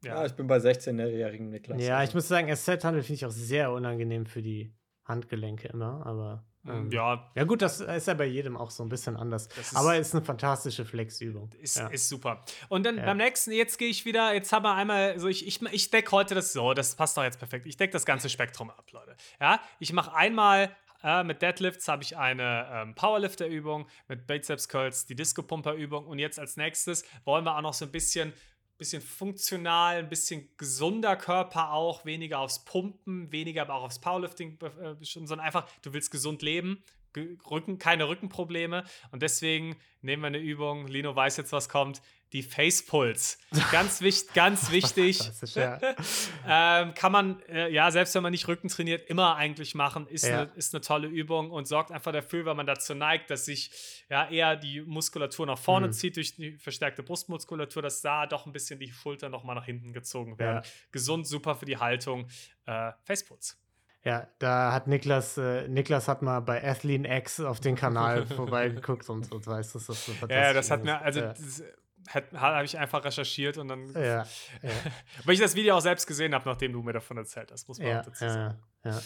Ja. 0.04 0.16
ja. 0.16 0.26
ich 0.26 0.34
bin 0.34 0.48
bei 0.48 0.58
16-jährigen 0.58 1.50
Niklas. 1.50 1.82
Ja, 1.82 2.04
ich 2.04 2.14
muss 2.14 2.28
sagen, 2.28 2.54
SZ-Handel 2.56 3.04
finde 3.04 3.14
ich 3.14 3.26
auch 3.26 3.32
sehr 3.32 3.72
unangenehm 3.72 4.26
für 4.26 4.42
die 4.42 4.74
Handgelenke 5.06 5.68
immer, 5.68 6.06
aber. 6.06 6.46
Ähm, 6.68 6.92
ja. 6.92 7.32
Ja, 7.36 7.44
gut, 7.44 7.62
das 7.62 7.82
ist 7.82 8.08
ja 8.08 8.14
bei 8.14 8.26
jedem 8.26 8.56
auch 8.56 8.72
so 8.72 8.84
ein 8.84 8.90
bisschen 8.90 9.18
anders. 9.18 9.48
Ist, 9.60 9.76
Aber 9.76 9.98
ist 9.98 10.14
eine 10.14 10.24
fantastische 10.24 10.86
Flexübung. 10.86 11.50
Ist, 11.60 11.78
ja. 11.78 11.88
ist 11.88 12.08
super. 12.08 12.44
Und 12.70 12.86
dann 12.86 12.98
ja. 12.98 13.06
beim 13.06 13.18
nächsten, 13.18 13.52
jetzt 13.52 13.78
gehe 13.78 13.90
ich 13.90 14.06
wieder, 14.06 14.34
jetzt 14.34 14.52
haben 14.54 14.64
wir 14.64 14.76
einmal, 14.76 15.20
so 15.20 15.28
ich, 15.28 15.48
ich, 15.48 15.62
ich 15.72 15.90
decke 15.90 16.12
heute 16.12 16.36
das 16.36 16.54
so, 16.54 16.74
das 16.74 16.96
passt 16.96 17.18
doch 17.18 17.24
jetzt 17.24 17.40
perfekt. 17.40 17.66
Ich 17.66 17.78
decke 17.78 17.94
das 17.94 18.06
ganze 18.06 18.30
Spektrum 18.30 18.70
ab, 18.70 18.86
Leute. 18.92 19.16
Ja, 19.40 19.60
ich 19.80 19.92
mache 19.94 20.14
einmal 20.14 20.76
äh, 21.04 21.24
mit 21.24 21.42
Deadlifts 21.42 21.88
habe 21.88 22.04
ich 22.04 22.18
eine 22.18 22.68
ähm, 22.72 22.96
Powerlifter-Übung, 22.96 23.88
mit 24.08 24.28
Biceps 24.28 24.68
Curls 24.68 25.06
die 25.06 25.16
Disco-Pumper-Übung 25.16 26.06
und 26.06 26.20
jetzt 26.20 26.40
als 26.40 26.58
nächstes 26.58 27.04
wollen 27.26 27.44
wir 27.44 27.58
auch 27.58 27.62
noch 27.62 27.74
so 27.74 27.86
ein 27.86 27.92
bisschen 27.92 28.34
bisschen 28.82 29.04
funktional, 29.04 29.98
ein 29.98 30.10
bisschen 30.10 30.50
gesunder 30.58 31.16
Körper 31.16 31.72
auch, 31.72 32.04
weniger 32.04 32.40
aufs 32.40 32.66
Pumpen, 32.66 33.32
weniger 33.32 33.62
aber 33.62 33.76
auch 33.76 33.84
aufs 33.84 34.00
Powerlifting, 34.00 34.58
äh, 34.60 34.96
sondern 35.00 35.40
einfach, 35.40 35.70
du 35.84 35.94
willst 35.94 36.10
gesund 36.10 36.42
leben, 36.42 36.84
Rücken, 37.16 37.78
keine 37.78 38.08
Rückenprobleme. 38.08 38.84
Und 39.12 39.22
deswegen 39.22 39.76
nehmen 40.02 40.24
wir 40.24 40.28
eine 40.28 40.40
Übung, 40.40 40.88
Lino 40.88 41.16
weiß 41.16 41.38
jetzt, 41.38 41.52
was 41.52 41.70
kommt, 41.70 42.02
die 42.34 42.44
Face 42.44 42.86
Pulse. 42.86 43.38
Ganz, 43.72 44.02
wichtig, 44.02 44.34
ganz 44.34 44.72
wichtig. 44.72 45.20
Ja. 45.56 45.80
Ähm, 46.48 46.94
kann 46.96 47.12
man, 47.12 47.42
äh, 47.50 47.70
ja, 47.72 47.92
selbst 47.92 48.16
wenn 48.16 48.24
man 48.24 48.32
nicht 48.32 48.48
Rücken 48.48 48.68
trainiert, 48.68 49.08
immer 49.10 49.36
eigentlich 49.36 49.76
machen. 49.76 50.08
Ist, 50.08 50.26
Ja. 50.26 50.42
eine, 50.44 50.52
ist 50.56 50.74
eine 50.74 50.82
tolle 50.82 51.08
Übung 51.08 51.52
und 51.52 51.66
sorgt 51.68 51.92
einfach 51.92 52.12
dafür, 52.12 52.46
wenn 52.46 52.58
man 52.58 52.66
dazu 52.66 52.96
neigt, 52.96 53.30
dass 53.30 53.46
sich 53.46 54.04
ja 54.10 54.28
eher 54.30 54.56
die 54.56 54.82
Muskulatur 54.82 55.46
nach 55.46 55.58
vorne 55.60 55.88
Mhm. 55.88 55.92
zieht 55.94 56.16
durch 56.16 56.36
die 56.36 56.58
verstärkte 56.58 57.04
Brustmuskulatur, 57.04 57.82
dass 57.82 58.02
da 58.02 58.26
doch 58.26 58.46
ein 58.46 58.54
bisschen 58.54 58.80
die 58.80 58.92
Schultern 58.92 59.32
nochmal 59.32 59.56
nach 59.56 59.66
hinten 59.66 59.94
gezogen 59.94 60.40
werden. 60.40 60.64
Ja. 60.64 60.70
Gesund, 60.92 61.28
super 61.28 61.56
für 61.56 61.66
die 61.66 61.78
Haltung. 61.78 62.28
Äh, 62.66 62.92
Facepulse. 63.04 63.56
Ja, 64.04 64.28
da 64.40 64.72
hat 64.74 64.88
Niklas, 64.88 65.38
äh, 65.38 65.68
Niklas 65.68 66.08
hat 66.08 66.22
mal 66.24 66.40
bei 66.40 66.64
Athlean 66.68 67.06
X 67.06 67.40
auf 67.40 67.60
den 67.60 67.76
Kanal 67.76 68.26
vorbeigeguckt 68.26 69.08
und, 69.10 69.32
und 69.32 69.46
weiß, 69.46 69.74
dass 69.74 69.86
das 69.86 70.06
so 70.06 70.12
fantastisch 70.14 70.38
Ja, 70.48 70.54
das 70.54 70.72
hat 70.72 70.80
ist. 70.80 70.86
mir, 70.86 71.02
also 71.02 71.20
ja. 71.20 71.28
das 71.34 71.64
habe 72.34 72.66
ich 72.66 72.78
einfach 72.78 73.04
recherchiert 73.04 73.58
und 73.58 73.68
dann, 73.68 73.94
Ja, 73.94 74.26
weil 75.26 75.34
ich 75.34 75.40
das 75.40 75.56
Video 75.56 75.76
auch 75.76 75.82
selbst 75.82 76.08
gesehen 76.08 76.34
habe, 76.34 76.48
nachdem 76.48 76.74
du 76.74 76.82
mir 76.82 76.94
davon 76.94 77.18
erzählt 77.18 77.52
hast, 77.52 77.68
muss 77.68 77.80
man 77.80 77.88
ja, 77.88 78.00
auch 78.00 78.06
dazu 78.06 78.26
sagen. 78.26 78.60
ja, 78.84 78.92
ja. 78.92 79.02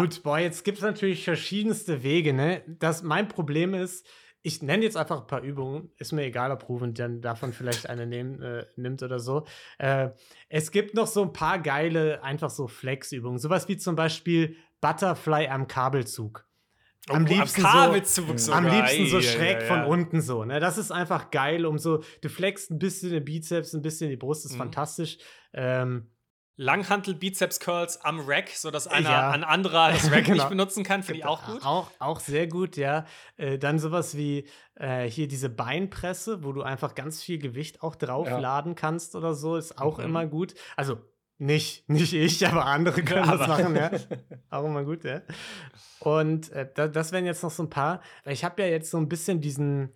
Gut, 0.00 0.22
boah, 0.22 0.38
jetzt 0.38 0.64
gibt 0.64 0.78
es 0.78 0.84
natürlich 0.84 1.24
verschiedenste 1.24 2.02
Wege, 2.02 2.32
ne? 2.32 2.62
Das, 2.66 3.02
mein 3.02 3.28
Problem 3.28 3.72
ist, 3.72 4.06
ich 4.42 4.62
nenne 4.62 4.84
jetzt 4.84 4.96
einfach 4.96 5.22
ein 5.22 5.26
paar 5.26 5.42
Übungen, 5.42 5.90
ist 5.96 6.12
mir 6.12 6.22
egal, 6.22 6.52
ob 6.52 6.68
Ruben 6.68 6.94
dann 6.94 7.20
davon 7.20 7.52
vielleicht 7.52 7.88
eine 7.88 8.06
nehmen, 8.06 8.40
äh, 8.42 8.64
nimmt 8.76 9.02
oder 9.02 9.18
so. 9.18 9.44
Äh, 9.78 10.10
es 10.48 10.70
gibt 10.70 10.94
noch 10.94 11.08
so 11.08 11.22
ein 11.22 11.32
paar 11.32 11.58
geile, 11.60 12.22
einfach 12.22 12.50
so 12.50 12.68
Flex-Übungen. 12.68 13.38
Sowas 13.38 13.68
wie 13.68 13.76
zum 13.76 13.96
Beispiel 13.96 14.56
Butterfly 14.80 15.48
am 15.48 15.66
Kabelzug. 15.66 16.45
Am 17.08 17.24
Oh, 17.24 17.28
liebsten 17.28 17.60
so- 17.62 17.66
Kabelzug 17.68 18.38
sogar. 18.38 18.58
Am 18.58 18.66
liebsten 18.66 19.06
so 19.06 19.20
schräg 19.20 19.62
von 19.62 19.78
ja. 19.78 19.84
unten 19.86 20.20
so. 20.20 20.44
Ne? 20.44 20.58
Das 20.60 20.76
ist 20.78 20.90
einfach 20.90 21.30
geil, 21.30 21.64
um 21.64 21.78
so, 21.78 22.02
du 22.20 22.28
flexst 22.28 22.70
ein 22.70 22.78
bisschen 22.78 23.10
den 23.10 23.24
Bizeps, 23.24 23.72
ein 23.74 23.82
bisschen 23.82 24.10
die 24.10 24.16
Brust, 24.16 24.44
ist 24.44 24.54
Mhm. 24.54 24.58
fantastisch. 24.58 25.18
Ähm, 25.52 26.10
Langhantel 26.58 27.14
Bizeps 27.14 27.60
Curls 27.60 28.00
am 28.02 28.18
Rack, 28.20 28.48
sodass 28.48 28.86
einer 28.88 29.10
Ja. 29.10 29.30
ein 29.30 29.44
anderer 29.44 29.90
das 29.92 30.10
Rack 30.10 30.24
Genau. 30.24 30.36
nicht 30.36 30.48
benutzen 30.48 30.84
kann, 30.84 31.02
finde 31.02 31.18
ich 31.20 31.26
auch 31.26 31.44
gut. 31.44 31.62
Auch, 31.62 31.90
auch 31.98 32.18
sehr 32.18 32.46
gut, 32.46 32.78
ja. 32.78 33.04
Äh, 33.36 33.58
dann 33.58 33.78
sowas 33.78 34.16
wie 34.16 34.48
äh, 34.74 35.04
hier 35.08 35.28
diese 35.28 35.50
Beinpresse, 35.50 36.42
wo 36.44 36.52
du 36.52 36.62
einfach 36.62 36.94
ganz 36.94 37.22
viel 37.22 37.36
Gewicht 37.38 37.82
auch 37.82 37.94
draufladen 37.94 38.74
kannst 38.74 39.14
oder 39.16 39.34
so, 39.34 39.56
ist 39.56 39.78
auch 39.78 39.98
Mhm. 39.98 40.04
immer 40.04 40.26
gut. 40.26 40.54
Also 40.76 40.96
nicht, 41.38 41.88
nicht 41.88 42.12
ich, 42.12 42.46
aber 42.46 42.64
andere 42.66 43.02
können 43.02 43.28
das 43.28 43.40
Aber- 43.42 43.48
machen, 43.48 43.76
ja. 43.76 43.90
Auch 44.50 44.64
immer 44.64 44.84
gut, 44.84 45.04
ja. 45.04 45.22
Und 46.00 46.50
äh, 46.52 46.68
da, 46.74 46.88
das 46.88 47.12
wären 47.12 47.26
jetzt 47.26 47.42
noch 47.42 47.50
so 47.50 47.62
ein 47.62 47.70
paar, 47.70 48.00
weil 48.24 48.32
ich 48.32 48.44
habe 48.44 48.62
ja 48.62 48.68
jetzt 48.68 48.90
so 48.90 48.96
ein 48.98 49.08
bisschen 49.08 49.40
diesen. 49.40 49.92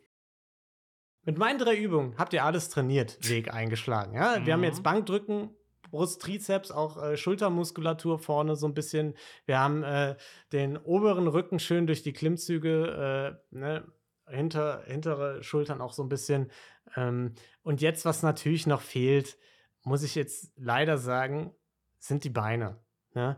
Mit 1.23 1.37
meinen 1.39 1.59
drei 1.59 1.77
Übungen 1.77 2.17
habt 2.17 2.33
ihr 2.33 2.45
alles 2.45 2.71
trainiert, 2.71 3.19
Weg 3.29 3.53
eingeschlagen. 3.53 4.15
Ja? 4.15 4.45
Wir 4.47 4.55
haben 4.55 4.61
Mhm. 4.61 4.65
jetzt 4.65 4.83
Bankdrücken, 4.83 5.51
Brust, 5.91 6.23
Trizeps, 6.23 6.71
auch 6.71 6.97
äh, 7.03 7.17
Schultermuskulatur 7.19 8.19
vorne 8.19 8.57
so 8.57 8.67
ein 8.67 8.73
bisschen. 8.75 9.15
Wir 9.45 9.59
haben 9.61 9.83
äh, 9.83 10.17
den 10.53 10.79
oberen 10.79 11.29
Rücken 11.29 11.59
schön 11.59 11.87
durch 11.87 12.03
die 12.03 12.13
Klimmzüge, 12.15 13.39
äh, 13.53 13.55
ne? 13.57 13.85
Hinter, 14.29 14.85
hintere 14.87 15.43
Schultern 15.43 15.81
auch 15.81 15.93
so 15.93 16.05
ein 16.05 16.09
bisschen. 16.09 16.53
Ähm, 16.97 17.35
und 17.63 17.81
jetzt, 17.81 18.05
was 18.05 18.23
natürlich 18.23 18.65
noch 18.67 18.81
fehlt, 18.81 19.37
muss 19.83 20.03
ich 20.03 20.15
jetzt 20.15 20.53
leider 20.57 20.99
sagen, 20.99 21.55
sind 21.99 22.25
die 22.25 22.31
Beine. 22.31 22.83
Ne? 23.15 23.37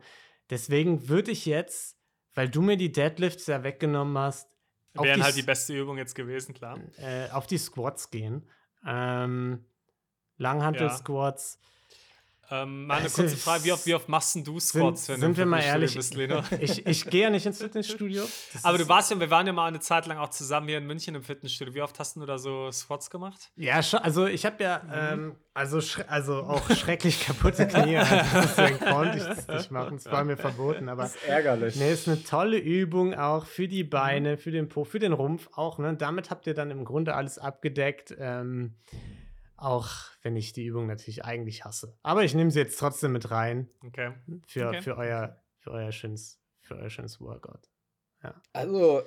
Deswegen 0.51 1.09
würde 1.09 1.30
ich 1.30 1.47
jetzt, 1.47 1.99
weil 2.34 2.49
du 2.49 2.62
mir 2.62 2.76
die 2.76 2.93
Deadlifts 2.93 3.47
ja 3.47 3.62
weggenommen 3.62 4.16
hast, 4.18 4.53
Wären 4.95 5.20
die, 5.20 5.22
halt 5.22 5.36
die 5.36 5.43
beste 5.43 5.72
Übung 5.74 5.97
jetzt 5.97 6.14
gewesen, 6.14 6.55
klar. 6.55 6.78
äh, 6.99 7.30
auf 7.30 7.47
die 7.47 7.57
Squats 7.57 8.11
gehen. 8.11 8.47
Ähm, 8.86 9.64
Langhantel-Squats. 10.36 11.59
Ähm, 12.53 12.86
mal 12.86 12.98
eine 12.98 13.07
Es 13.07 13.14
kurze 13.14 13.36
Frage: 13.36 13.64
Wie 13.64 13.72
oft, 13.72 13.86
wie 13.86 13.94
oft 13.94 14.09
machst 14.09 14.36
du 14.46 14.61
Squats? 14.61 15.07
sind 15.07 15.22
wenn 15.22 15.32
du 15.32 15.38
wir 15.38 15.46
mal 15.46 15.62
ehrlich, 15.62 15.94
Bist, 15.94 16.14
Lena? 16.14 16.44
ich 16.61 16.86
ich 16.86 17.07
gehe 17.07 17.22
ja 17.22 17.30
nicht 17.30 17.46
ins 17.46 17.59
Fitnessstudio. 17.59 18.22
Das 18.53 18.64
Aber 18.64 18.76
du 18.78 18.86
warst 18.88 19.11
ja, 19.11 19.18
wir 19.18 19.30
waren 19.30 19.46
ja 19.46 19.53
mal 19.55 19.66
eine 19.68 19.80
Zeit 19.80 20.07
lang 20.07 20.18
auch 20.18 20.28
zusammen 20.28 20.68
hier 20.68 20.78
in 20.78 20.86
München 20.86 21.14
im 21.14 21.22
Fitnessstudio. 21.22 21.74
Wie 21.74 21.80
oft 21.82 21.98
hast 21.98 22.16
du 22.16 22.26
da 22.26 22.38
so 22.38 22.70
Squats 22.70 23.09
gemacht? 23.09 23.50
Ja, 23.57 23.82
schon, 23.82 24.00
also 24.00 24.26
ich 24.26 24.44
habe 24.44 24.62
ja, 24.62 24.82
Mhm. 24.84 24.90
ähm, 24.94 25.34
also, 25.55 25.80
also 26.09 26.42
auch 26.44 26.70
schrecklich 26.70 27.20
kaputte 27.26 27.66
Knie. 27.66 27.96
Also 27.98 28.16
deswegen 28.42 28.78
konnte 28.80 29.18
ich 29.18 29.24
das 29.24 29.48
nicht 29.48 29.70
machen. 29.70 29.96
Es 29.96 30.07
war 30.07 30.24
mir 30.24 30.36
verboten. 30.36 30.88
Aber 30.88 31.03
Das 31.05 31.14
ist 31.16 31.24
ärgerlich. 31.24 31.76
nee, 31.76 31.92
ist 31.92 32.09
eine 32.09 32.22
tolle 32.22 32.59
Übung 32.59 33.14
auch 33.14 33.46
für 33.46 33.68
die 33.68 33.84
Beine, 33.84 34.36
für 34.38 34.50
den 34.50 34.68
Po, 34.68 34.84
für 34.84 34.98
den 34.98 35.12
Rumpf 35.12 35.48
auch. 35.55 35.78
Ne? 35.78 35.94
Damit 35.96 36.30
habt 36.30 36.46
ihr 36.46 36.55
dann 36.55 36.70
im 36.70 36.84
Grunde 36.84 37.14
alles 37.14 37.38
abgedeckt. 37.38 38.14
Ähm, 38.18 38.74
auch 39.62 39.88
wenn 40.22 40.36
ich 40.36 40.52
die 40.52 40.64
Übung 40.64 40.86
natürlich 40.86 41.24
eigentlich 41.24 41.64
hasse. 41.64 41.96
Aber 42.02 42.24
ich 42.24 42.34
nehme 42.34 42.50
sie 42.50 42.58
jetzt 42.60 42.78
trotzdem 42.78 43.12
mit 43.12 43.30
rein 43.30 43.68
Okay. 43.86 44.12
für, 44.46 44.68
Okay. 44.68 44.82
für, 44.82 44.96
euer, 44.96 45.42
für, 45.58 45.70
euer 45.70 45.92
schönes, 45.92 46.40
für 46.60 46.76
euer 46.76 46.90
schönes 46.90 47.20
Workout. 47.20 47.68
Also, 48.52 49.02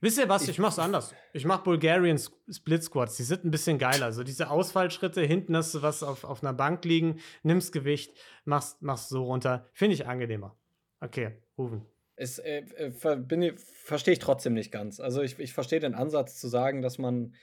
Wisst 0.00 0.18
ihr 0.18 0.28
was? 0.28 0.46
Ich 0.46 0.58
mach's 0.58 0.78
anders. 0.78 1.14
Ich 1.32 1.44
mach 1.46 1.62
Bulgarian 1.62 2.18
Split 2.50 2.82
Squats. 2.84 3.16
Die 3.16 3.22
sind 3.22 3.44
ein 3.44 3.50
bisschen 3.50 3.78
geiler. 3.78 4.12
So 4.12 4.24
diese 4.24 4.50
Ausfallschritte, 4.50 5.22
hinten 5.22 5.56
hast 5.56 5.74
du 5.74 5.82
was 5.82 6.02
auf, 6.02 6.24
auf 6.24 6.42
einer 6.42 6.52
Bank 6.52 6.84
liegen, 6.84 7.20
nimmst 7.42 7.72
Gewicht, 7.72 8.14
machst, 8.44 8.82
machst 8.82 9.08
so 9.08 9.24
runter. 9.24 9.66
Finde 9.72 9.94
ich 9.94 10.06
angenehmer. 10.06 10.56
Okay, 11.00 11.40
Rufen. 11.56 11.86
es, 12.16 12.38
äh, 12.38 12.58
äh, 12.76 12.90
ver, 12.92 13.24
ich- 13.30 13.58
verstehe 13.58 14.12
ich 14.12 14.18
trotzdem 14.18 14.52
nicht 14.54 14.70
ganz. 14.70 15.00
Also 15.00 15.22
ich, 15.22 15.38
ich 15.38 15.52
verstehe 15.54 15.80
den 15.80 15.94
Ansatz 15.94 16.38
zu 16.40 16.48
sagen, 16.48 16.82
dass 16.82 16.98
man 16.98 17.34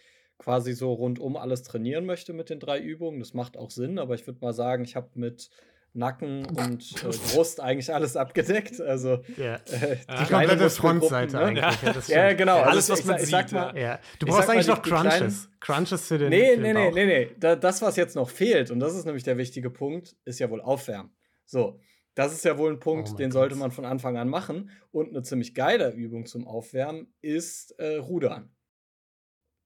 quasi 0.44 0.74
so 0.74 0.92
rundum 0.94 1.38
alles 1.38 1.64
trainieren 1.64 2.06
möchte 2.06 2.34
mit 2.34 2.50
den 2.50 2.60
drei 2.60 2.80
Übungen. 2.80 3.20
Das 3.20 3.34
macht 3.34 3.56
auch 3.58 3.72
Sinn, 3.72 3.98
aber 4.00 4.16
ich 4.16 4.28
würde 4.28 4.40
mal 4.42 4.54
sagen, 4.54 4.84
ich 4.84 4.96
habe 4.96 5.10
mit 5.16 5.50
Nacken 5.96 6.46
und 6.48 6.92
äh, 7.04 7.08
Brust 7.36 7.60
eigentlich 7.62 7.94
alles 7.94 8.18
abgedeckt. 8.18 8.82
Also 8.82 9.20
Ja. 9.38 9.56
äh, 9.56 9.98
Die 10.20 10.32
komplette 10.32 10.70
Frontseite 10.70 11.38
ne? 11.38 11.44
eigentlich. 11.44 12.08
Ja, 12.10 12.28
Ja, 12.30 12.34
genau. 12.34 12.56
Ja, 12.58 12.62
Also 12.64 12.72
alles, 12.72 12.90
was 12.90 13.00
ich, 13.00 13.06
man 13.06 13.16
ich 13.18 13.26
sieht, 13.28 13.52
mal, 13.52 13.78
Ja. 13.78 14.00
Du 14.20 14.26
brauchst 14.26 14.50
eigentlich 14.50 14.68
noch 14.68 14.82
Crunches. 14.82 15.50
Crunches 15.60 16.08
für 16.08 16.18
den, 16.18 16.30
Nee, 16.30 16.56
für 16.56 16.62
den 16.62 16.74
nee, 16.74 16.74
nee, 16.74 16.92
nee, 16.92 17.06
nee. 17.06 17.36
Da, 17.40 17.56
das, 17.56 17.82
was 17.82 17.96
jetzt 17.96 18.16
noch 18.16 18.30
fehlt, 18.30 18.72
und 18.72 18.80
das 18.80 18.96
ist 18.96 19.06
nämlich 19.06 19.24
der 19.24 19.38
wichtige 19.38 19.70
Punkt, 19.70 20.16
ist 20.26 20.40
ja 20.40 20.50
wohl 20.50 20.62
Aufwärmen. 20.62 21.12
So, 21.46 21.80
das 22.16 22.34
ist 22.34 22.44
ja 22.44 22.58
wohl 22.58 22.72
ein 22.72 22.80
Punkt, 22.80 23.10
Oh 23.14 23.16
den 23.16 23.30
Gott. 23.30 23.34
sollte 23.34 23.56
man 23.56 23.70
von 23.72 23.86
Anfang 23.86 24.18
an 24.18 24.30
machen. 24.30 24.72
Und 24.92 25.10
eine 25.10 25.22
ziemlich 25.22 25.54
geile 25.54 25.92
Übung 25.92 26.26
zum 26.26 26.48
Aufwärmen 26.48 27.14
ist 27.22 27.72
äh, 27.80 27.98
Rudern. 27.98 28.50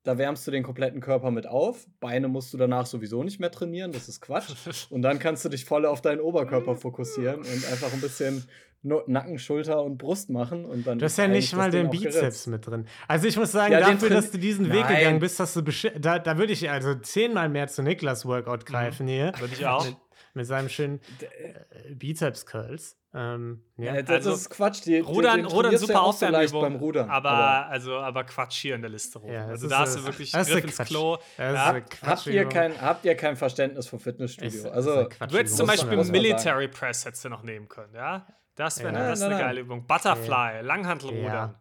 Da 0.08 0.18
wärmst 0.18 0.48
du 0.48 0.52
den 0.52 0.64
kompletten 0.64 1.02
Körper 1.02 1.32
mit 1.32 1.48
auf. 1.48 1.86
Beine 2.00 2.30
musst 2.30 2.54
du 2.54 2.58
danach 2.58 2.86
sowieso 2.86 3.24
nicht 3.24 3.42
mehr 3.42 3.52
trainieren, 3.52 3.92
das 3.92 4.08
ist 4.08 4.22
Quatsch. 4.22 4.54
Und 4.90 5.02
dann 5.02 5.20
kannst 5.20 5.44
du 5.44 5.50
dich 5.50 5.66
voll 5.66 5.86
auf 5.86 6.00
deinen 6.02 6.22
Oberkörper 6.22 6.78
fokussieren 6.78 7.42
und 7.42 7.66
einfach 7.70 7.92
ein 7.92 8.00
bisschen 8.00 8.46
Nacken, 8.84 9.38
Schulter 9.38 9.84
und 9.84 9.98
Brust 9.98 10.30
machen. 10.30 10.64
Und 10.64 10.88
dann 10.88 10.98
Du 11.00 11.04
hast 11.04 11.18
ja 11.18 11.28
nicht 11.28 11.54
mal 11.54 11.72
den 11.72 11.90
Bizeps 11.90 12.16
geritzt. 12.16 12.48
mit 12.48 12.66
drin. 12.66 12.88
Also 13.10 13.28
ich 13.28 13.36
muss 13.36 13.52
sagen, 13.52 13.74
Ja, 13.74 13.82
dafür, 13.82 14.10
dass 14.10 14.32
du 14.32 14.38
diesen 14.38 14.72
Weg 14.72 14.86
Nein. 14.86 14.96
gegangen 14.96 15.20
bist, 15.20 15.42
hast 15.42 15.58
du 15.58 15.62
da, 16.00 16.20
da 16.20 16.38
würde 16.38 16.54
ich 16.54 16.70
also 16.70 16.96
zehnmal 16.96 17.50
mehr 17.50 17.68
zu 17.68 17.84
Niklas 17.84 18.26
Workout 18.26 18.66
greifen 18.66 19.08
hier. 19.08 19.34
Würde 19.40 19.56
ich 19.56 19.66
auch. 19.66 19.86
Mit, 20.34 20.46
seinem 20.46 20.70
schönen 20.70 21.00
äh, 21.22 21.94
Bizeps-Curls. 21.96 22.98
Ähm, 23.14 23.64
ja. 23.78 23.96
Ja, 23.96 24.02
das 24.02 24.16
Also, 24.18 24.34
ist 24.34 24.50
Quatsch. 24.50 24.86
Die, 24.86 25.00
Rudern, 25.00 25.38
den 25.38 25.46
Rudern 25.46 25.76
super 25.78 25.94
ja 25.94 26.00
Aufwärmübung, 26.02 26.62
beim 26.62 26.76
Rudern. 26.76 27.10
aber, 27.10 27.68
also, 27.68 27.96
aber 27.98 28.24
Quatsch 28.26 28.58
hier 28.62 28.76
in 28.76 28.82
der 28.82 28.92
Liste 28.92 29.20
rum. 29.20 29.32
Ja, 29.32 29.42
das 29.44 29.50
also 29.64 29.66
ist, 29.68 29.72
da 29.72 29.80
hast 29.80 29.96
äh, 29.96 30.00
du 30.00 30.06
wirklich 30.06 30.32
das 30.32 30.50
ist 30.50 30.62
Griff 30.62 30.80
ins. 30.80 30.88
Klo. 30.90 31.16
Ist 31.16 31.40
Habt, 31.40 32.02
habt, 32.04 32.28
ihr 32.28 32.46
kein, 32.46 32.80
habt 32.82 33.06
ihr 33.06 33.16
kein 33.16 33.36
Verständnis 33.36 33.88
vom 33.88 33.98
Ist- 33.98 34.04
Fitnessstudio? 34.04 34.50
ist 34.50 34.66
Also, 34.68 35.10
eine 35.20 35.28
Du 35.32 35.38
hättest 35.38 35.58
zum 35.58 35.68
Beispiel 35.68 36.04
Military 36.04 36.68
Press 36.68 37.06
hättest 37.06 37.26
du 37.26 37.30
noch 37.30 37.44
nehmen 37.44 37.68
können, 37.68 37.96
ja? 37.96 38.28
Das 38.56 38.80
wäre 38.80 38.90
eine, 38.90 39.12
ist 39.14 39.22
eine 39.22 39.38
geile 39.38 39.62
Übung. 39.62 39.86
Butterfly, 39.88 40.62
Langhantelrudern. 40.62 41.56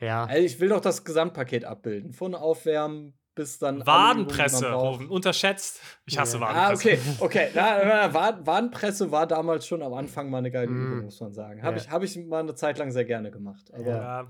Ja. 0.00 0.24
also 0.24 0.42
ich 0.42 0.58
will 0.60 0.68
doch 0.70 0.80
das 0.80 1.04
Gesamtpaket 1.04 1.64
abbilden. 1.64 2.12
Von 2.12 2.34
Aufwärmen 2.34 3.14
bis 3.34 3.58
dann. 3.58 3.86
Wadenpresse. 3.86 4.72
Rufen, 4.72 5.08
unterschätzt. 5.08 5.80
Ich 6.06 6.18
hasse 6.18 6.38
Ja. 6.38 6.46
Ah, 6.46 6.54
Wadenpresse. 6.70 6.98
okay, 7.18 7.46
okay. 7.46 7.48
Na, 7.54 7.78
na, 7.78 7.84
na, 8.08 8.14
Wad- 8.14 8.46
Wadenpresse 8.46 9.10
war 9.10 9.26
damals 9.26 9.66
schon 9.66 9.82
am 9.82 9.94
Anfang 9.94 10.28
mal 10.30 10.38
eine 10.38 10.50
geile 10.50 10.68
Mm. 10.70 10.86
Übung, 10.92 11.04
muss 11.06 11.20
man 11.20 11.32
sagen. 11.32 11.62
Habe 11.62 11.76
Ja. 11.76 11.82
ich, 11.82 11.90
hab 11.90 12.02
ich 12.02 12.16
mal 12.18 12.40
eine 12.40 12.54
Zeit 12.54 12.78
lang 12.78 12.90
sehr 12.92 13.04
gerne 13.04 13.30
gemacht. 13.30 13.70
Aber 13.72 13.86
Ja. 13.86 14.26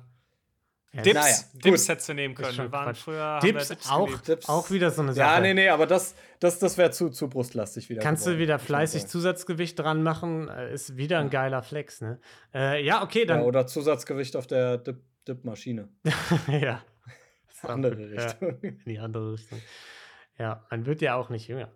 Ja. 0.95 1.01
Dips, 1.01 1.15
Naja, 1.15 1.37
Dips 1.65 1.89
hättest 1.89 2.09
du 2.11 2.13
nehmen 2.15 2.35
können. 2.35 2.55
Wir 2.55 2.71
waren 2.71 2.85
Quatsch. 2.85 2.99
früher 2.99 3.23
haben 3.23 3.41
Dips 3.47 3.71
wir 3.71 3.77
Dips 3.77 3.91
auch. 3.91 4.19
Dips- 4.21 4.49
auch 4.51 4.71
wieder 4.71 4.91
so 4.91 5.01
eine 5.01 5.15
Sache. 5.15 5.27
ja, 5.37 5.41
nee, 5.41 5.55
nee, 5.55 5.69
aber 5.71 5.87
das, 5.87 6.15
das, 6.39 6.59
das 6.59 6.77
wäre 6.77 6.91
zu, 6.91 7.09
zu 7.09 7.31
brustlastig 7.31 7.89
wieder. 7.89 8.03
Kannst 8.03 8.27
du 8.27 8.33
geworden, 8.33 8.43
wieder 8.43 8.55
muss 8.57 8.61
man 8.61 8.67
fleißig. 8.67 9.07
Zusatzgewicht 9.07 9.79
dran 9.79 10.03
machen, 10.03 10.49
äh, 10.51 10.71
ist 10.75 10.99
wieder 10.99 11.19
ein 11.21 11.31
geiler 11.31 11.63
Flex, 11.63 12.03
ne? 12.03 12.21
Äh, 12.55 12.85
ja, 12.85 13.03
okay, 13.03 13.21
Ja, 13.21 13.25
dann. 13.37 13.41
oder 13.45 13.67
Zusatzgewicht 13.67 14.37
auf 14.37 14.47
der 14.47 14.77
Dip- 14.77 15.01
Dip-Maschine. 15.27 15.89
Ja. 16.49 16.83
Andere 17.71 18.15
Ja, 18.15 18.23
Richtung. 18.25 18.61
in 18.61 18.79
die 18.87 18.99
andere 18.99 19.33
Richtung. 19.35 19.61
Ja, 20.39 20.67
man 20.71 20.87
wird 20.87 21.01
ja 21.03 21.15
auch 21.15 21.29
nicht 21.31 21.49
jünger. 21.49 21.71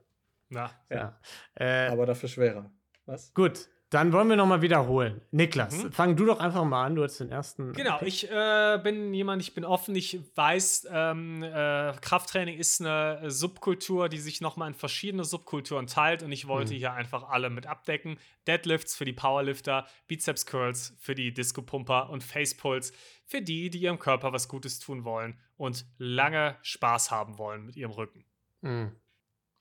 Na, 0.49 0.71
Ja. 0.91 1.21
Äh, 1.55 1.89
Aber 1.89 2.07
dafür 2.07 2.29
schwerer. 2.29 2.71
Was? 3.05 3.33
gut, 3.35 3.69
Dann 3.91 4.13
wollen 4.13 4.29
wir 4.29 4.35
nochmal 4.35 4.63
wiederholen. 4.63 5.21
Niklas, 5.31 5.85
mhm. 5.85 5.93
fang 5.93 6.17
du 6.17 6.27
doch 6.27 6.41
einfach 6.41 6.65
mal 6.65 6.85
an. 6.85 6.97
Du 6.97 7.05
hast 7.05 7.19
den 7.19 7.31
ersten. 7.31 7.73
Genau, 7.73 7.99
Pick. 7.99 8.09
ich 8.09 8.31
äh, 8.31 8.81
bin 8.83 9.15
jemand, 9.15 9.43
ich 9.43 9.55
bin 9.55 9.65
offen. 9.65 9.95
Ich 9.95 10.19
weiß, 10.35 10.89
ähm, 10.91 11.45
äh, 11.45 11.93
Krafttraining 12.01 12.59
ist 12.59 12.81
eine 12.81 13.31
Subkultur, 13.31 14.09
die 14.09 14.19
sich 14.19 14.41
nochmal 14.41 14.69
in 14.69 14.75
verschiedene 14.75 15.23
Subkulturen 15.23 15.87
teilt. 15.87 16.25
Und 16.25 16.33
ich 16.33 16.49
wollte 16.49 16.75
mhm. 16.75 16.79
hier 16.79 16.93
einfach 16.95 17.29
alle 17.29 17.49
mit 17.49 17.69
abdecken. 17.69 18.19
Deadlifts 18.49 18.97
für 18.97 19.05
die 19.05 19.13
Powerlifter, 19.13 19.87
Bizeps 20.09 20.47
Curls 20.47 20.97
für 20.99 21.15
die 21.15 21.33
Disco-Pumper 21.33 22.11
und 22.11 22.25
Facepulls 22.25 22.93
für 23.25 23.41
die, 23.41 23.71
die 23.71 23.79
ihrem 23.79 24.01
Körper 24.01 24.33
was 24.33 24.49
Gutes 24.49 24.81
tun 24.81 25.05
wollen 25.05 25.39
und 25.57 25.87
lange 25.99 26.57
Spaß 26.63 27.13
haben 27.13 27.39
wollen 27.39 27.67
mit 27.67 27.77
ihrem 27.77 27.93
Rücken. 27.93 28.25
Mhm. 28.63 28.97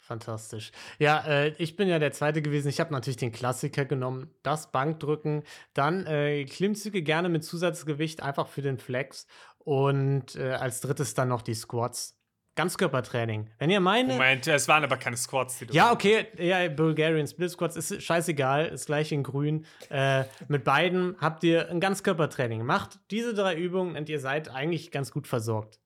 Fantastisch. 0.06 0.72
Ja, 1.00 1.26
äh, 1.26 1.54
ich 1.58 1.76
bin 1.76 1.88
ja 1.88 1.98
der 1.98 2.12
Zweite 2.12 2.44
gewesen. 2.44 2.68
Ich 2.68 2.80
habe 2.80 2.94
natürlich 2.94 3.18
den 3.18 3.32
Klassiker 3.32 3.86
genommen, 3.86 4.30
das 4.44 4.72
Bankdrücken. 4.72 5.44
Dann 5.74 6.06
äh, 6.06 6.46
Klimmzüge 6.46 7.02
gerne 7.02 7.28
mit 7.28 7.44
Zusatzgewicht, 7.44 8.22
einfach 8.22 8.48
für 8.48 8.62
den 8.62 8.78
Flex. 8.78 9.26
Und 9.58 10.36
äh, 10.36 10.52
als 10.52 10.82
drittes 10.82 11.16
dann 11.16 11.30
noch 11.30 11.42
die 11.42 11.56
Squats. 11.56 12.16
Ganzkörpertraining. 12.54 13.50
Wenn 13.58 13.72
ihr 13.72 13.80
meine. 13.80 14.14
Moment, 14.14 14.48
es 14.48 14.68
waren 14.68 14.84
aber 14.84 14.98
keine 14.98 15.18
Squats, 15.18 15.58
die 15.58 15.66
du 15.66 15.74
Ja, 15.74 15.92
okay, 15.92 16.28
ja, 16.38 16.70
Bulgarian 16.70 17.28
Split 17.28 17.50
Squats 17.50 17.76
ist 17.76 18.02
scheißegal, 18.02 18.68
ist 18.68 18.86
gleich 18.86 19.12
in 19.12 19.24
grün. 19.24 19.66
Äh, 19.90 20.26
mit 20.48 20.64
beiden 20.64 21.18
habt 21.20 21.44
ihr 21.44 21.68
ein 21.70 21.80
Ganzkörpertraining. 21.80 22.64
Macht 22.64 23.00
diese 23.10 23.34
drei 23.34 23.56
Übungen 23.56 23.98
und 23.98 24.08
ihr 24.08 24.20
seid 24.20 24.50
eigentlich 24.50 24.92
ganz 24.92 25.12
gut 25.12 25.28
versorgt. 25.28 25.80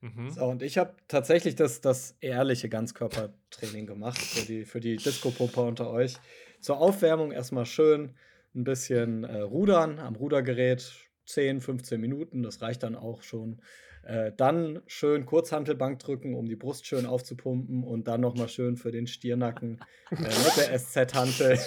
Mhm. 0.00 0.30
So, 0.30 0.44
und 0.46 0.62
ich 0.62 0.78
habe 0.78 0.94
tatsächlich 1.08 1.56
das, 1.56 1.80
das 1.80 2.16
ehrliche 2.20 2.68
Ganzkörpertraining 2.68 3.86
gemacht 3.86 4.18
für 4.18 4.46
die, 4.46 4.64
für 4.64 4.80
die 4.80 4.96
Disco-Pumper 4.96 5.64
unter 5.64 5.90
euch. 5.90 6.16
Zur 6.60 6.78
Aufwärmung 6.78 7.32
erstmal 7.32 7.66
schön 7.66 8.14
ein 8.54 8.64
bisschen 8.64 9.24
äh, 9.24 9.40
rudern 9.40 9.98
am 9.98 10.16
Rudergerät, 10.16 10.92
10, 11.26 11.60
15 11.60 12.00
Minuten, 12.00 12.42
das 12.42 12.60
reicht 12.62 12.82
dann 12.82 12.96
auch 12.96 13.22
schon 13.22 13.60
äh, 14.02 14.32
dann 14.34 14.80
schön 14.86 15.26
Kurzhantelbank 15.26 15.98
drücken, 15.98 16.34
um 16.34 16.46
die 16.46 16.56
Brust 16.56 16.86
schön 16.86 17.04
aufzupumpen 17.04 17.84
und 17.84 18.08
dann 18.08 18.22
nochmal 18.22 18.48
schön 18.48 18.76
für 18.76 18.90
den 18.90 19.06
Stirnacken 19.06 19.78
äh, 20.10 20.16
mit 20.16 20.56
der 20.56 20.78
SZ-Hantel. 20.78 21.58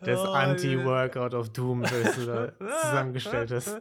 Das 0.00 0.20
oh, 0.20 0.32
Anti-Workout 0.32 1.34
of 1.34 1.50
Doom, 1.50 1.82
das 1.82 2.14
du 2.14 2.24
da 2.24 2.52
zusammengestellt 2.82 3.50
hast. 3.50 3.80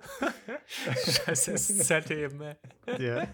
Scheiß 0.66 1.46
SZ 1.46 2.12
eben, 2.12 2.42
ey. 2.42 2.56
Ja. 2.98 3.28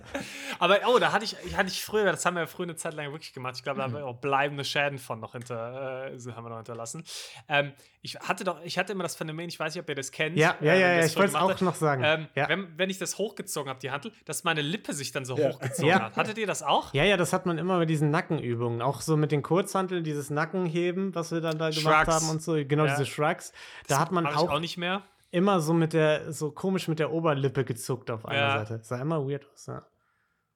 Aber 0.60 0.80
oh, 0.88 1.00
da 1.00 1.14
hatte 1.14 1.24
ich, 1.24 1.36
hatte 1.56 1.70
ich 1.70 1.82
früher, 1.82 2.12
das 2.12 2.26
haben 2.26 2.36
wir 2.36 2.42
ja 2.42 2.48
früher 2.48 2.66
eine 2.66 2.76
Zeit 2.76 2.94
lang 2.94 3.12
wirklich 3.12 3.34
gemacht. 3.34 3.56
Ich 3.56 3.64
glaube, 3.64 3.78
da 3.78 3.86
haben 3.86 3.94
wir 3.94 4.06
auch 4.06 4.18
bleibende 4.18 4.66
Schäden 4.66 5.00
von 5.00 5.22
noch 5.22 5.32
hinter, 5.32 6.12
äh, 6.12 6.32
haben 6.34 6.44
wir 6.44 6.50
noch 6.50 6.58
hinterlassen. 6.58 7.06
Ähm, 7.48 7.72
ich 8.02 8.16
hatte 8.16 8.44
doch, 8.44 8.62
ich 8.64 8.78
hatte 8.78 8.92
immer 8.92 9.04
das 9.04 9.16
Phänomen, 9.16 9.48
ich 9.48 9.60
weiß 9.60 9.74
nicht, 9.74 9.82
ob 9.82 9.90
ihr 9.90 9.96
das 9.96 10.12
kennt. 10.12 10.38
Ja, 10.38 10.58
ja, 10.60 10.74
äh, 10.74 10.82
ja, 10.82 10.94
ja 10.98 11.06
ich 11.06 11.16
wollte 11.16 11.30
es 11.30 11.36
auch 11.36 11.62
noch 11.62 11.76
sagen. 11.76 12.04
Ähm, 12.06 12.28
ja. 12.36 12.50
wenn, 12.50 12.78
wenn 12.78 12.90
ich 12.90 13.00
das 13.00 13.18
hochgezogen 13.18 13.45
habe, 13.70 13.80
die 13.80 13.92
Handel, 13.92 14.12
dass 14.26 14.44
meine 14.44 14.62
Lippe 14.62 14.94
sich 14.94 15.12
dann 15.12 15.26
so 15.26 15.38
ja. 15.38 15.50
hochgezogen 15.50 15.90
ja. 15.90 16.02
hat. 16.02 16.18
Hattet 16.18 16.38
ihr 16.38 16.48
das 16.48 16.64
auch? 16.64 16.94
Ja, 16.94 17.04
ja, 17.04 17.18
das 17.18 17.34
hat 17.34 17.46
man 17.46 17.58
immer 17.58 17.78
bei 17.78 17.86
diesen 17.86 18.12
Nackenübungen. 18.12 18.82
Auch 18.82 19.02
so 19.02 19.18
mit 19.18 19.32
den 19.32 19.42
Kurzhanteln, 19.42 20.04
dieses 20.04 20.30
Nackenheben, 20.30 21.14
was 21.16 21.32
wir 21.32 21.42
dann 21.42 21.58
da 21.58 21.72
Shrugs. 21.72 21.84
gemacht 21.84 22.08
haben 22.08 22.30
und 22.30 22.42
so. 22.42 22.54
Genau, 22.54 22.86
diese 22.86 23.06
Shrugs. 23.06 23.52
Da 23.88 23.96
das 23.96 24.00
hat 24.00 24.12
man 24.12 24.26
auch, 24.26 24.50
auch 24.50 24.60
nicht 24.60 24.78
mehr. 24.78 25.04
Immer 25.32 25.60
so 25.60 25.74
mit 25.74 25.94
der, 25.94 26.32
so 26.32 26.52
komisch 26.52 26.88
mit 26.88 27.00
der 27.00 27.12
Oberlippe 27.12 27.66
gezuckt 27.66 28.10
auf 28.12 28.26
einer 28.26 28.66
Seite. 28.66 28.84
Sah 28.84 29.02
immer 29.02 29.28
weird 29.28 29.46
aus, 29.52 29.66
ja. 29.66 29.86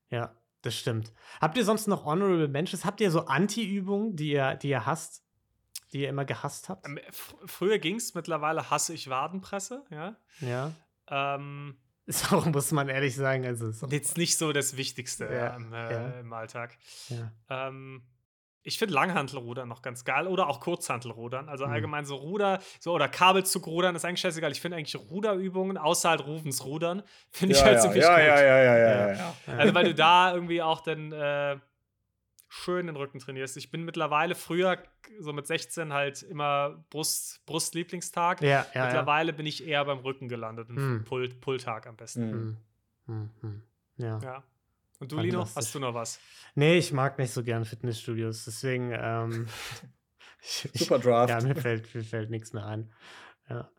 Ja, 0.09 0.31
das 0.61 0.75
stimmt. 0.75 1.13
Habt 1.41 1.57
ihr 1.57 1.65
sonst 1.65 1.87
noch 1.87 2.05
Honorable 2.05 2.47
Mentions? 2.47 2.85
Habt 2.85 3.01
ihr 3.01 3.11
so 3.11 3.25
Anti-Übungen, 3.25 4.15
die 4.15 4.31
ihr, 4.31 4.55
die 4.55 4.69
ihr 4.69 4.85
hasst? 4.85 5.23
Die 5.93 6.01
ihr 6.01 6.09
immer 6.09 6.25
gehasst 6.25 6.69
habt? 6.69 6.85
Ähm, 6.85 6.99
früher 7.45 7.79
ging 7.79 7.95
es, 7.95 8.13
mittlerweile 8.13 8.69
hasse 8.69 8.93
ich 8.93 9.09
Wadenpresse, 9.09 9.83
ja. 9.89 10.15
Ja. 10.39 10.71
Ähm, 11.09 11.77
ist 12.09 12.33
auch, 12.33 12.45
muss 12.47 12.71
man 12.71 12.89
ehrlich 12.89 13.15
sagen, 13.15 13.45
also 13.45 13.67
ist 13.67 13.85
jetzt 13.91 14.17
nicht 14.17 14.37
so 14.37 14.51
das 14.51 14.75
Wichtigste 14.75 15.25
ja, 15.25 15.55
im, 15.55 15.71
äh, 15.71 15.93
ja. 15.93 16.19
im, 16.19 16.33
Alltag. 16.33 16.75
Ja. 17.09 17.31
Ähm, 17.67 18.01
ich 18.63 18.79
finde 18.79 18.95
Langhantelrudern 18.95 19.69
noch 19.69 19.83
ganz 19.83 20.03
geil 20.03 20.25
oder 20.25 20.47
auch 20.47 20.59
Kurzhantelrudern. 20.59 21.47
Also 21.49 21.67
mhm. 21.67 21.73
allgemein 21.73 22.05
so 22.05 22.15
Ruder, 22.15 22.59
so 22.79 22.93
oder 22.93 23.07
Kabelzugrudern 23.07 23.95
ist 23.95 24.05
eigentlich 24.05 24.21
scheißegal. 24.21 24.51
Ich 24.51 24.59
finde 24.59 24.77
eigentlich 24.77 24.95
Ruderübungen, 24.95 25.77
außer 25.77 26.09
halt 26.09 26.25
Rufensrudern, 26.25 27.03
finde 27.29 27.55
ich 27.55 27.63
halt 27.63 27.77
ja, 27.77 27.85
gut. 27.85 27.95
Ja, 27.95 28.19
ja, 28.19 28.41
ja, 28.41 28.77
ja, 28.77 29.13
ja, 29.13 29.35
Also 29.55 29.73
weil 29.75 29.85
du 29.85 29.95
da 29.95 30.33
irgendwie 30.33 30.63
auch 30.63 30.81
dann 30.81 31.11
äh, 31.11 31.57
schön 32.49 32.87
den 32.87 32.95
Rücken 32.95 33.19
trainierst. 33.19 33.55
Ich 33.57 33.71
bin 33.71 33.85
mittlerweile 33.85 34.35
früher, 34.35 34.81
so 35.19 35.31
mit 35.31 35.47
16, 35.47 35.93
halt 35.93 36.23
immer 36.23 36.83
Brust, 36.89 37.45
Brustlieblingstag. 37.45 38.41
Ja, 38.41 38.65
ja, 38.73 38.85
mittlerweile 38.85 39.31
bin 39.33 39.45
ich 39.45 39.65
eher 39.65 39.85
beim 39.85 39.99
Rücken 39.99 40.27
gelandet, 40.27 40.69
mhm. 40.69 41.03
Pull, 41.05 41.29
Pulltag 41.29 41.87
am 41.87 41.95
besten. 41.95 42.57
Mhm. 43.05 43.27
Mhm. 43.41 43.63
Ja. 43.97 44.19
ja. 44.19 44.43
Und 44.99 45.11
du, 45.11 45.19
Lino, 45.19 45.47
hast 45.55 45.73
du 45.73 45.79
noch 45.79 45.93
was? 45.93 46.19
Nee, 46.55 46.77
ich 46.77 46.91
mag 46.91 47.17
nicht 47.19 47.31
so 47.31 47.43
gern 47.43 47.63
Fitnessstudios, 47.63 48.43
deswegen. 48.45 48.91
Ähm, 48.93 49.47
Super 50.41 50.99
Draft. 50.99 51.29
ja, 51.41 51.41
mir 51.41 51.55
fällt, 51.55 51.93
mir 51.93 52.03
fällt 52.03 52.29
nichts 52.29 52.51
mehr 52.53 52.65
ein. 52.65 52.91
Ja. 53.49 53.69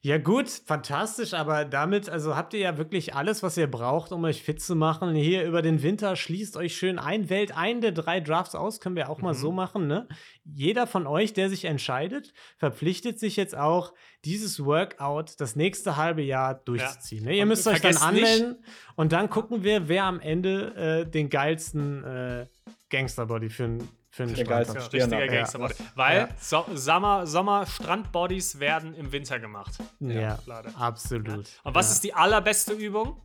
Ja, 0.00 0.16
gut, 0.16 0.48
fantastisch, 0.48 1.34
aber 1.34 1.64
damit, 1.64 2.08
also 2.08 2.36
habt 2.36 2.54
ihr 2.54 2.60
ja 2.60 2.78
wirklich 2.78 3.16
alles, 3.16 3.42
was 3.42 3.56
ihr 3.56 3.68
braucht, 3.68 4.12
um 4.12 4.22
euch 4.22 4.44
fit 4.44 4.62
zu 4.62 4.76
machen. 4.76 5.12
Hier 5.16 5.44
über 5.44 5.60
den 5.60 5.82
Winter 5.82 6.14
schließt 6.14 6.56
euch 6.56 6.76
schön 6.76 7.00
ein, 7.00 7.28
wählt 7.28 7.56
einen 7.56 7.80
der 7.80 7.90
drei 7.90 8.20
Drafts 8.20 8.54
aus, 8.54 8.78
können 8.78 8.94
wir 8.94 9.10
auch 9.10 9.18
mhm. 9.18 9.24
mal 9.24 9.34
so 9.34 9.50
machen, 9.50 9.88
ne? 9.88 10.06
Jeder 10.44 10.86
von 10.86 11.08
euch, 11.08 11.32
der 11.32 11.50
sich 11.50 11.64
entscheidet, 11.64 12.32
verpflichtet 12.58 13.18
sich 13.18 13.34
jetzt 13.34 13.56
auch, 13.56 13.92
dieses 14.24 14.64
Workout 14.64 15.40
das 15.40 15.56
nächste 15.56 15.96
halbe 15.96 16.22
Jahr 16.22 16.54
durchzuziehen. 16.54 17.24
Ja. 17.24 17.30
Ne? 17.30 17.36
Ihr 17.36 17.42
und 17.42 17.48
müsst 17.48 17.66
euch 17.66 17.80
dann 17.80 17.96
anmelden 17.96 18.50
nicht. 18.50 18.70
und 18.94 19.12
dann 19.12 19.28
gucken 19.28 19.64
wir, 19.64 19.88
wer 19.88 20.04
am 20.04 20.20
Ende 20.20 20.74
äh, 21.06 21.10
den 21.10 21.28
geilsten 21.28 22.04
äh, 22.04 22.46
Gangsterbody 22.88 23.50
für 23.50 23.64
ein 23.64 23.88
für 24.10 24.24
einen 24.24 24.36
Strand. 24.36 24.74
Richtiger 24.74 25.26
Gangsterbody. 25.26 25.74
Ja. 25.78 25.84
Weil 25.94 26.18
ja. 26.18 26.28
So 26.40 26.64
Sommer, 26.74 27.26
Sommer 27.26 27.66
Strandbodies 27.66 28.58
werden 28.58 28.94
im 28.94 29.12
Winter 29.12 29.38
gemacht. 29.38 29.78
Ja, 30.00 30.10
ja 30.10 30.38
absolut. 30.76 31.46
Und 31.62 31.74
was 31.74 31.92
ist 31.92 32.04
die 32.04 32.14
allerbeste 32.14 32.72
Übung, 32.72 33.20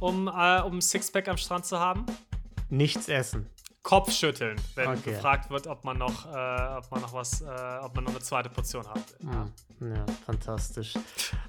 um, 0.00 0.28
äh, 0.28 0.60
um 0.60 0.80
Sixpack 0.80 1.28
am 1.28 1.36
Strand 1.36 1.66
zu 1.66 1.78
haben? 1.78 2.06
Nichts 2.68 3.08
essen. 3.08 3.48
Kopfschütteln, 3.86 4.56
wenn 4.74 4.88
okay. 4.88 5.12
gefragt 5.12 5.48
wird, 5.48 5.68
ob 5.68 5.84
man 5.84 5.96
noch, 5.96 6.26
äh, 6.26 6.76
ob 6.76 6.90
man 6.90 7.02
noch 7.02 7.12
was, 7.12 7.40
äh, 7.40 7.44
ob 7.80 7.94
man 7.94 8.02
noch 8.02 8.10
eine 8.10 8.20
zweite 8.20 8.48
Portion 8.48 8.84
hat. 8.84 9.00
Ja, 9.22 9.46
hm. 9.78 9.94
ja 9.94 10.06
fantastisch. 10.24 10.94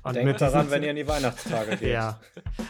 Und 0.03 0.15
denkt 0.15 0.39
daran, 0.39 0.69
wenn 0.69 0.83
ihr 0.83 0.91
in 0.91 0.97
die 0.97 1.07
Weihnachtstage 1.07 1.77
geht. 1.77 1.93
ja. 1.93 2.19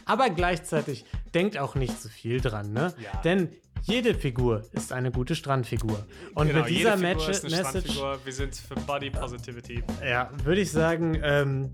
Aber 0.06 0.30
gleichzeitig 0.30 1.04
denkt 1.34 1.58
auch 1.58 1.76
nicht 1.76 2.02
zu 2.02 2.08
so 2.08 2.14
viel 2.14 2.40
dran, 2.40 2.72
ne? 2.72 2.94
Ja. 2.98 3.20
Denn 3.24 3.54
jede 3.84 4.14
Figur 4.14 4.64
ist 4.72 4.92
eine 4.92 5.12
gute 5.12 5.36
Strandfigur. 5.36 6.06
Und 6.36 6.48
genau, 6.48 6.60
mit 6.60 6.70
dieser 6.70 6.96
jede 6.96 7.02
Match 7.02 7.28
ist 7.28 7.46
eine 7.46 7.56
Message. 7.56 8.00
Wir 8.24 8.34
sind 8.34 8.56
für 8.56 8.76
Body 8.76 9.10
Positivity. 9.10 9.84
Ja, 10.04 10.30
würde 10.44 10.62
ich 10.62 10.72
sagen, 10.72 11.20
ähm, 11.24 11.72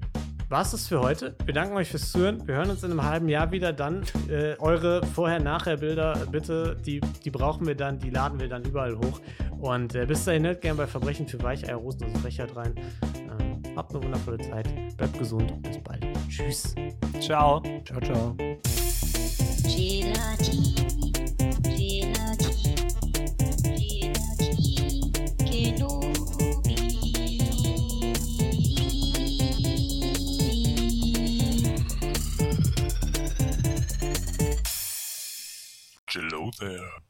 war 0.54 0.62
es 0.62 0.72
das 0.72 0.88
für 0.88 1.00
heute. 1.00 1.36
Wir 1.46 1.54
danken 1.54 1.76
euch 1.76 1.90
fürs 1.90 2.12
Zuhören. 2.12 2.48
Wir 2.48 2.54
hören 2.56 2.70
uns 2.70 2.84
in 2.84 2.92
einem 2.92 3.04
halben 3.04 3.28
Jahr 3.28 3.52
wieder. 3.52 3.74
Dann 3.74 4.04
äh, 4.30 4.56
eure 4.60 5.04
Vorher-Nachher-Bilder, 5.04 6.28
bitte, 6.32 6.78
die, 6.86 7.02
die 7.02 7.32
brauchen 7.32 7.66
wir 7.66 7.74
dann, 7.74 7.98
die 7.98 8.12
laden 8.12 8.40
wir 8.40 8.48
dann 8.48 8.64
überall 8.64 8.96
hoch. 8.96 9.20
Und 9.60 9.96
äh, 9.96 10.06
bis 10.06 10.26
dahin, 10.26 10.46
hört 10.46 10.62
gerne 10.62 10.78
bei 10.78 10.86
Verbrechen 10.86 11.28
für 11.28 11.42
Weicheier, 11.42 11.78
Rosen 11.78 12.04
und 12.04 12.18
Frechheit 12.20 12.56
rein. 12.56 12.76
Ähm, 13.14 13.64
habt 13.76 13.96
eine 13.96 14.04
wundervolle 14.04 14.38
Zeit. 14.38 14.68
Bleibt 14.96 15.18
gesund. 15.18 15.60
Bis 15.64 15.80
bald. 15.80 16.06
Tschüss. 16.30 16.76
Ciao. 17.20 17.64
Ciao, 17.86 18.00
ciao. 18.02 18.36
out 36.46 36.56
there. 36.60 37.03